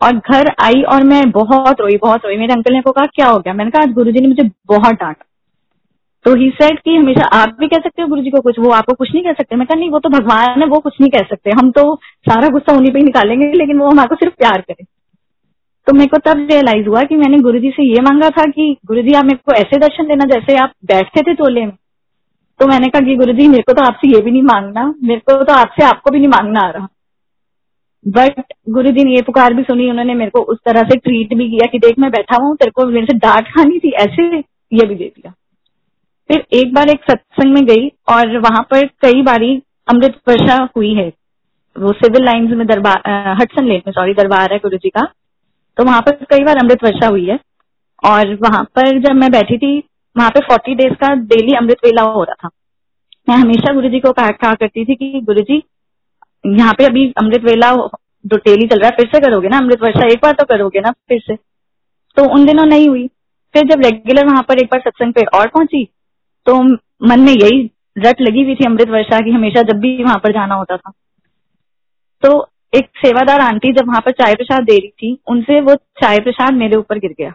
और 0.00 0.12
घर 0.12 0.54
आई 0.64 0.82
और 0.82 1.04
मैं 1.04 1.30
बहुत 1.30 1.80
रोई 1.80 1.96
बहुत 1.96 2.24
रोई। 2.24 2.36
मेरे 2.36 2.52
अंकल 2.52 2.72
ने 2.72 2.80
को 2.80 2.92
कहा, 2.92 3.06
क्या 3.06 3.26
हो 3.26 3.38
गया? 3.38 3.54
मैंने 3.54 3.70
कहा, 3.70 3.82
आज 3.82 3.92
गुरुजी 3.92 4.20
ने 4.20 4.28
मुझे 4.28 4.50
बहुत 4.66 4.94
डांटा। 4.94 5.24
तो 6.24 6.34
ही 6.34 6.50
सेड 6.50 6.78
कि 6.80 6.96
हमेशा 6.96 7.26
आप 7.26 7.56
भी 7.60 7.68
कह 7.68 7.76
सकते 7.76 8.02
हो 8.02 8.08
गुरु 8.08 8.22
जी 8.22 8.30
को 8.30 8.40
कुछ, 8.40 8.58
वो 8.58 8.70
आपको 8.70 8.94
कुछ 8.94 9.14
नहीं 9.14 9.24
कह 9.24 9.32
सकते। 9.32 9.56
मैं 9.56 9.66
कहा, 9.66 9.78
नहीं, 9.80 9.90
वो 9.90 9.98
तो 9.98 10.08
भगवान 10.08 10.60
है, 10.60 10.66
वो 10.66 10.78
कुछ 10.78 10.94
नहीं 11.00 11.10
कह 11.10 11.18
सकते। 11.18 11.50
हम 11.50 11.70
तो 11.70 11.94
सारा 12.28 12.48
गुस्सा 12.48 12.76
उन्हीं 12.76 12.92
पे 12.92 12.98
ही 12.98 13.04
निकालेंगे, 13.04 13.52
लेकिन 13.52 13.78
वो 13.78 13.90
हमारे 13.90 14.14
सिर्फ़ 14.14 14.34
प्यार 14.34 14.60
करे। 14.60 14.84
तो 15.86 15.92
मेरे 15.92 16.06
को 16.06 16.18
तब 16.18 16.46
रियलाइज़ 16.50 16.88
हुआ 16.88 17.02
कि 17.02 17.16
मैंने 17.16 17.38
गुरु 17.38 17.58
जी 17.58 17.70
से 17.70 17.82
ये 17.82 18.02
मांगा 18.02 18.30
था 18.30 18.44
कि 18.44 18.76
गुरु 18.86 19.02
जी 19.02 19.14
आप 19.14 19.24
मेरे 19.24 19.36
को 19.36 19.52
ऐसे 19.52 19.78
दर्शन 19.78 20.04
देना 20.04 20.24
जैसे 20.24 20.56
आप 20.56 20.72
बैठते 20.84 21.22
थे 21.22 21.34
चोले 21.34 21.66
में। 21.66 21.76
तो 22.60 22.66
मैंने 22.66 22.88
कहा 22.88 23.06
कि 23.06 23.16
गुरु 23.16 23.32
जी 23.32 23.48
मेरे 23.48 23.62
को 23.62 23.72
तो 23.72 23.82
आपसे 23.82 24.08
ये 24.08 24.20
भी 24.20 24.30
नहीं 24.30 24.42
मांगना, 24.42 24.94
मेरे 25.02 25.20
को 25.20 25.44
तो 25.44 25.52
आपसे 25.52 25.84
आपको 25.84 26.10
भी 26.10 26.18
नहीं 26.18 26.28
मांगना 26.28 26.60
आ 26.60 26.70
रहा। 26.70 26.88
बट 28.08 28.42
गुरु 28.68 28.90
जी 28.90 29.04
ने 29.04 29.14
ये 29.14 29.22
पुकार 29.22 29.54
भी 29.54 29.62
सुनी, 29.62 29.90
उन्होंने 29.90 30.14
मेरे 30.14 30.30
को 30.30 30.40
उस 30.40 30.58
तरह 30.66 30.82
से 30.82 30.96
ट्रीट 30.96 31.34
भी 31.34 31.50
किया 31.50 31.66
कि 31.66 31.78
देख, 31.78 31.98
मैं 31.98 32.10
बैठा 32.10 32.42
हूँ, 32.42 32.56
तेरे 32.56 32.70
को 32.70 32.86
मेरे 32.86 33.06
से 33.06 33.18
डांट 33.18 33.48
खानी 33.48 33.78
थी, 33.78 33.90
ऐसे 33.90 34.38
ये 34.72 34.86
भी 34.86 34.94
दे 34.94 35.12
दिया। 35.16 35.34
फिर 36.32 36.44
एक 36.52 36.72
बार 36.74 36.88
एक 36.90 37.00
सत्संग 37.10 37.52
में 37.54 37.64
गई 37.66 37.88
और 38.08 38.36
वहाँ 38.38 38.60
पर 38.70 38.86
कई 39.02 39.22
बारी 39.22 39.50
अमृत 39.88 40.14
वर्षा 40.28 40.56
हुई 40.76 40.92
है। 40.94 41.06
वो 41.76 41.92
सिविल 41.92 42.24
लाइन्स 42.24 42.50
में 42.50 42.66
दरबार 42.66 43.02
हटसन 43.40 43.64
लेक 43.64 43.82
में 43.86 43.92
सॉरी 43.92 44.14
दरबार 44.14 44.52
है 44.52 44.58
गुरु 44.58 44.76
जी 44.76 44.88
का। 44.88 45.02
तो 45.78 45.84
वहाँ 45.84 46.00
पर 46.00 46.24
कई 46.30 46.44
बार 46.44 46.58
अमृत 46.58 46.84
वर्षा 46.84 47.08
हुई 47.08 47.26
है 47.26 47.38
और 48.02 48.34
वहाँ 48.34 48.62
पर 48.76 48.98
जब 49.00 49.14
मैं 49.14 49.30
बैठी 49.32 49.58
थी, 49.58 49.78
वहाँ 50.16 50.30
पे 50.30 50.40
फोर्टी 50.40 50.74
डेज़ 50.74 50.94
का 50.94 51.14
डेली 51.14 51.56
अमृत 51.56 51.84
वेला 51.84 52.02
हो 52.02 52.24
रहा 52.24 52.34
था। 52.44 52.50
मैं 53.28 53.36
हमेशा 53.36 53.74
गुरु 53.74 53.88
जी 53.88 54.00
को 54.00 54.12
कहा 54.12 54.54
करती 54.54 54.84
थी 54.84 54.94
कि 54.94 55.20
गुरु 55.20 55.40
जी 55.42 55.62
यहाँ 56.44 56.72
पे 56.72 56.84
अभी 56.84 57.12
अमृत 57.18 57.44
वेला 57.44 57.72
जो 57.72 58.36
डेली 58.36 58.66
चल 58.66 58.78
रहा 58.78 58.88
है, 58.88 58.96
फिर 58.96 59.06
से 59.06 59.20
करोगे 59.20 59.48
ना 59.48 59.58
अमृत 59.58 59.82
वर्षा? 59.82 60.06
एक 60.06 60.20
बार 60.22 60.32
तो 60.32 60.44
करोगे 60.46 60.80
ना, 60.80 60.90
फिर 60.90 61.20
से। 61.20 61.36
तो 62.16 62.32
उन 62.34 62.46
दिनों 62.46 62.66
नहीं 62.66 62.88
हुई। 62.88 63.06
फिर 63.54 63.64
जब 63.64 63.82
रेगुलर 63.84 64.26
वहाँ 64.26 64.42
पर 64.42 64.58
एक 64.58 64.66
बार 64.66 64.80
सत्संग 64.80 65.12
पे 65.12 65.24
और 65.34 65.48
पहुँची 65.48 65.88
तो 66.46 66.62
मन 67.08 67.20
में 67.20 67.32
यही 67.32 67.70
रट 67.98 68.20
लगी 68.20 68.42
हुई 68.42 68.54
थी 68.54 68.64
अमृत 68.66 68.88
वर्षा 68.88 69.18
की, 69.20 69.30
हमेशा 69.30 69.62
जब 69.62 69.80
भी 69.80 70.02
वहाँ 70.04 70.18
पर 70.18 70.32
जाना 70.32 70.54
होता 70.54 70.76
था। 70.76 70.92
तो 72.22 72.48
एक 72.72 72.88
सेवादार 72.96 73.40
आंटी 73.40 73.72
जब 73.72 73.88
वहाँ 73.88 74.00
पर 74.00 74.10
चाय 74.12 74.34
प्रसाद 74.34 74.64
दे 74.64 74.76
रही 74.76 74.88
थी, 74.88 75.18
उनसे 75.28 75.60
वो 75.60 75.74
चाय 75.74 76.18
प्रसाद 76.18 76.54
मेरे 76.54 76.76
ऊपर 76.76 76.98
गिर 76.98 77.14
गया। 77.18 77.32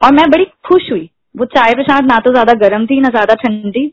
और 0.00 0.12
मैं 0.14 0.30
बड़ी 0.30 0.44
खुश 0.64 0.90
हुई। 0.92 1.08
वो 1.34 1.44
चाय 1.46 1.74
प्रसाद 1.74 2.04
ना 2.04 2.18
तो 2.18 2.30
ज़्यादा 2.32 2.52
गर्म 2.58 2.86
थी, 2.86 3.00
ना 3.00 3.08
ज़्यादा 3.08 3.34
ठंडी 3.34 3.86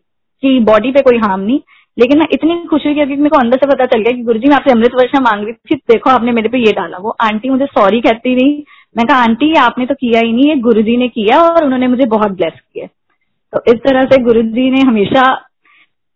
कि 0.43 0.59
बॉडी 0.61 0.91
पे 0.91 1.01
कोई 1.01 1.17
हार्म 1.17 1.41
नहीं। 1.41 1.59
लेकिन 1.97 2.19
मैं 2.19 2.27
इतनी 2.31 2.55
खुश 2.65 2.85
हुई 2.85 2.93
क्योंकि 2.93 3.15
मेरे 3.15 3.29
को 3.29 3.37
अंदर 3.37 3.57
से 3.57 3.67
पता 3.67 3.85
चल 3.85 4.01
गया 4.01 4.11
कि 4.11 4.23
गुरुजी, 4.23 4.47
मैं 4.47 4.55
आपसे 4.55 4.71
अमृत 4.71 4.93
वर्षा 4.95 5.19
मांग 5.19 5.43
रही 5.43 5.53
थी, 5.53 5.75
देखो 5.75 6.09
आपने 6.09 6.31
मेरे 6.31 6.49
पे 6.49 6.57
ये 6.57 6.71
डाला। 6.71 6.97
वो 6.97 7.15
आंटी 7.21 7.49
मुझे 7.49 7.65
सॉरी 7.65 8.01
कहती 8.01 8.35
रही। 8.35 8.63
मैं 8.97 9.05
कहा, 9.07 9.17
आंटी, 9.17 9.53
आपने 9.55 9.85
तो 9.85 9.93
किया 9.93 10.19
ही 10.19 10.31
नहीं 10.33 10.49
है 10.49 10.59
गुरु 10.59 10.81
ने 10.97 11.07
किया 11.07 11.41
और 11.41 11.63
उन्होंने 11.63 11.87
मुझे 11.87 12.05
बहुत 12.05 12.31
ब्लेस 12.31 12.53
किया 12.53 12.87
तो 13.53 13.61
इस 13.67 13.79
तरह 13.79 14.03
से 14.03 14.21
गुरु 14.23 14.41
जी 14.43 14.69
ने 14.71 14.81
हमेशा 14.81 15.23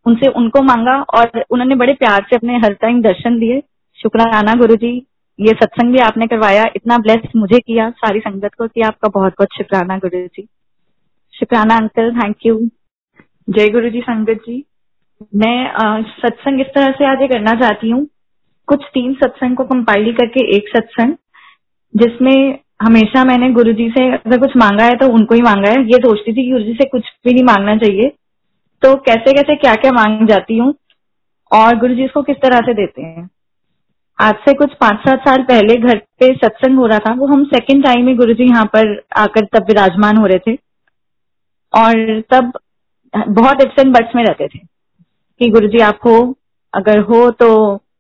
उनसे, 0.06 0.28
उनको 0.30 0.62
मांगा 0.64 0.96
और 1.14 1.44
उन्होंने 1.52 1.76
बड़े 1.76 1.94
प्यार 1.96 2.26
से 2.30 2.36
अपने 2.36 2.58
हर 2.58 2.74
टाइम 2.74 3.02
दर्शन 3.02 3.40
दिए। 3.40 3.62
शुक्राना 4.00 4.54
गुरु 4.54 4.76
जी 4.76 4.92
ये 5.40 5.54
सत्संग 5.54 5.92
भी 5.94 6.00
आपने 6.00 6.28
करवाया, 6.28 6.64
इतना 6.76 6.98
ब्लेस 6.98 7.32
मुझे 7.36 7.60
किया, 7.60 7.90
सारी 7.90 8.20
संगत 8.20 8.54
को 8.58 8.68
कि 8.68 8.82
आपका 8.82 9.10
बहुत 9.10 9.34
बहुत 9.34 9.58
शुक्राना 9.58 9.98
गुरु 9.98 10.26
जी 10.28 10.48
शुक्राना 11.34 11.76
अंकल 11.78 12.12
थैंक 12.14 12.46
यू 12.46 12.60
जय 13.48 13.70
गुरु 13.70 13.90
जी 13.90 14.02
संगत 14.02 14.40
जी। 14.48 14.64
मैं 15.36 16.04
सत्संग 16.16 16.62
इस 16.62 16.68
तरह 16.76 16.92
से 16.92 17.06
आज 17.06 17.28
करना 17.30 17.52
चाहती 17.60 17.90
हूँ। 17.90 18.06
कुछ 18.68 18.84
तीन 18.94 19.14
सत्संग 19.16 19.56
को 19.58 19.64
कंपाइल 19.66 20.12
करके 20.14 20.46
एक 20.56 20.70
सत्संग, 20.70 21.14
जिसमें 21.94 22.60
हमेशा 22.80 23.24
मैंने 23.24 23.50
गुरु 23.52 23.72
जी 23.74 23.90
से 23.90 24.08
अगर 24.14 24.38
कुछ 24.38 24.56
मांगा 24.58 24.84
है 24.84 24.96
तो 24.96 25.08
उनको 25.14 25.36
ही 25.36 25.42
मांगा 25.42 25.70
है। 25.70 25.82
ये 25.84 25.98
सोचती 26.00 26.32
थी 26.32 26.44
कि 26.44 26.52
गुरु 26.52 26.64
जी 26.64 26.74
से 26.74 26.86
कुछ 26.90 27.10
भी 27.26 27.34
नहीं 27.34 27.44
मांगना 27.44 27.76
चाहिए। 27.78 28.10
तो 28.84 28.94
कैसे 29.02 29.34
कैसे 29.34 29.56
क्या 29.56 29.74
क्या 29.76 29.92
मांग 29.92 30.28
जाती 30.28 30.58
हूँ 30.58 30.74
और 31.52 31.78
गुरु 31.80 31.96
जी 31.96 32.04
इसको 32.06 32.22
किस 32.22 32.38
तरह 32.38 32.60
से 32.60 32.74
देते 32.74 33.02
हैं? 33.02 33.30
आज 34.20 34.36
से 34.46 34.54
कुछ 34.54 34.74
पाँच 34.74 35.00
सात 35.00 35.20
साल 35.20 35.44
पहले 35.44 35.76
घर 35.78 35.98
पे 36.20 36.34
सत्संग 36.36 36.78
हो 36.78 36.86
रहा 36.86 37.00
था। 37.00 37.14
वो 37.14 37.28
हम 37.28 37.44
सेकंड 37.46 37.84
टाइम 37.84 38.06
में 38.06 38.16
गुरु 38.18 38.34
जी 38.34 38.44
यहाँ 38.44 38.66
पर 38.66 38.96
आकर 39.18 39.46
तब 39.46 39.68
विराजमान 39.68 40.18
हो 40.18 40.26
रहे 40.26 40.40
थे। 40.48 40.58
और 41.74 42.22
तब 42.32 42.52
बहुत 43.14 43.62
एंड 43.80 43.94
बट्स 43.94 44.16
में 44.16 44.24
रहते 44.24 44.48
थे 44.48 44.60
कि 44.60 45.50
गुरु 45.50 45.68
जी 45.68 45.80
आप 45.80 46.00
हो, 46.06 46.36
अगर 46.74 47.00
हो 47.00 47.30
तो 47.32 47.50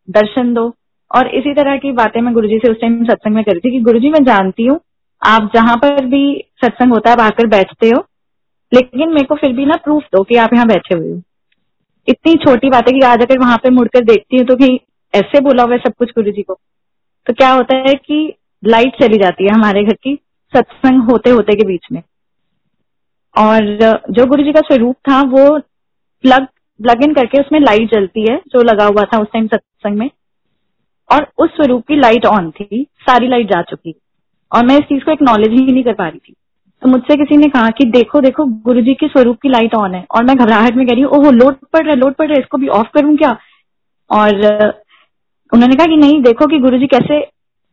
दर्शन 0.10 0.54
दो। 0.54 0.70
और 1.12 1.28
इसी 1.36 1.54
तरह 1.54 1.78
की 1.78 1.92
बातें 1.94 2.20
मैं 2.22 2.34
गुरु 2.34 2.48
जी 2.48 2.58
से 2.58 2.72
उस 2.72 2.78
टाइम 2.82 3.04
सत्संग 3.06 3.36
में 3.36 3.44
करी 3.44 3.60
थी 3.60 3.72
कि 3.72 3.80
गुरु 3.82 4.00
जी 4.00 4.10
मैं 4.10 4.24
जानती 4.26 4.66
हूँ, 4.66 4.80
आप 5.22 5.50
जहाँ 5.54 5.76
पर 5.78 6.06
भी 6.06 6.22
सत्संग 6.64 6.94
होता 6.94 7.10
है, 7.10 7.16
आप 7.16 7.22
आकर 7.22 7.48
बैठते 7.48 7.90
हो, 7.90 8.04
लेकिन 8.72 9.10
मेरे 9.10 9.26
को 9.26 9.36
फिर 9.36 9.54
भी 9.54 9.66
ना 9.66 9.76
प्रूफ 9.84 10.04
दो 10.14 10.24
कि 10.24 10.36
आप 10.38 10.54
यहाँ 10.54 10.68
बैठे 10.68 10.96
हुए 10.96 11.12
हो। 11.12 11.22
इतनी 12.08 12.34
छोटी 12.38 12.70
बात 12.70 12.88
है 12.88 12.94
कि 12.94 13.06
आज 13.06 13.22
अगर 13.22 13.40
वहाँ 13.40 13.58
पे 13.58 13.70
मुड़कर 13.72 14.04
देखती 14.06 14.38
हूँ 14.38 14.46
तो 14.46 14.56
कि 14.56 14.80
ऐसे 15.14 15.40
बोला 15.42 15.64
हुआ 15.64 15.74
है 15.74 15.80
सब 15.80 15.94
कुछ 16.00 16.12
गुरु 16.12 16.32
जी 16.32 16.42
को। 16.42 16.54
तो 17.28 17.34
क्या 17.34 17.52
होता 17.52 17.76
है 17.78 17.94
कि 17.96 18.34
लाइट 18.64 19.02
चली 19.02 19.18
जाती 19.18 19.44
है 19.44 19.54
हमारे 19.54 19.84
घर 19.84 19.94
की 19.94 20.14
सत्संग 20.54 21.10
होते 21.10 21.30
होते 21.30 21.56
के 21.56 21.68
बीच 21.68 21.88
में। 21.92 22.02
और 23.36 24.04
जो 24.12 24.26
गुरु 24.26 24.44
जी 24.44 24.52
का 24.52 24.62
स्वरूप 24.64 24.96
था 25.10 25.22
वो 25.30 25.58
प्लग 26.24 26.48
प्लग 26.80 27.04
इन 27.04 27.14
करके 27.14 27.40
उसमें 27.40 27.60
लाइट 27.60 27.92
जलती 27.92 28.22
है, 28.22 28.38
जो 28.38 28.62
लगा 28.64 28.86
हुआ 28.86 29.04
था 29.04 29.20
उस 29.20 29.28
टाइम 29.34 29.48
सत्संग 29.48 29.98
में। 29.98 30.10
और 31.10 31.28
उस 31.38 31.50
स्वरूप 31.52 31.84
की 31.88 31.96
लाइट 31.96 32.26
ऑन 32.26 32.50
थी, 32.52 32.86
सारी 33.02 33.28
लाइट 33.28 33.48
जा 33.48 33.62
चुकी। 33.62 33.94
और 34.52 34.66
मैं 34.66 34.76
इस 34.76 34.84
चीज़ 34.84 35.04
को 35.04 35.12
एक्नॉलेज 35.12 35.52
ही 35.52 35.66
नहीं 35.66 35.84
कर 35.84 35.94
पा 35.94 36.08
रही 36.08 36.20
थी। 36.20 36.34
तो 36.82 36.90
मुझसे 36.90 37.16
किसी 37.16 37.38
ने 37.38 37.48
कहा 37.50 37.70
कि 37.70 37.86
देखो 37.92 38.20
देखो 38.22 38.46
गुरु 38.64 38.82
जी 38.82 38.94
के 38.94 39.08
स्वरूप 39.08 39.38
की 39.42 39.50
लाइट 39.50 39.76
ऑन 39.76 39.94
है। 39.96 40.06
और 40.12 40.24
मैं 40.24 40.36
घबराहट 40.38 40.76
में 40.76 40.86
कह 40.88 40.94
रही 40.94 41.02
हूँ, 41.02 41.12
ओहो 41.12 41.32
लोड 41.32 41.56
पड़ 41.74 41.82
रहा 41.82 41.90
है 41.90 41.96
लोड 41.96 42.14
पड़ 42.14 42.28
रहा 42.28 42.34
है, 42.34 42.40
इसको 42.40 42.58
भी 42.58 42.68
ऑफ़ 42.70 42.88
करूँ 42.94 43.16
क्या? 43.18 43.38
और 44.10 44.46
उन्होंने 45.52 45.76
कहा 45.76 45.86
कि 45.86 45.98
नहीं, 45.98 46.22
देखो 46.22 46.48
कि 46.48 46.60
गुरु 46.60 46.78
जी 46.78 46.88
कैसे 46.88 47.20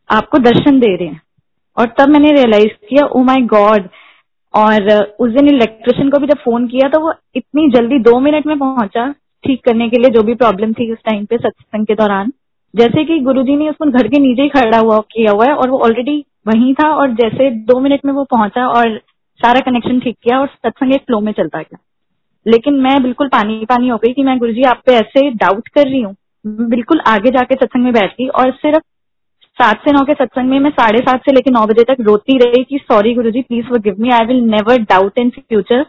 आपको 0.09 0.37
दर्शन 0.39 0.79
दे 0.79 0.95
रहे 0.95 1.07
हैं। 1.07 1.21
और 1.77 1.93
तब 1.99 2.09
मैंने 2.09 2.31
रियलाइज़ 2.31 2.73
किया 2.89 3.05
ओ 3.05 3.21
माई 3.23 3.41
गॉड 3.51 3.87
और 4.53 4.89
उस 5.19 5.31
दिन 5.31 5.47
इलेक्ट्रिशियन 5.47 6.09
को 6.09 6.19
भी 6.19 6.27
जब 6.27 6.37
फ़ोन 6.37 6.67
किया 6.67 6.89
तो 6.89 6.99
वो 6.99 7.13
इतनी 7.35 7.69
जल्दी 7.71 7.99
दो 8.01 8.19
मिनट 8.19 8.45
में 8.47 8.57
पहुँचा, 8.59 9.07
ठीक 9.43 9.63
करने 9.65 9.89
के 9.89 9.97
लिए, 9.97 10.09
जो 10.09 10.23
भी 10.23 10.35
प्रॉब्लम 10.35 10.73
थी 10.73 10.91
उस 10.93 10.99
टाइम 11.05 11.25
पे 11.25 11.37
सत्संग 11.37 11.85
के 11.85 11.95
दौरान। 11.95 12.31
जैसे 12.75 13.03
कि 13.05 13.19
गुरुजी 13.19 13.55
ने 13.55 13.69
उसको 13.69 13.85
घर 13.91 14.07
के 14.07 14.19
नीचे 14.19 14.41
ही 14.41 14.49
खड़ा 14.49 14.77
हुआ, 14.77 14.99
किया 15.11 15.31
हुआ 15.31 15.45
है 15.45 15.53
और 15.53 15.69
वो 15.69 15.77
ऑलरेडी 15.79 16.23
वहीं 16.47 16.73
था 16.73 16.89
और 16.91 17.11
जैसे 17.13 17.49
दो 17.65 17.79
मिनट 17.79 18.05
में 18.05 18.13
वो 18.13 18.23
पहुँचा 18.23 18.67
और 18.69 18.97
सारा 19.39 19.59
कनेक्शन 19.59 19.99
ठीक 19.99 20.17
किया 20.23 20.39
और 20.39 20.47
सत्संग 20.47 20.93
एक 20.93 21.01
फ्लो 21.01 21.19
में 21.19 21.31
चलता 21.31 21.59
गया। 21.59 21.77
लेकिन 22.45 22.73
मैं 22.73 23.01
बिल्कुल 23.03 23.27
पानी 23.27 23.65
पानी 23.65 23.87
हो 23.87 23.97
गई 23.97 24.13
कि 24.13 24.23
मैं 24.23 24.37
गुरुजी 24.39 24.63
आप 24.63 24.81
पे 24.85 24.93
ऐसे 24.93 25.29
डाउट 25.35 25.67
कर 25.67 25.87
रही 25.87 26.01
हूँ। 26.01 26.15
बिल्कुल 26.69 26.99
आगे 27.07 27.29
जाके 27.31 27.55
सत्संग 27.55 27.83
में 27.83 27.93
बैठ 27.93 28.11
गई 28.11 28.27
और 28.29 28.51
सिर्फ़ 28.53 28.83
सात 29.57 29.83
से 29.85 29.91
नौ 29.91 30.03
के 30.05 30.13
सत्संग 30.13 30.49
में 30.49 30.59
मैं 30.59 30.69
साढ़े 30.71 30.99
सात 30.99 31.21
से 31.21 31.31
लेकर 31.31 31.51
नौ 31.51 31.65
बजे 31.65 31.83
तक 31.83 32.01
रोती 32.01 32.37
रही 32.37 32.63
कि 32.63 32.77
सॉरी 32.77 33.13
गुरु 33.13 33.31
जी 33.31 33.41
प्लीज़ 33.41 33.65
वो 33.65 33.79
give 33.79 33.95
me 33.99 34.09
I 34.09 34.25
will 34.25 34.41
never 34.45 34.81
doubt 34.81 35.19
in 35.19 35.29
future 35.29 35.83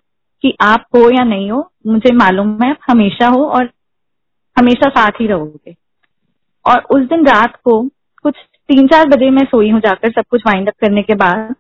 कि 0.45 0.55
आप 0.63 0.85
हो 0.95 1.11
या 1.11 1.25
नहीं 1.25 1.51
हो, 1.51 1.71
मुझे 1.87 2.13
मालूम 2.15 2.63
है 2.63 2.75
हमेशा 2.89 3.29
हो 3.29 3.45
और 3.47 3.71
हमेशा 4.57 4.89
साथ 4.91 5.21
ही 5.21 5.27
रहोगे। 5.27 5.77
और 6.67 6.87
उस 6.91 7.09
दिन 7.09 7.27
रात 7.27 7.57
को 7.65 7.83
कुछ 8.25 8.35
तीन 8.69 8.87
चार 8.87 9.07
बजे 9.09 9.31
मैं 9.31 9.45
सोई 9.45 9.71
हूँ 9.71 9.81
जाकर 9.81 10.11
सब 10.11 10.25
कुछ 10.31 10.43
वाइंड 10.47 10.69
अप 10.69 10.75
करने 10.81 11.03
के 11.03 11.15
बाद। 11.15 11.55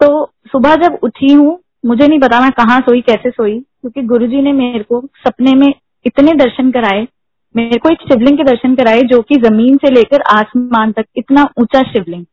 तो 0.00 0.32
सुबह 0.46 0.74
जब 0.76 0.98
उठी 1.02 1.32
हूँ, 1.32 1.58
मुझे 1.86 2.06
नहीं 2.08 2.18
पता 2.20 2.40
मैं 2.40 2.50
कहाँ 2.50 2.80
सोई, 2.80 3.00
कैसे 3.00 3.30
सोई, 3.30 3.58
क्योंकि 3.60 4.02
गुरुजी 4.02 4.42
ने 4.42 4.52
मेरे 4.52 4.82
को 4.82 5.00
सपने 5.00 5.54
में 5.54 5.72
इतने 6.06 6.32
दर्शन 6.32 6.70
कराए, 6.70 7.06
मेरे 7.54 7.78
को 7.78 7.88
एक 7.88 8.02
शिवलिंग 8.02 8.36
के 8.38 8.44
दर्शन 8.44 8.74
कराए 8.74 9.02
जो 9.02 9.20
कि 9.22 9.36
ज़मीन 9.36 9.76
से 9.76 9.90
लेकर 9.90 10.22
आसमान 10.30 10.92
तक 10.92 11.04
इतना 11.16 11.48
ऊँचा 11.60 11.82
शिवलिंग, 11.82 12.24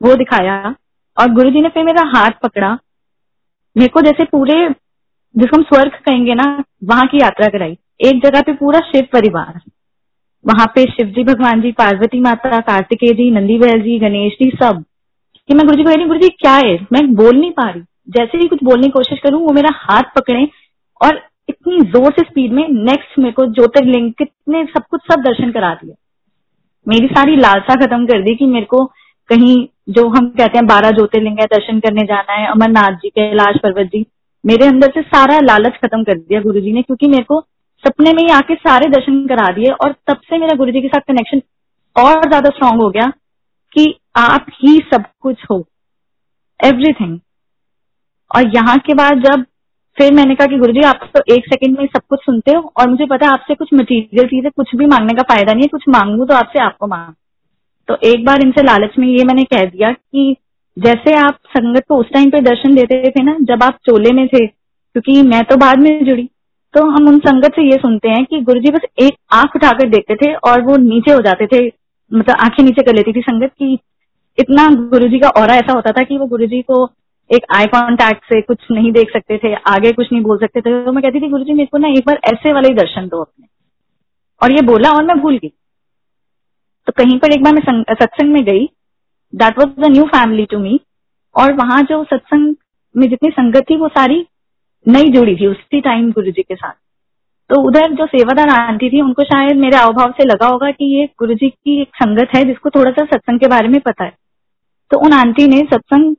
वो 0.00 0.14
दिखाया। 0.14 0.74
और 1.16 1.30
गुरु 1.30 1.50
जी 1.50 1.60
ने 1.60 1.68
फिर 1.68 1.84
मेरा 1.84 2.02
हाथ 2.16 2.30
पकड़ा। 2.42 2.72
मेरे 3.76 3.88
को 3.88 4.00
जैसे 4.00 4.24
पूरे, 4.24 4.68
जिसको 5.34 5.56
हम 5.56 5.62
स्वर्ग 5.62 5.92
कहेंगे 6.06 6.34
ना, 6.34 6.64
वहाँ 6.84 7.06
की 7.06 7.18
यात्रा 7.18 7.48
कराई। 7.48 7.78
एक 8.00 8.22
जगह 8.24 8.40
पे 8.40 8.52
पूरा 8.52 8.80
शिव 8.80 9.06
परिवार। 9.12 9.60
वहाँ 10.46 10.66
पे 10.66 10.84
शिव 10.84 11.06
जी 11.06 11.24
भगवान 11.24 11.60
जी, 11.60 11.72
पार्वती 11.72 12.20
माता, 12.20 12.60
कार्तिकेय 12.60 13.10
जी 13.10 13.30
नंदी 13.30 13.58
बैल 13.58 13.80
जी, 13.80 13.98
गणेश 13.98 14.32
जी, 14.32 14.50
सब। 14.62 14.84
कि 15.48 15.54
मैं 15.54 15.66
गुरु 15.66 15.76
जी 15.76 15.82
को 15.82 16.06
गुरु 16.06 16.18
जी 16.18 16.28
क्या 16.28 16.54
है? 16.54 16.86
मैं 16.92 17.14
बोल 17.14 17.36
नहीं 17.36 17.50
पा 17.50 17.70
रही। 17.70 17.82
जैसे 18.10 18.38
ही 18.38 18.48
कुछ 18.48 18.64
बोलने 18.64 18.82
की 18.82 18.90
कोशिश 18.90 19.18
करूँ, 19.18 19.40
वो 19.40 19.52
मेरा 19.52 19.70
हाथ 19.74 20.02
पकड़े 20.02 20.48
और 21.00 21.20
इतनी 21.48 21.80
ज़ोर 21.80 22.12
से 22.12 22.22
स्पीड 22.22 22.52
में 22.52 22.68
नेक्स्ट 22.68 23.18
मेरे 23.18 23.32
को 23.32 23.46
ज्योतिर्लिंग 23.46 24.12
कितने 24.12 24.64
सब 24.64 24.82
कुछ 24.90 25.00
सब 25.12 25.20
दर्शन 25.20 25.50
करा 25.50 25.74
दिए 25.74 25.94
मेरी 26.88 27.06
सारी 27.06 27.36
लालसा 27.36 27.74
खत्म 27.74 28.06
कर 28.06 28.22
दी 28.22 28.34
कि 28.34 28.46
मेरे 28.46 28.66
को 28.66 28.84
कहीं 29.28 29.68
जो 29.90 30.08
हम 30.08 30.28
कहते 30.28 30.58
हैं 30.58 30.66
बारह 30.66 30.90
ज्योतिर्लिंग 30.90 31.38
है, 31.38 31.44
दर्शन 31.44 31.80
करने 31.80 32.06
जाना 32.06 32.32
है, 32.32 32.46
अमरनाथ 32.46 32.92
जी, 32.92 33.08
कैलाश 33.08 33.56
पर्वत 33.62 33.86
जी, 33.86 34.06
मेरे 34.46 34.66
अंदर 34.66 34.90
से 34.94 35.02
सारा 35.02 35.40
लालच 35.40 35.72
खत्म 35.72 36.04
कर 36.04 36.18
दिया 36.18 36.40
गुरु 36.40 36.60
जी 36.60 36.72
ने, 36.72 36.82
क्योंकि 36.82 37.08
मेरे 37.08 37.22
को 37.22 37.40
सपने 37.84 38.12
में 38.12 38.22
ही 38.22 38.28
आके 38.32 38.54
सारे 38.56 38.88
दर्शन 38.90 39.26
करा 39.26 39.48
दिए 39.54 39.70
और 39.84 39.94
तब 40.06 40.20
से 40.24 40.38
मेरा 40.38 40.56
गुरु 40.56 40.72
जी 40.72 40.80
के 40.80 40.88
साथ 40.88 41.00
कनेक्शन 41.08 41.42
और 41.96 42.28
ज़्यादा 42.28 42.50
स्ट्रांग 42.50 42.80
हो 42.82 42.88
गया 42.90 43.12
कि 43.72 43.94
आप 44.18 44.46
ही 44.54 44.76
सब 44.92 45.04
कुछ 45.20 45.44
हो 45.50 45.64
एवरीथिंग 46.60 47.18
और 48.30 48.50
यहाँ 48.56 48.76
के 48.86 48.94
बाद 48.94 49.22
जब 49.24 49.44
फिर 49.96 50.12
मैंने 50.14 50.34
कहा 50.34 50.46
कि 50.46 50.56
गुरुजी, 50.58 50.80
आप 50.80 51.10
तो 51.16 51.20
एक 51.34 51.44
सेकंड 51.46 51.78
में 51.78 51.86
सब 51.86 52.02
कुछ 52.08 52.20
सुनते 52.20 52.52
हो 52.52 52.72
और 52.80 52.88
मुझे 52.90 53.06
पता 53.06 53.26
है 53.26 53.32
आपसे 53.32 53.54
कुछ 53.54 53.68
मटीरियल 53.74 54.26
चीज़ें 54.26 54.50
कुछ 54.56 54.74
भी 54.76 54.86
मांगने 54.86 55.14
का 55.14 55.22
फ़ायदा 55.24 55.52
नहीं 55.52 55.62
है, 55.62 55.68
कुछ 55.68 55.84
मांगू 55.88 56.24
तो 56.24 56.34
आपसे 56.34 56.62
आपको 56.62 56.86
मांग। 56.86 57.12
तो 57.88 57.96
एक 58.08 58.24
बार 58.26 58.42
इनसे 58.42 58.62
लालच 58.62 58.98
में 58.98 59.06
ये 59.08 59.24
मैंने 59.24 59.44
कह 59.44 59.64
दिया 59.66 59.90
कि 59.92 60.36
जैसे 60.76 61.14
आप 61.16 61.38
संगत 61.48 61.84
को 61.88 61.96
उस 61.96 62.06
टाइम 62.14 62.30
पे 62.30 62.40
दर्शन 62.42 62.74
देते 62.74 63.10
थे 63.10 63.22
ना, 63.22 63.36
जब 63.42 63.62
आप 63.62 63.78
चोले 63.86 64.12
में 64.12 64.26
थे, 64.28 64.46
क्योंकि 64.46 65.22
मैं 65.24 65.42
तो 65.44 65.56
बाद 65.56 65.78
में 65.78 66.04
जुड़ी 66.04 66.28
तो 66.74 66.90
हम 66.90 67.08
उन 67.08 67.18
संगत 67.18 67.52
से 67.56 67.62
ये 67.62 67.76
सुनते 67.76 68.08
हैं 68.08 68.24
कि 68.24 68.40
गुरुजी 68.40 68.70
बस 68.70 68.80
एक 69.02 69.12
आँख 69.32 69.56
उठाकर 69.56 69.88
देखते 69.88 70.14
थे 70.14 70.34
और 70.34 70.62
वो 70.62 70.76
नीचे 70.76 71.12
हो 71.12 71.20
जाते 71.20 71.46
थे 71.46 71.66
मतलब 72.14 72.36
आँखें 72.40 72.64
नीचे 72.64 72.82
कर 72.82 72.94
लेती 72.94 73.12
थी 73.12 73.20
संगत 73.20 73.50
की 73.50 73.78
इतना 74.38 74.68
गुरुजी 74.70 75.18
का 75.18 75.28
और 75.28 75.50
ऐसा 75.50 75.72
होता 75.72 75.90
था 75.90 76.02
कि 76.02 76.18
वो 76.18 76.26
गुरुजी 76.26 76.62
को 76.62 76.88
एक 77.30 77.44
आई 77.56 77.66
कॉन्टैक्ट 77.66 78.24
से 78.24 78.40
कुछ 78.40 78.58
नहीं 78.70 78.92
देख 78.92 79.12
सकते 79.12 79.38
थे, 79.38 79.54
आगे 79.54 79.92
कुछ 79.92 80.12
नहीं 80.12 80.22
बोल 80.22 80.38
सकते 80.38 80.60
थे। 80.60 80.84
तो 80.84 80.92
मैं 80.92 81.02
कहती 81.02 81.20
थी 81.20 81.28
गुरु 81.28 81.44
जी 81.44 81.52
मेरे 81.52 81.66
को 81.66 81.78
ना 81.78 81.88
एक 81.88 82.02
बार 82.06 82.18
ऐसे 82.24 82.52
वाले 82.52 82.68
ही 82.68 82.74
दर्शन 82.74 83.08
दो 83.08 83.20
अपने। 83.20 83.46
और 84.42 84.52
ये 84.52 84.62
बोला 84.62 84.90
और 84.90 85.04
मैं 85.04 85.18
भूल 85.20 85.36
गई। 85.36 85.52
तो 86.86 86.92
कहीं 86.96 87.18
पर 87.18 87.32
एक 87.32 87.42
बार 87.42 87.54
मैं 87.54 87.94
सत्संग 87.94 88.32
में 88.32 88.44
गई। 88.44 88.68
That 89.34 89.58
was 89.58 89.80
the 89.80 89.90
new 89.90 90.04
family 90.04 90.44
to 90.44 90.58
me 90.58 90.80
और 91.34 91.52
वहाँ 91.52 91.82
जो 91.82 92.04
सत्संग 92.04 92.54
में 92.96 93.08
जितनी 93.08 93.30
संगत 93.30 93.64
थी, 93.70 93.76
वो 93.76 93.88
सारी 93.88 94.26
नई 94.88 95.04
जुड़ी 95.04 95.36
थी, 95.36 95.46
उसी 95.46 95.80
टाइम 95.80 96.12
गुरु 96.12 96.30
जी 96.30 96.42
के 96.42 96.54
साथ। 96.54 96.72
तो 97.50 97.60
उधर 97.60 97.92
जो 97.92 98.06
सेवादार 98.06 98.48
आंटी 98.48 98.90
थी, 98.90 99.00
उनको 99.00 99.24
शायद 99.24 99.56
मेरे 99.56 99.76
अवभाव 99.76 100.10
से 100.10 100.24
लगा 100.24 100.46
होगा 100.46 100.70
कि 100.70 101.00
ये 101.00 101.06
गुरु 101.06 101.34
जी 101.34 101.48
की 101.48 101.82
एक 101.82 101.88
संगत 101.88 102.28
है, 102.36 102.44
जिसको 102.44 102.70
थोड़ा 102.70 102.90
सा 102.90 103.04
सत्संग 103.04 103.40
के 103.40 103.46
बारे 103.46 103.68
में 103.68 103.80
पता 103.80 104.04
है। 104.04 104.12
तो 104.90 104.98
उन 104.98 105.12
आंटी 105.12 105.46
ने 105.46 105.60
सत्संग 105.60 106.16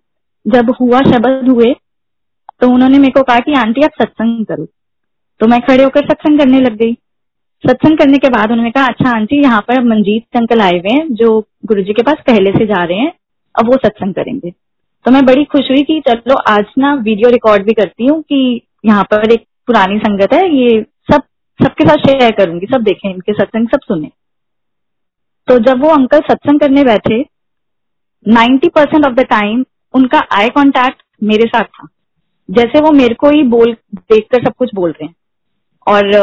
जब 0.47 0.76
हुआ, 0.82 0.99
शब्द 0.99 1.49
हुए 1.49 1.76
तो 2.61 2.70
उन्होंने 2.70 2.97
मेरे 2.97 3.11
को 3.11 3.22
कहा 3.22 3.39
कि, 3.39 3.53
आंटी, 3.53 3.82
आप 3.82 3.91
सत्संग 4.01 4.45
करो। 4.45 4.68
तो 5.39 5.47
मैं 5.47 5.61
खड़े 5.61 5.84
होकर 5.84 6.05
सत्संग 6.05 6.39
करने 6.39 6.59
लग 6.59 6.76
गई। 6.76 6.93
सत्संग 7.68 7.97
करने 7.97 8.18
के 8.18 8.30
बाद 8.30 8.51
उन्होंने 8.51 8.72
कहा 8.72 8.86
अच्छा 8.86 9.09
आंटी, 9.09 9.41
यहाँ 9.41 9.61
पर 9.61 9.84
मंजीत 9.84 10.38
अंकल 10.38 10.61
आए 10.61 10.80
हुए 10.80 10.89
हैं, 10.89 11.13
जो 11.13 11.45
गुरु 11.66 11.82
जी 11.82 11.93
के 11.93 12.03
पास 12.03 12.16
पहले 12.28 12.51
से 12.51 12.66
जा 12.66 12.84
रहे 12.84 12.97
हैं, 12.97 13.13
अब 13.59 13.66
वो 13.66 13.74
सत्संग 13.74 14.13
करेंगे। 14.13 14.53
तो 15.06 15.12
मैं 15.12 15.26
बड़ी 15.26 15.43
खुश 15.43 15.72
हुई 15.72 15.84
कि 15.84 15.99
चलो 16.08 16.36
आज 16.36 16.66
ना 16.78 16.93
वीडियो 16.93 17.30
रिकॉर्ड 17.30 17.64
भी 17.64 17.74
करती 17.74 18.06
हूँ 18.06 18.22
कि 18.22 18.62
यहाँ 18.86 19.03
पर 19.03 19.32
एक 19.32 19.45
पुरानी 19.68 19.99
संगत 19.99 20.34
है, 20.34 20.56
ये 20.56 20.86
सब, 21.12 21.22
सबके 21.64 21.84
साथ 21.84 21.97
शेयर 21.97 22.32
करूँगी, 22.32 22.66
सब 22.66 22.82
देखें, 22.82 23.10
इनके 23.10 23.34
सत्संग 23.34 23.68
सब 23.68 23.80
सुने। 23.84 24.12
तो 25.47 25.60
जब 25.60 25.82
वो 25.84 25.89
अंकल 25.89 26.20
सत्संग 26.20 26.60
करने 26.60 26.84
बैठे 26.84 27.26
ninety 28.28 28.70
percent 28.70 29.06
of 29.06 29.14
the 29.14 29.20
time 29.20 29.66
उनका 29.93 30.22
आई 30.32 30.49
कांटेक्ट 30.49 31.03
मेरे 31.24 31.47
साथ 31.47 31.64
था। 31.64 31.88
जैसे 32.51 32.80
वो 32.80 32.91
मेरे 32.91 33.16
को 33.16 33.30
ही 33.30 33.43
बोल, 33.43 33.78
देखकर 33.95 34.43
सब 34.43 34.53
कुछ 34.53 34.70
बोल 34.76 34.91
रहे 34.91 35.06
हैं। 35.06 35.16
और, 35.88 36.18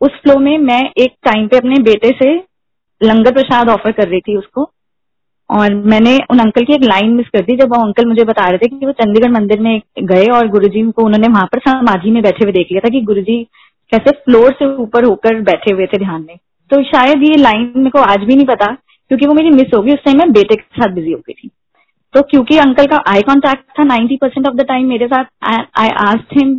उस 0.00 0.10
फ्लो 0.10 0.38
में 0.38 0.58
मैं 0.58 0.90
एक 0.98 1.14
टाइम 1.24 1.48
पे 1.48 1.56
अपने 1.56 1.82
बेटे 1.82 2.10
से 2.10 2.34
लंगर 3.02 3.32
प्रसाद 3.32 3.68
ऑफ़र 3.68 3.92
कर 3.92 4.08
रही 4.08 4.20
थी 4.20 4.36
उसको। 4.36 4.72
और 5.50 5.74
मैंने 5.86 6.16
उन 6.30 6.38
अंकल 6.38 6.64
की 6.64 6.74
एक 6.74 6.84
लाइन 6.84 7.10
मिस 7.12 7.28
कर 7.28 7.40
दी, 7.40 7.56
जब 7.56 7.74
वो 7.74 7.82
अंकल 7.82 8.06
मुझे 8.06 8.24
बता 8.24 8.48
रहे 8.48 8.58
थे 8.58 8.68
कि 8.68 8.86
वो 8.86 8.92
चंडीगढ़ 8.94 9.30
मंदिर 9.30 9.60
में 9.60 9.80
गए 10.04 10.26
और 10.32 10.48
गुरुजी 10.48 10.82
को 10.90 11.04
उन्होंने 11.04 11.28
वहाँ 11.28 11.46
पर 11.52 11.58
समाधि 11.60 12.10
में 12.10 12.22
बैठे 12.22 12.44
हुए 12.44 12.52
देख 12.52 12.66
लिया 12.70 12.80
था 12.80 12.90
कि 12.90 13.00
गुरुजी 13.04 13.42
कैसे 13.92 14.10
फ्लोर 14.16 14.52
से 14.52 14.66
ऊपर 14.76 15.04
होकर 15.04 15.40
बैठे 15.42 15.74
हुए 15.74 15.86
थे 15.86 15.98
ध्यान 15.98 16.20
में। 16.20 16.36
तो 16.70 16.82
शायद 16.84 17.22
ये 17.22 17.36
लाइन 17.36 17.72
मेरे 17.76 17.90
को 17.90 18.00
आज 18.00 18.24
भी 18.24 18.34
नहीं 18.34 18.46
पता, 18.46 18.66
क्योंकि 19.10 19.26
वो 19.26 19.34
मेरी 19.34 19.50
मिस 19.50 19.74
होगी 19.76 19.92
उस 19.92 20.04
टाइम 20.04 20.18
मैं 20.18 20.30
बेटे 20.32 20.54
के 20.54 20.80
साथ 20.80 20.94
बिज़ी 20.94 21.12
हो 21.12 21.18
गई 21.18 21.34
थी। 21.34 21.50
तो 22.14 22.22
क्योंकि 22.22 22.56
अंकल 22.58 22.86
का 22.86 23.02
आई 23.08 23.22
कॉन्टेक्ट 23.22 23.64
था 23.78 23.84
ninety 23.84 24.16
percent 24.16 24.46
of 24.48 24.54
the 24.54 24.66
time 24.68 24.86
मेरे 24.88 25.06
साथ 25.06 25.24
I 25.78 25.88
asked 26.06 26.38
him 26.38 26.50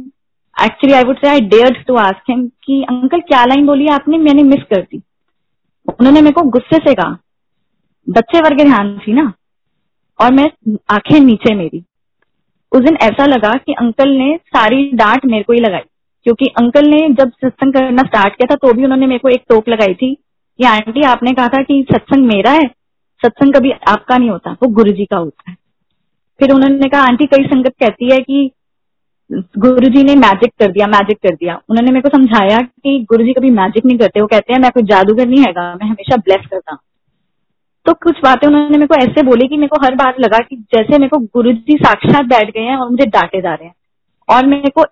actually 0.56 0.94
I 0.94 1.04
would 1.04 1.18
say 1.18 1.30
I 1.30 1.40
dare 1.50 1.84
to 1.88 1.96
ask 1.98 2.30
him 2.30 2.48
कि 2.66 2.82
अंकल 2.90 3.20
क्या 3.22 3.44
लाइन 3.46 3.66
बोली 3.66 3.88
आपने? 3.90 4.18
मैंने 4.20 4.44
मिस 4.44 4.64
कर 4.70 4.82
दी। 4.82 5.02
उन्होंने 5.88 6.22
मेरे 6.22 6.34
को 6.34 6.42
गुस्से 6.52 6.78
से 6.80 6.94
कहा 6.94 7.18
बच्चे 8.10 8.40
वर्ग 8.40 8.58
ध्यान 8.58 9.00
थी 9.08 9.14
ना। 9.14 9.34
और 10.22 10.34
मैं, 10.34 10.52
आँखें 10.90 11.20
नीचे 11.20 11.56
मेरी। 11.56 11.86
उस 12.72 12.82
दिन 12.82 12.98
ऐसा 13.02 13.26
लगा 13.26 13.54
कि 13.54 13.74
अंकल 13.74 14.10
ने 14.10 14.40
सारी 14.48 14.92
डांट 14.94 15.26
मेरे 15.26 15.44
को 15.44 15.54
ही 15.54 15.60
लगाई। 15.60 15.82
क्योंकि 16.24 16.46
अंकल 16.46 16.88
ने 16.88 17.10
जब 17.10 17.30
सत्संग 17.30 17.74
करना 17.74 18.04
स्टार्ट 18.04 18.36
किया 18.36 18.48
था 18.52 18.56
तो 18.56 18.74
भी 18.74 18.84
उन्होंने 18.84 19.06
मेरे 19.08 19.20
को 19.20 19.30
एक 19.30 19.44
टोक 19.50 19.70
लगाई 19.70 19.94
थी 19.94 20.16
कि, 20.58 20.64
आंटी, 20.64 21.02
आपने 21.02 21.34
कहा 21.34 21.48
था 21.48 21.64
कि 21.64 21.86
सत्संग 21.92 22.26
मेरा 22.26 22.52
है। 22.52 22.68
सत्संग 23.26 23.54
कभी 23.54 23.72
आपका 23.72 24.18
नहीं 24.18 24.30
होता, 24.30 24.52
वो 24.52 24.68
गुरु 24.68 24.92
जी 24.92 25.06
का 25.06 25.18
होता 25.18 25.52
है। 25.52 25.58
फिर 26.40 26.52
उन्होंने 26.52 26.90
कहा, 26.90 27.02
आंटी, 27.02 27.26
कई 27.26 27.44
संगत 27.44 27.74
कहती 27.80 28.14
है 28.14 28.20
कि 28.20 28.52
गुरु 29.58 29.90
जी 29.90 30.04
ने 30.04 30.16
मैजिक 30.16 30.52
कर 30.60 30.72
दिया 30.72 30.88
मैजिक 30.88 31.18
कर 31.18 31.36
दिया। 31.36 31.62
उन्होंने 31.70 31.92
मेरे 31.92 32.10
को 32.10 32.18
समझाया 32.18 32.60
कि 32.60 33.06
गुरु 33.10 33.24
जी 33.24 33.34
कभी 33.34 33.50
मैजिक 33.50 33.86
नहीं 33.86 33.98
करते। 33.98 34.22
वो 34.22 34.28
कहते 34.28 34.54
हैं, 34.54 34.60
मैं 34.60 34.72
कोई 34.72 34.84
जादूगर 34.84 35.28
नहीं 35.28 35.42
है 35.42 35.52
मैं 35.52 35.86
हमेशा 35.86 36.18
ब्लेस 36.18 36.46
करता 36.52 36.72
हूँ। 36.72 36.80
तो 37.86 37.94
कुछ 37.94 38.20
बातें 38.24 38.48
उन्होंने 38.48 38.78
मेरे 38.78 38.88
को 38.88 38.96
ऐसे 38.96 39.24
बोली 39.24 39.48
कि 39.48 39.58
मेरे 39.58 39.68
को 39.68 39.86
हर 39.86 39.96
बार 39.96 40.16
लगा 40.20 40.40
कि 40.40 40.56
जैसे 40.74 40.98
मेरे 40.98 41.08
को 41.08 41.18
गुरु 41.18 41.52
जी 41.52 41.78
साक्षात 41.78 42.26
बैठ 42.26 42.50
गए 42.50 42.62
हैं 42.62 42.76
और 42.78 42.90
मुझे 42.90 43.06
डांटे 43.06 43.42
जा 43.42 43.54
रहे 43.54 43.68
हैं। 43.68 43.74
और 44.30 44.46
मेरे 44.46 44.70
को 44.70 44.86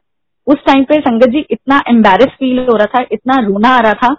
उस 0.48 0.64
टाइम 0.68 0.84
पे 0.84 1.00
संगत 1.00 1.30
जी 1.30 1.46
इतना 1.52 1.82
एम्बेरस 1.88 2.34
फील 2.40 2.60
हो 2.60 2.76
रहा 2.76 2.86
था, 2.86 3.06
इतना 3.12 3.36
रोना 3.42 3.70
आ 3.70 3.80
रहा 3.80 3.94
था 3.94 4.16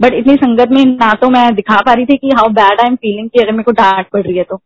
बट 0.00 0.14
इतनी 0.14 0.34
संगत 0.34 0.70
में 0.70 0.84
ना 0.84 1.12
तो 1.12 1.28
मैं 1.30 1.54
दिखा 1.54 1.76
पा 1.76 1.92
रही 1.92 2.04
थी 2.04 2.16
कि 2.16 2.28
how 2.28 2.48
bad 2.48 2.80
I 2.80 2.86
am 2.86 2.96
feeling 2.96 3.28
कि 3.30 3.40
अगर 3.40 3.52
मेरे 3.52 3.62
को 3.62 3.72
डांट 3.72 4.06
पड़ 4.12 4.22
रही 4.22 4.36
है 4.36 4.44
तो। 4.44 4.60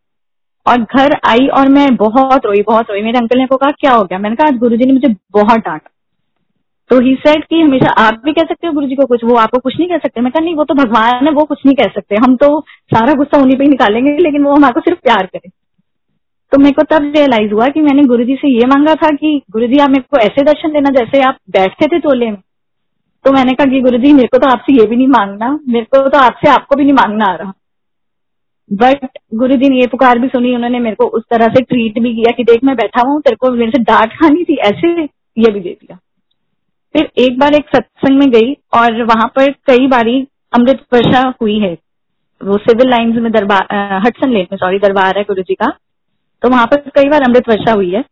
और 0.66 0.78
घर 0.78 1.20
आई 1.28 1.46
और 1.48 1.68
मैं 1.68 1.94
बहुत 1.96 2.46
रोई 2.46 2.62
बहुत 2.62 2.90
रोई। 2.90 3.02
मेरे 3.02 3.18
अंकल 3.18 3.38
ने 3.38 3.46
को 3.46 3.56
कहा, 3.56 3.70
क्या 3.70 3.92
हो 3.92 4.04
गया? 4.04 4.18
मैंने 4.18 4.36
कहा, 4.36 4.48
आज 4.48 4.56
गुरु 4.56 4.76
ने 4.76 4.92
मुझे 4.92 5.08
बहुत 5.08 5.58
डांटा। 5.58 5.90
तो 6.90 7.00
ही 7.00 7.14
सेड 7.14 7.44
कि 7.44 7.60
हमेशा 7.60 7.90
आप 7.90 8.20
भी 8.24 8.32
कह 8.32 8.42
सकते 8.42 8.66
हो 8.66 8.72
गुरु 8.72 8.86
जी 8.86 8.94
को 8.94 9.06
कुछ, 9.06 9.24
वो 9.24 9.34
आपको 9.34 9.58
कुछ 9.58 9.78
नहीं 9.78 9.88
कह 9.88 9.98
सकते। 9.98 10.20
मैं 10.20 10.32
कहा, 10.32 10.44
नहीं, 10.44 10.54
वो 10.54 10.64
तो 10.64 10.74
भगवान 10.74 11.26
है, 11.26 11.32
वो 11.32 11.44
कुछ 11.44 11.58
नहीं 11.66 11.76
कह 11.76 11.88
सकते। 11.94 12.16
हम 12.16 12.36
तो 12.36 12.60
सारा 12.60 13.12
गुस्सा 13.12 13.38
उन्हीं 13.38 13.58
पे 13.58 13.64
ही 13.64 13.70
निकालेंगे, 13.70 14.16
लेकिन 14.18 14.44
वो 14.44 14.54
हमारे 14.54 14.80
सिर्फ़ 14.80 15.00
प्यार 15.00 15.26
करे। 15.26 15.50
तो 16.52 16.58
मेरे 16.58 16.72
को 16.72 16.82
तब 16.82 17.12
रियलाइज़ 17.16 17.52
हुआ 17.52 17.66
कि 17.66 17.80
मैंने 17.80 18.04
गुरु 18.04 18.24
जी 18.24 18.36
से 18.36 18.48
ये 18.48 18.66
मांगा 18.66 18.94
था 18.94 19.10
कि 19.10 19.42
गुरु 19.50 19.66
जी 19.66 19.78
आप 19.78 19.90
मेरे 19.90 20.02
को 20.02 20.18
ऐसे 20.18 20.42
दर्शन 20.42 20.68
देना 20.68 20.90
जैसे 20.90 21.20
आप 21.20 21.36
बैठते 21.50 21.86
थे 21.86 21.98
चोले 21.98 22.30
में। 22.30 22.38
तो 23.24 23.32
मैंने 23.32 23.52
कहा 23.52 23.70
कि 23.70 23.80
गुरु 23.80 23.98
जी 23.98 24.12
मेरे 24.12 24.28
को 24.28 24.38
तो 24.38 24.50
आपसे 24.50 24.72
ये 24.72 24.86
भी 24.86 24.96
नहीं 24.96 25.08
मांगना, 25.08 25.60
मेरे 25.68 25.84
को 25.84 26.08
तो 26.08 26.18
आपसे 26.18 26.50
आपको 26.50 26.76
भी 26.76 26.84
नहीं 26.84 26.92
मांगना 26.92 27.24
आ 27.24 27.34
रहा। 27.34 27.52
बट 28.72 29.08
गुरु 29.34 29.56
जी 29.56 29.68
ने 29.68 29.76
ये 29.76 29.86
पुकार 29.86 30.18
भी 30.18 30.28
सुनी, 30.28 30.54
उन्होंने 30.54 30.78
मेरे 30.78 30.96
को 30.96 31.04
उस 31.04 31.22
तरह 31.30 31.46
से 31.46 31.62
ट्रीट 31.62 31.98
भी 31.98 32.14
किया 32.14 32.32
कि 32.32 32.44
देख, 32.44 32.64
मैं 32.64 32.76
बैठा 32.76 33.08
हूँ, 33.08 33.20
तेरे 33.20 33.36
को 33.36 33.50
मेरे 33.50 33.70
से 33.70 33.82
डांट 33.82 34.12
खानी 34.12 34.44
थी, 34.44 34.54
ऐसे 34.54 35.02
ये 35.38 35.52
भी 35.52 35.60
दे 35.60 35.70
दिया। 35.70 35.98
फिर 36.94 37.10
एक 37.18 37.38
बार 37.38 37.54
एक 37.54 37.68
सत्संग 37.68 38.18
में 38.18 38.30
गई 38.30 38.52
और 38.74 39.02
वहाँ 39.04 39.26
पर 39.36 39.50
कई 39.66 39.86
बारी 39.86 40.20
अमृत 40.52 40.84
वर्षा 40.94 41.20
हुई 41.42 41.58
है। 41.58 41.72
वो 42.40 42.56
सिविल 42.58 42.90
लाइन्स 42.90 43.16
में 43.16 43.30
दरबार 43.32 43.74
हटसन 44.06 44.30
लेन 44.30 44.46
में 44.52 44.58
सॉरी 44.58 44.78
दरबार 44.78 45.18
है 45.18 45.24
गुरु 45.24 45.42
जी 45.42 45.54
का। 45.54 45.70
तो 46.42 46.48
वहाँ 46.48 46.66
पर 46.66 46.88
कई 46.94 47.08
बार 47.08 47.22
अमृत 47.22 47.48
वर्षा 47.48 47.72
हुई 47.72 47.90
है 47.90 48.04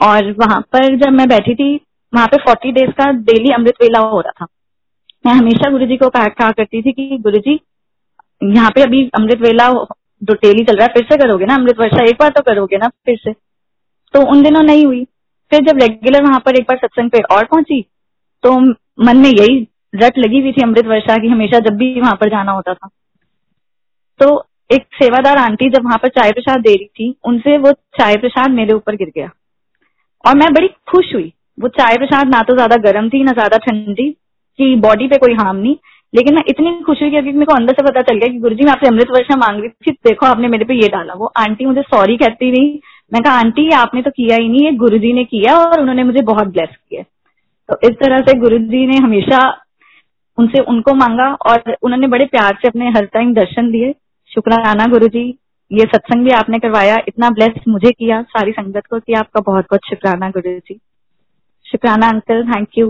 और 0.00 0.30
वहाँ 0.32 0.60
पर 0.72 0.96
जब 0.96 1.12
मैं 1.12 1.28
बैठी 1.28 1.54
थी, 1.54 1.74
वहाँ 2.12 2.26
पे 2.26 2.36
फोर्टी 2.36 2.72
डेज़ 2.72 2.90
का 2.92 3.10
डेली 3.12 3.52
अमृत 3.52 3.82
वेला 3.82 3.98
हो 4.00 4.20
रहा 4.20 4.32
था। 4.40 4.46
मैं 5.26 5.32
हमेशा 5.34 5.70
गुरु 5.70 5.86
जी 5.86 5.96
को 5.96 6.08
कहा 6.08 6.50
करती 6.50 6.82
थी 6.82 6.92
कि 6.92 7.18
गुरु 7.20 7.38
जी, 7.38 7.58
यहाँ 8.42 8.70
पे 8.70 8.82
अभी 8.82 9.04
अमृत 9.14 9.40
वेला 9.40 9.68
जो 10.22 10.34
डेली 10.34 10.64
चल 10.64 10.76
रहा 10.76 10.86
है, 10.86 10.92
फिर 10.94 11.06
से 11.10 11.16
करोगे 11.16 11.46
ना? 11.46 11.54
अमृत 11.54 11.78
वर्षा 11.78 12.04
एक 12.04 12.16
बार 12.20 12.30
तो 12.30 12.42
करोगे 12.42 12.76
ना, 12.76 12.88
फिर 12.88 13.18
से। 13.18 13.32
तो 14.14 14.20
उन 14.30 14.42
दिनों 14.42 14.62
नहीं 14.62 14.84
हुई। 14.84 15.04
फिर 15.52 15.64
जब 15.64 15.78
रेगुलर 15.78 16.22
वहाँ 16.22 16.40
पर 16.40 16.56
एक 16.56 16.62
बार 16.62 16.76
सत्संग 16.76 17.10
पे 17.10 17.20
और 17.34 17.44
पहुँची 17.44 17.84
तो 18.44 18.58
मन 19.04 19.16
में 19.16 19.30
यही 19.30 19.66
रट 19.96 20.18
लगी 20.18 20.40
हुई 20.40 20.52
थी 20.52 20.62
अमृत 20.62 20.86
वर्षा 20.86 21.16
की, 21.16 21.28
हमेशा 21.28 21.58
जब 21.58 21.76
भी 21.76 22.00
वहाँ 22.00 22.14
पर 22.14 22.28
जाना 22.28 22.52
होता 22.52 22.74
था। 22.74 22.88
तो 24.20 24.44
एक 24.70 24.82
सेवादार 24.94 25.38
आंटी 25.38 25.68
जब 25.70 25.84
वहाँ 25.84 25.98
पर 25.98 26.08
चाय 26.08 26.32
प्रसाद 26.32 26.60
दे 26.60 26.74
रही 26.74 26.86
थी, 26.86 27.14
उनसे 27.24 27.56
वो 27.58 27.72
चाय 27.98 28.16
प्रसाद 28.16 28.50
मेरे 28.50 28.72
ऊपर 28.72 28.96
गिर 28.96 29.12
गया। 29.16 29.30
और 30.24 30.36
मैं 30.36 30.52
बड़ी 30.54 30.68
खुश 30.88 31.14
हुई। 31.14 31.32
वो 31.58 31.68
चाय 31.70 31.96
प्रसाद 31.96 32.28
ना 32.28 32.42
तो 32.42 32.54
ज़्यादा 32.54 32.76
गर्म 32.82 33.08
थी, 33.08 33.22
ना 33.22 33.32
ज़्यादा 33.32 33.58
ठंडी 33.58 34.10
कि 34.58 34.74
बॉडी 34.76 35.08
पे 35.08 35.16
कोई 35.16 35.34
हार्म 35.34 35.56
नहीं। 35.56 35.76
लेकिन 36.14 36.34
मैं 36.34 36.42
इतनी 36.48 36.72
खुश 36.82 37.00
हुई 37.02 37.10
क्योंकि 37.10 37.32
मेरे 37.32 37.46
को 37.46 37.54
अंदर 37.54 37.74
से 37.74 37.82
पता 37.82 38.00
चल 38.02 38.18
गया 38.18 38.28
कि 38.28 38.38
गुरुजी, 38.38 38.64
मैं 38.64 38.72
आपसे 38.72 38.88
अमृत 38.88 39.10
वर्षा 39.10 39.36
मांग 39.36 39.60
रही 39.60 39.68
थी, 39.68 39.92
देखो 40.04 40.26
आपने 40.26 40.48
मेरे 40.48 40.64
पे 40.64 40.74
ये 40.74 40.88
डाला। 40.88 41.14
वो 41.14 41.32
आंटी 41.38 41.66
मुझे 41.66 41.82
सॉरी 41.82 42.16
कहती 42.16 42.50
रही। 42.50 42.80
मैं 43.12 43.22
कहा, 43.22 43.34
आंटी, 43.34 43.70
आपने 43.70 44.02
तो 44.02 44.10
किया 44.10 44.36
ही 44.36 44.48
नहीं 44.48 44.64
है 44.66 44.72
गुरु 44.76 44.98
ने 45.14 45.24
किया 45.24 45.56
और 45.58 45.80
उन्होंने 45.80 46.04
मुझे 46.04 46.22
बहुत 46.22 46.48
ब्लेस 46.48 46.68
किया 46.68 47.02
तो 47.70 47.76
इस 47.84 47.94
तरह 47.94 48.18
से 48.18 48.38
गुरु 48.38 48.58
जी 48.58 48.86
ने 48.86 48.96
हमेशा 48.96 49.38
उनसे, 50.38 50.62
उनको 50.62 50.94
मांगा 50.94 51.32
और 51.46 51.76
उन्होंने 51.82 52.06
बड़े 52.06 52.24
प्यार 52.26 52.58
से 52.62 52.68
अपने 52.68 52.88
हर 52.88 53.04
टाइम 53.04 53.34
दर्शन 53.34 53.70
दिए। 53.70 53.94
शुक्राना 54.30 54.86
गुरु 54.86 55.08
जी 55.08 55.22
ये 55.70 55.84
सत्संग 55.84 56.24
भी 56.24 56.30
आपने 56.30 56.58
करवाया, 56.58 56.96
इतना 57.08 57.30
ब्लेस 57.30 57.62
मुझे 57.68 57.90
किया, 57.90 58.22
सारी 58.22 58.52
संगत 58.52 58.86
को 58.90 58.98
किया 59.00 59.18
आपका 59.18 59.40
बहुत 59.40 59.64
बहुत 59.64 59.80
शुक्राना 59.88 60.30
गुरु 60.30 60.58
जी 60.58 60.78
शुक्राना 61.66 62.08
अंकल 62.08 62.44
थैंक 62.44 62.68
यू 62.78 62.88